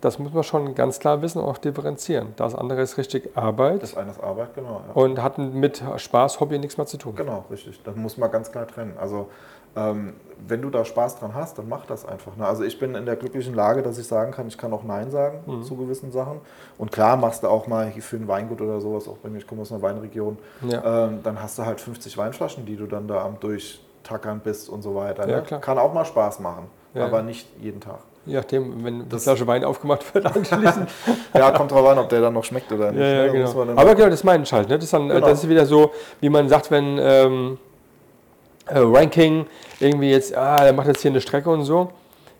Das 0.00 0.18
muss 0.18 0.32
man 0.32 0.44
schon 0.44 0.74
ganz 0.76 1.00
klar 1.00 1.22
wissen 1.22 1.40
und 1.40 1.46
auch 1.48 1.58
differenzieren. 1.58 2.28
Das 2.36 2.54
andere 2.54 2.82
ist 2.82 2.98
richtig 2.98 3.36
Arbeit 3.36 3.82
das 3.82 3.96
eine 3.96 4.10
ist 4.12 4.22
Arbeit, 4.22 4.54
genau. 4.54 4.80
Ja. 4.86 4.92
und 4.94 5.20
hat 5.22 5.38
mit 5.38 5.82
Spaß, 5.96 6.38
Hobby 6.40 6.58
nichts 6.58 6.76
mehr 6.76 6.86
zu 6.86 6.98
tun. 6.98 7.16
Genau, 7.16 7.44
richtig. 7.50 7.82
Das 7.82 7.96
muss 7.96 8.16
man 8.16 8.30
ganz 8.30 8.52
klar 8.52 8.66
trennen. 8.68 8.94
Also 9.00 9.28
ähm, 9.76 10.14
wenn 10.46 10.62
du 10.62 10.70
da 10.70 10.84
Spaß 10.84 11.18
dran 11.18 11.34
hast, 11.34 11.58
dann 11.58 11.68
mach 11.68 11.84
das 11.84 12.06
einfach. 12.06 12.36
Ne? 12.36 12.46
Also 12.46 12.62
ich 12.62 12.78
bin 12.78 12.94
in 12.94 13.06
der 13.06 13.16
glücklichen 13.16 13.54
Lage, 13.54 13.82
dass 13.82 13.98
ich 13.98 14.06
sagen 14.06 14.30
kann, 14.32 14.46
ich 14.48 14.56
kann 14.56 14.72
auch 14.72 14.84
Nein 14.84 15.10
sagen 15.10 15.40
Mhm. 15.46 15.62
zu 15.64 15.76
gewissen 15.76 16.10
Sachen. 16.12 16.40
Und 16.78 16.92
klar 16.92 17.16
machst 17.16 17.42
du 17.42 17.48
auch 17.48 17.66
mal 17.66 17.86
hier 17.88 18.02
für 18.02 18.16
ein 18.16 18.28
Weingut 18.28 18.60
oder 18.60 18.80
sowas, 18.80 19.08
auch 19.08 19.18
bei 19.18 19.28
mir, 19.28 19.38
ich 19.38 19.46
komme 19.46 19.62
aus 19.62 19.72
einer 19.72 19.82
Weinregion, 19.82 20.38
Ja. 20.62 21.06
ähm, 21.06 21.20
dann 21.24 21.42
hast 21.42 21.58
du 21.58 21.66
halt 21.66 21.80
50 21.80 22.16
Weinflaschen, 22.16 22.66
die 22.66 22.76
du 22.76 22.86
dann 22.86 23.08
da 23.08 23.24
am 23.24 23.38
Durchtackern 23.40 24.40
bist 24.40 24.68
und 24.68 24.82
so 24.82 24.94
weiter. 24.94 25.28
Ja, 25.28 25.36
ne? 25.38 25.42
klar. 25.42 25.60
Kann 25.60 25.78
auch 25.78 25.92
mal 25.92 26.04
Spaß 26.04 26.38
machen, 26.40 26.66
aber 26.94 27.22
nicht 27.22 27.48
jeden 27.60 27.80
Tag. 27.80 27.98
Je 28.28 28.34
nachdem, 28.36 28.84
wenn 28.84 29.00
die 29.00 29.08
Das- 29.08 29.24
Flasche 29.24 29.46
Wein 29.46 29.64
aufgemacht 29.64 30.14
wird, 30.14 30.26
anschließend. 30.36 30.88
Ja, 31.34 31.50
kommt 31.50 31.70
drauf 31.72 31.86
an, 31.88 31.98
ob 31.98 32.08
der 32.10 32.20
dann 32.20 32.34
noch 32.34 32.44
schmeckt 32.44 32.70
oder 32.70 32.92
nicht. 32.92 33.00
ja, 33.00 33.24
ja, 33.26 33.32
ne? 33.32 33.44
Genau. 33.44 33.62
Aber 33.80 33.94
genau, 33.94 34.10
das 34.10 34.22
meine 34.22 34.42
ich 34.44 34.52
halt. 34.52 34.68
Ne? 34.68 34.76
Das, 34.76 34.84
ist 34.84 34.92
dann, 34.92 35.08
Genau. 35.08 35.26
das 35.26 35.42
ist 35.42 35.48
wieder 35.48 35.66
so, 35.66 35.90
wie 36.20 36.28
man 36.28 36.48
sagt, 36.48 36.70
wenn 36.70 36.98
ähm, 37.00 37.58
äh, 38.66 38.78
Ranking 38.78 39.46
irgendwie 39.80 40.10
jetzt, 40.10 40.36
ah, 40.36 40.62
der 40.62 40.72
macht 40.74 40.88
jetzt 40.88 41.00
hier 41.02 41.10
eine 41.10 41.20
Strecke 41.20 41.48
und 41.50 41.62
so. 41.64 41.90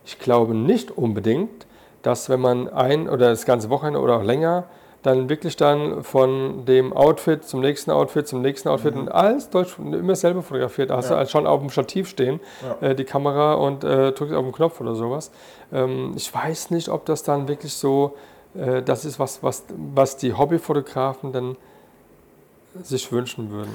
Ich 0.04 0.18
glaube 0.18 0.54
nicht 0.54 0.90
unbedingt, 0.90 1.66
dass 2.02 2.28
wenn 2.28 2.40
man 2.40 2.68
ein 2.68 3.08
oder 3.08 3.30
das 3.30 3.44
ganze 3.46 3.70
Wochenende 3.70 3.98
oder 4.00 4.16
auch 4.18 4.22
länger 4.22 4.64
dann 5.02 5.28
wirklich 5.28 5.56
dann 5.56 6.02
von 6.02 6.64
dem 6.66 6.92
Outfit 6.92 7.44
zum 7.44 7.60
nächsten 7.60 7.90
Outfit 7.92 8.26
zum 8.26 8.42
nächsten 8.42 8.68
Outfit 8.68 8.96
und 8.96 9.08
alles 9.10 9.48
deutsch, 9.48 9.78
immer 9.78 10.16
selber 10.16 10.42
fotografiert. 10.42 10.90
Da 10.90 10.96
hast 10.96 11.06
Mhm. 11.06 11.10
Ja. 11.10 11.14
du 11.14 11.18
halt 11.20 11.30
schon 11.30 11.46
auf 11.46 11.60
dem 11.60 11.70
Stativ 11.70 12.08
stehen, 12.08 12.40
Ja. 12.80 12.88
äh, 12.88 12.94
die 12.94 13.04
Kamera 13.04 13.54
und 13.54 13.84
äh, 13.84 14.10
drückst 14.12 14.34
auf 14.34 14.44
den 14.44 14.52
Knopf 14.52 14.80
oder 14.80 14.94
sowas. 14.96 15.30
Ähm, 15.72 16.14
ich 16.16 16.32
weiß 16.34 16.70
nicht, 16.70 16.88
ob 16.88 17.04
das 17.06 17.22
dann 17.22 17.46
wirklich 17.46 17.72
so, 17.74 18.16
äh, 18.54 18.82
das 18.82 19.04
ist 19.04 19.20
was, 19.20 19.42
was, 19.42 19.64
was 19.94 20.16
die 20.16 20.34
Hobbyfotografen 20.34 21.32
dann 21.32 21.56
sich 22.82 23.10
wünschen 23.12 23.50
würden. 23.50 23.72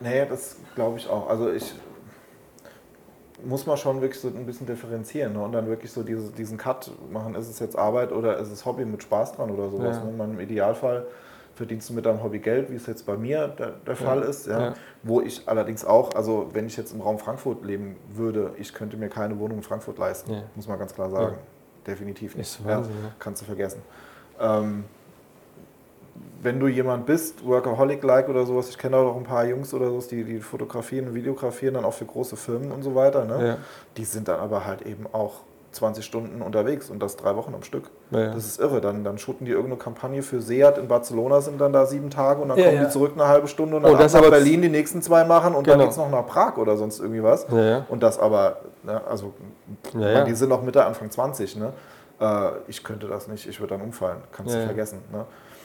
Nee, 0.00 0.26
das 0.28 0.56
glaube 0.74 0.98
ich 0.98 1.08
auch. 1.08 1.28
Also 1.28 1.50
ich 1.52 1.72
muss 3.44 3.66
man 3.66 3.76
schon 3.76 4.00
wirklich 4.00 4.20
so 4.20 4.28
ein 4.28 4.46
bisschen 4.46 4.66
differenzieren 4.66 5.34
ne? 5.34 5.42
und 5.42 5.52
dann 5.52 5.66
wirklich 5.66 5.92
so 5.92 6.02
diese, 6.02 6.30
diesen 6.32 6.58
Cut 6.58 6.90
machen, 7.10 7.34
ist 7.34 7.48
es 7.48 7.58
jetzt 7.58 7.76
Arbeit 7.76 8.12
oder 8.12 8.38
ist 8.38 8.50
es 8.50 8.64
Hobby 8.64 8.84
mit 8.84 9.02
Spaß 9.02 9.34
dran 9.34 9.50
oder 9.50 9.70
sowas. 9.70 9.96
Ja. 9.96 10.04
Ne? 10.04 10.12
Man, 10.12 10.32
Im 10.32 10.40
Idealfall 10.40 11.06
verdienst 11.54 11.90
du 11.90 11.94
mit 11.94 12.06
deinem 12.06 12.22
Hobby 12.22 12.38
Geld, 12.38 12.70
wie 12.70 12.76
es 12.76 12.86
jetzt 12.86 13.04
bei 13.04 13.16
mir 13.16 13.48
der, 13.48 13.72
der 13.86 13.96
Fall 13.96 14.22
ist. 14.22 14.46
Ja? 14.46 14.60
Ja. 14.60 14.74
Wo 15.02 15.20
ich 15.20 15.42
allerdings 15.46 15.84
auch, 15.84 16.14
also 16.14 16.50
wenn 16.52 16.66
ich 16.66 16.76
jetzt 16.76 16.92
im 16.92 17.00
Raum 17.00 17.18
Frankfurt 17.18 17.64
leben 17.64 17.96
würde, 18.12 18.52
ich 18.58 18.72
könnte 18.72 18.96
mir 18.96 19.08
keine 19.08 19.38
Wohnung 19.38 19.58
in 19.58 19.62
Frankfurt 19.62 19.98
leisten, 19.98 20.42
muss 20.54 20.68
man 20.68 20.78
ganz 20.78 20.94
klar 20.94 21.10
sagen. 21.10 21.36
Definitiv 21.86 22.36
nicht. 22.36 22.64
Wahnsinn. 22.64 22.94
Kannst 23.18 23.42
du 23.42 23.46
vergessen. 23.46 23.82
Ähm, 24.40 24.84
wenn 26.42 26.58
du 26.58 26.66
jemand 26.66 27.06
bist, 27.06 27.46
Workaholic-like 27.46 28.28
oder 28.28 28.44
sowas, 28.44 28.68
ich 28.68 28.76
kenne 28.78 28.96
auch 28.96 29.16
ein 29.16 29.22
paar 29.24 29.44
Jungs 29.44 29.72
oder 29.74 29.86
so, 29.90 30.00
die, 30.10 30.24
die 30.24 30.40
fotografieren 30.40 31.08
und 31.08 31.14
videografieren 31.14 31.74
dann 31.74 31.84
auch 31.84 31.94
für 31.94 32.04
große 32.04 32.36
Firmen 32.36 32.72
und 32.72 32.82
so 32.82 32.94
weiter, 32.94 33.24
ne? 33.24 33.46
Ja. 33.46 33.56
die 33.96 34.04
sind 34.04 34.26
dann 34.28 34.40
aber 34.40 34.66
halt 34.66 34.82
eben 34.82 35.06
auch 35.12 35.42
20 35.70 36.04
Stunden 36.04 36.42
unterwegs 36.42 36.90
und 36.90 37.00
das 37.02 37.16
drei 37.16 37.34
Wochen 37.36 37.54
am 37.54 37.62
Stück. 37.62 37.90
Ja. 38.10 38.34
Das 38.34 38.44
ist 38.44 38.60
irre. 38.60 38.82
Dann, 38.82 39.04
dann 39.04 39.16
shooten 39.16 39.46
die 39.46 39.52
irgendeine 39.52 39.78
Kampagne 39.78 40.22
für 40.22 40.42
Seat 40.42 40.76
in 40.76 40.86
Barcelona, 40.86 41.40
sind 41.40 41.58
dann 41.60 41.72
da 41.72 41.86
sieben 41.86 42.10
Tage 42.10 42.42
und 42.42 42.50
dann 42.50 42.58
Ja, 42.58 42.64
kommen 42.66 42.76
ja. 42.76 42.84
die 42.84 42.90
zurück 42.90 43.12
eine 43.14 43.26
halbe 43.26 43.48
Stunde 43.48 43.76
und 43.76 43.84
Oh, 43.86 43.90
dann 43.92 43.98
das 43.98 44.14
ab 44.14 44.22
nach 44.22 44.30
Berlin 44.30 44.60
die 44.60 44.68
nächsten 44.68 45.00
zwei 45.00 45.24
machen 45.24 45.54
und 45.54 45.66
dann 45.66 45.74
Genau. 45.78 45.84
geht's 45.86 45.96
noch 45.96 46.10
nach 46.10 46.26
Prag 46.26 46.58
oder 46.58 46.76
sonst 46.76 46.98
irgendwie 47.00 47.22
was. 47.22 47.46
Und 47.88 48.02
das 48.02 48.18
aber, 48.18 48.58
ne, 48.82 49.00
also 49.08 49.32
ja. 49.98 50.24
die 50.24 50.34
sind 50.34 50.50
noch 50.50 50.62
Mitte, 50.62 50.84
Anfang 50.84 51.10
20, 51.10 51.56
ne? 51.56 51.72
Äh, 52.20 52.48
ich 52.68 52.84
könnte 52.84 53.06
das 53.08 53.26
nicht, 53.28 53.48
ich 53.48 53.58
würde 53.58 53.74
dann 53.74 53.82
umfallen, 53.82 54.18
kannst 54.30 54.54
du 54.54 54.62
vergessen. 54.64 54.98
Ne? 55.10 55.24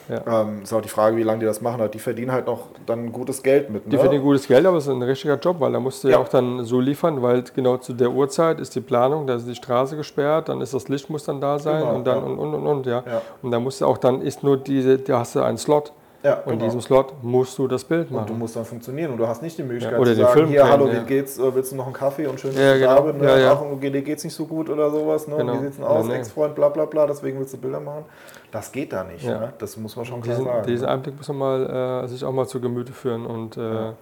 Ja. 0.09 0.41
Ähm, 0.41 0.63
ist 0.63 0.73
auch 0.73 0.81
die 0.81 0.89
Frage, 0.89 1.17
wie 1.17 1.23
lange 1.23 1.39
die 1.39 1.45
das 1.45 1.61
machen. 1.61 1.89
Die 1.91 1.99
verdienen 1.99 2.31
halt 2.31 2.47
noch 2.47 2.67
dann 2.85 3.11
gutes 3.11 3.43
Geld 3.43 3.69
mit. 3.69 3.85
Die 3.85 3.95
ne? 3.95 3.99
verdienen 3.99 4.23
gutes 4.23 4.47
Geld, 4.47 4.65
aber 4.65 4.77
es 4.77 4.85
ist 4.85 4.93
ein 4.93 5.01
richtiger 5.01 5.35
Job, 5.35 5.59
weil 5.59 5.71
da 5.71 5.79
musst 5.79 6.03
du 6.03 6.07
ja. 6.07 6.15
Ja. 6.15 6.19
auch 6.21 6.27
dann 6.27 6.63
so 6.63 6.79
liefern, 6.79 7.21
weil 7.21 7.43
genau 7.55 7.77
zu 7.77 7.93
der 7.93 8.11
Uhrzeit 8.11 8.59
ist 8.59 8.75
die 8.75 8.81
Planung, 8.81 9.27
da 9.27 9.35
ist 9.35 9.47
die 9.47 9.55
Straße 9.55 9.95
gesperrt, 9.95 10.49
dann 10.49 10.61
ist 10.61 10.73
das 10.73 10.87
Licht 10.87 11.09
muss 11.09 11.25
dann 11.25 11.41
da 11.41 11.59
sein 11.59 11.81
Genau, 11.81 11.95
und 11.95 12.07
dann 12.07 12.19
ja. 12.19 12.23
und 12.23 12.39
und 12.39 12.53
und 12.53 12.67
und. 12.67 12.85
Ja. 12.85 13.03
Und 13.41 13.51
da 13.51 13.59
musst 13.59 13.81
du 13.81 13.85
auch 13.85 13.97
dann 13.97 14.21
ist 14.21 14.43
nur 14.43 14.57
diese, 14.57 14.97
da 14.97 15.19
hast 15.19 15.35
du 15.35 15.41
einen 15.41 15.57
Slot 15.57 15.91
Ja, 16.27 16.33
und 16.33 16.43
in 16.45 16.51
genau. 16.59 16.65
diesem 16.65 16.81
Slot 16.81 17.13
musst 17.23 17.57
du 17.57 17.67
das 17.67 17.83
Bild 17.85 18.09
Und 18.11 18.15
du 18.15 18.21
machen. 18.21 18.39
musst 18.39 18.55
dann 18.55 18.65
funktionieren 18.65 19.11
und 19.11 19.17
du 19.17 19.27
hast 19.27 19.41
nicht 19.41 19.57
die 19.57 19.63
Möglichkeit 19.63 19.93
Ja, 19.93 19.97
oder 19.99 20.11
zu 20.11 20.15
den 20.17 20.25
sagen, 20.25 20.33
Film 20.37 20.49
hier, 20.49 20.69
hallo, 20.69 20.91
wie 20.91 20.99
geht's, 21.05 21.37
Äh, 21.39 21.55
willst 21.55 21.71
du 21.71 21.75
noch 21.77 21.85
einen 21.85 21.93
Kaffee 21.93 22.27
und 22.27 22.39
schön, 22.39 22.53
dass 22.53 22.59
Ja, 22.61 22.77
genau. 22.77 23.01
bist, 23.03 23.19
ne? 23.21 23.27
Ja, 23.27 23.37
ja. 23.37 23.53
Ach, 23.53 23.79
dir 23.79 24.01
geht's 24.01 24.23
nicht 24.25 24.33
so 24.35 24.45
gut 24.45 24.69
oder 24.69 24.89
sowas, 24.91 25.27
ne? 25.27 25.37
Genau. 25.37 25.53
wie 25.53 25.57
sieht's 25.59 25.77
denn 25.77 25.85
aus, 25.85 26.05
Ja, 26.05 26.11
nee. 26.13 26.19
Ex-Freund, 26.19 26.53
bla 26.55 26.69
bla 26.69 26.85
bla, 26.85 27.07
deswegen 27.07 27.39
willst 27.39 27.53
du 27.53 27.57
Bilder 27.57 27.79
machen. 27.79 28.03
Das 28.51 28.71
geht 28.71 28.91
da 28.93 29.03
nicht, 29.03 29.23
Ja. 29.25 29.39
ne? 29.39 29.53
das 29.57 29.77
muss 29.77 29.95
man 29.95 30.05
schon 30.05 30.21
klar 30.21 30.35
Diesen, 30.35 30.45
sagen. 30.51 30.67
diesen 30.67 30.85
ne? 30.85 30.91
Einblick 30.91 31.17
muss 31.17 31.27
man 31.29 31.37
mal 31.37 32.03
äh, 32.03 32.07
sich 32.07 32.23
auch 32.25 32.31
mal 32.33 32.47
zu 32.47 32.59
Gemüte 32.59 32.91
führen 32.93 33.25
und 33.25 33.55
äh, 33.57 33.93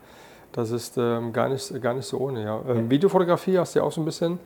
das 0.51 0.71
ist 0.71 0.97
ähm, 0.97 1.31
gar, 1.33 1.49
nicht, 1.49 1.81
gar 1.81 1.93
nicht 1.93 2.05
so 2.07 2.17
ohne. 2.17 2.43
Ja. 2.43 2.59
Ähm, 2.67 2.89
Videofotografie 2.89 3.59
hast 3.59 3.75
du 3.75 3.79
ja 3.79 3.85
auch 3.85 3.91
so 3.91 4.01
ein 4.01 4.05
bisschen 4.05 4.39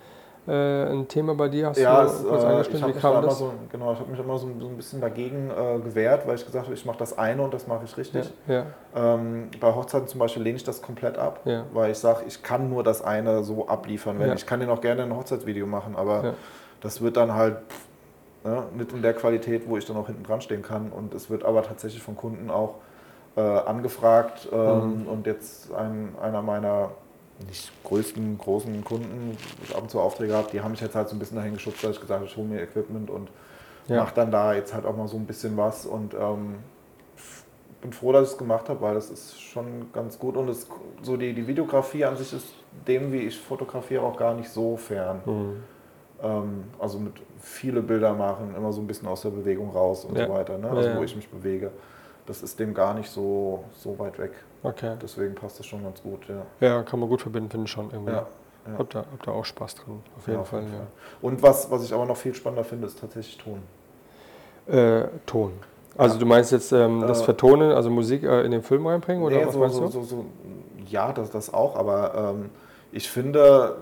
ein 0.48 1.08
Thema 1.08 1.36
bei 1.36 1.48
dir, 1.48 1.68
hast 1.68 1.78
Ja, 1.78 2.02
du 2.02 2.08
es, 2.08 2.24
kurz 2.24 2.32
äh, 2.44 2.46
ich 2.46 2.50
angeschnitten, 2.52 2.82
habe 2.84 2.96
wie 2.96 3.00
kam 3.00 3.12
immer 3.18 3.22
das? 3.28 3.38
so, 3.38 3.52
genau, 3.72 3.94
ich 3.94 4.00
hab 4.00 4.08
mich 4.08 4.20
immer 4.20 4.38
so, 4.38 4.48
so 4.60 4.68
ein 4.68 4.78
bisschen 4.78 5.00
dagegen 5.02 5.52
äh, 5.52 5.80
gewehrt, 5.80 6.26
weil 6.28 6.36
ich 6.36 6.46
gesagt 6.46 6.66
habe, 6.66 6.74
ich 6.74 6.86
mache 6.86 6.98
das 6.98 7.18
eine 7.18 7.42
und 7.44 7.54
das 7.54 7.68
mache 7.68 7.86
ich 7.86 7.92
Ja, 7.92 7.98
richtig. 7.98 8.34
ja, 8.48 8.66
Ähm, 8.96 9.50
bei 9.60 9.74
Hochzeiten 9.76 10.08
zum 10.08 10.20
Beispiel 10.20 10.42
lehne 10.44 10.56
ich 10.58 10.64
das 10.64 10.82
komplett 10.82 11.18
ab, 11.18 11.42
Ja. 11.46 11.66
weil 11.74 11.92
ich 11.92 11.98
sage, 12.00 12.24
ich 12.28 12.42
kann 12.42 12.70
nur 12.70 12.84
das 12.84 13.02
eine 13.04 13.44
so 13.44 13.68
abliefern. 13.68 14.18
Wenn 14.20 14.30
Ja. 14.30 14.34
Ich 14.36 14.46
kann 14.46 14.60
dir 14.60 14.66
noch 14.68 14.82
gerne 14.82 15.04
ein 15.04 15.16
Hochzeitsvideo 15.16 15.68
machen, 15.68 15.96
aber 15.96 16.24
Ja. 16.24 16.34
das 16.82 17.02
wird 17.02 17.18
dann 17.18 17.34
halt 17.36 17.58
pff, 17.70 17.88
ne, 18.46 18.64
nicht 18.76 18.92
in 18.94 19.02
der 19.02 19.14
Qualität, 19.14 19.64
wo 19.68 19.78
ich 19.78 19.86
dann 19.86 19.98
auch 19.98 20.08
hinten 20.08 20.24
dran 20.24 20.42
stehen 20.42 20.62
kann. 20.64 20.92
Und 20.92 21.14
es 21.14 21.30
wird 21.30 21.44
aber 21.46 21.62
tatsächlich 21.64 22.02
von 22.02 22.16
Kunden 22.16 22.50
auch 22.50 22.76
äh, 23.36 23.42
angefragt. 23.42 24.48
Ähm, 24.52 25.02
Mhm. 25.04 25.08
Und 25.08 25.28
jetzt 25.28 25.72
ein, 25.74 26.16
einer 26.22 26.42
meiner 26.42 26.90
nicht 27.48 27.72
größten, 27.84 28.38
großen 28.38 28.84
Kunden, 28.84 29.38
ich 29.64 29.76
ab 29.76 29.84
und 29.84 29.90
zu 29.92 30.00
Aufträge 30.00 30.34
habe, 30.34 30.50
die 30.52 30.62
haben 30.62 30.72
mich 30.72 30.82
jetzt 30.82 30.96
halt 30.96 31.10
so 31.10 31.16
ein 31.16 31.20
bisschen 31.20 31.38
dahin 31.38 31.54
geschubst, 31.54 31.84
dass 31.84 31.92
ich 31.92 32.02
gesagt 32.02 32.20
habe, 32.20 32.30
ich 32.30 32.36
hole 32.38 32.48
mir 32.48 32.62
Equipment 32.62 33.10
und 33.10 33.30
Ja. 33.88 34.04
mache 34.04 34.14
dann 34.16 34.30
da 34.32 34.54
jetzt 34.54 34.74
halt 34.74 34.86
auch 34.86 34.96
mal 34.96 35.08
so 35.08 35.18
ein 35.18 35.26
bisschen 35.26 35.56
was. 35.58 35.86
Und 35.86 36.14
ähm, 36.14 36.56
bin 37.82 37.94
froh, 37.94 38.12
dass 38.12 38.28
ich 38.28 38.32
es 38.34 38.38
gemacht 38.38 38.68
habe, 38.70 38.82
weil 38.82 38.94
das 38.94 39.10
ist 39.10 39.42
schon 39.42 39.92
ganz 39.94 40.20
gut. 40.20 40.36
Und 40.36 40.50
es, 40.50 40.68
so 41.02 41.16
die, 41.18 41.34
die 41.34 41.48
Videografie 41.48 42.04
an 42.06 42.18
sich 42.18 42.34
ist 42.34 42.48
dem, 42.88 43.12
wie 43.14 43.20
ich 43.22 43.40
fotografiere, 43.40 44.04
auch 44.04 44.18
gar 44.18 44.34
nicht 44.34 44.50
so 44.50 44.76
fern. 44.78 45.22
Mhm. 45.26 45.64
Ähm, 46.22 46.64
also 46.78 47.00
mit 47.00 47.14
viele 47.40 47.82
Bilder 47.82 48.14
machen, 48.14 48.54
immer 48.56 48.74
so 48.74 48.82
ein 48.82 48.88
bisschen 48.88 49.08
aus 49.08 49.22
der 49.22 49.30
Bewegung 49.30 49.72
raus 49.72 50.04
und 50.04 50.18
Ja. 50.18 50.28
so 50.28 50.34
weiter. 50.34 50.58
Ne? 50.58 50.70
Also 50.70 50.90
ja. 50.90 50.98
wo 50.98 51.04
ich 51.04 51.16
mich 51.16 51.30
bewege. 51.30 51.72
Das 52.26 52.44
ist 52.44 52.60
dem 52.60 52.74
gar 52.74 52.94
nicht 52.94 53.10
so, 53.10 53.64
so 53.76 53.98
weit 53.98 54.20
weg. 54.20 54.34
Okay. 54.64 54.96
Deswegen 55.02 55.36
passt 55.36 55.60
das 55.60 55.66
schon 55.66 55.84
ganz 55.84 56.02
gut. 56.02 56.20
Ja. 56.28 56.68
Ja, 56.68 56.84
kann 56.84 57.00
man 57.00 57.08
gut 57.10 57.22
verbinden, 57.22 57.50
finde 57.50 57.66
ich 57.66 57.72
schon 57.72 57.90
irgendwie. 57.92 58.12
Ja, 58.12 58.28
ja. 58.68 58.78
Habt, 58.78 58.96
ihr, 58.96 59.00
habt 59.12 59.28
ihr 59.28 59.32
auch 59.34 59.46
Spaß 59.46 59.76
dran, 59.76 60.02
auf 60.18 60.28
Ja, 60.28 60.34
jeden 60.34 60.42
auf 60.42 60.48
Fall. 60.50 60.62
jeden 60.62 60.74
Ja. 60.74 60.80
Und 61.22 61.42
was, 61.42 61.72
was 61.72 61.84
ich 61.84 61.94
aber 61.94 62.06
noch 62.06 62.18
viel 62.18 62.34
spannender 62.36 62.64
finde, 62.66 62.88
ist 62.88 63.00
tatsächlich 63.00 63.38
Ton. 63.38 63.62
Äh, 64.68 65.06
Ton. 65.26 65.54
Also 65.98 66.16
Ja. 66.16 66.20
du 66.20 66.26
meinst 66.26 66.52
jetzt 66.52 66.72
ähm, 66.72 67.02
das 67.02 67.22
Äh, 67.22 67.26
Vertonen, 67.26 67.72
also 67.72 67.90
Musik 67.90 68.24
äh, 68.24 68.42
in 68.44 68.52
den 68.52 68.62
Film 68.62 68.86
reinbringen 68.86 69.24
oder 69.24 69.38
Nee, 69.38 69.46
was 69.46 69.54
so, 69.54 69.60
meinst 69.60 69.80
du? 69.80 69.88
so, 69.88 70.04
so, 70.04 70.26
ja, 70.88 71.12
das, 71.12 71.32
das 71.32 71.54
auch, 71.54 71.76
aber 71.76 72.34
ähm, 72.36 72.50
ich 72.92 73.10
finde, 73.10 73.78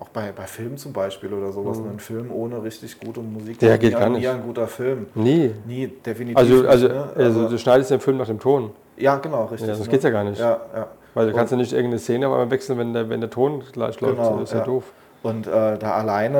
auch 0.00 0.08
bei, 0.08 0.32
bei 0.32 0.46
Filmen 0.46 0.76
zum 0.78 0.92
Beispiel 0.92 1.32
oder 1.32 1.52
sowas, 1.52 1.78
Mhm. 1.78 1.90
ein 1.90 1.98
Film 2.00 2.30
ohne 2.32 2.62
richtig 2.62 2.98
gute 3.00 3.20
Musik 3.20 3.58
Der 3.58 3.78
geht 3.78 3.92
nie, 3.94 3.98
gar 3.98 4.08
nie 4.08 4.16
nicht. 4.18 4.28
ein 4.28 4.42
guter 4.42 4.66
Film. 4.66 5.06
Nie. 5.14 5.52
Nie, 5.66 5.88
definitiv 5.88 6.36
Also, 6.38 6.54
nicht. 6.54 6.66
also, 6.66 6.88
ne? 6.88 7.08
also 7.14 7.48
du 7.48 7.58
schneidest 7.58 7.90
den 7.90 8.00
Film 8.00 8.16
nach 8.16 8.26
dem 8.26 8.40
Ton. 8.40 8.70
Ja, 8.96 9.16
genau, 9.16 9.44
richtig. 9.46 9.68
Ja, 9.68 9.74
das 9.74 9.84
ne? 9.84 9.90
geht's 9.90 10.04
ja 10.04 10.10
gar 10.10 10.24
nicht. 10.24 10.40
Ja, 10.40 10.60
ja. 10.74 10.86
Weil 11.14 11.26
du 11.26 11.32
Und- 11.32 11.36
kannst 11.38 11.52
ja 11.52 11.56
nicht 11.56 11.72
irgendeine 11.72 11.98
Szene 12.00 12.26
auf 12.26 12.32
einmal 12.34 12.50
wechseln, 12.50 12.78
wenn 12.78 12.92
der, 12.92 13.08
wenn 13.08 13.20
der 13.20 13.30
Ton 13.30 13.62
gleich 13.72 14.00
läuft. 14.00 14.16
Genau, 14.16 14.32
das 14.38 14.42
ist 14.50 14.52
ja, 14.52 14.58
ja. 14.60 14.64
doof. 14.64 14.84
Und 15.22 15.46
äh, 15.46 15.78
da 15.78 15.92
alleine, 15.92 16.38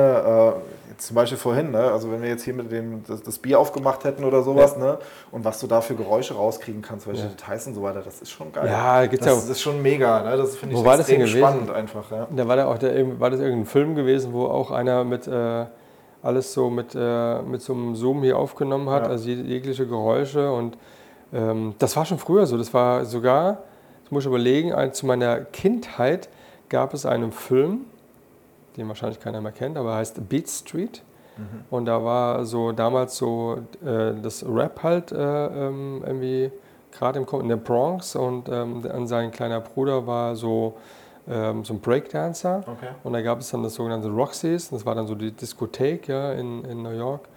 äh, 0.59 0.95
zum 0.99 1.15
Beispiel 1.15 1.37
vorhin, 1.39 1.71
ne, 1.71 1.79
also 1.91 2.11
wenn 2.11 2.21
wir 2.21 2.29
jetzt 2.29 2.43
hier 2.43 2.53
mit 2.53 2.71
dem 2.71 3.03
das, 3.07 3.23
das 3.23 3.39
Bier 3.39 3.59
aufgemacht 3.59 4.03
hätten 4.03 4.23
oder 4.23 4.43
sowas, 4.43 4.77
ne, 4.77 4.99
und 5.31 5.43
was 5.43 5.59
du 5.59 5.65
da 5.67 5.81
für 5.81 5.95
Geräusche 5.95 6.35
rauskriegen 6.35 6.81
kannst, 6.83 7.07
welche 7.07 7.23
Ja. 7.23 7.29
Details 7.29 7.65
und 7.67 7.73
so 7.73 7.81
weiter, 7.81 8.01
das 8.05 8.21
ist 8.21 8.29
schon 8.29 8.51
geil. 8.53 8.67
Ja, 8.67 9.05
geht's 9.07 9.25
das, 9.25 9.33
ja- 9.33 9.39
das 9.41 9.49
ist 9.49 9.61
schon 9.61 9.81
mega, 9.81 10.21
ne? 10.21 10.37
Das 10.37 10.55
finde 10.55 10.75
ich 10.75 10.81
Wo 10.81 10.85
war 10.85 10.97
das 10.97 11.07
denn 11.07 11.25
spannend 11.27 11.71
einfach, 11.71 12.11
ja. 12.11 12.27
Da 12.33 12.47
war, 12.47 12.55
da 12.57 12.67
auch 12.67 12.77
der, 12.77 13.19
war 13.19 13.29
das 13.31 13.39
irgendein 13.39 13.65
Film 13.65 13.95
gewesen, 13.95 14.33
wo 14.33 14.45
auch 14.45 14.69
einer 14.71 15.03
mit 15.03 15.27
äh, 15.27 15.65
alles 16.21 16.53
so 16.53 16.69
mit, 16.69 16.93
äh, 16.95 17.41
mit 17.41 17.61
so 17.63 17.73
einem 17.73 17.95
Zoom 17.95 18.21
hier 18.21 18.37
aufgenommen 18.37 18.89
hat, 18.89 19.05
Ja. 19.05 19.09
also 19.09 19.27
jeg- 19.29 19.45
jegliche 19.45 19.87
Geräusche. 19.87 20.51
Und 20.51 20.77
das 21.79 21.95
war 21.97 22.05
schon 22.05 22.17
früher 22.17 22.45
so. 22.45 22.57
Das 22.57 22.73
war 22.73 23.05
sogar, 23.05 23.63
das 24.03 24.11
muss 24.11 24.23
ich 24.23 24.27
überlegen, 24.27 24.73
zu 24.93 25.05
meiner 25.05 25.41
Kindheit 25.41 26.29
gab 26.69 26.93
es 26.93 27.05
einen 27.05 27.31
Film, 27.31 27.81
den 28.77 28.87
wahrscheinlich 28.87 29.19
keiner 29.19 29.41
mehr 29.41 29.51
kennt, 29.51 29.77
aber 29.77 29.91
er 29.91 29.97
heißt 29.97 30.29
Beat 30.29 30.49
Street. 30.49 31.03
Und 31.69 31.85
da 31.85 32.03
war 32.03 32.45
so 32.45 32.71
damals 32.71 33.17
so 33.17 33.57
äh, 33.85 34.13
das 34.21 34.45
Rap 34.47 34.83
halt 34.83 35.11
äh, 35.11 35.17
ähm, 35.17 36.01
irgendwie 36.05 36.51
gerade 36.91 37.19
in 37.19 37.49
der 37.49 37.57
Bronx 37.57 38.15
und 38.15 38.47
ähm, 38.47 38.83
sein 39.05 39.31
kleiner 39.31 39.59
Bruder 39.59 40.07
war 40.07 40.35
so, 40.35 40.75
ähm, 41.27 41.65
so 41.65 41.73
ein 41.73 41.81
Breakdancer. 41.81 42.63
Okay. 42.65 42.87
Und 43.03 43.13
da 43.13 43.21
gab 43.21 43.39
es 43.39 43.49
dann 43.49 43.63
das 43.63 43.75
sogenannte 43.75 44.07
Roxy's, 44.09 44.69
das 44.69 44.85
war 44.85 44.95
dann 44.95 45.07
so 45.07 45.15
die 45.15 45.31
Diskothek 45.31 46.07
ja, 46.07 46.31
in, 46.33 46.63
in 46.63 46.83
New 46.83 46.91
York. 46.91 47.27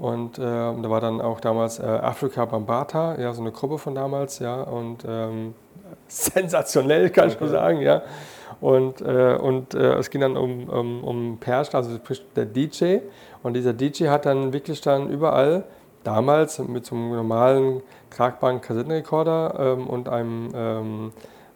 Und 0.00 0.38
ähm, 0.38 0.82
da 0.82 0.88
war 0.88 1.02
dann 1.02 1.20
auch 1.20 1.40
damals 1.40 1.78
äh, 1.78 1.82
Afrika 1.82 2.46
Bambata, 2.46 3.20
ja, 3.20 3.34
so 3.34 3.42
eine 3.42 3.52
Gruppe 3.52 3.76
von 3.76 3.94
damals, 3.94 4.38
ja, 4.38 4.62
und 4.62 5.04
ähm, 5.06 5.52
sensationell, 6.08 7.10
kann 7.10 7.28
ich 7.28 7.38
nur 7.38 7.50
sagen, 7.50 7.82
ja. 7.82 8.00
Und, 8.62 9.02
äh, 9.02 9.36
und 9.38 9.74
äh, 9.74 9.98
es 9.98 10.08
ging 10.08 10.22
dann 10.22 10.38
um, 10.38 10.70
um, 10.70 11.04
um 11.04 11.38
Persch, 11.38 11.74
also 11.74 11.98
der 12.34 12.46
DJ. 12.46 13.00
Und 13.42 13.52
dieser 13.52 13.74
DJ 13.74 14.06
hat 14.08 14.24
dann 14.24 14.54
wirklich 14.54 14.80
dann 14.80 15.10
überall, 15.10 15.64
damals 16.02 16.58
mit 16.60 16.86
so 16.86 16.94
einem 16.94 17.10
normalen 17.10 17.82
tragbaren 18.08 18.62
Kassettenrekorder 18.62 19.76
ähm, 19.76 19.86
und 19.86 20.08
einem 20.08 20.48
ähm, 20.54 21.12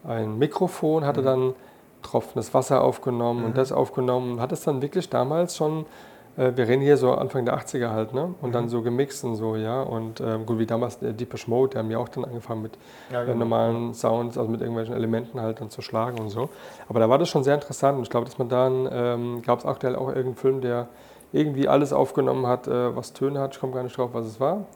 ein 0.06 0.38
Mikrofon, 0.38 1.06
hatte 1.06 1.22
dann 1.22 1.54
tropfendes 2.02 2.52
Wasser 2.52 2.84
aufgenommen 2.84 3.46
und 3.46 3.56
das 3.56 3.72
aufgenommen. 3.72 4.38
Hat 4.38 4.52
es 4.52 4.64
dann 4.64 4.82
wirklich 4.82 5.08
damals 5.08 5.56
schon, 5.56 5.80
äh, 5.80 6.13
wir 6.36 6.66
reden 6.68 6.82
hier 6.82 6.96
so 6.96 7.12
Anfang 7.14 7.44
der 7.44 7.56
80er 7.58 7.90
halt, 7.90 8.12
ne? 8.12 8.34
Und 8.42 8.54
dann 8.54 8.68
so 8.68 8.82
gemixt 8.82 9.22
und 9.24 9.36
so, 9.36 9.56
ja. 9.56 9.82
Und 9.82 10.20
ähm, 10.20 10.46
gut, 10.46 10.58
wie 10.58 10.66
damals 10.66 10.98
der 10.98 11.12
Deepesh 11.12 11.46
Mode, 11.48 11.70
die 11.74 11.78
haben 11.78 11.90
ja 11.90 11.98
auch 11.98 12.08
dann 12.08 12.24
angefangen 12.24 12.62
mit 12.62 12.78
Ja, 13.12 13.22
äh, 13.22 13.26
genau. 13.26 13.38
normalen 13.38 13.94
Sounds, 13.94 14.36
also 14.36 14.50
mit 14.50 14.60
irgendwelchen 14.60 14.94
Elementen 14.94 15.40
halt 15.40 15.60
dann 15.60 15.70
zu 15.70 15.80
schlagen 15.82 16.18
und 16.18 16.30
so. 16.30 16.48
Aber 16.88 16.98
da 17.00 17.08
war 17.08 17.18
das 17.18 17.28
schon 17.28 17.44
sehr 17.44 17.54
interessant 17.54 17.96
und 17.98 18.02
ich 18.04 18.10
glaube, 18.10 18.26
dass 18.26 18.38
man 18.38 18.48
dann, 18.48 18.88
ähm, 18.92 19.42
gab 19.42 19.60
es 19.60 19.64
aktuell 19.64 19.94
auch 19.96 20.08
irgendeinen 20.08 20.34
Film, 20.36 20.60
der 20.60 20.88
irgendwie 21.32 21.68
alles 21.68 21.92
aufgenommen 21.92 22.46
hat, 22.46 22.66
äh, 22.68 22.94
was 22.96 23.12
Töne 23.12 23.40
hat. 23.40 23.54
Ich 23.54 23.60
komme 23.60 23.72
gar 23.72 23.82
nicht 23.82 23.96
drauf, 23.96 24.10
was 24.12 24.26
es 24.26 24.40
war. 24.40 24.66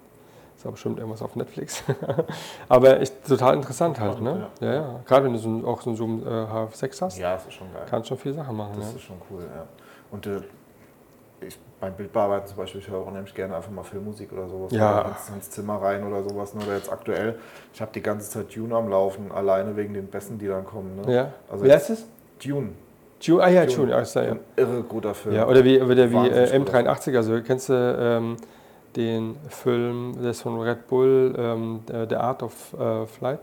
Ist 0.56 0.64
aber 0.64 0.72
bestimmt 0.72 0.98
irgendwas 0.98 1.22
auf 1.22 1.36
Netflix. 1.36 1.84
aber 2.68 3.00
echt 3.00 3.26
total 3.26 3.54
interessant 3.54 4.00
halt, 4.00 4.20
ne? 4.20 4.46
Ja, 4.60 4.74
ja. 4.74 5.00
Gerade 5.06 5.24
wenn 5.26 5.32
du 5.32 5.38
so, 5.38 5.66
auch 5.66 5.80
so 5.82 5.90
einen 5.90 5.96
Zoom 5.96 6.22
äh, 6.26 6.30
H6 6.30 7.00
hast, 7.02 7.18
Ja, 7.18 7.34
das 7.34 7.46
ist 7.46 7.54
schon 7.54 7.72
geil. 7.72 7.82
kannst 7.88 8.08
schon 8.08 8.18
viel 8.18 8.32
Sachen 8.34 8.56
machen. 8.56 8.72
Das 8.76 8.90
Ja. 8.90 8.96
ist 8.96 9.02
schon 9.02 9.16
cool, 9.30 9.42
ja. 9.42 9.66
Und 10.10 10.26
äh, 10.26 10.40
ich, 11.46 11.58
beim 11.80 11.94
Bildbearbeiten 11.94 12.46
zum 12.48 12.56
Beispiel, 12.56 12.80
ich 12.80 12.88
höre 12.88 12.98
auch 12.98 13.06
unheimlich 13.06 13.34
gerne 13.34 13.54
einfach 13.56 13.70
mal 13.70 13.82
Filmmusik 13.84 14.32
oder 14.32 14.48
sowas. 14.48 14.72
Ja. 14.72 15.00
Oder 15.00 15.08
Ins, 15.10 15.28
ins 15.36 15.50
Zimmer 15.50 15.76
rein 15.80 16.04
oder 16.06 16.22
sowas. 16.22 16.54
ne? 16.54 16.62
Oder 16.64 16.76
jetzt 16.76 16.90
aktuell, 16.90 17.36
ich 17.72 17.80
habe 17.80 17.90
die 17.94 18.02
ganze 18.02 18.28
Zeit 18.30 18.54
Dune 18.54 18.74
am 18.74 18.88
Laufen, 18.88 19.30
alleine 19.32 19.76
wegen 19.76 19.94
den 19.94 20.06
Bässen, 20.08 20.38
die 20.38 20.48
dann 20.48 20.64
kommen. 20.64 21.00
Ne? 21.04 21.12
Ja. 21.14 21.32
Also 21.50 21.64
Wie 21.64 21.68
jetzt 21.68 21.88
heißt 21.90 22.00
es? 22.00 22.06
Dune. 22.44 22.70
Tune, 23.20 23.42
ah 23.42 23.48
ja, 23.48 23.66
Dune. 23.66 23.94
Ist 24.00 24.14
da, 24.16 24.22
ja. 24.24 24.30
Ein 24.32 24.40
irre 24.56 24.82
guter 24.82 25.14
Film. 25.14 25.34
ja. 25.34 25.46
Oder 25.46 25.64
wie, 25.64 25.80
oder 25.80 26.10
wie 26.10 26.28
äh, 26.28 26.58
guter 26.58 26.78
M83, 26.78 27.16
also 27.16 27.40
kennst 27.42 27.68
du 27.68 27.72
ähm, 27.74 28.36
den 28.96 29.36
Film, 29.48 30.14
der 30.20 30.30
ist 30.30 30.42
von 30.42 30.60
Red 30.60 30.86
Bull, 30.88 31.34
ähm, 31.38 31.80
der- 31.88 32.08
The 32.08 32.14
Art 32.16 32.42
of 32.42 32.74
äh, 32.78 33.06
Flight? 33.06 33.40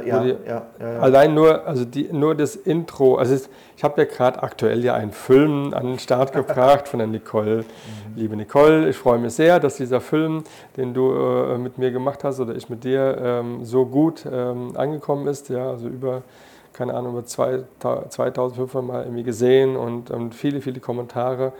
Äh, 0.00 0.08
ja, 0.08 0.22
die- 0.22 0.36
ja, 0.46 0.62
ja, 0.80 0.92
ja. 0.94 0.98
Allein 1.00 1.34
nur, 1.34 1.66
also 1.66 1.84
die, 1.84 2.08
nur 2.12 2.34
das 2.34 2.56
Intro, 2.56 3.16
also 3.16 3.34
es, 3.34 3.48
ich 3.76 3.84
habe 3.84 4.00
ja 4.02 4.06
gerade 4.08 4.42
aktuell 4.42 4.82
ja 4.84 4.94
einen 4.94 5.12
Film 5.12 5.74
an 5.74 5.86
den 5.86 5.98
Start 5.98 6.32
gebracht 6.34 6.88
von 6.88 6.98
der 6.98 7.08
Nicole. 7.08 7.58
Mhm. 7.58 7.64
Liebe 8.16 8.36
Nicole, 8.36 8.88
ich 8.88 8.96
freue 8.96 9.18
mich 9.18 9.34
sehr, 9.34 9.60
dass 9.60 9.76
dieser 9.76 10.00
Film, 10.00 10.44
den 10.76 10.94
du 10.94 11.12
äh, 11.12 11.58
mit 11.58 11.78
mir 11.78 11.90
gemacht 11.90 12.24
hast 12.24 12.40
oder 12.40 12.54
ich 12.54 12.68
mit 12.68 12.84
dir, 12.84 13.18
ähm, 13.22 13.64
so 13.64 13.86
gut 13.86 14.24
ähm, 14.30 14.72
angekommen 14.76 15.26
ist. 15.26 15.48
Ja, 15.48 15.70
also 15.70 15.88
über, 15.88 16.22
keine 16.72 16.94
Ahnung, 16.94 17.12
über 17.12 17.24
zwei, 17.24 17.64
2500 18.08 18.82
Mal 18.86 19.02
irgendwie 19.04 19.22
gesehen 19.24 19.76
und, 19.76 20.10
und 20.10 20.34
viele, 20.34 20.60
viele 20.60 20.80
Kommentare. 20.80 21.52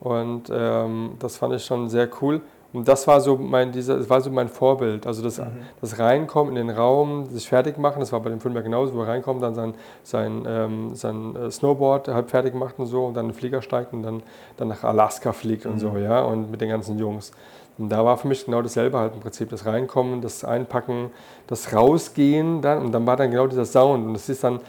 Und 0.00 0.50
ähm, 0.52 1.12
das 1.18 1.36
fand 1.36 1.54
ich 1.54 1.64
schon 1.64 1.88
sehr 1.90 2.08
cool. 2.22 2.40
Und 2.72 2.86
das 2.86 3.06
war 3.08 3.20
so 3.20 3.36
mein, 3.36 3.72
dieser, 3.72 3.98
das 3.98 4.08
war 4.08 4.20
so 4.20 4.30
mein 4.30 4.48
Vorbild. 4.48 5.06
Also 5.06 5.22
das, 5.22 5.40
das 5.80 5.98
Reinkommen 5.98 6.56
in 6.56 6.66
den 6.68 6.76
Raum, 6.76 7.26
sich 7.26 7.48
fertig 7.48 7.78
machen, 7.78 7.98
das 7.98 8.12
war 8.12 8.20
bei 8.20 8.30
dem 8.30 8.40
Film 8.40 8.54
ja 8.54 8.60
genauso, 8.60 8.94
wo 8.94 9.00
er 9.02 9.08
reinkommt, 9.08 9.42
dann 9.42 9.54
sein, 9.54 9.74
sein, 10.04 10.44
ähm, 10.46 10.94
sein 10.94 11.34
äh, 11.34 11.50
Snowboard 11.50 12.08
halb 12.08 12.30
fertig 12.30 12.54
macht 12.54 12.78
und 12.78 12.86
so 12.86 13.06
und 13.06 13.14
dann 13.14 13.26
in 13.26 13.32
den 13.32 13.36
Flieger 13.36 13.60
steigt 13.60 13.92
und 13.92 14.02
dann, 14.02 14.22
dann 14.56 14.68
nach 14.68 14.84
Alaska 14.84 15.32
fliegt 15.32 15.66
und 15.66 15.80
so, 15.80 15.96
ja, 15.96 16.22
und 16.22 16.50
mit 16.50 16.60
den 16.60 16.68
ganzen 16.68 16.98
Jungs. 16.98 17.32
Und 17.76 17.88
da 17.88 18.04
war 18.04 18.16
für 18.18 18.28
mich 18.28 18.44
genau 18.44 18.62
dasselbe 18.62 18.98
halt 18.98 19.14
im 19.14 19.20
Prinzip, 19.20 19.48
das 19.48 19.66
Reinkommen, 19.66 20.20
das 20.20 20.44
Einpacken, 20.44 21.10
das 21.46 21.74
Rausgehen 21.74 22.60
dann 22.60 22.84
und 22.84 22.92
dann 22.92 23.06
war 23.06 23.16
dann 23.16 23.30
genau 23.30 23.46
dieser 23.46 23.64
Sound 23.64 24.06
und 24.06 24.12
das 24.12 24.28
ist 24.28 24.44
dann, 24.44 24.60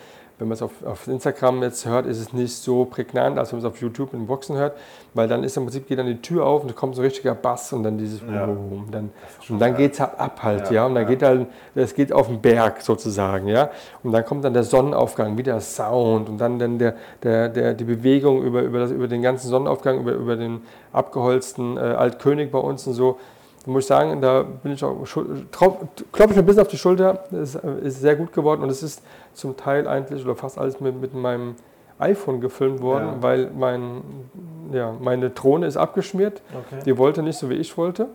wenn 0.41 0.47
man 0.47 0.55
es 0.55 0.63
auf, 0.63 0.71
auf 0.83 1.07
Instagram 1.07 1.61
jetzt 1.61 1.85
hört, 1.85 2.07
ist 2.07 2.17
es 2.17 2.33
nicht 2.33 2.55
so 2.55 2.85
prägnant, 2.85 3.37
als 3.37 3.51
wenn 3.51 3.59
man 3.59 3.67
es 3.67 3.71
auf 3.71 3.79
YouTube 3.79 4.11
in 4.15 4.25
Boxen 4.25 4.57
hört, 4.57 4.75
weil 5.13 5.27
dann 5.27 5.43
ist 5.43 5.55
im 5.55 5.65
Prinzip, 5.65 5.87
geht 5.87 5.99
dann 5.99 6.07
die 6.07 6.19
Tür 6.19 6.47
auf 6.47 6.63
und 6.63 6.71
da 6.71 6.73
kommt 6.73 6.95
so 6.95 7.01
ein 7.03 7.05
richtiger 7.05 7.35
Bass 7.35 7.71
und 7.73 7.83
dann 7.83 7.99
dieses 7.99 8.21
Ja. 8.21 8.47
Boom, 8.47 8.87
dann, 8.89 9.11
und 9.49 9.59
dann 9.59 9.77
geht 9.77 9.93
es 9.93 10.01
ab 10.01 10.39
halt, 10.41 10.65
ja, 10.69 10.73
Ja, 10.73 10.85
und 10.87 10.95
dann 10.95 11.05
geht 11.05 11.21
halt, 11.21 11.45
es 11.75 11.93
geht 11.93 12.11
auf 12.11 12.25
den 12.25 12.41
Berg 12.41 12.81
sozusagen, 12.81 13.49
ja, 13.49 13.69
und 14.01 14.13
dann 14.13 14.25
kommt 14.25 14.43
dann 14.43 14.55
der 14.55 14.63
Sonnenaufgang, 14.63 15.37
wieder 15.37 15.61
Sound 15.61 16.27
und 16.27 16.39
dann, 16.39 16.57
dann 16.57 16.79
der, 16.79 16.95
der, 17.21 17.47
der, 17.49 17.73
die 17.75 17.83
Bewegung 17.83 18.41
über, 18.41 18.63
über, 18.63 18.79
das, 18.79 18.89
über 18.89 19.07
den 19.07 19.21
ganzen 19.21 19.47
Sonnenaufgang, 19.47 19.99
über, 19.99 20.13
über 20.13 20.35
den 20.37 20.61
abgeholzten 20.91 21.77
äh, 21.77 21.81
Altkönig 21.81 22.49
bei 22.49 22.59
uns 22.59 22.87
und 22.87 22.93
so, 22.93 23.19
da 23.65 23.71
muss 23.71 23.83
ich 23.83 23.87
sagen, 23.87 24.21
da 24.21 24.43
bin 24.43 24.71
ich 24.73 24.83
auch, 24.83 24.95
klopfe 25.51 25.87
ich 26.13 26.35
mir 26.35 26.37
ein 26.39 26.45
bisschen 26.45 26.61
auf 26.61 26.67
die 26.67 26.77
Schulter, 26.77 27.23
es 27.31 27.55
ist, 27.55 27.63
ist 27.63 28.01
sehr 28.01 28.15
gut 28.15 28.33
geworden 28.33 28.61
und 28.63 28.69
es 28.69 28.81
ist 28.83 29.03
zum 29.33 29.55
Teil 29.57 29.87
eigentlich 29.87 30.23
oder 30.25 30.35
fast 30.35 30.57
alles 30.57 30.79
mit, 30.79 30.99
mit 30.99 31.13
meinem 31.13 31.55
iPhone 31.99 32.41
gefilmt 32.41 32.81
worden, 32.81 33.05
Ja. 33.07 33.21
weil 33.21 33.51
mein, 33.55 34.01
ja, 34.71 34.93
meine 34.99 35.29
Drohne 35.29 35.67
ist 35.67 35.77
abgeschmiert. 35.77 36.41
Okay. 36.51 36.81
Die 36.85 36.97
wollte 36.97 37.21
nicht 37.21 37.37
so, 37.37 37.49
wie 37.49 37.55
ich 37.55 37.77
wollte. 37.77 38.07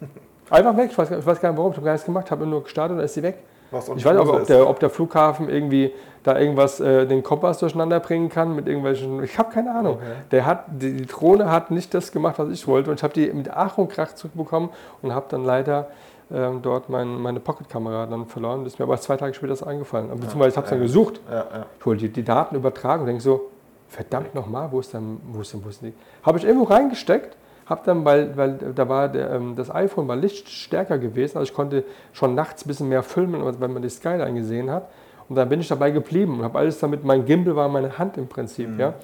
Einfach 0.50 0.76
weg, 0.76 0.88
ich 0.90 0.98
weiß, 0.98 1.08
gar- 1.10 1.18
ich 1.20 1.26
weiß 1.26 1.40
gar 1.40 1.50
nicht 1.50 1.58
warum, 1.58 1.70
ich 1.72 1.76
habe 1.76 1.84
gar 1.84 1.92
nichts 1.92 2.04
gemacht, 2.06 2.30
habe 2.32 2.46
nur 2.46 2.64
gestartet 2.64 2.92
und 2.92 2.96
dann 2.98 3.04
ist 3.06 3.14
sie 3.14 3.22
weg. 3.22 3.38
Auch 3.70 3.96
Ich 3.96 4.04
weiß 4.04 4.14
nicht 4.14 4.20
aber, 4.20 4.34
ob 4.34 4.46
der, 4.46 4.68
ob 4.68 4.80
der 4.80 4.90
Flughafen 4.90 5.48
irgendwie 5.48 5.92
da 6.22 6.38
irgendwas, 6.38 6.80
äh, 6.80 7.06
den 7.06 7.22
Kompass 7.22 7.58
durcheinander 7.58 8.00
bringen 8.00 8.28
kann 8.28 8.54
mit 8.54 8.66
irgendwelchen, 8.66 9.22
ich 9.22 9.38
habe 9.38 9.52
keine 9.52 9.74
Ahnung. 9.74 9.94
Okay. 9.96 10.12
Der 10.30 10.46
hat, 10.46 10.64
die, 10.68 10.94
die 10.94 11.06
Drohne 11.06 11.50
hat 11.50 11.70
nicht 11.70 11.94
das 11.94 12.12
gemacht, 12.12 12.38
was 12.38 12.50
ich 12.50 12.66
wollte 12.66 12.90
und 12.90 12.96
ich 12.96 13.02
habe 13.02 13.14
die 13.14 13.32
mit 13.32 13.50
Ach 13.50 13.78
und 13.78 13.88
Krach 13.88 14.14
zurückbekommen 14.14 14.70
und 15.02 15.14
habe 15.14 15.26
dann 15.28 15.44
leider 15.44 15.88
ähm, 16.30 16.60
dort 16.62 16.88
mein, 16.88 17.20
meine 17.20 17.40
Pocket-Kamera 17.40 18.06
dann 18.06 18.26
verloren. 18.26 18.64
Das 18.64 18.74
ist 18.74 18.78
mir 18.78 18.84
aber 18.84 18.98
zwei 18.98 19.16
Tage 19.16 19.32
später 19.34 19.52
das 19.52 19.62
eingefallen. 19.62 20.08
Beziehungsweise 20.10 20.50
ich 20.50 20.56
habe 20.56 20.64
es 20.66 20.70
dann 20.70 20.80
gesucht. 20.80 21.20
Ja, 21.30 21.36
ja. 21.36 21.66
Ich 21.78 21.86
wollte 21.86 22.02
die, 22.02 22.12
die 22.12 22.24
Daten 22.24 22.56
übertragen 22.56 23.02
und 23.02 23.06
denke 23.06 23.22
so, 23.22 23.50
verdammt 23.88 24.34
nochmal, 24.34 24.68
wo 24.70 24.80
ist 24.80 24.92
denn, 24.92 25.20
wo 25.32 25.40
ist 25.40 25.52
denn, 25.52 25.64
wo 25.64 25.68
ist 25.70 25.80
denn 25.80 25.92
die? 25.92 26.26
Habe 26.26 26.38
ich 26.38 26.44
irgendwo 26.44 26.64
reingesteckt, 26.64 27.36
habe 27.68 27.82
dann, 27.84 28.04
weil, 28.04 28.36
weil 28.36 28.54
da 28.74 28.88
war 28.88 29.08
der, 29.08 29.30
ähm, 29.30 29.54
das 29.54 29.74
iPhone 29.74 30.08
war 30.08 30.16
lichtstärker 30.16 30.98
gewesen, 30.98 31.38
also 31.38 31.50
ich 31.50 31.54
konnte 31.54 31.84
schon 32.12 32.34
nachts 32.34 32.64
ein 32.64 32.68
bisschen 32.68 32.88
mehr 32.88 33.02
filmen, 33.02 33.42
wenn 33.60 33.72
man 33.72 33.82
die 33.82 33.90
Skyline 33.90 34.34
gesehen 34.34 34.70
hat. 34.70 34.88
Und 35.28 35.36
dann 35.36 35.48
bin 35.48 35.60
ich 35.60 35.68
dabei 35.68 35.90
geblieben 35.90 36.38
und 36.38 36.44
habe 36.44 36.58
alles 36.58 36.78
damit, 36.78 37.04
mein 37.04 37.26
Gimbal 37.26 37.54
war 37.54 37.68
meine 37.68 37.98
Hand 37.98 38.16
im 38.16 38.28
Prinzip, 38.28 38.78
ja. 38.78 38.94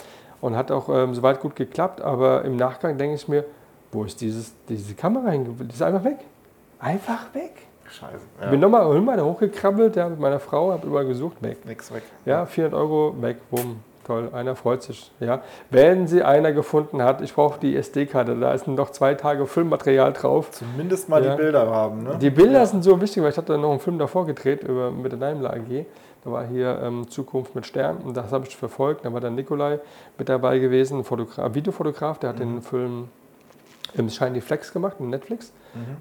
Und 0.40 0.56
hat 0.56 0.70
auch 0.70 0.88
ähm, 0.88 1.14
soweit 1.14 1.40
gut 1.40 1.56
geklappt, 1.56 2.00
aber 2.02 2.44
im 2.44 2.56
Nachgang 2.56 2.98
denke 2.98 3.14
ich 3.14 3.28
mir, 3.28 3.44
wo 3.92 4.04
ist 4.04 4.20
dieses, 4.20 4.52
diese 4.68 4.94
Kamera 4.94 5.30
hingeblieben? 5.30 5.68
Die 5.68 5.74
ist 5.74 5.82
einfach 5.82 6.04
weg. 6.04 6.18
Einfach 6.80 7.32
weg. 7.34 7.52
Scheiße. 7.90 8.24
Ich 8.42 8.50
bin 8.50 8.60
nochmal 8.60 8.92
nochmal 8.92 9.16
da 9.16 9.24
hochgekrabbelt, 9.24 9.96
ja, 9.96 10.08
mit 10.08 10.18
meiner 10.18 10.40
Frau, 10.40 10.72
habe 10.72 10.86
überall 10.86 11.06
gesucht, 11.06 11.42
weg. 11.42 11.64
Nix 11.64 11.92
weg. 11.92 12.02
Ja, 12.24 12.44
400 12.44 12.78
Euro 12.78 13.14
weg, 13.20 13.36
bumm, 13.50 13.80
toll, 14.04 14.30
einer 14.32 14.54
freut 14.56 14.82
sich. 14.82 15.10
Ja. 15.20 15.42
Wenn 15.70 16.06
sie 16.06 16.22
einer 16.22 16.52
gefunden 16.52 17.02
hat, 17.02 17.20
ich 17.20 17.34
brauche 17.34 17.58
die 17.58 17.74
SD-Karte, 17.76 18.36
da 18.38 18.52
ist 18.52 18.66
noch 18.68 18.90
zwei 18.90 19.14
Tage 19.14 19.46
Filmmaterial 19.46 20.12
drauf. 20.12 20.50
Zumindest 20.52 21.08
mal 21.08 21.24
Ja. 21.24 21.34
die 21.36 21.42
Bilder 21.42 21.66
haben, 21.70 22.02
ne? 22.04 22.16
Die 22.20 22.30
Bilder 22.30 22.64
sind 22.66 22.84
so 22.84 23.00
wichtig, 23.00 23.22
weil 23.22 23.30
ich 23.30 23.36
hatte 23.38 23.58
noch 23.58 23.70
einen 23.70 23.80
Film 23.80 23.98
davor 23.98 24.26
gedreht 24.26 24.62
über, 24.62 24.90
mit 24.90 25.12
der 25.12 25.18
Daimler 25.18 25.52
AG. 25.54 25.86
Da 26.24 26.30
war 26.32 26.46
hier 26.46 26.80
ähm, 26.82 27.08
Zukunft 27.10 27.54
mit 27.54 27.66
Stern 27.66 27.98
und 27.98 28.16
das 28.16 28.32
habe 28.32 28.46
ich 28.46 28.56
verfolgt. 28.56 29.04
Da 29.04 29.12
war 29.12 29.20
dann 29.20 29.34
Nikolai 29.34 29.78
mit 30.16 30.28
dabei 30.28 30.58
gewesen, 30.58 30.98
ein 31.00 31.04
Fotograf, 31.04 31.54
Videofotograf, 31.54 32.18
der 32.18 32.30
hat 32.30 32.38
den 32.38 32.62
Film 32.62 33.08
im 33.94 34.08
Shiny 34.08 34.40
Flex 34.40 34.72
gemacht, 34.72 34.96
in 35.00 35.10
Netflix. 35.10 35.52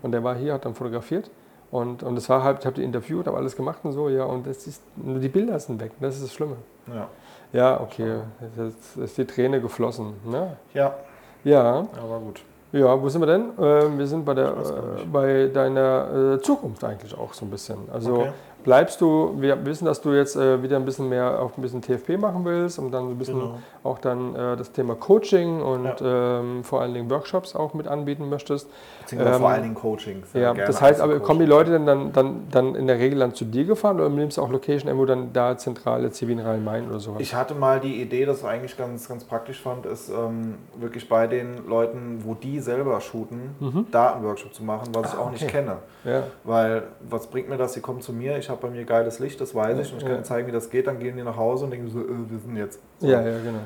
Und 0.01 0.11
der 0.11 0.23
war 0.23 0.35
hier, 0.35 0.53
hat 0.53 0.65
dann 0.65 0.75
fotografiert. 0.75 1.29
Und, 1.71 2.03
und 2.03 2.15
das 2.15 2.29
war 2.29 2.43
halt, 2.43 2.59
ich 2.59 2.65
habe 2.67 2.75
die 2.75 2.83
interviewt, 2.83 3.25
habe 3.25 3.35
alles 3.35 3.55
gemacht 3.55 3.79
und 3.83 3.93
so, 3.93 4.07
ja, 4.07 4.23
und 4.25 4.45
das 4.45 4.67
ist, 4.67 4.83
die 4.95 5.27
Bilder 5.27 5.59
sind 5.59 5.81
weg, 5.81 5.91
das 5.99 6.15
ist 6.17 6.23
das 6.25 6.33
Schlimme. 6.33 6.55
Ja. 6.87 7.07
Ja, 7.53 7.79
okay, 7.79 8.17
jetzt 8.57 8.97
ist 8.97 9.17
die 9.17 9.25
Träne 9.25 9.61
geflossen. 9.61 10.13
Ne? 10.25 10.57
ja, 10.73 10.95
Ja, 11.43 11.85
aber 12.01 12.19
gut. 12.19 12.41
ja, 12.71 12.99
wo 12.99 13.07
sind 13.09 13.21
wir 13.21 13.27
denn? 13.27 13.51
Ähm, 13.61 13.99
wir 13.99 14.07
sind 14.07 14.25
bei, 14.25 14.33
der, 14.33 14.47
äh, 14.49 15.05
bei 15.05 15.47
deiner 15.53 16.33
äh, 16.35 16.41
Zukunft 16.41 16.83
eigentlich 16.83 17.15
auch 17.15 17.31
so 17.33 17.45
ein 17.45 17.51
bisschen. 17.51 17.77
Also 17.93 18.13
Okay. 18.21 18.31
Bleibst 18.63 19.01
du, 19.01 19.33
wir 19.37 19.65
wissen, 19.65 19.85
dass 19.85 20.01
du 20.01 20.11
jetzt 20.13 20.35
äh, 20.35 20.61
wieder 20.63 20.77
ein 20.77 20.85
bisschen 20.85 21.09
mehr 21.09 21.39
auf 21.41 21.57
ein 21.57 21.61
bisschen 21.61 21.81
TFP 21.81 22.17
machen 22.17 22.43
willst 22.45 22.79
und 22.79 22.91
dann 22.91 23.09
ein 23.09 23.17
bisschen 23.17 23.39
Genau. 23.39 23.59
auch 23.83 23.99
dann 23.99 24.35
äh, 24.35 24.55
das 24.57 24.71
Thema 24.71 24.95
Coaching 24.95 25.61
und 25.61 25.93
ähm, 26.01 26.63
vor 26.63 26.81
allen 26.81 26.93
Dingen 26.93 27.09
Workshops 27.09 27.55
auch 27.55 27.73
mit 27.73 27.87
anbieten 27.87 28.29
möchtest. 28.29 28.69
Beziehungsweise 29.01 29.35
Ähm, 29.35 29.41
vor 29.41 29.49
allen 29.49 29.63
Dingen 29.63 29.75
Coachings. 29.75 30.27
Ja, 30.33 30.53
das 30.53 30.81
heißt 30.81 31.01
aber, 31.01 31.19
kommen 31.19 31.39
die. 31.39 31.45
Leute 31.45 31.71
denn 31.71 31.85
dann, 31.85 32.13
dann, 32.13 32.47
dann 32.51 32.75
in 32.75 32.87
der 32.87 32.97
Regel 32.99 33.19
dann 33.19 33.33
zu 33.35 33.45
dir 33.45 33.65
gefahren 33.65 33.97
oder 33.99 34.09
nimmst 34.09 34.37
du 34.37 34.41
auch 34.41 34.49
Location 34.49 34.87
irgendwo 34.87 35.05
dann 35.05 35.33
da 35.33 35.57
zentral, 35.57 36.03
jetzt 36.03 36.17
hier 36.19 36.27
wie 36.27 36.33
in 36.33 36.39
Rhein-Main 36.39 36.87
oder 36.89 36.99
sowas? 36.99 37.21
Ich 37.21 37.35
hatte 37.35 37.53
mal 37.53 37.79
die 37.79 38.01
Idee, 38.01 38.25
das 38.25 38.43
eigentlich 38.45 38.77
ganz, 38.77 39.07
ganz 39.07 39.23
praktisch 39.23 39.61
fand, 39.61 39.85
ist 39.85 40.09
ähm, 40.09 40.55
wirklich 40.79 41.07
bei 41.09 41.27
den 41.27 41.67
Leuten, 41.67 42.21
wo 42.23 42.33
die 42.33 42.59
selber 42.59 42.99
shooten, 43.01 43.85
da 43.91 44.13
einen 44.13 44.23
Workshop 44.23 44.53
zu 44.53 44.63
machen, 44.63 44.87
was 44.93 45.13
ich 45.13 45.19
auch 45.19 45.29
nicht 45.31 45.41
Mhm. 45.43 45.47
Ah, 45.47 45.49
okay. 45.49 45.57
kenne. 45.57 45.77
ja. 46.05 46.23
Weil 46.43 46.83
was 47.09 47.27
bringt 47.27 47.49
mir 47.49 47.57
das? 47.57 47.73
Sie 47.73 47.81
kommen 47.81 48.01
zu 48.01 48.13
mir, 48.13 48.37
ich 48.37 48.49
habe 48.53 48.67
bei 48.67 48.73
mir 48.73 48.85
geiles 48.85 49.19
Licht, 49.19 49.41
das 49.41 49.53
weiß 49.53 49.77
ich, 49.79 49.91
und 49.91 49.97
ich 49.99 50.05
kann 50.05 50.15
Ja. 50.17 50.23
zeigen, 50.23 50.47
wie 50.47 50.51
das 50.51 50.69
geht. 50.69 50.87
Dann 50.87 50.99
gehen 50.99 51.17
die 51.17 51.23
nach 51.23 51.35
Hause 51.35 51.65
und 51.65 51.71
denken 51.71 51.89
so, 51.89 51.99
äh, 51.99 52.05
wir 52.29 52.39
sind 52.39 52.55
jetzt. 52.55 52.79
So. 52.99 53.07
ja, 53.07 53.21
ja, 53.21 53.37
genau. 53.39 53.59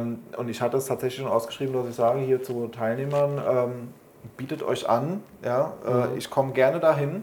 Ähm, 0.00 0.20
und 0.36 0.48
ich 0.48 0.60
hatte 0.60 0.76
es 0.76 0.86
tatsächlich 0.86 1.20
schon 1.22 1.30
ausgeschrieben, 1.32 1.74
dass 1.74 1.88
ich 1.88 1.94
sage 1.96 2.20
hier 2.20 2.42
zu 2.42 2.68
Teilnehmern, 2.68 3.40
ähm, 3.48 3.88
bietet 4.36 4.62
euch 4.62 4.88
an, 4.88 5.22
ja, 5.44 5.72
äh, 5.86 6.16
ich 6.18 6.30
komme 6.30 6.52
gerne 6.52 6.78
dahin 6.80 7.22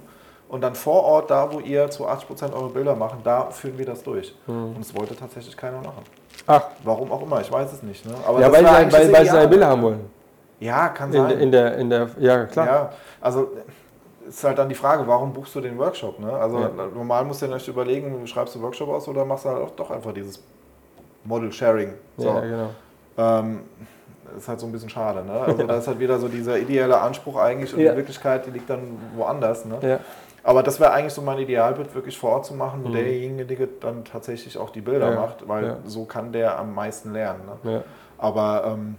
und 0.49 0.61
dann 0.61 0.75
vor 0.75 1.03
Ort, 1.03 1.31
da 1.31 1.51
wo 1.53 1.59
ihr 1.59 1.89
zu 1.89 2.07
80% 2.07 2.53
eure 2.53 2.69
Bilder 2.69 2.95
machen, 2.95 3.19
da 3.23 3.49
führen 3.51 3.77
wir 3.77 3.85
das 3.85 4.03
durch. 4.03 4.35
Und 4.47 4.77
es 4.81 4.95
wollte 4.95 5.15
tatsächlich 5.15 5.55
keiner 5.55 5.77
machen. 5.77 6.03
Ach, 6.47 6.63
Warum 6.83 7.11
auch 7.11 7.21
immer, 7.21 7.39
ich 7.41 7.51
weiß 7.51 7.71
es 7.73 7.83
nicht. 7.83 8.05
Ne? 8.05 8.13
Aber 8.27 8.39
ja, 8.41 8.51
weil, 8.51 8.63
weil, 8.65 8.91
weil 8.91 9.05
sie 9.05 9.11
seine 9.11 9.21
Ideale. 9.23 9.47
Bilder 9.47 9.67
haben 9.67 9.81
wollen. 9.81 9.99
Ja, 10.59 10.89
kann 10.89 11.09
In, 11.11 11.15
sein. 11.21 11.29
der- 11.29 11.39
in 11.39 11.51
der, 11.51 11.77
in 11.77 11.89
der, 11.89 12.09
ja, 12.19 12.45
klar. 12.45 12.65
Ja, 12.67 12.89
also 13.19 13.51
ist 14.31 14.43
halt 14.45 14.57
dann 14.57 14.69
die 14.69 14.75
Frage, 14.75 15.05
warum 15.07 15.33
buchst 15.33 15.53
du 15.55 15.61
den 15.61 15.77
Workshop? 15.77 16.19
Ne? 16.19 16.31
Also 16.31 16.59
Ja. 16.59 16.69
normal 16.95 17.25
musst 17.25 17.41
du 17.41 17.47
dir 17.47 17.53
nicht 17.55 17.67
überlegen, 17.67 18.25
schreibst 18.27 18.55
du 18.55 18.59
einen 18.59 18.63
Workshop 18.65 18.89
aus 18.89 19.07
oder 19.07 19.25
machst 19.25 19.45
du 19.45 19.49
halt 19.49 19.61
auch 19.61 19.71
doch 19.71 19.91
einfach 19.91 20.13
dieses 20.13 20.41
Model-Sharing. 21.25 21.93
So. 22.17 22.27
Ja, 22.27 22.39
genau. 22.39 22.69
Ähm, 23.17 23.59
ist 24.37 24.47
halt 24.47 24.59
so 24.61 24.65
ein 24.65 24.71
bisschen 24.71 24.89
schade. 24.89 25.23
Ne? 25.25 25.33
Also 25.33 25.63
da 25.67 25.75
ist 25.77 25.87
halt 25.87 25.99
wieder 25.99 26.17
so 26.17 26.29
dieser 26.29 26.57
ideelle 26.57 26.99
Anspruch 27.01 27.35
eigentlich 27.37 27.73
und 27.73 27.81
Ja. 27.81 27.91
die 27.91 27.97
Wirklichkeit, 27.97 28.45
die 28.45 28.51
liegt 28.51 28.69
dann 28.69 28.97
woanders. 29.15 29.65
Ne? 29.65 29.77
Ja. 29.81 29.99
Aber 30.43 30.63
das 30.63 30.79
wäre 30.79 30.91
eigentlich 30.93 31.13
so 31.13 31.21
mein 31.21 31.37
Idealbild, 31.37 31.93
wirklich 31.93 32.17
vor 32.17 32.31
Ort 32.31 32.45
zu 32.45 32.53
machen, 32.55 32.81
wo 32.83 32.89
derjenige 32.89 33.67
dann 33.67 34.05
tatsächlich 34.05 34.57
auch 34.57 34.69
die 34.71 34.81
Bilder 34.81 35.07
Mhm. 35.07 35.13
Ja, 35.13 35.19
macht, 35.19 35.47
weil 35.47 35.65
ja. 35.65 35.77
so 35.85 36.05
kann 36.05 36.31
der 36.31 36.57
am 36.57 36.73
meisten 36.73 37.11
lernen. 37.13 37.41
Ne? 37.63 37.71
Ja. 37.73 37.83
Aber 38.17 38.63
ähm, 38.65 38.95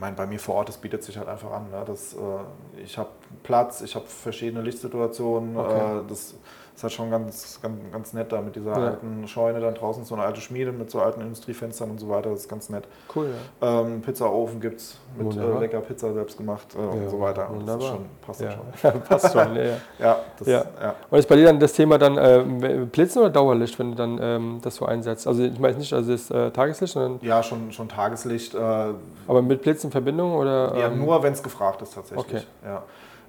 meine, 0.00 0.16
bei 0.16 0.26
mir 0.26 0.40
vor 0.40 0.56
Ort, 0.56 0.68
das 0.68 0.78
bietet 0.78 1.04
sich 1.04 1.16
halt 1.18 1.28
einfach 1.28 1.52
an. 1.52 1.70
Ne? 1.70 1.84
Das, 1.86 2.14
äh, 2.14 2.82
ich 2.82 2.98
habe 2.98 3.10
Platz, 3.42 3.82
ich 3.82 3.94
habe 3.94 4.06
verschiedene 4.06 4.62
Lichtsituationen. 4.62 5.56
Okay. 5.56 5.98
Äh, 5.98 6.02
das 6.08 6.34
ist 6.80 6.84
halt 6.84 6.92
schon 6.94 7.10
ganz, 7.10 7.58
ganz, 7.60 7.78
ganz 7.92 8.12
nett 8.14 8.32
da 8.32 8.40
mit 8.40 8.56
dieser 8.56 8.70
Ja. 8.70 8.86
alten 8.86 9.28
Scheune 9.28 9.60
dann 9.60 9.74
draußen, 9.74 10.02
so 10.06 10.14
eine 10.14 10.24
alte 10.24 10.40
Schmiede 10.40 10.72
mit 10.72 10.90
so 10.90 11.00
alten 11.02 11.20
Industriefenstern 11.20 11.90
und 11.90 11.98
so 12.00 12.08
weiter. 12.08 12.30
Das 12.30 12.40
ist 12.40 12.48
ganz 12.48 12.70
nett. 12.70 12.84
Cool, 13.14 13.28
ja. 13.60 13.80
Ähm, 13.82 14.00
Pizzaofen 14.00 14.60
gibt 14.60 14.80
es 14.80 14.96
mit 15.18 15.36
äh, 15.36 15.58
lecker 15.58 15.80
Pizza 15.80 16.14
selbst 16.14 16.38
gemacht 16.38 16.68
äh, 16.74 16.78
Ja, 16.78 16.86
und 16.88 17.10
so 17.10 17.20
weiter. 17.20 17.50
Und 17.50 17.66
Das 17.66 17.84
schon, 17.84 18.06
passt 18.24 18.40
ja. 18.40 18.48
ja. 18.50 18.56
schon. 18.80 19.00
Passt 19.08 19.32
schon, 19.32 19.56
ja, 19.56 19.62
ja. 19.62 19.76
Ja, 19.98 20.16
das, 20.38 20.48
Ja. 20.48 20.64
ja. 20.80 20.94
Und 21.10 21.18
ist 21.18 21.28
bei 21.28 21.36
dir 21.36 21.44
dann 21.44 21.60
das 21.60 21.74
Thema 21.74 21.98
dann 21.98 22.16
äh, 22.16 22.86
Blitzen 22.90 23.20
oder 23.20 23.30
Dauerlicht, 23.30 23.78
wenn 23.78 23.90
du 23.90 23.96
dann 23.96 24.18
ähm, 24.22 24.58
das 24.62 24.76
so 24.76 24.86
einsetzt? 24.86 25.26
Also 25.26 25.42
ich 25.42 25.58
meine 25.58 25.76
nicht, 25.76 25.92
also 25.92 26.10
das 26.12 26.30
äh, 26.30 26.50
Tageslicht, 26.50 26.94
sondern 26.94 27.18
Ja, 27.20 27.42
schon, 27.42 27.72
schon 27.72 27.90
Tageslicht. 27.90 28.54
Äh, 28.54 28.58
aber 28.58 29.42
mit 29.42 29.60
Blitz 29.60 29.84
in 29.84 29.90
Verbindung 29.90 30.32
oder? 30.34 30.74
ja, 30.78 30.86
ähm, 30.86 30.98
nur 31.04 31.22
wenn 31.22 31.34
es 31.34 31.42
gefragt 31.42 31.82
ist 31.82 31.94
tatsächlich. 31.94 32.26
Okay. 32.26 32.42
Ja. 32.64 32.82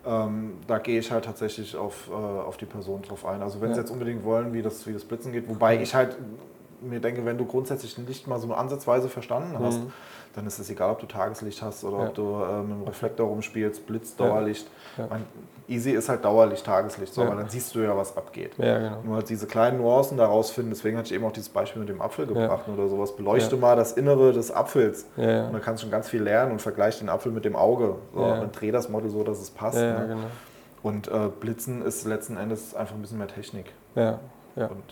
Ähm, 0.06 0.54
da 0.68 0.80
gehe 0.80 1.00
ich 1.00 1.12
halt 1.12 1.26
tatsächlich 1.26 1.76
auf, 1.76 2.10
äh, 2.10 2.14
auf 2.14 2.58
die 2.58 2.66
Person 2.66 3.04
drauf 3.04 3.26
ein. 3.26 3.42
Also 3.42 3.62
wenn 3.62 3.70
sie 3.70 3.76
Ja. 3.76 3.82
jetzt 3.82 3.92
unbedingt 3.92 4.24
wollen, 4.24 4.52
wie 4.54 4.62
das, 4.64 4.88
wie 4.88 4.94
das 4.94 5.06
Blitzen 5.06 5.32
geht, 5.32 5.48
wobei 5.48 5.80
ich 5.82 5.94
halt 5.94 6.18
mir 6.82 7.00
denke, 7.00 7.24
wenn 7.26 7.38
du 7.38 7.46
grundsätzlich 7.46 7.96
ein 8.00 8.08
Licht 8.08 8.26
mal 8.28 8.40
so 8.40 8.52
ansatzweise 8.54 9.10
verstanden 9.10 9.60
hast, 9.60 9.82
Mhm. 9.82 9.94
Dann 10.34 10.48
ist 10.48 10.60
es 10.60 10.70
egal, 10.70 10.92
ob 10.92 11.00
du 11.00 11.06
Tageslicht 11.06 11.62
hast 11.62 11.84
oder 11.84 11.98
Ja. 11.98 12.08
ob 12.08 12.14
du 12.16 12.42
äh, 12.44 12.62
mit 12.62 12.72
dem 12.72 12.84
Reflektor 12.84 13.28
rumspielst, 13.28 13.86
Blitz. 13.86 14.16
Dauerlicht. 14.16 14.68
Ja. 14.98 15.08
Mein, 15.10 15.26
easy 15.68 15.92
ist 15.92 16.10
halt 16.10 16.26
Dauerlicht, 16.26 16.66
Tageslicht, 16.66 17.14
so, 17.14 17.22
aber 17.24 17.36
dann 17.36 17.50
siehst 17.50 17.74
du 17.76 17.80
ja, 17.80 17.96
was 17.96 18.16
abgeht. 18.18 18.56
Genau. 18.58 18.98
Nur 19.04 19.16
halt 19.18 19.30
diese 19.30 19.48
kleinen 19.48 19.78
Nuancen 19.78 20.18
daraus 20.18 20.52
finden, 20.52 20.72
deswegen 20.72 20.98
hatte 20.98 21.08
ich 21.08 21.14
eben 21.14 21.24
auch 21.26 21.32
dieses 21.32 21.50
Beispiel 21.50 21.80
mit 21.80 21.90
dem 21.90 22.02
Apfel 22.02 22.28
gebracht 22.28 22.66
oder 22.68 22.88
sowas. 22.88 23.16
Beleuchte 23.16 23.56
mal 23.56 23.76
das 23.76 23.94
Innere 23.94 24.34
des 24.34 24.52
Apfels. 24.52 25.06
Und 25.16 25.24
dann 25.26 25.62
kannst 25.62 25.82
du 25.82 25.86
schon 25.86 25.92
ganz 25.92 26.10
viel 26.10 26.22
lernen 26.24 26.52
und 26.54 26.62
vergleich 26.62 27.00
den 27.00 27.10
Apfel 27.10 27.32
mit 27.32 27.46
dem 27.46 27.56
Auge. 27.56 27.96
So. 28.14 28.22
Und 28.22 28.60
dreh 28.60 28.72
das 28.72 28.90
Model 28.90 29.10
so, 29.10 29.24
dass 29.24 29.40
es 29.40 29.50
passt. 29.50 29.78
Ne? 29.78 30.06
genau. 30.10 30.28
Und 30.84 31.08
äh, 31.10 31.30
Blitzen 31.40 31.84
ist 31.84 32.06
letzten 32.06 32.38
Endes 32.38 32.74
einfach 32.76 32.96
ein 32.96 33.02
bisschen 33.02 33.20
mehr 33.20 33.28
Technik. 33.28 33.72
Ja, 33.96 34.20
ja. 34.56 34.66
Und 34.66 34.84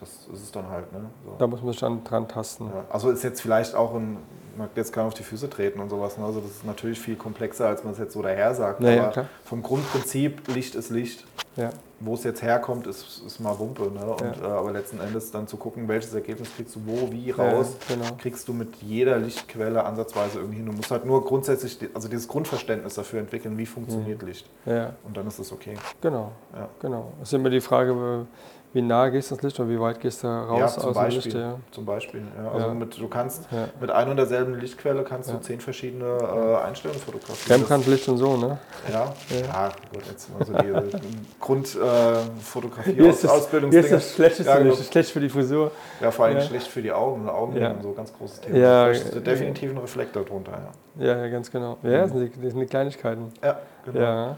das 0.00 0.26
ist 0.32 0.42
es 0.42 0.50
dann 0.52 0.68
halt. 0.70 0.92
Ne? 0.92 1.10
So. 1.24 1.34
Da 1.38 1.46
muss 1.46 1.60
man 1.62 1.72
sich 1.72 1.80
dann 1.80 2.02
dran 2.04 2.26
tasten. 2.26 2.66
Ja, 2.66 2.84
also 2.90 3.10
ist 3.10 3.22
jetzt 3.22 3.40
vielleicht 3.42 3.74
auch 3.74 3.94
ein, 3.94 4.16
man 4.56 4.68
jetzt 4.76 4.92
kann 4.92 5.06
auf 5.06 5.14
die 5.14 5.22
Füße 5.22 5.48
treten 5.50 5.80
und 5.80 5.90
sowas. 5.90 6.16
Ne? 6.18 6.24
Also 6.24 6.40
das 6.40 6.50
ist 6.50 6.64
natürlich 6.64 6.98
viel 7.00 7.16
komplexer, 7.16 7.66
als 7.68 7.84
man 7.84 7.92
es 7.92 7.98
jetzt 7.98 8.12
so 8.14 8.22
daher 8.22 8.54
sagt. 8.54 8.82
Ja, 8.82 8.90
ja, 8.90 9.02
Aber 9.04 9.12
klar. 9.12 9.26
vom 9.44 9.62
Grundprinzip, 9.62 10.48
Licht 10.54 10.74
ist 10.74 10.90
Licht. 10.90 11.24
Ja, 11.56 11.70
Wo 12.00 12.12
es 12.12 12.24
jetzt 12.24 12.42
herkommt, 12.42 12.86
ist, 12.86 13.22
ist 13.26 13.40
mal 13.40 13.58
Wumpe. 13.58 13.84
Ne? 13.84 14.04
Und, 14.04 14.20
Ja. 14.20 14.42
äh, 14.42 14.58
aber 14.58 14.72
letzten 14.72 15.00
Endes 15.00 15.30
dann 15.30 15.48
zu 15.48 15.56
gucken, 15.56 15.88
welches 15.88 16.12
Ergebnis 16.12 16.50
kriegst 16.54 16.76
du 16.76 16.80
wo, 16.84 17.10
wie 17.10 17.30
Ja, 17.30 17.36
raus, 17.36 17.76
genau. 17.88 18.04
kriegst 18.18 18.46
du 18.48 18.52
mit 18.52 18.76
jeder 18.82 19.16
Lichtquelle 19.16 19.82
ansatzweise 19.82 20.38
irgendwie 20.40 20.58
hin. 20.58 20.66
Du 20.66 20.72
musst 20.72 20.90
halt 20.90 21.06
nur 21.06 21.24
grundsätzlich, 21.24 21.78
also 21.94 22.08
dieses 22.08 22.28
Grundverständnis 22.28 22.92
dafür 22.94 23.20
entwickeln, 23.20 23.56
wie 23.56 23.64
funktioniert 23.64 24.20
Mhm. 24.20 24.28
Licht. 24.28 24.46
ja, 24.66 24.92
Und 25.04 25.16
dann 25.16 25.26
ist 25.26 25.38
es 25.38 25.50
okay. 25.50 25.76
genau. 26.02 26.32
Ja. 26.54 26.68
genau. 26.82 27.12
Es 27.22 27.28
ist 27.28 27.32
immer 27.32 27.48
die 27.48 27.62
Frage, 27.62 28.26
wie 28.72 28.82
nah 28.82 29.08
gehst 29.08 29.30
du 29.30 29.34
ans 29.34 29.42
Licht 29.42 29.58
oder 29.58 29.68
wie 29.70 29.80
weit 29.80 30.00
gehst 30.00 30.22
du 30.22 30.26
raus 30.28 30.58
ja, 30.58 30.66
aus 30.66 30.76
dem 30.76 30.92
Beispiel. 30.92 31.32
Licht? 31.32 31.36
Ja. 31.36 31.54
Zum 31.70 31.86
Beispiel 31.86 32.22
ja. 32.36 32.50
Also. 32.50 32.74
Mit, 32.74 33.00
du 33.00 33.08
kannst 33.08 33.48
mit 33.80 33.90
einer 33.90 34.10
und 34.10 34.16
derselben 34.18 34.60
Lichtquelle 34.60 35.02
kannst 35.02 35.32
du 35.32 35.38
zehn 35.38 35.60
verschiedene 35.60 36.04
äh, 36.04 36.66
Einstellungen 36.66 37.00
fotografieren. 37.00 37.60
Rembrandt-Licht 37.60 38.08
und 38.08 38.18
so, 38.18 38.36
ne? 38.36 38.58
Ja, 38.92 39.14
Ja. 39.30 39.72
gut, 39.92 40.02
jetzt 40.06 40.30
mal 40.38 40.44
so 40.44 40.52
die 40.52 40.98
Grundfotografie 41.40 42.92
Hier 42.92 43.08
ist, 43.10 43.24
das, 43.24 43.50
hier 43.50 43.72
ist 43.72 43.92
das 43.92 44.14
schlechteste 44.14 44.58
genau. 44.58 44.74
Schlecht 44.74 45.10
für 45.10 45.20
die 45.20 45.28
Frisur. 45.28 45.70
Ja, 46.00 46.10
vor 46.10 46.26
allem 46.26 46.40
schlecht 46.40 46.66
für 46.66 46.82
die 46.82 46.92
Augen. 46.92 47.28
Augen 47.28 47.56
Ja. 47.56 47.74
so 47.80 47.92
ganz 47.92 48.12
großes 48.12 48.40
Thema. 48.42 48.58
Ja, 48.58 48.90
äh, 48.90 49.20
definitiv 49.20 49.70
ein 49.70 49.78
Reflektor 49.78 50.24
drunter, 50.24 50.52
ja. 50.52 51.06
Ja, 51.06 51.28
ganz 51.28 51.50
genau. 51.50 51.78
Ja, 51.82 52.02
das 52.02 52.10
sind 52.12 52.20
die, 52.20 52.40
das 52.42 52.52
sind 52.52 52.60
die 52.60 52.66
Kleinigkeiten. 52.66 53.32
Ja, 53.42 53.58
genau. 53.84 54.36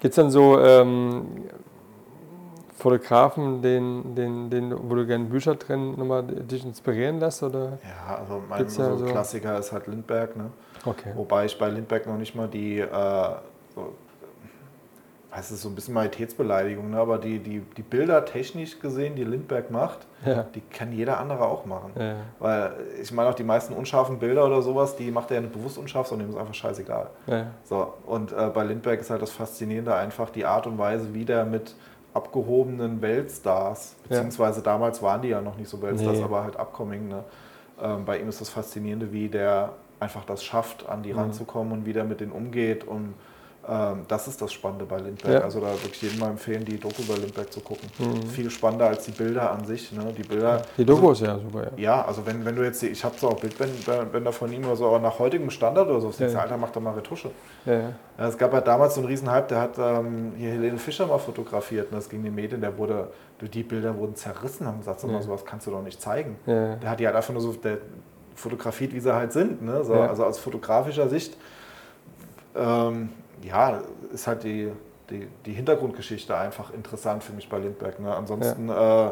Gibt 0.00 0.12
es 0.12 0.16
dann 0.16 0.30
so 0.30 0.58
ähm, 0.58 1.26
Fotografen, 2.82 3.62
den, 3.62 4.14
den, 4.16 4.50
den, 4.50 4.90
wo 4.90 4.94
du 4.96 5.06
gerne 5.06 5.24
Bücher 5.26 5.54
drin 5.54 5.92
nochmal 5.96 6.24
dich 6.24 6.64
inspirieren 6.64 7.20
lässt? 7.20 7.42
Oder? 7.42 7.78
Ja, 7.82 8.16
also 8.18 8.42
mein 8.48 8.58
Gibt's 8.58 8.76
ja 8.76 8.90
so 8.90 8.96
so- 8.98 9.04
Klassiker 9.06 9.58
ist 9.58 9.70
halt 9.72 9.86
Lindbergh, 9.86 10.36
ne? 10.36 10.50
Okay. 10.84 11.12
Wobei 11.14 11.44
ich 11.44 11.56
bei 11.58 11.68
Lindbergh 11.68 12.08
noch 12.10 12.18
nicht 12.18 12.34
mal 12.34 12.48
die, 12.48 12.80
äh, 12.80 12.88
so, 13.74 13.92
es 15.34 15.50
ist 15.50 15.62
so 15.62 15.68
ein 15.70 15.74
bisschen 15.74 15.94
Majoritätsbeleidigung, 15.94 16.90
ne? 16.90 16.98
aber 16.98 17.16
die, 17.16 17.38
die, 17.38 17.60
die 17.60 17.82
Bilder 17.82 18.22
technisch 18.26 18.78
gesehen, 18.80 19.14
die 19.16 19.24
Lindbergh 19.24 19.72
macht, 19.72 20.00
Ja. 20.26 20.42
die 20.54 20.60
kann 20.60 20.92
jeder 20.92 21.18
andere 21.20 21.46
auch 21.46 21.64
machen. 21.64 21.92
Ja. 21.98 22.16
Weil 22.38 22.72
ich 23.00 23.10
meine 23.12 23.30
auch 23.30 23.34
die 23.34 23.42
meisten 23.44 23.72
unscharfen 23.72 24.18
Bilder 24.18 24.44
oder 24.44 24.60
sowas, 24.60 24.94
die 24.96 25.10
macht 25.10 25.30
er 25.30 25.36
ja 25.36 25.40
nicht 25.42 25.54
bewusst 25.54 25.78
unscharf, 25.78 26.08
sondern 26.08 26.28
dem 26.28 26.34
ist 26.34 26.38
einfach 26.40 26.52
scheißegal. 26.52 27.08
Ja. 27.28 27.46
So, 27.64 27.94
und 28.04 28.32
äh, 28.32 28.50
bei 28.52 28.64
Lindbergh 28.64 29.00
ist 29.00 29.08
halt 29.08 29.22
das 29.22 29.30
Faszinierende 29.30 29.94
einfach 29.94 30.28
die 30.28 30.44
Art 30.44 30.66
und 30.66 30.76
Weise, 30.76 31.14
wie 31.14 31.24
der 31.24 31.46
mit 31.46 31.76
abgehobenen 32.14 33.00
Weltstars, 33.02 33.96
Ja. 34.04 34.08
beziehungsweise 34.16 34.62
damals 34.62 35.02
waren 35.02 35.22
die 35.22 35.28
ja 35.28 35.40
noch 35.40 35.56
nicht 35.56 35.68
so 35.68 35.80
Weltstars, 35.82 36.18
Nee. 36.18 36.24
aber 36.24 36.42
halt 36.44 36.56
upcoming. 36.58 37.08
Ne? 37.08 37.24
Ähm, 37.82 38.04
bei 38.04 38.18
ihm 38.20 38.28
ist 38.28 38.40
das 38.40 38.50
Faszinierende, 38.50 39.12
wie 39.12 39.28
der 39.28 39.70
einfach 40.00 40.24
das 40.24 40.44
schafft, 40.44 40.88
an 40.88 41.02
die 41.02 41.12
Mhm. 41.12 41.18
ranzukommen 41.20 41.72
und 41.72 41.86
wie 41.86 41.92
der 41.92 42.04
mit 42.04 42.20
denen 42.20 42.32
umgeht. 42.32 42.84
Und 42.84 43.14
das 44.08 44.26
ist 44.26 44.42
das 44.42 44.52
Spannende 44.52 44.84
bei 44.84 44.98
Lindbergh. 44.98 45.34
Ja. 45.34 45.40
Also 45.42 45.60
da 45.60 45.66
würde 45.68 45.88
ich 45.92 46.02
jedem 46.02 46.18
mal 46.18 46.30
empfehlen, 46.30 46.64
die 46.64 46.80
Doku 46.80 47.02
bei 47.06 47.14
Lindbergh 47.14 47.48
zu 47.48 47.60
gucken. 47.60 47.88
Mhm. 47.98 48.26
Viel 48.28 48.50
spannender 48.50 48.86
als 48.88 49.04
die 49.04 49.12
Bilder 49.12 49.52
an 49.52 49.64
sich. 49.64 49.92
Ne? 49.92 50.12
Die 50.16 50.24
Bilder. 50.24 50.62
Die 50.76 50.84
Doku 50.84 51.12
ist 51.12 51.20
ja 51.20 51.38
super. 51.38 51.64
Ja. 51.64 51.70
Ja, 51.76 52.04
also 52.04 52.26
wenn, 52.26 52.44
wenn 52.44 52.56
du 52.56 52.64
jetzt, 52.64 52.82
ich 52.82 53.04
habe 53.04 53.14
so 53.16 53.28
auch 53.28 53.38
Bildbänder 53.38 54.32
von 54.32 54.52
ihm 54.52 54.64
oder 54.64 54.74
so, 54.74 54.88
aber 54.88 54.98
nach 54.98 55.16
heutigem 55.18 55.48
Standard 55.50 55.88
oder 55.88 56.00
so, 56.00 56.12
Ja. 56.18 56.26
ja. 56.28 56.38
Alter, 56.40 56.56
mach 56.56 56.70
doch 56.70 56.80
mal 56.80 56.94
Retusche. 56.94 57.30
Ja. 57.64 57.72
Ja. 58.18 58.26
Es 58.28 58.36
gab 58.36 58.52
ja 58.52 58.60
damals 58.60 58.94
so 58.94 59.00
einen 59.00 59.08
riesen 59.08 59.30
Hype, 59.30 59.46
der 59.46 59.60
hat 59.60 59.78
ähm, 59.78 60.32
hier 60.36 60.50
Helene 60.50 60.78
Fischer 60.78 61.06
mal 61.06 61.18
fotografiert 61.18 61.90
und 61.92 61.96
das 61.96 62.08
ging 62.08 62.24
den 62.24 62.34
Medien, 62.34 62.60
der 62.60 62.76
wurde, 62.76 63.10
die 63.40 63.62
Bilder 63.62 63.96
wurden 63.96 64.16
zerrissen, 64.16 64.66
haben 64.66 64.78
gesagt, 64.78 65.02
Ja. 65.04 65.22
sowas 65.22 65.44
kannst 65.44 65.66
du 65.68 65.70
doch 65.70 65.82
nicht 65.82 66.02
zeigen. 66.02 66.36
Ja. 66.46 66.74
Der 66.76 66.90
hat 66.90 66.98
die 67.00 67.06
halt 67.06 67.14
einfach 67.16 67.32
nur 67.32 67.42
so 67.42 67.52
der 67.52 67.78
fotografiert, 68.34 68.92
wie 68.92 69.00
sie 69.00 69.14
halt 69.14 69.32
sind. 69.32 69.62
Ne? 69.62 69.84
So. 69.84 69.94
Also 69.94 70.24
aus 70.24 70.38
fotografischer 70.38 71.08
Sicht, 71.08 71.36
ähm, 72.56 73.10
ja, 73.42 73.80
ist 74.12 74.26
halt 74.26 74.44
die, 74.44 74.70
die, 75.10 75.28
die 75.46 75.52
Hintergrundgeschichte 75.52 76.36
einfach 76.36 76.72
interessant 76.72 77.22
für 77.24 77.32
mich 77.32 77.48
bei 77.48 77.58
Lindbergh. 77.58 78.00
Ne? 78.02 78.14
Ansonsten 78.14 78.68
äh, 78.68 79.10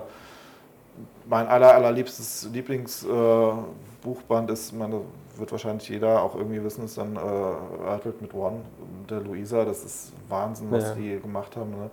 mein 1.26 1.46
aller, 1.48 1.74
allerliebstes 1.74 2.48
Lieblingsbuchband 2.52 4.50
ist, 4.50 4.72
meine, 4.72 5.00
wird 5.36 5.52
wahrscheinlich 5.52 5.88
jeder 5.88 6.22
auch 6.22 6.34
irgendwie 6.34 6.62
wissen, 6.62 6.84
ist 6.84 6.98
dann 6.98 7.16
äh, 7.16 7.18
Earthquake 7.20 8.16
mit 8.20 8.34
One, 8.34 8.60
der 9.08 9.20
Luisa. 9.20 9.64
Das 9.64 9.84
ist 9.84 10.12
Wahnsinn, 10.28 10.70
was 10.70 10.84
Ja. 10.84 10.94
die 10.94 11.20
gemacht 11.20 11.56
haben. 11.56 11.70
Ne? 11.70 11.90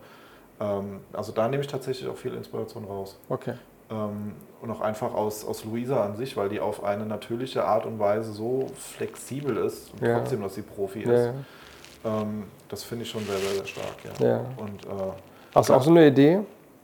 Ähm, 0.59 0.99
also 1.13 1.31
da 1.31 1.47
nehme 1.47 1.61
ich 1.61 1.67
tatsächlich 1.67 2.09
auch 2.09 2.17
viel 2.17 2.33
Inspiration 2.33 2.85
raus. 2.85 3.17
Okay. 3.29 3.53
Ähm, 3.89 4.33
und 4.61 4.71
auch 4.71 4.81
einfach 4.81 5.13
aus, 5.13 5.45
aus 5.45 5.63
Luisa 5.65 6.03
an 6.03 6.15
sich, 6.17 6.35
weil 6.35 6.49
die 6.49 6.59
auf 6.59 6.83
eine 6.83 7.05
natürliche 7.05 7.63
Art 7.63 7.85
und 7.85 7.99
Weise 7.99 8.33
so 8.33 8.67
flexibel 8.75 9.55
ist 9.57 9.93
und 9.93 10.01
Ja. 10.01 10.17
trotzdem, 10.19 10.41
dass 10.41 10.55
sie 10.55 10.63
Profi 10.63 11.03
Ja. 11.03 11.11
ist. 11.13 11.33
Ja. 12.07 12.21
Ähm, 12.21 12.43
das 12.69 12.83
finde 12.83 13.03
ich 13.03 13.09
schon 13.09 13.25
sehr, 13.25 13.37
sehr, 13.37 13.55
sehr 13.55 13.65
stark. 13.65 13.95
Ja. 14.19 14.27
Ja. 14.27 14.37
Und, 14.57 14.83
äh, 14.85 15.13
Hast 15.55 15.69
du 15.69 15.73
auch 15.73 15.81
so 15.81 15.89
eine 15.91 16.07
Idee? 16.07 16.39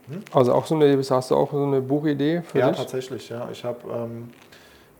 Hm? 0.08 0.22
Also 0.32 0.52
auch 0.52 0.66
so 0.66 0.74
eine, 0.74 0.96
hast 0.98 1.30
du 1.30 1.36
auch 1.36 1.50
so 1.50 1.62
eine 1.62 1.80
Buchidee 1.80 2.42
für 2.42 2.58
ja, 2.58 2.68
dich? 2.68 2.78
tatsächlich. 2.78 3.28
Ja. 3.28 3.48
Ich 3.52 3.64
habe 3.64 3.78
ähm, 3.92 4.30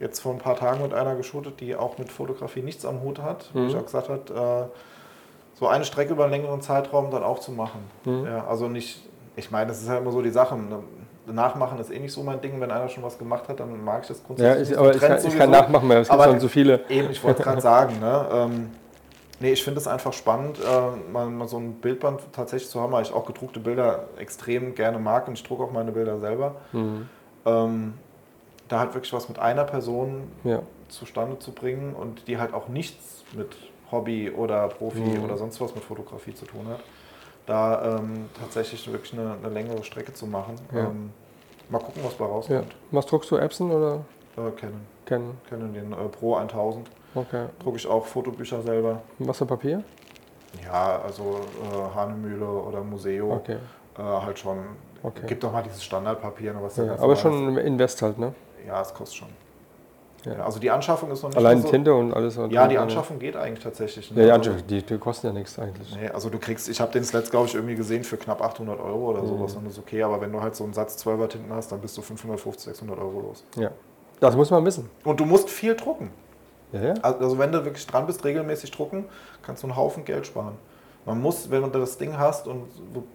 jetzt 0.01 0.21
vor 0.21 0.33
ein 0.33 0.39
paar 0.39 0.57
Tagen 0.57 0.83
mit 0.83 0.95
einer 0.95 1.15
geshootet, 1.15 1.61
die 1.61 1.75
auch 1.77 1.99
mit 1.99 2.11
Fotografie 2.11 2.63
nichts 2.63 2.85
am 2.85 3.03
Hut 3.03 3.21
hat. 3.21 3.51
Wo 3.53 3.61
Mhm. 3.61 3.69
ich 3.69 3.77
auch 3.77 3.85
gesagt 3.85 4.09
habe, 4.09 4.69
äh, 4.71 5.59
so 5.59 5.69
eine 5.69 5.85
Strecke 5.85 6.13
über 6.13 6.25
einen 6.25 6.33
längeren 6.33 6.61
Zeitraum 6.63 7.11
dann 7.11 7.23
auch 7.23 7.39
zu 7.39 7.53
machen. 7.53 7.81
Mhm. 8.05 8.25
Ja, 8.27 8.47
also 8.47 8.69
nicht, 8.69 9.03
ich 9.37 9.51
meine, 9.51 9.69
das 9.69 9.83
ist 9.83 9.89
halt 9.89 10.01
immer 10.03 10.11
so 10.13 10.23
die 10.23 10.31
Sache. 10.31 10.57
ne, 10.57 10.81
Nachmachen 11.27 11.79
ist 11.79 11.91
eh 11.91 11.99
nicht 11.99 12.13
so 12.13 12.23
mein 12.23 12.41
Ding. 12.41 12.61
Wenn 12.61 12.71
einer 12.71 12.89
schon 12.89 13.03
was 13.03 13.17
gemacht 13.19 13.49
hat, 13.49 13.59
dann 13.61 13.83
mag 13.83 14.03
ich 14.03 14.09
das 14.09 14.19
Ja, 14.19 14.25
grundsätzlich. 14.27 14.63
ich, 14.63 14.69
nicht. 14.71 14.79
aber 14.79 14.95
ich 14.95 15.01
kann, 15.01 15.19
ich 15.27 15.39
kann 15.39 15.51
nachmachen, 15.51 15.89
weil 15.89 15.99
es 15.99 16.09
gibt 16.09 16.23
schon 16.23 16.41
so 16.41 16.49
viele. 16.49 16.81
Eben, 16.91 17.11
ich 17.11 17.23
wollte 17.25 17.43
gerade 17.43 17.61
sagen, 17.63 17.99
ne? 17.99 18.27
Ähm, 18.31 18.71
nee, 19.41 19.53
ich 19.53 19.63
finde 19.65 19.81
es 19.81 19.87
einfach 19.87 20.13
spannend, 20.13 20.59
äh, 20.61 21.11
mal, 21.13 21.27
mal 21.27 21.49
so 21.49 21.57
ein 21.59 21.75
Bildband 21.75 22.21
tatsächlich 22.33 22.71
zu 22.71 22.81
haben, 22.81 22.93
weil 22.93 23.03
ich 23.03 23.13
auch 23.13 23.27
gedruckte 23.27 23.61
Bilder 23.61 24.05
extrem 24.19 24.75
gerne 24.75 24.99
mag 24.99 25.27
und 25.29 25.35
ich 25.35 25.43
drucke 25.43 25.65
auch 25.65 25.73
meine 25.73 25.93
Bilder 25.93 26.19
selber. 26.21 26.57
Mhm. 26.73 27.09
Ähm, 27.47 27.95
da 28.69 28.79
halt 28.81 28.95
wirklich 28.95 29.13
was 29.13 29.29
mit 29.29 29.39
einer 29.39 29.65
Person 29.65 30.23
Ja. 30.45 30.61
zustande 30.89 31.39
zu 31.39 31.53
bringen 31.53 31.95
und 31.95 32.27
die 32.29 32.39
halt 32.39 32.55
auch 32.55 32.69
nichts 32.69 33.25
mit 33.33 33.55
Hobby 33.93 34.31
oder 34.31 34.69
Profi 34.69 35.01
Mhm. 35.01 35.25
oder 35.25 35.37
sonst 35.37 35.61
was 35.61 35.75
mit 35.75 35.85
Fotografie 35.85 36.35
zu 36.35 36.47
tun 36.47 36.67
hat. 36.69 36.81
Da 37.47 37.99
ähm, 37.99 38.31
tatsächlich 38.41 38.91
wirklich 38.91 39.13
eine, 39.13 39.35
eine 39.43 39.53
längere 39.53 39.85
Strecke 39.85 40.15
zu 40.15 40.27
machen. 40.27 40.55
Ja. 40.73 40.87
Ähm, 40.87 41.11
mal 41.69 41.79
gucken, 41.79 42.03
was 42.05 42.15
bei 42.15 42.25
ja. 42.25 42.31
rauskommt. 42.31 42.75
Was 42.91 43.05
druckst 43.07 43.31
du, 43.31 43.37
Epson 43.37 43.71
oder 43.71 43.97
Äh, 44.37 44.51
Canon. 44.59 44.81
Canon? 45.05 45.37
Canon, 45.51 45.75
den 45.75 45.93
äh, 45.93 45.97
Pro 46.09 46.37
1000. 46.37 46.89
Okay. 47.15 47.47
Drucke 47.63 47.77
ich 47.77 47.87
auch 47.87 48.07
Fotobücher 48.07 48.63
selber. 48.63 49.01
Wasserpapier? 49.19 49.83
Ja, 50.65 51.01
also 51.05 51.41
äh, 51.73 51.95
Hahnemühle 51.95 52.47
oder 52.47 52.83
Museo, 52.83 53.33
Okay. 53.35 53.57
äh, 53.99 54.03
halt 54.03 54.39
schon. 54.39 54.59
Okay. 55.03 55.27
Gibt 55.27 55.43
doch 55.45 55.53
mal 55.53 55.63
dieses 55.63 55.83
Standardpapier, 55.85 56.53
ne, 56.55 56.59
was 56.63 56.77
Ja, 56.77 56.97
aber 56.99 57.15
schon 57.17 57.57
Invest 57.59 58.01
halt, 58.03 58.19
ne? 58.19 58.35
Ja, 58.67 58.81
es 58.81 58.95
kostet 58.95 59.19
schon. 59.19 59.29
Ja. 60.25 60.43
Also 60.47 60.59
die 60.59 60.71
Anschaffung 60.71 61.11
ist 61.11 61.23
noch 61.23 61.29
nicht 61.29 61.37
Allein 61.37 61.61
so, 61.61 61.69
Tinte 61.69 61.93
und 61.93 62.15
alles. 62.15 62.39
Und 62.39 62.51
Ja, 62.51 62.67
die 62.67 62.79
Anschaffung 62.79 63.19
geht 63.19 63.37
eigentlich 63.37 63.63
tatsächlich. 63.63 64.11
Ja, 64.11 64.25
die, 64.25 64.31
Also- 64.49 64.53
die, 64.67 64.83
die 64.83 64.97
kosten 64.97 65.27
ja 65.27 65.33
nichts 65.35 65.59
eigentlich. 65.59 65.95
Nee, 65.95 66.09
also 66.09 66.31
du 66.31 66.39
kriegst, 66.39 66.67
ich 66.71 66.81
habe 66.81 66.91
den 66.93 67.05
Sled, 67.05 67.31
glaube 67.31 67.47
ich, 67.47 67.55
irgendwie 67.55 67.75
gesehen 67.75 68.05
für 68.05 68.17
knapp 68.17 68.41
800 68.41 68.81
Euro 68.81 69.11
oder 69.11 69.21
Mhm. 69.23 69.27
sowas 69.27 69.55
und 69.57 69.65
das 69.67 69.75
ist 69.75 69.81
okay, 69.81 70.03
aber 70.03 70.23
wenn 70.23 70.33
du 70.33 70.41
halt 70.41 70.57
so 70.57 70.65
einen 70.65 70.73
Satz 70.73 70.97
12er 70.97 71.29
Tinten 71.29 71.53
hast, 71.53 71.71
dann 71.73 71.81
bist 71.81 71.99
du 71.99 72.01
550, 72.03 72.65
600 72.65 72.99
Euro 72.99 73.21
los. 73.21 73.45
Ja. 73.57 73.71
Das 74.21 74.35
muss 74.35 74.51
man 74.51 74.65
wissen. 74.65 74.89
Und 75.05 75.21
du 75.21 75.27
musst 75.27 75.51
viel 75.51 75.75
drucken. 75.75 76.11
Ja, 76.75 76.81
ja. 76.89 76.95
Also 77.03 77.39
wenn 77.39 77.53
du 77.53 77.65
wirklich 77.65 77.87
dran 77.87 78.07
bist, 78.07 78.25
regelmäßig 78.25 78.71
drucken, 78.71 79.07
kannst 79.43 79.63
du 79.63 79.69
einen 79.69 79.77
Haufen 79.77 80.05
Geld 80.05 80.27
sparen. 80.27 80.55
Man 81.07 81.21
muss, 81.21 81.51
wenn 81.51 81.63
du 81.63 81.69
das 81.79 81.99
Ding 81.99 82.17
hast 82.19 82.49
und 82.49 82.63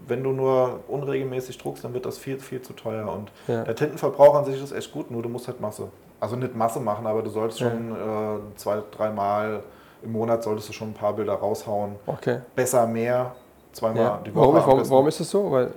wenn 0.08 0.24
du 0.24 0.32
nur 0.32 0.82
unregelmäßig 0.88 1.58
druckst, 1.58 1.84
dann 1.84 1.94
wird 1.94 2.06
das 2.06 2.18
viel, 2.20 2.40
viel 2.40 2.62
zu 2.62 2.74
teuer. 2.74 3.12
Und 3.12 3.32
Ja. 3.48 3.64
der 3.64 3.76
Tintenverbrauch 3.76 4.36
an 4.36 4.46
sich 4.46 4.62
ist 4.62 4.72
echt 4.72 4.92
gut, 4.94 5.10
nur 5.10 5.24
du 5.24 5.30
musst 5.30 5.48
halt 5.48 5.60
Masse. 5.60 5.88
Also 6.20 6.36
nicht 6.36 6.56
Masse 6.56 6.80
machen, 6.80 7.08
aber 7.08 7.24
du 7.24 7.30
solltest 7.30 7.60
Ja. 7.62 7.70
schon 7.72 7.92
äh, 7.92 8.56
zwei, 8.58 8.84
dreimal 8.96 9.64
im 10.04 10.12
Monat 10.12 10.44
solltest 10.44 10.70
du 10.70 10.74
schon 10.74 10.90
ein 10.90 10.94
paar 10.94 11.14
Bilder 11.14 11.34
raushauen. 11.34 11.96
Okay. 12.06 12.40
Besser 12.56 12.86
mehr, 12.86 13.34
zweimal 13.74 14.04
Ja. 14.04 14.20
die 14.26 14.36
Woche. 14.36 14.54
Warum, 14.54 14.56
warum, 14.56 14.90
warum 14.90 15.08
ist 15.08 15.20
das 15.20 15.30
so? 15.30 15.50
Weil, 15.52 15.72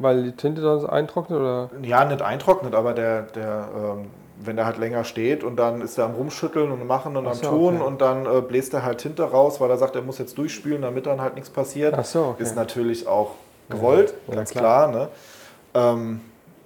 weil 0.00 0.24
die 0.24 0.32
Tinte 0.32 0.60
dann 0.60 0.84
eintrocknet 0.86 1.40
oder? 1.40 1.70
Ja, 1.82 2.04
nicht 2.04 2.20
eintrocknet, 2.20 2.74
aber 2.74 2.92
der, 2.92 3.22
der 3.22 3.68
ähm, 3.74 4.10
wenn 4.44 4.56
der 4.56 4.66
halt 4.66 4.78
länger 4.78 5.04
steht 5.04 5.42
und 5.44 5.56
dann 5.56 5.80
ist 5.80 5.96
er 5.98 6.04
am 6.06 6.14
Rumschütteln 6.14 6.70
und 6.70 6.86
Machen 6.86 7.16
und 7.16 7.26
Ach 7.26 7.32
am 7.32 7.36
so, 7.36 7.48
Tun 7.50 7.76
okay. 7.76 7.84
und 7.86 8.00
dann 8.00 8.26
äh, 8.26 8.40
bläst 8.42 8.74
er 8.74 8.84
halt 8.84 8.98
Tinte 8.98 9.22
raus, 9.24 9.60
weil 9.60 9.70
er 9.70 9.78
sagt, 9.78 9.96
er 9.96 10.02
muss 10.02 10.18
jetzt 10.18 10.36
durchspülen, 10.38 10.82
damit 10.82 11.06
dann 11.06 11.20
halt 11.20 11.34
nichts 11.34 11.50
passiert. 11.50 11.94
Ach 11.96 12.04
so, 12.04 12.24
okay. 12.26 12.42
Ist 12.42 12.54
natürlich 12.56 13.06
auch 13.06 13.30
gewollt, 13.70 14.14
Ja, 14.28 14.34
ganz 14.34 14.50
klar. 14.50 14.90
klar. 14.90 15.02
ne? 15.02 15.08
ähm, 15.74 16.20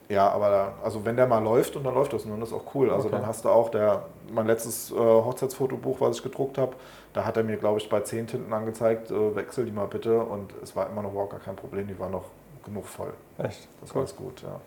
ja, 0.09 0.29
aber 0.29 0.51
da, 0.51 0.73
also 0.83 1.05
wenn 1.05 1.15
der 1.17 1.29
mal 1.29 1.39
läuft 1.43 1.77
und 1.77 1.85
dann 1.85 1.95
läuft 1.95 2.13
das 2.13 2.25
und 2.25 2.33
dann 2.33 2.43
ist 2.43 2.53
auch 2.53 2.75
cool. 2.75 2.91
Also 2.91 3.07
Okay. 3.07 3.17
dann 3.17 3.27
hast 3.29 3.45
du 3.45 3.49
auch 3.49 3.69
der, 3.71 4.03
mein 4.33 4.47
letztes 4.49 4.91
äh, 4.91 4.95
Hochzeitsfotobuch, 4.97 6.01
was 6.01 6.17
ich 6.17 6.23
gedruckt 6.25 6.59
habe, 6.59 6.73
da 7.13 7.25
hat 7.25 7.37
er 7.37 7.45
mir, 7.45 7.57
glaube 7.57 7.79
ich, 7.79 7.89
bei 7.89 8.01
zehn 8.01 8.27
Tinten 8.27 8.53
angezeigt, 8.53 9.13
äh, 9.13 9.37
wechsel 9.37 9.65
die 9.65 9.71
mal 9.71 9.87
bitte 9.87 10.19
und 10.21 10.53
es 10.65 10.75
war 10.75 10.89
immer 10.91 11.03
noch 11.03 11.13
überhaupt 11.13 11.31
gar 11.31 11.41
kein 11.41 11.55
Problem, 11.55 11.87
die 11.87 11.97
war 11.99 12.09
noch 12.11 12.25
genug 12.65 12.87
voll. 12.87 13.13
Echt? 13.39 13.69
Das 13.81 13.91
Cool. 13.91 13.95
war 13.95 14.01
alles 14.03 14.17
gut, 14.17 14.43
ja. 14.43 14.61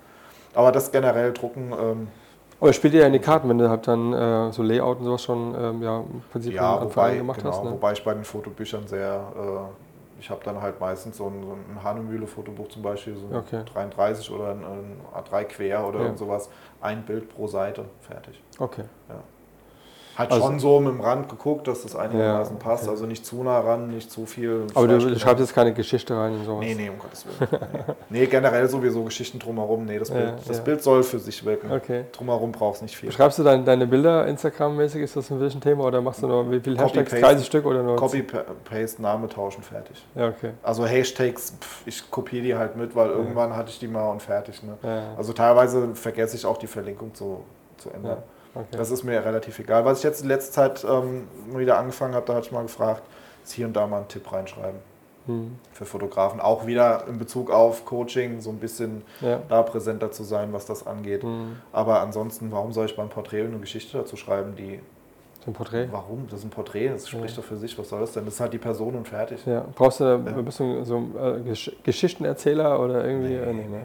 Aber 0.56 0.72
das 0.72 0.92
generell 0.92 1.34
drucken, 1.34 1.74
ähm, 1.78 2.08
Aber 2.64 2.72
spielt 2.72 2.94
ihr 2.94 3.02
ja 3.02 3.08
in 3.08 3.14
die 3.14 3.20
Karten, 3.20 3.50
wenn 3.50 3.58
du 3.58 3.70
halt 3.70 3.86
dann 3.90 4.14
äh, 4.14 4.54
so 4.54 4.64
Layout 4.64 5.00
und 5.00 5.04
sowas 5.04 5.22
schon 5.22 5.54
ähm, 5.54 5.84
ja, 5.84 6.00
im 6.00 6.22
Prinzip 6.32 6.54
ja, 6.54 6.82
wobei, 6.82 7.18
gemacht 7.18 7.42
genau, 7.42 7.52
hast. 7.52 7.64
Ne? 7.66 7.72
wobei 7.72 7.92
ich 7.92 8.02
bei 8.06 8.14
den 8.14 8.24
Fotobüchern 8.24 8.88
sehr, 8.88 9.22
äh, 9.36 10.20
ich 10.22 10.30
habe 10.30 10.40
dann 10.46 10.62
halt 10.62 10.80
meistens 10.80 11.18
so 11.18 11.28
ein, 11.28 11.44
so 11.44 11.52
ein 11.52 11.84
Hanemühle-Fotobuch 11.84 12.70
zum 12.70 12.82
Beispiel, 12.82 13.18
so 13.18 13.28
ein 13.28 13.36
Okay. 13.36 13.64
33 13.74 14.32
oder 14.32 14.52
ein, 14.52 14.64
ein 14.64 15.02
A3 15.14 15.44
quer 15.44 15.86
oder 15.86 16.06
Ja. 16.06 16.16
sowas, 16.16 16.50
ein 16.80 17.04
Bild 17.04 17.28
pro 17.36 17.48
Seite, 17.48 17.84
fertig. 18.00 18.42
Okay. 18.58 18.86
Halt 20.18 20.32
Also- 20.32 20.46
schon 20.46 20.60
so 20.60 20.80
mit 20.80 20.94
dem 20.94 21.02
Rand 21.02 21.28
geguckt, 21.28 21.68
dass 21.68 21.82
das 21.82 21.96
einigermaßen 21.96 22.58
Ja, 22.58 22.64
passt, 22.64 22.84
okay. 22.84 22.92
also 22.92 23.06
nicht 23.08 23.26
zu 23.26 23.42
nah 23.42 23.60
ran, 23.60 23.88
nicht 23.90 24.12
zu 24.12 24.26
viel. 24.28 24.68
Aber 24.76 24.88
du, 24.88 24.94
Fleisch 24.94 25.04
du 25.04 25.10
drin. 25.10 25.20
schreibst 25.20 25.40
jetzt 25.42 25.56
keine 25.56 25.74
Geschichte 25.74 26.16
rein 26.16 26.34
und 26.34 26.46
sowas. 26.46 26.60
Nee, 26.64 26.76
nee, 26.76 26.90
um 26.90 27.00
Gottes 27.00 27.26
Willen. 27.26 27.50
Nee, 28.10 28.20
nee 28.20 28.26
generell 28.28 28.68
sowieso 28.70 29.04
Geschichten 29.04 29.40
drumherum. 29.40 29.86
Nee, 29.86 29.98
das, 29.98 30.10
Ja, 30.10 30.16
Bild, 30.16 30.34
das 30.48 30.58
ja. 30.58 30.64
Bild 30.64 30.84
soll 30.84 31.02
für 31.04 31.18
sich 31.18 31.44
wirken. 31.44 31.72
Okay. 31.72 32.06
Drumherum 32.12 32.52
brauchst 32.52 32.82
du 32.82 32.86
nicht 32.86 32.96
viel. 32.96 33.10
Beschreibst 33.10 33.40
du 33.40 33.44
dein, 33.44 33.66
deine 33.66 33.88
Bilder 33.88 34.28
Instagram-mäßig? 34.28 35.02
Ist 35.02 35.16
das 35.16 35.32
ein 35.32 35.40
bisschen 35.40 35.62
Thema 35.62 35.86
oder 35.86 36.00
machst 36.02 36.22
du 36.22 36.28
nur 36.28 36.52
wie 36.52 36.60
viele 36.60 36.78
Hashtags? 36.78 37.10
Copy-Paste. 37.10 37.22
30 37.22 37.46
Stück 37.48 37.66
oder 37.66 37.82
nur? 37.82 37.96
Copy-Paste, 37.96 39.02
Name 39.02 39.28
tauschen, 39.30 39.64
fertig. 39.64 40.06
Ja, 40.16 40.28
okay. 40.28 40.52
Also 40.62 40.86
Hashtags, 40.86 41.56
pff, 41.60 41.88
ich 41.88 42.12
kopiere 42.12 42.44
die 42.44 42.56
halt 42.56 42.76
mit, 42.76 42.96
weil 42.96 43.10
irgendwann 43.10 43.56
hatte 43.56 43.70
ich 43.70 43.80
die 43.80 43.88
mal 43.88 44.10
und 44.12 44.22
fertig. 44.22 44.62
Ne? 44.62 44.78
Also 45.18 45.34
teilweise 45.34 45.96
vergesse 45.96 46.36
ich 46.36 46.46
auch 46.46 46.58
die 46.58 46.68
Verlinkung 46.68 47.14
zu, 47.16 47.44
zu 47.78 47.90
ändern. 47.90 48.18
Okay. 48.56 48.66
Das 48.72 48.92
ist 48.92 49.04
mir 49.04 49.24
relativ 49.24 49.60
egal. 49.60 49.86
Was 49.86 50.00
ich 50.00 50.04
jetzt 50.04 50.22
in 50.22 50.28
letzter 50.28 50.52
Zeit 50.74 50.86
ähm, 50.90 51.28
wieder 51.56 51.78
angefangen 51.78 52.16
habe, 52.16 52.26
da 52.26 52.36
hatte 52.36 52.48
ich 52.48 52.52
mal 52.52 52.64
gefragt, 52.64 53.04
ist 53.44 53.54
hier 53.54 53.66
und 53.68 53.74
da 53.74 53.86
mal 53.88 53.98
einen 53.98 54.08
Tipp 54.08 54.32
reinschreiben 54.32 54.80
Hm. 55.26 55.56
für 55.72 55.86
Fotografen. 55.86 56.42
Auch 56.42 56.66
wieder 56.68 57.06
in 57.08 57.18
Bezug 57.18 57.50
auf 57.50 57.86
Coaching, 57.86 58.42
so 58.42 58.50
ein 58.50 58.58
bisschen 58.60 59.04
Ja. 59.22 59.40
da 59.48 59.62
präsenter 59.62 60.12
zu 60.12 60.24
sein, 60.24 60.52
was 60.52 60.66
das 60.66 60.86
angeht. 60.86 61.24
Hm. 61.24 61.56
Aber 61.72 62.02
ansonsten, 62.02 62.52
warum 62.52 62.74
soll 62.74 62.88
ich 62.88 62.96
beim 62.98 63.08
Porträt 63.08 63.46
eine 63.46 63.58
Geschichte 63.60 63.98
dazu 63.98 64.18
schreiben, 64.18 64.56
die, 64.58 64.82
So 65.46 65.52
ein 65.52 65.54
Porträt. 65.54 65.88
warum? 65.92 66.28
Das 66.30 66.40
ist 66.40 66.46
ein 66.46 66.50
Porträt, 66.50 66.90
das 66.90 67.08
spricht 67.08 67.38
doch 67.38 67.44
für 67.46 67.56
sich, 67.56 67.78
was 67.80 67.88
soll 67.88 68.02
das 68.02 68.12
denn? 68.12 68.26
Das 68.26 68.34
ist 68.34 68.40
halt 68.42 68.52
die 68.52 68.58
Person 68.58 68.96
und 68.96 69.08
fertig. 69.08 69.46
Ja. 69.46 69.64
Brauchst 69.76 70.02
du, 70.02 70.18
bist 70.20 70.60
du 70.60 70.84
so 70.84 70.98
ein 70.98 71.16
äh, 71.18 71.40
Gesch 71.44 71.72
Geschichtenerzähler 71.84 72.78
oder 72.82 73.06
irgendwie? 73.06 73.36
äh, 73.36 73.54
nee, 73.54 73.64
ne? 73.70 73.84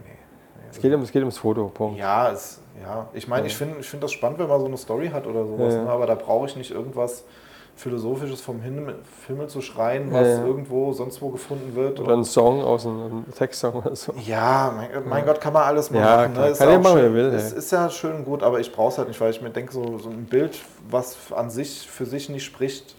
Es 0.73 0.81
geht, 0.81 0.93
um, 0.93 1.03
es 1.03 1.13
geht 1.13 1.23
ums 1.23 1.39
Foto, 1.39 1.69
Punkt. 1.69 1.99
Ja, 2.01 2.31
es, 2.33 2.61
ja. 2.83 3.09
ich 3.15 3.29
meine, 3.29 3.47
ich 3.47 3.57
finde 3.57 3.81
ich 3.81 3.89
find 3.89 4.03
das 4.03 4.13
spannend, 4.13 4.39
wenn 4.39 4.49
man 4.49 4.61
so 4.61 4.67
eine 4.67 4.77
Story 4.77 5.09
hat 5.13 5.27
oder 5.27 5.45
sowas, 5.47 5.75
Ja, 5.75 5.81
ja. 5.81 5.85
Ne? 5.85 5.91
aber 5.91 6.07
da 6.07 6.15
brauche 6.15 6.47
ich 6.47 6.57
nicht 6.57 6.71
irgendwas 6.71 7.25
Philosophisches 7.77 8.41
vom 8.41 8.61
Himmel, 8.61 8.97
Himmel 9.29 9.47
zu 9.47 9.61
schreien, 9.61 10.13
Ja, 10.13 10.21
was 10.21 10.27
ja. 10.27 10.45
irgendwo 10.45 10.93
sonst 10.93 11.23
wo 11.23 11.29
gefunden 11.31 11.77
wird. 11.77 12.01
Oder 12.01 12.15
ein 12.15 12.25
Song 12.25 12.61
aus 12.65 12.85
einem, 12.87 13.25
Textsong 13.37 13.75
oder 13.75 13.95
so. 13.95 14.13
ja, 14.27 14.73
mein, 14.77 15.09
mein 15.09 15.25
Gott, 15.25 15.41
kann 15.41 15.53
man 15.53 15.63
alles 15.63 15.91
mal 15.93 16.01
Ja, 16.01 16.17
machen. 16.17 16.33
klar. 16.35 16.49
Ne? 16.51 16.55
Kann 16.57 16.67
ja 16.69 16.73
ja 16.75 16.79
machen, 16.81 16.99
schön, 16.99 17.15
will, 17.15 17.27
Es 17.27 17.53
ist 17.53 17.71
ja 17.71 17.89
schön 17.89 18.25
gut, 18.25 18.43
aber 18.43 18.59
ich 18.59 18.73
brauche 18.73 18.89
es 18.93 18.99
halt 18.99 19.07
nicht, 19.09 19.21
weil 19.21 19.31
ich 19.31 19.41
mir 19.41 19.51
denke, 19.51 19.73
so, 19.73 19.99
so 19.99 20.11
ein 20.11 20.25
Bild, 20.25 20.59
was 20.91 21.17
an 21.33 21.51
sich 21.51 21.89
für 21.89 22.05
sich 22.05 22.29
nicht 22.29 22.45
spricht, 22.45 22.97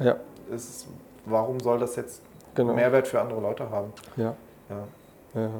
Ja, 0.00 0.16
ist, 0.54 0.86
warum 1.26 1.60
soll 1.60 1.78
das 1.78 1.96
jetzt 1.96 2.22
genau. 2.54 2.72
Mehrwert 2.72 3.08
für 3.08 3.20
andere 3.20 3.40
Leute 3.42 3.68
haben? 3.68 3.92
Ja. 4.16 4.34
Ja. 5.34 5.50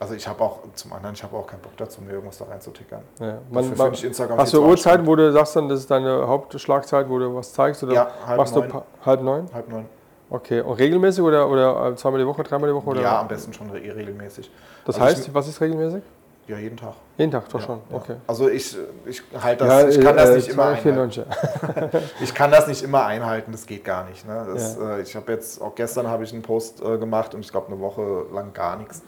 Also 0.00 0.14
ich 0.14 0.26
habe 0.26 0.42
auch, 0.42 0.60
zum 0.74 0.94
anderen, 0.94 1.14
ich 1.14 1.22
habe 1.22 1.36
auch 1.36 1.46
keinen 1.46 1.60
Bock 1.60 1.76
dazu, 1.76 2.00
mir 2.00 2.12
irgendwas 2.12 2.38
da 2.38 2.46
reinzutickern. 2.46 3.02
ja. 3.20 3.38
Man, 3.50 3.92
ich 3.92 4.02
Instagram 4.04 4.38
hast 4.38 4.54
du 4.54 4.64
Uhrzeiten, 4.64 5.06
wo 5.06 5.14
du 5.14 5.30
sagst 5.30 5.54
dann, 5.56 5.68
das 5.68 5.80
ist 5.80 5.90
deine 5.90 6.26
Hauptschlagzeit, 6.26 7.06
wo 7.08 7.18
du 7.18 7.34
was 7.36 7.52
zeigst? 7.52 7.82
Oder 7.84 7.92
Ja, 7.92 8.10
halb 8.26 8.38
machst 8.38 8.56
neun. 8.56 8.68
du 8.70 8.82
halb 9.04 9.22
neun? 9.22 9.46
Halb 9.52 9.68
neun. 9.68 9.84
Okay. 10.30 10.62
Und 10.62 10.78
regelmäßig 10.78 11.22
oder, 11.22 11.46
oder 11.50 11.94
zweimal 11.96 12.18
die 12.18 12.26
Woche, 12.26 12.42
dreimal 12.42 12.70
die 12.70 12.74
Woche? 12.74 12.86
Oder? 12.88 13.02
Ja, 13.02 13.20
am 13.20 13.28
besten 13.28 13.52
schon 13.52 13.68
re 13.70 13.78
regelmäßig. 13.94 14.50
Das 14.86 14.94
Also 14.98 15.06
heißt, 15.06 15.34
was 15.34 15.48
ist 15.48 15.60
regelmäßig? 15.60 16.02
Ja, 16.50 16.58
jeden 16.58 16.76
Tag. 16.76 16.94
Jeden 17.16 17.30
Tag 17.30 17.48
doch 17.48 17.60
Ja, 17.60 17.66
schon. 17.66 17.78
ja. 17.90 17.96
Okay. 17.96 18.16
Also 18.26 18.48
ich, 18.48 18.76
ich 19.06 19.22
halte 19.40 19.64
das, 19.64 19.94
ich 19.96 20.04
kann 20.04 20.16
das 20.16 20.30
äh, 20.30 20.36
nicht 20.36 20.48
immer 20.48 20.64
einhalten. 20.64 21.12
294. 21.12 22.02
Ich 22.20 22.34
kann 22.34 22.50
das 22.50 22.66
nicht 22.66 22.82
immer 22.82 23.06
einhalten, 23.06 23.52
das 23.52 23.66
geht 23.66 23.84
gar 23.84 24.04
nicht. 24.08 24.26
Ne? 24.26 24.48
Das, 24.52 24.76
äh, 24.76 25.00
ich 25.02 25.14
habe 25.14 25.30
jetzt, 25.30 25.62
auch 25.62 25.76
gestern 25.76 26.08
habe 26.08 26.24
ich 26.24 26.32
einen 26.32 26.42
Post 26.42 26.82
äh, 26.82 26.98
gemacht 26.98 27.34
und 27.36 27.42
ich 27.42 27.52
glaube 27.52 27.68
eine 27.68 27.78
Woche 27.78 28.24
lang 28.32 28.52
gar 28.52 28.76
nichts, 28.78 29.02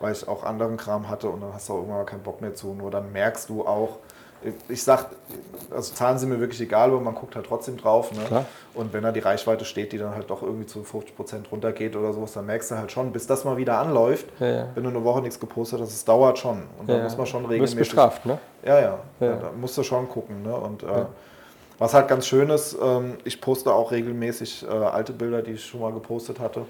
weil 0.00 0.12
ich 0.12 0.26
auch 0.26 0.42
anderen 0.42 0.76
Kram 0.76 1.08
hatte 1.08 1.28
und 1.28 1.42
dann 1.42 1.54
hast 1.54 1.68
du 1.68 1.74
auch 1.74 1.78
irgendwann 1.78 2.06
keinen 2.06 2.22
Bock 2.24 2.40
mehr 2.40 2.54
zu. 2.54 2.74
Nur 2.74 2.90
dann 2.90 3.12
merkst 3.12 3.48
du 3.48 3.64
auch, 3.64 3.98
ich 4.68 4.82
sag, 4.82 5.06
also 5.70 5.92
Zahlen 5.94 6.18
sind 6.18 6.30
mir 6.30 6.40
wirklich 6.40 6.60
egal, 6.60 6.90
aber 6.90 7.00
man 7.00 7.14
guckt 7.14 7.36
halt 7.36 7.46
trotzdem 7.46 7.76
drauf. 7.76 8.10
Ne? 8.12 8.24
Klar. 8.26 8.44
Und 8.74 8.92
wenn 8.92 9.02
da 9.02 9.12
die 9.12 9.20
Reichweite 9.20 9.64
steht, 9.64 9.92
die 9.92 9.98
dann 9.98 10.14
halt 10.14 10.30
doch 10.30 10.42
irgendwie 10.42 10.66
zu 10.66 10.82
50 10.82 11.14
Prozent 11.16 11.52
runtergeht 11.52 11.94
oder 11.96 12.12
sowas, 12.12 12.32
dann 12.32 12.46
merkst 12.46 12.70
du 12.70 12.76
halt 12.76 12.90
schon, 12.92 13.12
bis 13.12 13.26
das 13.26 13.44
mal 13.44 13.56
wieder 13.56 13.78
anläuft, 13.78 14.26
Ja, 14.40 14.46
ja. 14.46 14.66
wenn 14.74 14.84
du 14.84 14.90
eine 14.90 15.04
Woche 15.04 15.20
nichts 15.20 15.38
gepostet 15.38 15.80
hast, 15.80 15.90
es 15.90 16.04
dauert 16.04 16.38
schon. 16.38 16.62
Und 16.78 16.88
da 16.88 16.96
Ja, 16.96 17.02
muss 17.02 17.16
man 17.16 17.26
schon 17.26 17.42
Du 17.42 17.48
wirst 17.48 17.52
regelmäßig 17.54 17.78
bestraft, 17.78 18.26
ne? 18.26 18.38
ja, 18.64 18.80
ja, 18.80 18.98
Ja. 19.20 19.26
ja. 19.26 19.36
Da 19.36 19.50
musst 19.58 19.76
du 19.76 19.82
schon 19.82 20.08
gucken. 20.08 20.42
Ne? 20.42 20.54
Und 20.54 20.82
äh, 20.82 21.04
was 21.78 21.94
halt 21.94 22.08
ganz 22.08 22.26
schön 22.26 22.50
ist, 22.50 22.76
ähm, 22.82 23.14
ich 23.24 23.40
poste 23.40 23.72
auch 23.72 23.90
regelmäßig 23.90 24.64
äh, 24.64 24.70
alte 24.70 25.12
Bilder, 25.12 25.42
die 25.42 25.52
ich 25.52 25.64
schon 25.66 25.80
mal 25.80 25.92
gepostet 25.92 26.38
hatte. 26.40 26.62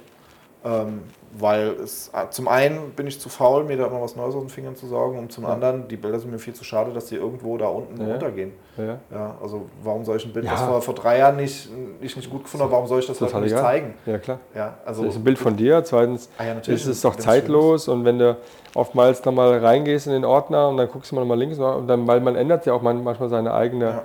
Ähm, 0.63 1.03
weil 1.39 1.69
es 1.83 2.09
äh, 2.13 2.29
zum 2.31 2.47
einen 2.49 2.91
bin 2.91 3.07
ich 3.07 3.19
zu 3.21 3.29
faul, 3.31 3.65
mir 3.65 3.77
da 3.79 3.87
immer 3.87 4.03
was 4.03 4.15
Neues 4.17 4.35
aus 4.35 4.43
den 4.43 4.51
Fingern 4.51 4.77
zu 4.77 4.87
saugen, 4.89 5.19
und 5.19 5.33
zum 5.33 5.47
anderen, 5.47 5.87
die 5.89 5.97
Bilder 5.97 6.19
sind 6.19 6.31
mir 6.33 6.39
viel 6.41 6.53
zu 6.53 6.65
schade, 6.65 6.93
dass 6.93 7.07
die 7.07 7.15
irgendwo 7.15 7.57
da 7.57 7.69
unten 7.69 7.99
Ja. 8.01 8.09
runtergehen. 8.13 8.53
Ja. 8.77 8.99
Ja, 9.11 9.37
also 9.41 9.63
warum 9.83 10.05
soll 10.05 10.17
ich 10.19 10.27
ein 10.27 10.33
Bild, 10.35 10.45
Ja. 10.45 10.51
das 10.53 10.63
vor, 10.63 10.83
vor 10.83 10.95
drei 10.95 11.19
Jahren 11.19 11.37
nicht, 11.37 11.71
ich 12.01 12.15
nicht 12.17 12.29
gut 12.29 12.43
gefunden 12.43 12.65
habe, 12.65 12.73
warum 12.73 12.87
soll 12.89 12.99
ich 12.99 13.07
das 13.07 13.19
Total 13.19 13.41
nicht 13.43 13.57
zeigen? 13.57 13.95
Ja, 14.07 14.19
klar. 14.19 14.39
Ja, 14.55 14.75
also 14.85 15.05
Das 15.05 15.15
ist 15.15 15.21
ein 15.21 15.25
Bild 15.25 15.39
von 15.39 15.57
dir. 15.57 15.83
Zweitens 15.85 16.29
Ah 16.37 16.45
ja, 16.45 16.53
ist 16.55 16.87
es 16.87 17.01
doch 17.01 17.15
zeitlos 17.17 17.89
und 17.89 18.05
wenn 18.05 18.19
du 18.19 18.37
oftmals 18.75 19.23
dann 19.23 19.37
mal 19.37 19.57
reingehst 19.59 20.09
in 20.09 20.13
den 20.13 20.25
Ordner 20.25 20.69
und 20.69 20.77
dann 20.79 20.89
guckst 20.89 21.13
du 21.13 21.17
mal 21.17 21.39
links 21.39 21.59
und 21.59 21.87
dann, 21.87 22.07
weil 22.09 22.21
man 22.21 22.35
ändert 22.37 22.67
ja 22.67 22.75
auch 22.75 22.83
man- 22.83 23.03
manchmal 23.05 23.29
seine 23.29 23.55
eigene 23.55 23.85
Ja. 23.87 24.03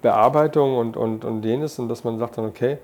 Bearbeitung 0.00 0.76
und, 0.78 0.96
und, 0.96 1.24
und 1.24 1.44
jenes 1.44 1.78
und 1.78 1.88
dass 1.88 2.02
man 2.04 2.18
sagt 2.18 2.38
dann, 2.38 2.46
okay, 2.46 2.78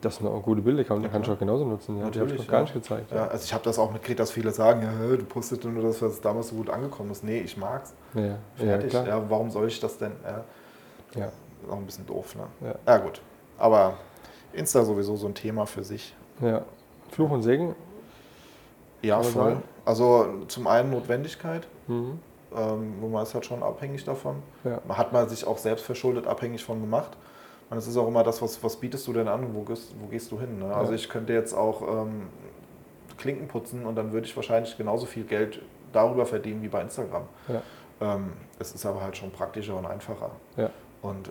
das 0.00 0.16
sind 0.16 0.28
auch 0.28 0.42
gute 0.42 0.60
Bilder, 0.60 0.84
kann, 0.84 1.02
die 1.02 1.08
kann 1.08 1.22
ich 1.22 1.30
auch 1.30 1.38
genauso 1.38 1.64
nutzen. 1.64 1.98
Ja, 1.98 2.08
die 2.08 2.20
habe 2.20 2.30
ich 2.30 2.38
noch 2.38 2.46
gar 2.46 2.58
ja. 2.58 2.62
nicht 2.62 2.74
gezeigt. 2.74 3.10
Ja, 3.10 3.26
also 3.26 3.44
ich 3.44 3.52
habe 3.52 3.64
das 3.64 3.78
auch 3.80 3.90
mitgekriegt, 3.90 4.20
dass 4.20 4.30
viele 4.30 4.52
sagen, 4.52 4.82
ja, 4.82 5.16
du 5.16 5.24
postest 5.24 5.64
nur 5.64 5.82
das, 5.82 6.00
was 6.02 6.20
damals 6.20 6.48
so 6.50 6.54
gut 6.56 6.70
angekommen 6.70 7.10
ist. 7.10 7.24
Nee, 7.24 7.40
ich 7.40 7.56
mag's. 7.56 7.92
Ja, 8.14 8.20
ja, 8.20 8.28
ja 8.28 8.36
Fertig. 8.56 8.90
klar. 8.90 9.08
Ja, 9.08 9.22
warum 9.28 9.50
soll 9.50 9.66
ich 9.66 9.80
das 9.80 9.98
denn? 9.98 10.12
Ja, 10.24 10.44
Ja. 11.20 11.26
ist 11.26 11.70
auch 11.70 11.76
ein 11.76 11.84
bisschen 11.86 12.06
doof. 12.06 12.36
Ne? 12.36 12.68
Ja. 12.68 12.74
Ja. 12.86 12.98
gut. 12.98 13.20
Aber 13.58 13.94
Insta 14.52 14.84
sowieso 14.84 15.16
so 15.16 15.26
ein 15.26 15.34
Thema 15.34 15.66
für 15.66 15.82
sich. 15.82 16.14
Ja. 16.40 16.62
Fluch 17.10 17.30
und 17.30 17.42
Segen. 17.42 17.74
Ja, 19.02 19.22
voll. 19.22 19.32
sagen. 19.32 19.62
Also 19.84 20.26
zum 20.48 20.66
einen 20.66 20.90
Notwendigkeit, 20.90 21.66
Mhm. 21.86 22.18
ähm, 22.56 22.94
wo 23.00 23.08
man 23.08 23.22
ist 23.22 23.34
halt 23.34 23.46
schon 23.46 23.62
abhängig 23.62 24.04
davon. 24.04 24.36
Ja. 24.64 24.80
Hat 24.96 25.12
man 25.12 25.28
sich 25.28 25.46
auch 25.46 25.58
selbst 25.58 25.84
verschuldet 25.84 26.26
abhängig 26.26 26.64
von 26.64 26.80
gemacht. 26.80 27.16
Und 27.68 27.78
es 27.78 27.86
ist 27.88 27.96
auch 27.96 28.06
immer 28.06 28.22
das, 28.22 28.40
was, 28.42 28.62
was 28.62 28.76
bietest 28.76 29.06
du 29.08 29.12
denn 29.12 29.26
an 29.28 29.44
und 29.44 29.54
wo 29.54 29.62
gehst, 29.62 29.92
wo 30.00 30.06
gehst 30.06 30.30
du 30.30 30.38
hin? 30.38 30.58
Ne? 30.60 30.74
Also 30.74 30.92
Ja. 30.92 30.96
ich 30.96 31.08
könnte 31.08 31.32
jetzt 31.32 31.52
auch 31.52 31.82
ähm, 31.82 32.28
Klinken 33.18 33.48
putzen 33.48 33.86
und 33.86 33.96
dann 33.96 34.12
würde 34.12 34.26
ich 34.26 34.36
wahrscheinlich 34.36 34.76
genauso 34.76 35.06
viel 35.06 35.24
Geld 35.24 35.60
darüber 35.92 36.26
verdienen 36.26 36.62
wie 36.62 36.68
bei 36.68 36.80
Instagram. 36.82 37.22
Ja. 37.48 37.62
Ähm, 38.14 38.32
es 38.58 38.74
ist 38.74 38.84
aber 38.86 39.02
halt 39.02 39.16
schon 39.16 39.30
praktischer 39.30 39.76
und 39.76 39.86
einfacher. 39.86 40.30
Ja. 40.56 40.70
Und 41.02 41.28
äh, 41.28 41.30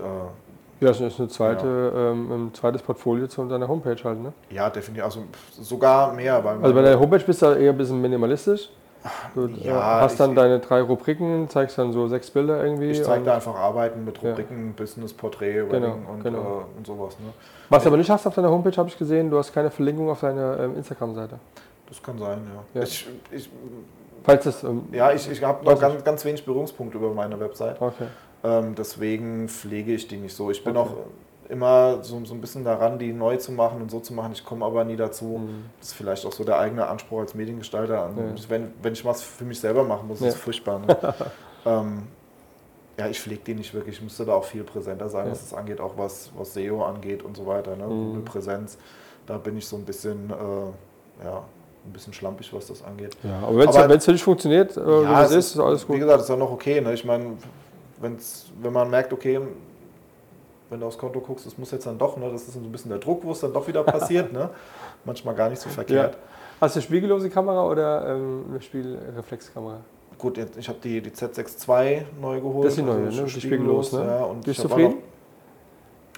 Ja, 0.81 0.87
das 0.89 0.99
ist 0.99 1.19
eine 1.19 1.29
zweite, 1.29 1.93
ähm, 1.95 2.31
ein 2.47 2.53
zweites 2.53 2.81
Portfolio 2.81 3.27
zu 3.27 3.45
deiner 3.45 3.67
Homepage 3.67 3.95
halt, 4.03 4.19
ne? 4.21 4.33
ja, 4.49 4.69
definitiv, 4.69 5.05
also 5.05 5.23
sogar 5.51 6.11
mehr. 6.13 6.43
Weil 6.43 6.61
Also 6.61 6.73
bei 6.75 6.81
der 6.81 6.99
Homepage 6.99 7.23
bist 7.23 7.41
du 7.41 7.45
eher 7.45 7.71
ein 7.71 7.77
bisschen 7.77 8.01
minimalistisch. 8.01 8.69
Du 9.33 9.47
äh, 9.47 9.67
Ja, 9.67 10.01
hast 10.01 10.19
dann 10.19 10.31
ich- 10.31 10.35
deine 10.35 10.59
drei 10.59 10.81
Rubriken, 10.81 11.49
zeigst 11.49 11.77
dann 11.77 11.93
so 11.93 12.07
sechs 12.07 12.31
Bilder 12.31 12.63
irgendwie. 12.63 12.91
ich 12.91 13.03
zeige 13.03 13.19
und- 13.19 13.25
da 13.25 13.35
einfach 13.35 13.55
Arbeiten 13.55 14.03
mit 14.05 14.21
Ja. 14.21 14.29
Rubriken, 14.29 14.73
Business, 14.73 15.13
Porträt, 15.13 15.63
Wedding 15.67 15.69
Genau, 15.81 15.97
und, 16.11 16.23
genau. 16.23 16.39
Äh, 16.39 16.77
und 16.77 16.87
sowas. 16.87 17.17
Ne? 17.19 17.27
Was 17.69 17.83
du 17.83 17.89
aber 17.89 17.97
nicht 17.97 18.09
hast 18.09 18.25
auf 18.27 18.35
deiner 18.35 18.49
Homepage, 18.49 18.75
habe 18.77 18.89
ich 18.89 18.97
gesehen, 18.97 19.29
du 19.29 19.37
hast 19.37 19.53
keine 19.53 19.69
Verlinkung 19.69 20.09
auf 20.09 20.21
deiner 20.21 20.59
ähm, 20.59 20.75
Instagram-Seite. 20.77 21.37
Das 21.87 22.01
kann 22.01 22.17
sein, 22.17 22.39
ja. 22.73 22.79
Ja. 22.79 22.83
Ich, 22.87 23.07
ich, 23.31 23.49
Falls 24.23 24.43
das. 24.43 24.63
Ähm, 24.63 24.87
ja, 24.91 25.11
ich, 25.11 25.29
ich 25.29 25.43
habe 25.43 25.63
noch 25.63 25.79
ganz, 25.79 26.03
ganz 26.03 26.25
wenig 26.25 26.43
Berührungspunkte 26.43 26.97
über 26.97 27.13
meine 27.13 27.39
Website. 27.39 27.79
Okay. 27.79 28.05
Ähm, 28.43 28.73
deswegen 28.75 29.47
pflege 29.47 29.93
ich 29.93 30.07
die 30.07 30.17
nicht 30.17 30.35
so. 30.35 30.49
Ich 30.49 30.63
bin 30.63 30.75
Okay. 30.75 30.89
auch 30.89 30.95
immer 31.49 32.03
so, 32.03 32.23
so 32.25 32.33
ein 32.33 32.41
bisschen 32.41 32.63
daran, 32.63 32.97
die 32.99 33.13
neu 33.13 33.37
zu 33.37 33.51
machen 33.51 33.81
und 33.81 33.91
so 33.91 33.99
zu 33.99 34.13
machen. 34.13 34.31
Ich 34.33 34.43
komme 34.43 34.65
aber 34.65 34.83
nie 34.83 34.95
dazu. 34.95 35.39
Mhm. 35.39 35.65
Das 35.79 35.89
ist 35.89 35.93
vielleicht 35.93 36.25
auch 36.25 36.31
so 36.31 36.43
der 36.43 36.59
eigene 36.59 36.87
Anspruch 36.87 37.19
als 37.19 37.35
Mediengestalter. 37.35 38.03
An, 38.03 38.17
Ja. 38.17 38.49
wenn, 38.49 38.73
wenn 38.81 38.93
ich 38.93 39.03
was 39.05 39.21
für 39.21 39.45
mich 39.45 39.59
selber 39.59 39.83
machen 39.83 40.07
muss, 40.07 40.19
Ja. 40.21 40.27
ist 40.27 40.35
es 40.35 40.41
furchtbar. 40.41 40.79
Ne? 40.79 40.97
ähm, 41.65 42.03
ja, 42.97 43.07
ich 43.07 43.19
pflege 43.19 43.41
die 43.45 43.53
nicht 43.55 43.73
wirklich. 43.73 43.97
Ich 43.97 44.01
müsste 44.01 44.25
da 44.25 44.33
auch 44.33 44.45
viel 44.45 44.63
präsenter 44.63 45.09
sein, 45.09 45.25
Ja. 45.25 45.31
was 45.31 45.49
das 45.49 45.53
angeht, 45.57 45.79
auch 45.81 45.97
was, 45.97 46.31
was 46.37 46.53
SEO 46.53 46.83
angeht 46.83 47.23
und 47.23 47.35
so 47.37 47.45
weiter. 47.45 47.75
Ne? 47.75 47.85
Mhm. 47.85 48.05
Google-Präsenz, 48.07 48.77
da 49.25 49.37
bin 49.37 49.57
ich 49.57 49.67
so 49.67 49.75
ein 49.75 49.83
bisschen, 49.85 50.29
äh, 50.31 51.25
ja, 51.25 51.43
ein 51.85 51.93
bisschen 51.93 52.13
schlampig, 52.13 52.51
was 52.53 52.67
das 52.67 52.83
angeht. 52.83 53.15
Ja, 53.23 53.39
aber 53.47 53.57
wenn 53.89 53.91
es 53.97 54.05
dich 54.05 54.23
funktioniert, 54.23 54.75
äh, 54.75 54.85
wie 54.85 55.03
Ja, 55.03 55.23
es 55.23 55.31
ist, 55.31 55.53
ist 55.55 55.59
alles 55.59 55.83
Wie 55.83 55.91
gut. 55.93 55.99
gesagt, 56.01 56.21
ist 56.23 56.31
auch 56.31 56.37
noch 56.37 56.51
okay. 56.51 56.81
Ne? 56.81 56.93
Ich 56.93 57.05
meine, 57.05 57.33
wenn 57.99 58.73
man 58.73 58.89
merkt, 58.89 59.13
okay, 59.13 59.39
wenn 60.75 60.81
du 60.81 60.87
aufs 60.87 60.97
Konto 60.97 61.21
guckst, 61.21 61.45
das 61.45 61.57
muss 61.57 61.71
jetzt 61.71 61.87
dann 61.87 61.97
doch, 61.97 62.17
ne? 62.17 62.29
das 62.29 62.49
ist 62.49 62.53
so 62.53 62.59
ein 62.59 62.69
bisschen 62.69 62.89
der 62.89 62.99
Druck, 62.99 63.23
wo 63.23 63.31
es 63.31 63.39
dann 63.39 63.53
doch 63.53 63.65
wieder 63.67 63.83
passiert. 63.83 64.25
Ne? 64.35 64.49
Manchmal 65.05 65.35
gar 65.35 65.49
nicht 65.49 65.61
so 65.61 65.69
verkehrt. 65.69 66.17
Hast 66.59 66.75
du 66.75 66.79
eine 66.79 66.85
spiegellose 66.85 67.29
Kamera 67.29 67.63
oder 67.65 68.15
ähm, 68.15 68.45
eine 68.49 68.61
Spiegelreflexkamera? 68.61 69.79
Gut, 70.17 70.37
jetzt, 70.37 70.57
ich 70.57 70.67
habe 70.67 70.79
die, 70.83 70.99
die 70.99 71.11
Z6 71.11 71.69
II 71.69 72.05
neu 72.19 72.41
geholt. 72.41 72.65
Das 72.65 72.73
ist 72.73 72.79
die 72.79 72.81
neue, 72.81 73.05
also 73.05 73.21
ne? 73.21 73.27
Die 73.27 73.39
spiegellos, 73.39 73.93
ne? 73.93 74.05
Ja, 74.05 74.23
und 74.25 74.43
Bist 74.43 74.59
du 74.59 74.67
zufrieden? 74.67 74.95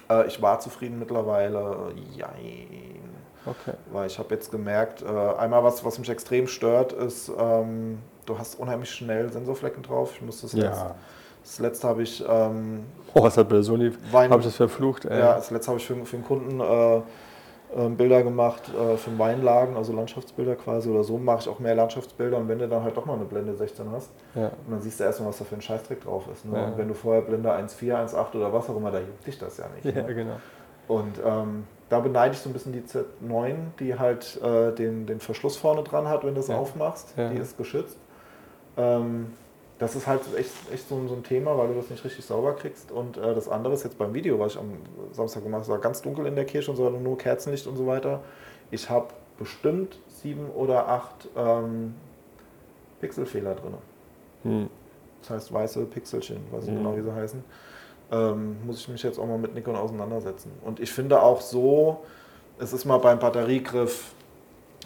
Noch, 0.08 0.16
äh, 0.16 0.26
ich 0.26 0.42
war 0.42 0.58
zufrieden 0.58 0.98
mittlerweile. 0.98 1.92
Jein. 2.16 2.98
Okay. 3.46 3.76
Weil 3.92 4.08
ich 4.08 4.18
habe 4.18 4.34
jetzt 4.34 4.50
gemerkt, 4.50 5.02
äh, 5.02 5.06
einmal 5.06 5.62
was, 5.62 5.84
was 5.84 5.98
mich 5.98 6.08
extrem 6.08 6.48
stört, 6.48 6.92
ist, 6.92 7.30
ähm, 7.38 7.98
du 8.26 8.36
hast 8.38 8.58
unheimlich 8.58 8.90
schnell 8.90 9.30
Sensorflecken 9.30 9.82
drauf. 9.82 10.12
Ich 10.14 10.22
muss 10.22 10.40
das 10.40 10.54
letzte, 10.54 10.94
das 11.48 11.58
letzte 11.60 11.88
habe 11.88 12.02
ich 12.02 12.24
ähm, 12.28 12.84
Oh, 13.14 13.22
was 13.22 13.36
hat 13.36 13.48
bei 13.48 13.54
der 13.56 13.62
Sony? 13.64 13.90
Habe 14.12 14.36
ich 14.38 14.44
das 14.44 14.56
verflucht, 14.56 15.04
ey. 15.06 15.18
Ja, 15.18 15.34
das 15.34 15.50
letzte 15.50 15.68
habe 15.70 15.78
ich 15.80 15.86
für, 15.86 15.94
für 16.04 16.16
einen 16.16 16.24
Kunden 16.24 16.60
äh, 16.60 17.00
ähm, 17.76 17.96
Bilder 17.96 18.22
gemacht 18.22 18.62
äh, 18.68 18.96
für 18.96 19.18
Weinlagen, 19.18 19.76
also 19.76 19.92
Landschaftsbilder 19.92 20.56
quasi 20.56 20.88
oder 20.90 21.04
so. 21.04 21.16
Mache 21.18 21.40
ich 21.40 21.48
auch 21.48 21.58
mehr 21.58 21.74
Landschaftsbilder 21.74 22.36
und 22.38 22.48
wenn 22.48 22.58
du 22.58 22.68
dann 22.68 22.82
halt 22.82 22.96
doch 22.96 23.04
mal 23.06 23.14
eine 23.14 23.24
Blende 23.24 23.54
16 23.54 23.90
hast, 23.92 24.10
ja. 24.34 24.46
und 24.66 24.70
dann 24.70 24.80
siehst 24.82 25.00
du 25.00 25.04
erstmal, 25.04 25.30
was 25.30 25.38
da 25.38 25.44
für 25.44 25.54
ein 25.54 25.62
Scheißdreck 25.62 26.02
drauf 26.02 26.24
ist. 26.32 26.44
Ne? 26.44 26.56
Ja. 26.58 26.66
Und 26.66 26.78
wenn 26.78 26.88
du 26.88 26.94
vorher 26.94 27.22
Blende 27.22 27.50
1,4, 27.50 27.94
1,8 28.14 28.36
oder 28.36 28.52
was 28.52 28.68
auch 28.70 28.76
immer, 28.76 28.90
da 28.90 28.98
juckt 29.00 29.26
dich 29.26 29.38
das 29.38 29.56
ja 29.58 29.64
nicht. 29.74 29.96
ja, 29.96 30.02
Ne? 30.02 30.14
genau. 30.14 30.36
Und 30.86 31.18
ähm, 31.24 31.64
da 31.90 32.00
beneide 32.00 32.32
ich 32.34 32.40
so 32.40 32.48
ein 32.48 32.52
bisschen 32.54 32.72
die 32.72 32.80
Z9, 32.82 33.54
die 33.78 33.98
halt 33.98 34.40
äh, 34.42 34.72
den, 34.72 35.06
den 35.06 35.20
Verschluss 35.20 35.56
vorne 35.56 35.82
dran 35.82 36.08
hat, 36.08 36.24
wenn 36.24 36.34
du 36.34 36.40
es 36.40 36.48
Ja. 36.48 36.56
aufmachst. 36.58 37.12
Ja. 37.16 37.28
Die 37.30 37.36
ist 37.38 37.56
geschützt. 37.58 37.98
Ähm, 38.78 39.32
das 39.78 39.94
ist 39.94 40.06
halt 40.06 40.22
echt, 40.36 40.50
echt 40.72 40.88
so, 40.88 40.96
ein- 40.96 41.08
so 41.08 41.14
ein 41.14 41.22
Thema, 41.22 41.56
weil 41.56 41.68
du 41.68 41.74
das 41.74 41.88
nicht 41.90 42.04
richtig 42.04 42.24
sauber 42.24 42.54
kriegst. 42.54 42.90
Und 42.90 43.16
äh, 43.16 43.34
das 43.34 43.48
andere 43.48 43.74
ist 43.74 43.84
jetzt 43.84 43.96
beim 43.98 44.12
Video, 44.14 44.38
was 44.38 44.52
ich 44.54 44.58
am 44.58 44.72
Samstag 45.12 45.44
gemacht 45.44 45.62
habe, 45.62 45.72
war 45.72 45.78
ganz 45.78 46.02
dunkel 46.02 46.26
in 46.26 46.34
der 46.34 46.44
Kirche 46.44 46.70
und 46.70 46.76
so, 46.76 46.88
nur 46.90 47.16
Kerzenlicht 47.18 47.66
und 47.66 47.76
so 47.76 47.86
weiter. 47.86 48.20
Ich 48.70 48.90
habe 48.90 49.08
bestimmt 49.38 49.98
sieben 50.08 50.50
oder 50.50 50.88
acht 50.88 51.28
ähm, 51.36 51.94
Pixelfehler 53.00 53.54
drin. 53.54 53.74
Hm. 54.42 54.70
Das 55.20 55.30
heißt 55.30 55.52
weiße 55.52 55.84
Pixelchen, 55.86 56.38
weiß 56.50 56.64
ich 56.64 56.70
Mhm. 56.70 56.76
genau, 56.78 56.96
wie 56.96 57.02
sie 57.02 57.12
heißen. 57.14 57.44
Ähm, 58.10 58.56
muss 58.66 58.78
ich 58.80 58.88
mich 58.88 59.02
jetzt 59.02 59.18
auch 59.18 59.26
mal 59.26 59.38
mit 59.38 59.54
Nikon 59.54 59.76
auseinandersetzen. 59.76 60.50
Und 60.64 60.80
ich 60.80 60.90
finde 60.90 61.22
auch 61.22 61.40
so, 61.40 61.98
es 62.58 62.72
ist 62.72 62.84
mal 62.84 62.98
beim 62.98 63.18
Batteriegriff, 63.18 64.12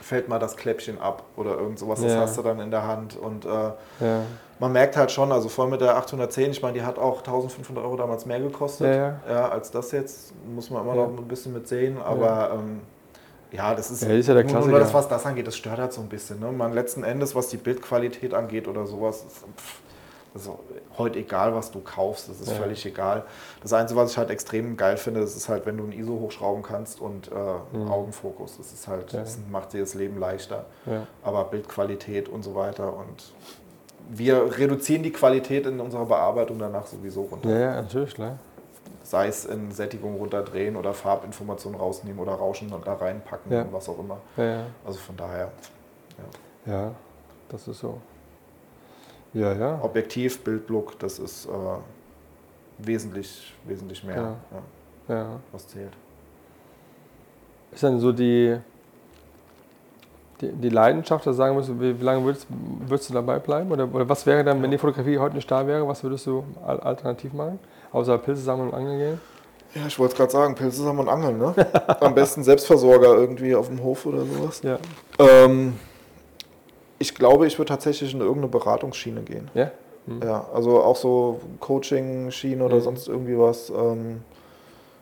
fällt 0.02 0.28
mal 0.28 0.38
das 0.38 0.56
Kläppchen 0.56 1.00
ab 1.00 1.22
oder 1.36 1.52
irgend 1.56 1.78
sowas, 1.78 2.00
das 2.00 2.12
Ja. 2.12 2.20
hast 2.20 2.36
du 2.36 2.42
dann 2.42 2.60
in 2.60 2.70
der 2.70 2.86
Hand. 2.86 3.16
Und 3.16 3.44
äh, 3.44 3.48
Ja. 3.48 4.22
man 4.58 4.72
merkt 4.72 4.96
halt 4.96 5.10
schon, 5.10 5.32
also 5.32 5.48
vor 5.48 5.64
allem 5.64 5.70
mit 5.72 5.80
der 5.80 5.96
810, 5.96 6.50
ich 6.50 6.60
meine, 6.62 6.74
die 6.74 6.82
hat 6.84 6.98
auch 6.98 7.18
1500 7.18 7.84
Euro 7.84 7.96
damals 7.96 8.26
mehr 8.26 8.40
gekostet 8.40 8.94
Ja, 8.94 9.20
ja. 9.28 9.48
als 9.48 9.70
das 9.70 9.92
jetzt. 9.92 10.32
Muss 10.54 10.70
man 10.70 10.82
immer 10.82 10.94
noch 10.94 11.08
ein 11.08 11.28
bisschen 11.28 11.52
mit 11.52 11.68
sehen, 11.68 11.96
aber 12.02 12.50
ähm, 12.54 12.80
ja, 13.52 13.74
das 13.74 13.90
ist, 13.90 14.02
Ja, 14.02 14.08
ist 14.10 14.28
ja 14.28 14.34
der 14.34 14.44
nur, 14.44 14.52
nur 14.52 14.60
Klassiker. 14.62 14.78
das, 14.80 14.94
was 14.94 15.08
das 15.08 15.26
angeht, 15.26 15.46
das 15.46 15.56
stört 15.56 15.78
halt 15.78 15.92
so 15.92 16.00
ein 16.00 16.08
bisschen. 16.08 16.40
Ne? 16.40 16.50
Man 16.52 16.72
letzten 16.72 17.04
Endes, 17.04 17.34
was 17.34 17.48
die 17.48 17.58
Bildqualität 17.58 18.34
angeht 18.34 18.66
oder 18.68 18.86
sowas, 18.86 19.24
ist, 19.26 19.38
pff, 19.56 19.80
das 20.32 20.42
ist 20.42 20.48
auch 20.48 20.60
heute 20.98 21.18
egal, 21.18 21.54
was 21.54 21.70
du 21.70 21.80
kaufst, 21.80 22.28
das 22.28 22.40
ist 22.40 22.48
Ja. 22.50 22.54
völlig 22.56 22.84
egal. 22.86 23.24
Das 23.62 23.72
Einzige, 23.72 24.00
was 24.00 24.12
ich 24.12 24.18
halt 24.18 24.30
extrem 24.30 24.76
geil 24.76 24.96
finde, 24.96 25.20
das 25.20 25.36
ist 25.36 25.48
halt, 25.48 25.66
wenn 25.66 25.76
du 25.76 25.84
ein 25.84 25.92
ISO 25.92 26.12
hochschrauben 26.20 26.62
kannst 26.62 27.00
und 27.00 27.30
äh, 27.30 27.76
Mhm. 27.76 27.90
Augenfokus. 27.90 28.56
Das 28.56 28.72
ist 28.72 28.88
halt, 28.88 29.12
Ja. 29.12 29.20
das 29.20 29.38
macht 29.50 29.72
dir 29.72 29.80
das 29.80 29.94
Leben 29.94 30.18
leichter. 30.18 30.64
Ja. 30.86 31.06
Aber 31.22 31.44
Bildqualität 31.44 32.28
und 32.28 32.42
so 32.42 32.54
weiter 32.54 32.94
und 32.96 33.32
wir 34.08 34.58
reduzieren 34.58 35.02
die 35.02 35.12
Qualität 35.12 35.66
in 35.66 35.80
unserer 35.80 36.06
Bearbeitung 36.06 36.58
danach 36.58 36.86
sowieso 36.86 37.22
runter. 37.22 37.48
ja, 37.50 37.80
natürlich, 37.80 38.14
klar. 38.14 38.38
Sei 39.04 39.26
es 39.28 39.44
in 39.44 39.70
Sättigung 39.72 40.16
runterdrehen 40.16 40.76
oder 40.76 40.94
Farbinformationen 40.94 41.78
rausnehmen 41.78 42.18
oder 42.20 42.32
Rauschen 42.34 42.70
dann 42.70 42.82
da 42.84 42.94
reinpacken 42.94 43.52
und 43.66 43.72
was 43.72 43.88
auch 43.88 43.98
immer. 43.98 44.18
Also 44.84 44.98
von 44.98 45.16
daher, 45.16 45.50
ja, 46.66 46.92
das 47.48 47.66
ist 47.68 47.80
so. 47.80 47.98
Ja, 49.34 49.52
ja. 49.54 49.80
Objektiv, 49.82 50.42
Bildlook, 50.44 50.98
das 50.98 51.18
ist 51.18 51.46
äh, 51.46 51.50
wesentlich, 52.78 53.54
wesentlich 53.64 54.04
mehr, 54.04 54.36
ja, 55.08 55.14
ja. 55.14 55.26
was 55.52 55.66
zählt. 55.68 55.92
Ist 57.72 57.82
dann 57.82 57.98
so 57.98 58.12
die, 58.12 58.58
die, 60.40 60.52
die 60.52 60.68
Leidenschaft, 60.68 61.24
dass 61.26 61.34
du 61.34 61.38
sagen 61.38 61.54
musst, 61.54 61.70
wie, 61.80 61.98
wie 61.98 62.04
lange 62.04 62.22
würdest, 62.24 62.46
würdest 62.86 63.08
du 63.08 63.14
dabei 63.14 63.38
bleiben? 63.38 63.70
Oder, 63.72 63.88
oder 63.92 64.06
was 64.08 64.26
wäre 64.26 64.44
dann, 64.44 64.62
wenn 64.62 64.70
die 64.70 64.76
Fotografie 64.78 65.16
heute 65.18 65.36
nicht 65.36 65.50
da 65.50 65.66
wäre, 65.66 65.86
was 65.88 66.02
würdest 66.02 66.26
du 66.26 66.44
al- 66.66 66.80
alternativ 66.80 67.32
machen? 67.32 67.58
Außer 67.92 68.18
Pilze 68.18 68.42
sammeln 68.42 68.68
und 68.68 68.74
angeln 68.74 68.98
gehen? 68.98 69.20
Ja, 69.74 69.86
ich 69.86 69.98
wollte 69.98 70.12
es 70.12 70.18
gerade 70.18 70.30
sagen, 70.32 70.54
Pilze 70.54 70.82
sammeln 70.82 71.08
und 71.08 71.08
Angeln, 71.08 71.38
ne? 71.38 71.54
Am 72.00 72.14
besten 72.14 72.44
Selbstversorger 72.44 73.14
irgendwie 73.14 73.54
auf 73.54 73.68
dem 73.68 73.82
Hof 73.82 74.04
oder 74.04 74.26
sowas. 74.26 74.60
Ja. 74.62 74.78
Ähm, 75.18 75.78
ich 77.02 77.14
glaube, 77.14 77.46
ich 77.46 77.58
würde 77.58 77.68
tatsächlich 77.68 78.14
in 78.14 78.20
irgendeine 78.20 78.48
Beratungsschiene 78.48 79.22
gehen. 79.22 79.50
Ja? 79.54 79.70
Hm. 80.06 80.20
Ja, 80.22 80.46
also 80.54 80.82
auch 80.82 80.96
so 80.96 81.40
Coaching-Schiene 81.60 82.64
oder 82.64 82.76
Mhm. 82.76 82.80
sonst 82.80 83.08
irgendwie 83.08 83.38
was. 83.38 83.70
Ähm, 83.70 84.22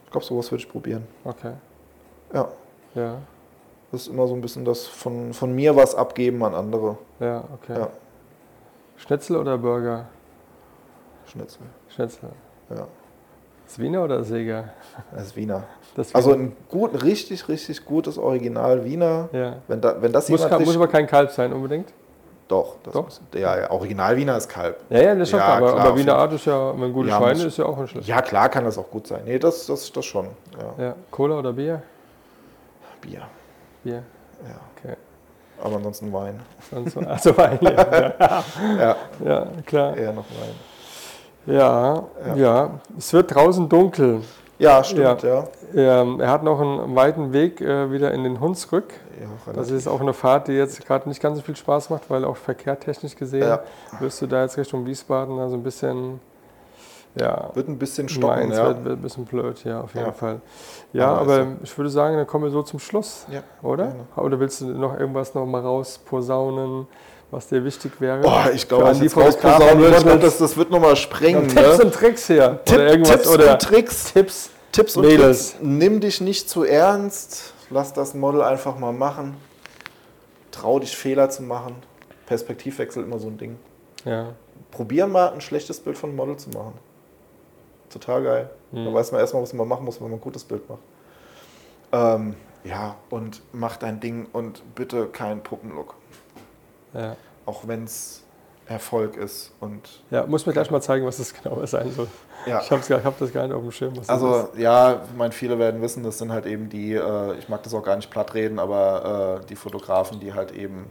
ich 0.06 0.10
glaube, 0.10 0.24
sowas 0.26 0.50
würde 0.50 0.62
ich 0.64 0.68
probieren. 0.70 1.06
Okay. 1.24 1.52
Ja, 2.34 2.48
Ja. 2.94 3.18
das 3.92 4.02
ist 4.02 4.08
immer 4.08 4.26
so 4.26 4.34
ein 4.34 4.40
bisschen 4.40 4.64
das 4.64 4.86
von, 4.86 5.32
von 5.32 5.54
mir 5.54 5.76
was 5.76 5.94
abgeben 5.94 6.42
an 6.42 6.54
andere. 6.54 6.96
Ja, 7.20 7.44
okay. 7.54 7.78
Ja. 7.78 7.88
Schnitzel 8.96 9.36
oder 9.36 9.56
Burger? 9.58 10.06
Schnitzel. 11.26 11.62
Schnitzel. 11.88 12.30
Ja, 12.70 12.86
Das 13.70 13.78
Wiener 13.78 14.02
oder 14.02 14.18
das 14.18 14.28
Seger? 14.28 14.64
das 15.12 15.26
ist 15.28 15.36
Wiener. 15.36 15.62
Das 15.94 16.12
Also 16.12 16.32
Wiener. 16.32 16.42
ein 16.44 16.56
gut, 16.68 17.04
richtig, 17.04 17.46
richtig 17.48 17.84
gutes 17.84 18.18
Original 18.18 18.84
Wiener. 18.84 19.28
ja. 19.32 19.56
Wenn, 19.68 19.80
da, 19.80 20.02
wenn 20.02 20.12
das 20.12 20.28
Muss, 20.28 20.44
kein- 20.48 20.62
muss 20.64 20.74
aber 20.74 20.88
kein 20.88 21.06
Kalb 21.06 21.30
sein 21.30 21.52
unbedingt. 21.52 21.92
Doch, 22.48 22.78
das 22.82 22.92
Doch? 22.94 23.04
Muss, 23.04 23.20
ja, 23.32 23.70
Original 23.70 24.16
Wiener 24.16 24.36
ist 24.36 24.48
Kalb. 24.48 24.80
Ja, 24.90 25.00
ja, 25.00 25.14
das 25.14 25.22
ist 25.22 25.30
schon 25.30 25.38
Ja, 25.38 25.56
klar. 25.56 25.56
Aber, 25.72 25.80
aber 25.82 25.96
Wiener 25.96 26.16
Art 26.16 26.32
ist 26.32 26.46
ja, 26.46 26.80
wenn 26.80 26.92
gute 26.92 27.10
Ja, 27.10 27.18
Schweine 27.18 27.34
muss- 27.36 27.44
ist 27.44 27.58
ja 27.58 27.64
auch 27.64 27.78
nicht 27.78 27.90
schlecht. 27.92 28.08
Ja, 28.08 28.22
klar 28.22 28.48
kann 28.48 28.64
das 28.64 28.76
auch 28.76 28.90
gut 28.90 29.06
sein. 29.06 29.20
Nee, 29.24 29.38
das, 29.38 29.66
das, 29.66 29.92
das 29.92 30.04
schon. 30.04 30.26
Ja. 30.78 30.84
Ja. 30.86 30.94
Cola 31.12 31.38
oder 31.38 31.52
Bier? 31.52 31.80
Bier. 33.00 33.22
Bier. 33.84 34.02
Ja. 34.44 34.56
Okay. 34.76 34.96
Aber 35.62 35.76
ansonsten 35.76 36.12
Wein. 36.12 36.40
Sonst 36.70 36.96
also 36.96 37.36
Wein, 37.36 37.58
ja. 37.60 37.70
ja. 37.70 38.14
Ja, 38.78 38.96
Ja, 39.24 39.46
klar. 39.64 39.96
eher 39.96 40.12
noch 40.12 40.24
Wein. 40.30 40.54
Ja, 41.46 42.04
ja, 42.26 42.34
Ja. 42.36 42.70
Es 42.98 43.12
wird 43.12 43.34
draußen 43.34 43.68
dunkel. 43.68 44.22
Ja, 44.58 44.84
stimmt, 44.84 45.22
ja. 45.22 45.44
Ähm, 45.74 46.20
er 46.20 46.30
hat 46.30 46.42
noch 46.42 46.60
einen 46.60 46.94
weiten 46.94 47.32
Weg 47.32 47.62
äh, 47.62 47.90
wieder 47.90 48.12
in 48.12 48.24
den 48.24 48.40
Hunsrück. 48.40 48.92
ja. 49.18 49.52
Das 49.54 49.70
ist 49.70 49.88
auch 49.88 50.00
eine 50.02 50.12
Fahrt, 50.12 50.48
die 50.48 50.52
jetzt 50.52 50.84
gerade 50.86 51.08
nicht 51.08 51.22
ganz 51.22 51.38
so 51.38 51.42
viel 51.42 51.56
Spaß 51.56 51.88
macht, 51.88 52.10
weil 52.10 52.24
auch 52.26 52.36
verkehrtechnisch 52.36 53.16
gesehen 53.16 53.48
Ja. 53.48 53.60
wirst 54.00 54.20
du 54.20 54.26
da 54.26 54.42
jetzt 54.42 54.58
Richtung 54.58 54.84
Wiesbaden 54.84 55.38
also 55.38 55.56
ein 55.56 55.62
bisschen, 55.62 56.20
ja, 57.18 57.48
Wird 57.54 57.68
ein 57.68 57.78
bisschen 57.78 58.08
stocken, 58.10 58.52
ja. 58.52 58.66
wird, 58.84 58.86
ein 58.98 59.02
bisschen 59.02 59.24
blöd, 59.24 59.64
ja, 59.64 59.80
auf 59.80 59.94
jeden 59.94 60.06
Ja. 60.08 60.12
Fall. 60.12 60.40
Ja, 60.92 61.08
Aber 61.08 61.20
aber 61.22 61.38
ist 61.40 61.48
ich 61.62 61.78
würde 61.78 61.88
sagen, 61.90 62.16
dann 62.16 62.26
kommen 62.26 62.44
wir 62.44 62.50
so 62.50 62.62
zum 62.62 62.80
Schluss, 62.80 63.26
Ja, 63.30 63.40
oder? 63.62 63.94
Oder 64.16 64.38
willst 64.40 64.60
du 64.60 64.66
noch 64.66 64.98
irgendwas 64.98 65.34
noch 65.34 65.46
mal 65.46 65.62
raus 65.62 65.98
posaunen, 66.04 66.86
was 67.30 67.46
dir 67.48 67.64
wichtig 67.64 67.92
wäre? 68.00 68.20
Boah, 68.20 68.50
ich 68.52 68.66
glaube, 68.68 68.84
das, 68.84 69.34
Models. 69.34 70.20
das, 70.20 70.38
das 70.38 70.56
wird 70.56 70.70
nochmal 70.70 70.96
sprengen. 70.96 71.48
Tipps 71.48 71.78
ne? 71.78 71.84
und 71.84 71.94
Tricks 71.94 72.26
hier. 72.26 72.60
Tipp, 72.64 72.74
oder 72.74 72.86
irgendwas. 72.88 73.10
Tipps 73.12 73.28
oder 73.28 73.52
und 73.52 73.62
Tricks. 73.62 74.12
Tipps. 74.12 74.50
Tipps 74.72 74.96
und 74.96 75.06
Mädels. 75.06 75.50
Tricks. 75.50 75.62
Nimm 75.62 76.00
dich 76.00 76.20
nicht 76.20 76.48
zu 76.48 76.64
ernst. 76.64 77.54
Lass 77.70 77.92
das 77.92 78.14
Model 78.14 78.42
einfach 78.42 78.78
mal 78.78 78.92
machen. 78.92 79.36
Trau 80.50 80.80
dich, 80.80 80.96
Fehler 80.96 81.30
zu 81.30 81.42
machen. 81.42 81.76
Perspektivwechsel 82.26 83.04
immer 83.04 83.18
so 83.18 83.28
ein 83.28 83.38
Ding. 83.38 83.58
Ja. 84.04 84.34
Probier 84.70 85.06
mal 85.06 85.32
ein 85.32 85.40
schlechtes 85.40 85.80
Bild 85.80 85.96
von 85.96 86.10
einem 86.10 86.16
Model 86.16 86.36
zu 86.36 86.50
machen. 86.50 86.74
Total 87.90 88.22
geil. 88.22 88.50
Mhm. 88.72 88.86
Da 88.86 88.94
weiß 88.94 89.12
man 89.12 89.20
erstmal, 89.20 89.42
was 89.42 89.52
man 89.52 89.68
machen 89.68 89.84
muss, 89.84 90.00
wenn 90.00 90.08
man 90.08 90.18
ein 90.18 90.20
gutes 90.20 90.44
Bild 90.44 90.68
macht. 90.68 90.80
Ähm, 91.92 92.34
ja, 92.64 92.96
und 93.08 93.42
mach 93.52 93.76
dein 93.76 94.00
Ding 94.00 94.26
und 94.32 94.62
bitte 94.74 95.06
keinen 95.06 95.42
Puppenlook. 95.42 95.94
Ja. 96.94 97.16
Auch 97.46 97.66
wenn 97.66 97.84
es 97.84 98.22
Erfolg 98.70 99.16
ist. 99.16 99.52
Und 99.58 100.02
ja, 100.10 100.24
muss 100.26 100.46
mir 100.46 100.52
gleich 100.52 100.70
mal 100.70 100.80
zeigen, 100.80 101.04
was 101.04 101.16
das 101.16 101.34
genau 101.34 101.64
sein 101.66 101.90
soll. 101.90 102.06
ja. 102.46 102.60
Ich 102.60 102.70
habe 102.70 103.04
hab 103.04 103.18
das 103.18 103.32
gar 103.32 103.46
nicht 103.46 103.54
auf 103.54 103.62
dem 103.62 103.72
Schirm. 103.72 103.94
Also 104.06 104.48
ja, 104.56 105.02
ich 105.10 105.16
meine, 105.16 105.32
viele 105.32 105.58
werden 105.58 105.82
wissen, 105.82 106.04
das 106.04 106.18
sind 106.18 106.30
halt 106.32 106.46
eben 106.46 106.68
die, 106.68 106.94
äh, 106.94 107.36
ich 107.36 107.48
mag 107.48 107.62
das 107.64 107.74
auch 107.74 107.82
gar 107.82 107.96
nicht 107.96 108.10
platt 108.10 108.34
reden, 108.34 108.58
aber 108.58 109.40
äh, 109.42 109.46
die 109.46 109.56
Fotografen, 109.56 110.20
die 110.20 110.32
halt 110.34 110.52
eben 110.52 110.86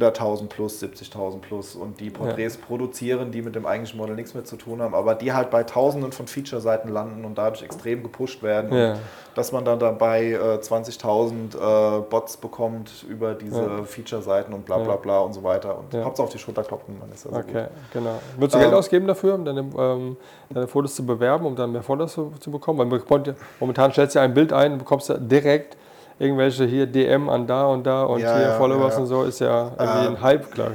100.000 0.00 0.46
plus, 0.48 0.82
70.000 0.82 1.40
plus 1.40 1.74
und 1.74 2.00
die 2.00 2.10
Porträts 2.10 2.56
produzieren, 2.56 3.30
die 3.32 3.42
mit 3.42 3.54
dem 3.54 3.66
eigentlichen 3.66 3.98
Model 3.98 4.14
nichts 4.14 4.34
mehr 4.34 4.44
zu 4.44 4.56
tun 4.56 4.80
haben, 4.82 4.94
aber 4.94 5.14
die 5.14 5.32
halt 5.32 5.50
bei 5.50 5.62
Tausenden 5.64 6.12
von 6.12 6.26
Feature-Seiten 6.26 6.88
landen 6.88 7.24
und 7.24 7.36
dadurch 7.36 7.62
extrem 7.62 8.02
gepusht 8.02 8.42
werden. 8.42 8.72
Ja. 8.76 8.96
Dass 9.34 9.50
man 9.50 9.64
dann 9.64 9.78
dabei 9.78 10.32
äh, 10.32 10.58
20.000 10.60 11.54
äh, 11.56 12.02
Bots 12.02 12.36
bekommt 12.36 13.04
über 13.08 13.34
diese 13.34 13.62
Ja. 13.62 13.82
Feature-Seiten 13.84 14.52
und 14.52 14.64
bla 14.66 14.78
bla 14.78 14.92
Ja. 14.94 14.96
bla 14.96 15.20
und 15.20 15.32
so 15.32 15.42
weiter. 15.42 15.78
Und 15.78 15.92
Ja. 15.94 16.04
Hauptsache 16.04 16.26
auf 16.26 16.32
die 16.32 16.38
Schulter 16.38 16.62
klopfen, 16.64 16.98
man 16.98 17.10
ist 17.12 17.24
ja 17.24 17.30
so 17.30 17.36
Okay, 17.38 17.52
gut. 17.52 17.70
genau. 17.92 18.18
Würdest 18.36 18.54
du 18.54 18.58
Ähm, 18.58 18.64
Geld 18.64 18.74
ausgeben 18.74 19.06
dafür, 19.06 19.34
um 19.34 19.44
deine, 19.44 19.60
ähm, 19.60 20.16
deine 20.50 20.66
Fotos 20.68 20.94
zu 20.94 21.06
bewerben, 21.06 21.46
um 21.46 21.56
dann 21.56 21.72
mehr 21.72 21.82
Fotos 21.82 22.12
zu, 22.12 22.32
zu 22.40 22.50
bekommen? 22.50 22.78
Weil 22.90 22.98
ja, 23.26 23.34
momentan 23.60 23.90
stellst 23.92 24.14
du 24.14 24.18
ja 24.18 24.24
ein 24.24 24.34
Bild 24.34 24.52
ein 24.52 24.72
und 24.72 24.78
bekommst 24.78 25.08
ja 25.08 25.16
direkt 25.16 25.76
irgendwelche 26.22 26.64
hier 26.64 26.86
DM 26.86 27.28
an 27.28 27.46
da 27.46 27.66
und 27.66 27.84
da 27.84 28.04
und 28.04 28.20
Ja, 28.20 28.32
hier 28.34 28.42
ja, 28.44 28.52
Followers 28.52 28.94
ja, 28.94 29.00
und 29.00 29.06
so, 29.06 29.24
ist 29.24 29.40
ja 29.40 29.72
irgendwie 29.78 30.06
Ähm, 30.06 30.14
ein 30.16 30.22
Hype, 30.22 30.50
klar. 30.52 30.70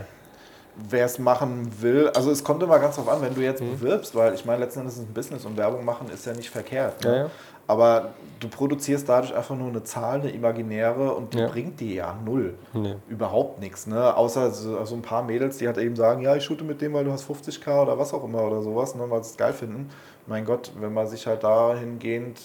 wer 0.90 1.06
es 1.06 1.18
machen 1.18 1.72
will, 1.82 2.10
also 2.16 2.30
es 2.30 2.44
kommt 2.44 2.62
immer 2.62 2.78
ganz 2.80 2.98
drauf 2.98 3.08
an, 3.10 3.22
wenn 3.22 3.34
du 3.34 3.40
Mhm. 3.40 3.46
jetzt 3.46 3.62
bewirbst, 3.62 4.14
weil 4.16 4.34
ich 4.36 4.46
meine, 4.46 4.60
letzten 4.64 4.82
Endes 4.82 4.96
ist 4.96 5.02
es 5.04 5.08
ein 5.10 5.14
Business 5.14 5.46
und 5.46 5.58
Werbung 5.58 5.84
machen 5.84 6.08
ist 6.14 6.26
ja 6.26 6.34
nicht 6.34 6.50
verkehrt. 6.50 7.04
Ne? 7.04 7.32
Aber 7.70 8.10
du 8.40 8.48
produzierst 8.48 9.10
dadurch 9.10 9.36
einfach 9.36 9.56
nur 9.56 9.68
eine 9.68 9.84
Zahl, 9.84 10.22
eine 10.22 10.30
imaginäre 10.30 11.14
und 11.14 11.34
die 11.34 11.42
bringt 11.42 11.80
dir 11.82 11.94
ja 11.96 12.16
null. 12.24 12.54
Nee. 12.74 12.96
Überhaupt 13.10 13.60
nichts, 13.60 13.88
ne? 13.88 14.16
Außer 14.16 14.52
so, 14.52 14.86
so 14.86 14.96
ein 14.96 15.02
paar 15.02 15.22
Mädels, 15.24 15.58
die 15.58 15.68
halt 15.68 15.78
eben 15.78 15.98
sagen, 15.98 16.22
ja, 16.22 16.34
ich 16.36 16.46
shoote 16.46 16.64
mit 16.64 16.80
dem, 16.80 16.94
weil 16.94 17.04
du 17.04 17.12
hast 17.12 17.26
50k 17.30 17.82
oder 17.82 18.00
was 18.00 18.14
auch 18.14 18.24
immer 18.24 18.42
oder 18.44 18.62
sowas, 18.62 18.96
ne, 18.96 19.04
weil 19.10 19.22
sie 19.24 19.32
es 19.32 19.38
geil 19.38 19.52
finden. 19.52 19.90
Mein 20.28 20.46
Gott, 20.46 20.72
wenn 20.80 20.94
man 20.94 21.08
sich 21.08 21.28
halt 21.28 21.44
dahingehend 21.44 22.40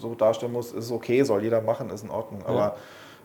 so 0.00 0.14
darstellen 0.14 0.52
muss, 0.52 0.72
ist 0.72 0.90
okay, 0.90 1.22
soll 1.22 1.42
jeder 1.42 1.60
machen, 1.60 1.90
ist 1.90 2.02
in 2.04 2.10
Ordnung. 2.10 2.42
Aber 2.46 2.76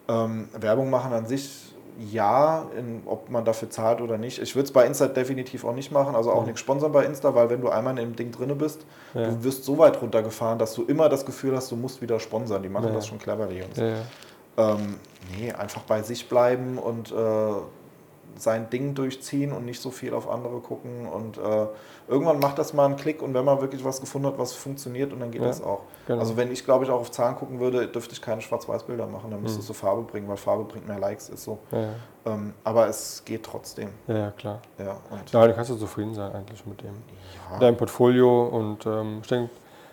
ähm, 0.07 0.49
Werbung 0.59 0.89
machen 0.89 1.13
an 1.13 1.25
sich, 1.25 1.73
ja, 2.11 2.65
in, 2.77 3.03
ob 3.05 3.29
man 3.29 3.45
dafür 3.45 3.69
zahlt 3.69 4.01
oder 4.01 4.17
nicht. 4.17 4.39
Ich 4.41 4.53
würde 4.55 4.65
es 4.65 4.73
bei 4.73 4.85
Insta 4.85 5.07
definitiv 5.07 5.63
auch 5.63 5.73
nicht 5.73 5.91
machen, 5.91 6.13
also 6.15 6.31
auch 6.31 6.45
nichts 6.45 6.59
sponsern 6.59 6.91
bei 6.91 7.05
Insta, 7.05 7.33
weil 7.33 7.49
wenn 7.49 7.61
du 7.61 7.69
einmal 7.69 7.91
in 7.97 8.09
dem 8.09 8.15
Ding 8.17 8.31
drinne 8.31 8.53
bist, 8.55 8.85
Ja. 9.13 9.29
du 9.29 9.43
wirst 9.45 9.63
so 9.63 9.77
weit 9.77 10.01
runtergefahren, 10.01 10.59
dass 10.59 10.73
du 10.73 10.83
immer 10.83 11.07
das 11.07 11.25
Gefühl 11.25 11.55
hast, 11.55 11.71
du 11.71 11.77
musst 11.77 12.01
wieder 12.01 12.19
sponsern. 12.19 12.61
Die 12.63 12.69
machen 12.69 12.87
Ja. 12.89 12.93
das 12.93 13.07
schon 13.07 13.17
clever, 13.17 13.47
die 13.47 13.59
Jungs. 13.59 13.77
Ja, 13.77 13.87
ja. 13.87 13.95
Ähm, 14.57 14.95
nee, 15.37 15.51
einfach 15.53 15.81
bei 15.83 16.01
sich 16.01 16.27
bleiben 16.27 16.77
und 16.77 17.11
äh, 17.11 17.15
sein 18.37 18.69
Ding 18.69 18.93
durchziehen 18.95 19.51
und 19.51 19.65
nicht 19.65 19.81
so 19.81 19.91
viel 19.91 20.13
auf 20.13 20.29
andere 20.29 20.59
gucken. 20.59 21.07
Und 21.07 21.37
äh, 21.37 21.67
irgendwann 22.07 22.39
macht 22.39 22.57
das 22.59 22.73
mal 22.73 22.85
einen 22.85 22.95
Klick 22.95 23.21
und 23.21 23.33
wenn 23.33 23.45
man 23.45 23.61
wirklich 23.61 23.83
was 23.85 24.01
gefunden 24.01 24.27
hat, 24.27 24.37
was 24.37 24.53
funktioniert, 24.53 25.13
und 25.13 25.19
dann 25.19 25.31
geht 25.31 25.41
Ja, 25.41 25.47
das 25.47 25.61
auch. 25.63 25.81
genau. 26.07 26.19
Also 26.19 26.35
wenn 26.37 26.51
ich, 26.51 26.65
glaube 26.65 26.85
ich, 26.85 26.91
auch 26.91 26.99
auf 26.99 27.11
Zahlen 27.11 27.35
gucken 27.35 27.59
würde, 27.59 27.87
dürfte 27.87 28.13
ich 28.13 28.21
keine 28.21 28.41
Schwarz-Weiß-Bilder 28.41 29.07
machen. 29.07 29.31
Dann 29.31 29.41
müsstest 29.41 29.69
du 29.69 29.73
Farbe 29.73 30.01
bringen, 30.03 30.27
weil 30.27 30.37
Farbe 30.37 30.63
bringt 30.65 30.87
mehr 30.87 30.99
Likes, 30.99 31.29
ist 31.29 31.43
so. 31.43 31.59
Ja, 31.71 31.79
ja. 31.81 31.89
Ähm, 32.25 32.53
aber 32.63 32.87
es 32.87 33.23
geht 33.25 33.43
trotzdem. 33.43 33.89
ja, 34.07 34.31
klar. 34.31 34.59
Ja, 34.77 34.97
und 35.11 35.31
Ja, 35.31 35.47
du 35.47 35.53
kannst 35.53 35.69
ja 35.71 35.77
zufrieden 35.77 36.13
sein 36.13 36.31
eigentlich 36.33 36.65
mit 36.65 36.81
dem. 36.81 36.95
deinem 37.59 37.77
Portfolio 37.77 38.45
und 38.47 38.85
ähm, 38.85 39.19
ich 39.21 39.27
denke, 39.27 39.51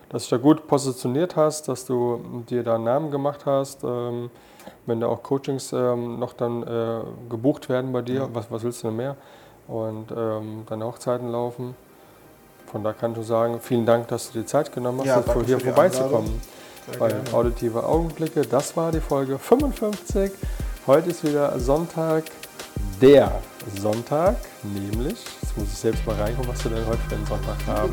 dass 0.08 0.28
du 0.28 0.36
da 0.36 0.42
gut 0.42 0.66
positioniert 0.66 1.36
hast, 1.36 1.68
dass 1.68 1.84
du 1.86 2.42
dir 2.48 2.62
da 2.62 2.74
einen 2.74 2.84
Namen 2.84 3.10
gemacht 3.10 3.46
hast. 3.46 3.84
Ähm, 3.84 4.30
wenn 4.86 5.00
da 5.00 5.06
auch 5.06 5.22
Coachings 5.22 5.72
ähm, 5.72 6.18
noch 6.18 6.32
dann 6.32 6.62
äh, 6.62 7.00
gebucht 7.30 7.68
werden 7.68 7.92
bei 7.92 8.02
dir, 8.02 8.28
was, 8.32 8.50
was 8.50 8.62
willst 8.62 8.82
du 8.82 8.88
denn 8.88 8.96
mehr? 8.96 9.16
Und 9.68 10.10
ähm, 10.16 10.64
deine 10.68 10.84
Hochzeiten 10.86 11.30
laufen. 11.30 11.74
Von 12.66 12.82
da 12.82 12.92
kannst 12.92 13.18
du 13.18 13.22
sagen, 13.22 13.60
vielen 13.60 13.86
Dank, 13.86 14.08
dass 14.08 14.32
du 14.32 14.40
dir 14.40 14.46
Zeit 14.46 14.72
genommen 14.72 15.00
hast, 15.00 15.06
Ja, 15.06 15.22
hier 15.22 15.32
für 15.32 15.44
die 15.44 15.64
vorbeizukommen. 15.64 16.40
Bei. 16.98 17.12
Auditive 17.32 17.84
Augenblicke, 17.84 18.42
das 18.42 18.76
war 18.76 18.90
die 18.90 19.00
Folge 19.00 19.38
55. 19.38 20.32
Heute 20.86 21.10
ist 21.10 21.22
wieder 21.24 21.58
Sonntag, 21.60 22.24
der 23.00 23.40
Sonntag, 23.80 24.36
nämlich, 24.64 25.24
jetzt 25.52 25.58
muss 25.58 25.72
ich 25.72 25.78
selbst 25.78 26.06
mal 26.06 26.16
reingucken, 26.16 26.50
was 26.50 26.64
wir 26.64 26.70
denn 26.70 26.86
heute 26.86 26.98
für 27.08 27.14
einen 27.14 27.26
Sonntag 27.26 27.56
haben. 27.66 27.92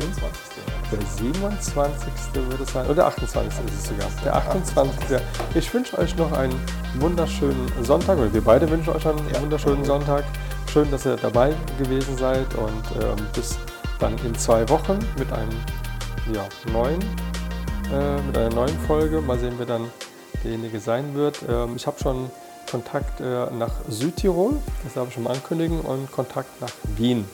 Der 0.90 1.06
27. 1.06 2.08
wird 2.48 2.60
es 2.60 2.72
sein, 2.72 2.86
oder 2.86 3.06
28. 3.06 3.64
ist 3.66 3.74
es 3.74 3.88
sogar. 3.88 4.08
Der 4.24 4.34
28. 4.34 5.20
Ich 5.54 5.74
wünsche 5.74 5.98
euch 5.98 6.16
noch 6.16 6.32
einen 6.32 6.58
wunderschönen 6.98 7.70
Sonntag, 7.82 8.18
oder 8.18 8.32
wir 8.32 8.40
beide 8.40 8.70
wünschen 8.70 8.94
euch 8.94 9.06
einen 9.06 9.42
wunderschönen 9.42 9.84
Sonntag. 9.84 10.24
Schön, 10.72 10.90
dass 10.90 11.04
ihr 11.04 11.16
dabei 11.16 11.54
gewesen 11.78 12.16
seid 12.16 12.54
und 12.54 13.02
ähm, 13.02 13.26
bis 13.34 13.58
dann 13.98 14.16
in 14.24 14.34
zwei 14.36 14.66
Wochen 14.70 14.98
mit 15.18 15.30
einem 15.32 15.50
ja, 16.32 16.48
neuen, 16.72 17.00
äh, 17.92 18.22
mit 18.22 18.38
einer 18.38 18.54
neuen 18.54 18.78
Folge. 18.86 19.20
Mal 19.20 19.38
sehen, 19.38 19.54
wer 19.58 19.66
dann 19.66 19.90
derjenige 20.42 20.80
sein 20.80 21.14
wird. 21.14 21.40
Ähm, 21.46 21.74
ich 21.76 21.86
habe 21.86 21.98
schon 22.00 22.30
Kontakt 22.70 23.20
äh, 23.20 23.50
nach 23.50 23.72
Südtirol, 23.88 24.56
das 24.84 24.94
darf 24.94 25.08
ich 25.08 25.14
schon 25.14 25.24
mal 25.24 25.34
ankündigen, 25.34 25.80
und 25.80 26.10
Kontakt 26.10 26.60
nach 26.60 26.72
Wien. 26.96 27.26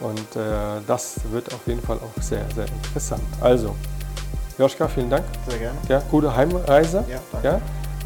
Und 0.00 0.36
äh, 0.36 0.80
das 0.86 1.20
wird 1.30 1.52
auf 1.54 1.66
jeden 1.66 1.82
Fall 1.82 1.96
auch 1.96 2.22
sehr, 2.22 2.44
sehr 2.54 2.66
interessant. 2.66 3.22
Also, 3.40 3.74
Joschka, 4.58 4.88
vielen 4.88 5.10
Dank. 5.10 5.24
Sehr 5.48 5.58
gerne. 5.58 5.78
Ja, 5.88 6.02
gute 6.10 6.34
Heimreise. 6.34 7.04
Ja, 7.08 7.18
danke. 7.32 7.48
Ja, 7.48 7.60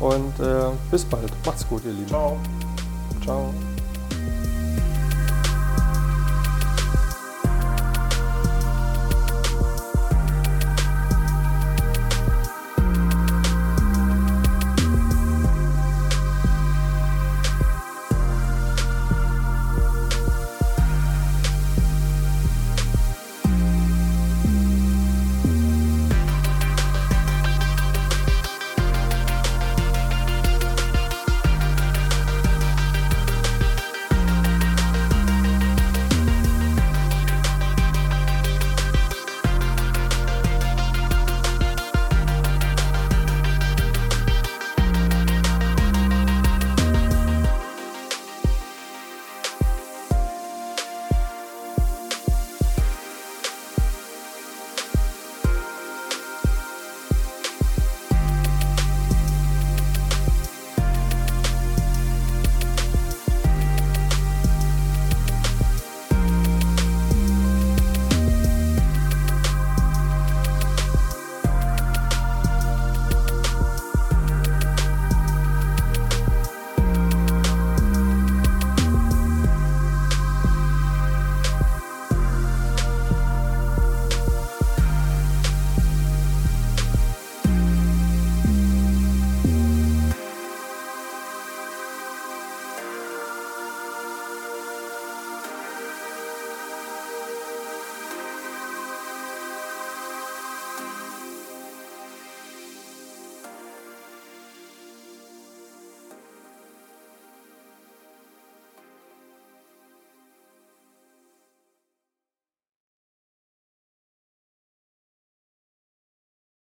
und 0.07 0.41
äh, 0.41 0.71
bis 0.91 1.05
bald. 1.05 1.31
Macht's 1.45 1.67
gut, 1.69 1.85
ihr 1.85 1.93
Lieben. 1.93 2.09
Ciao. 2.09 2.37
Ciao. 3.25 3.53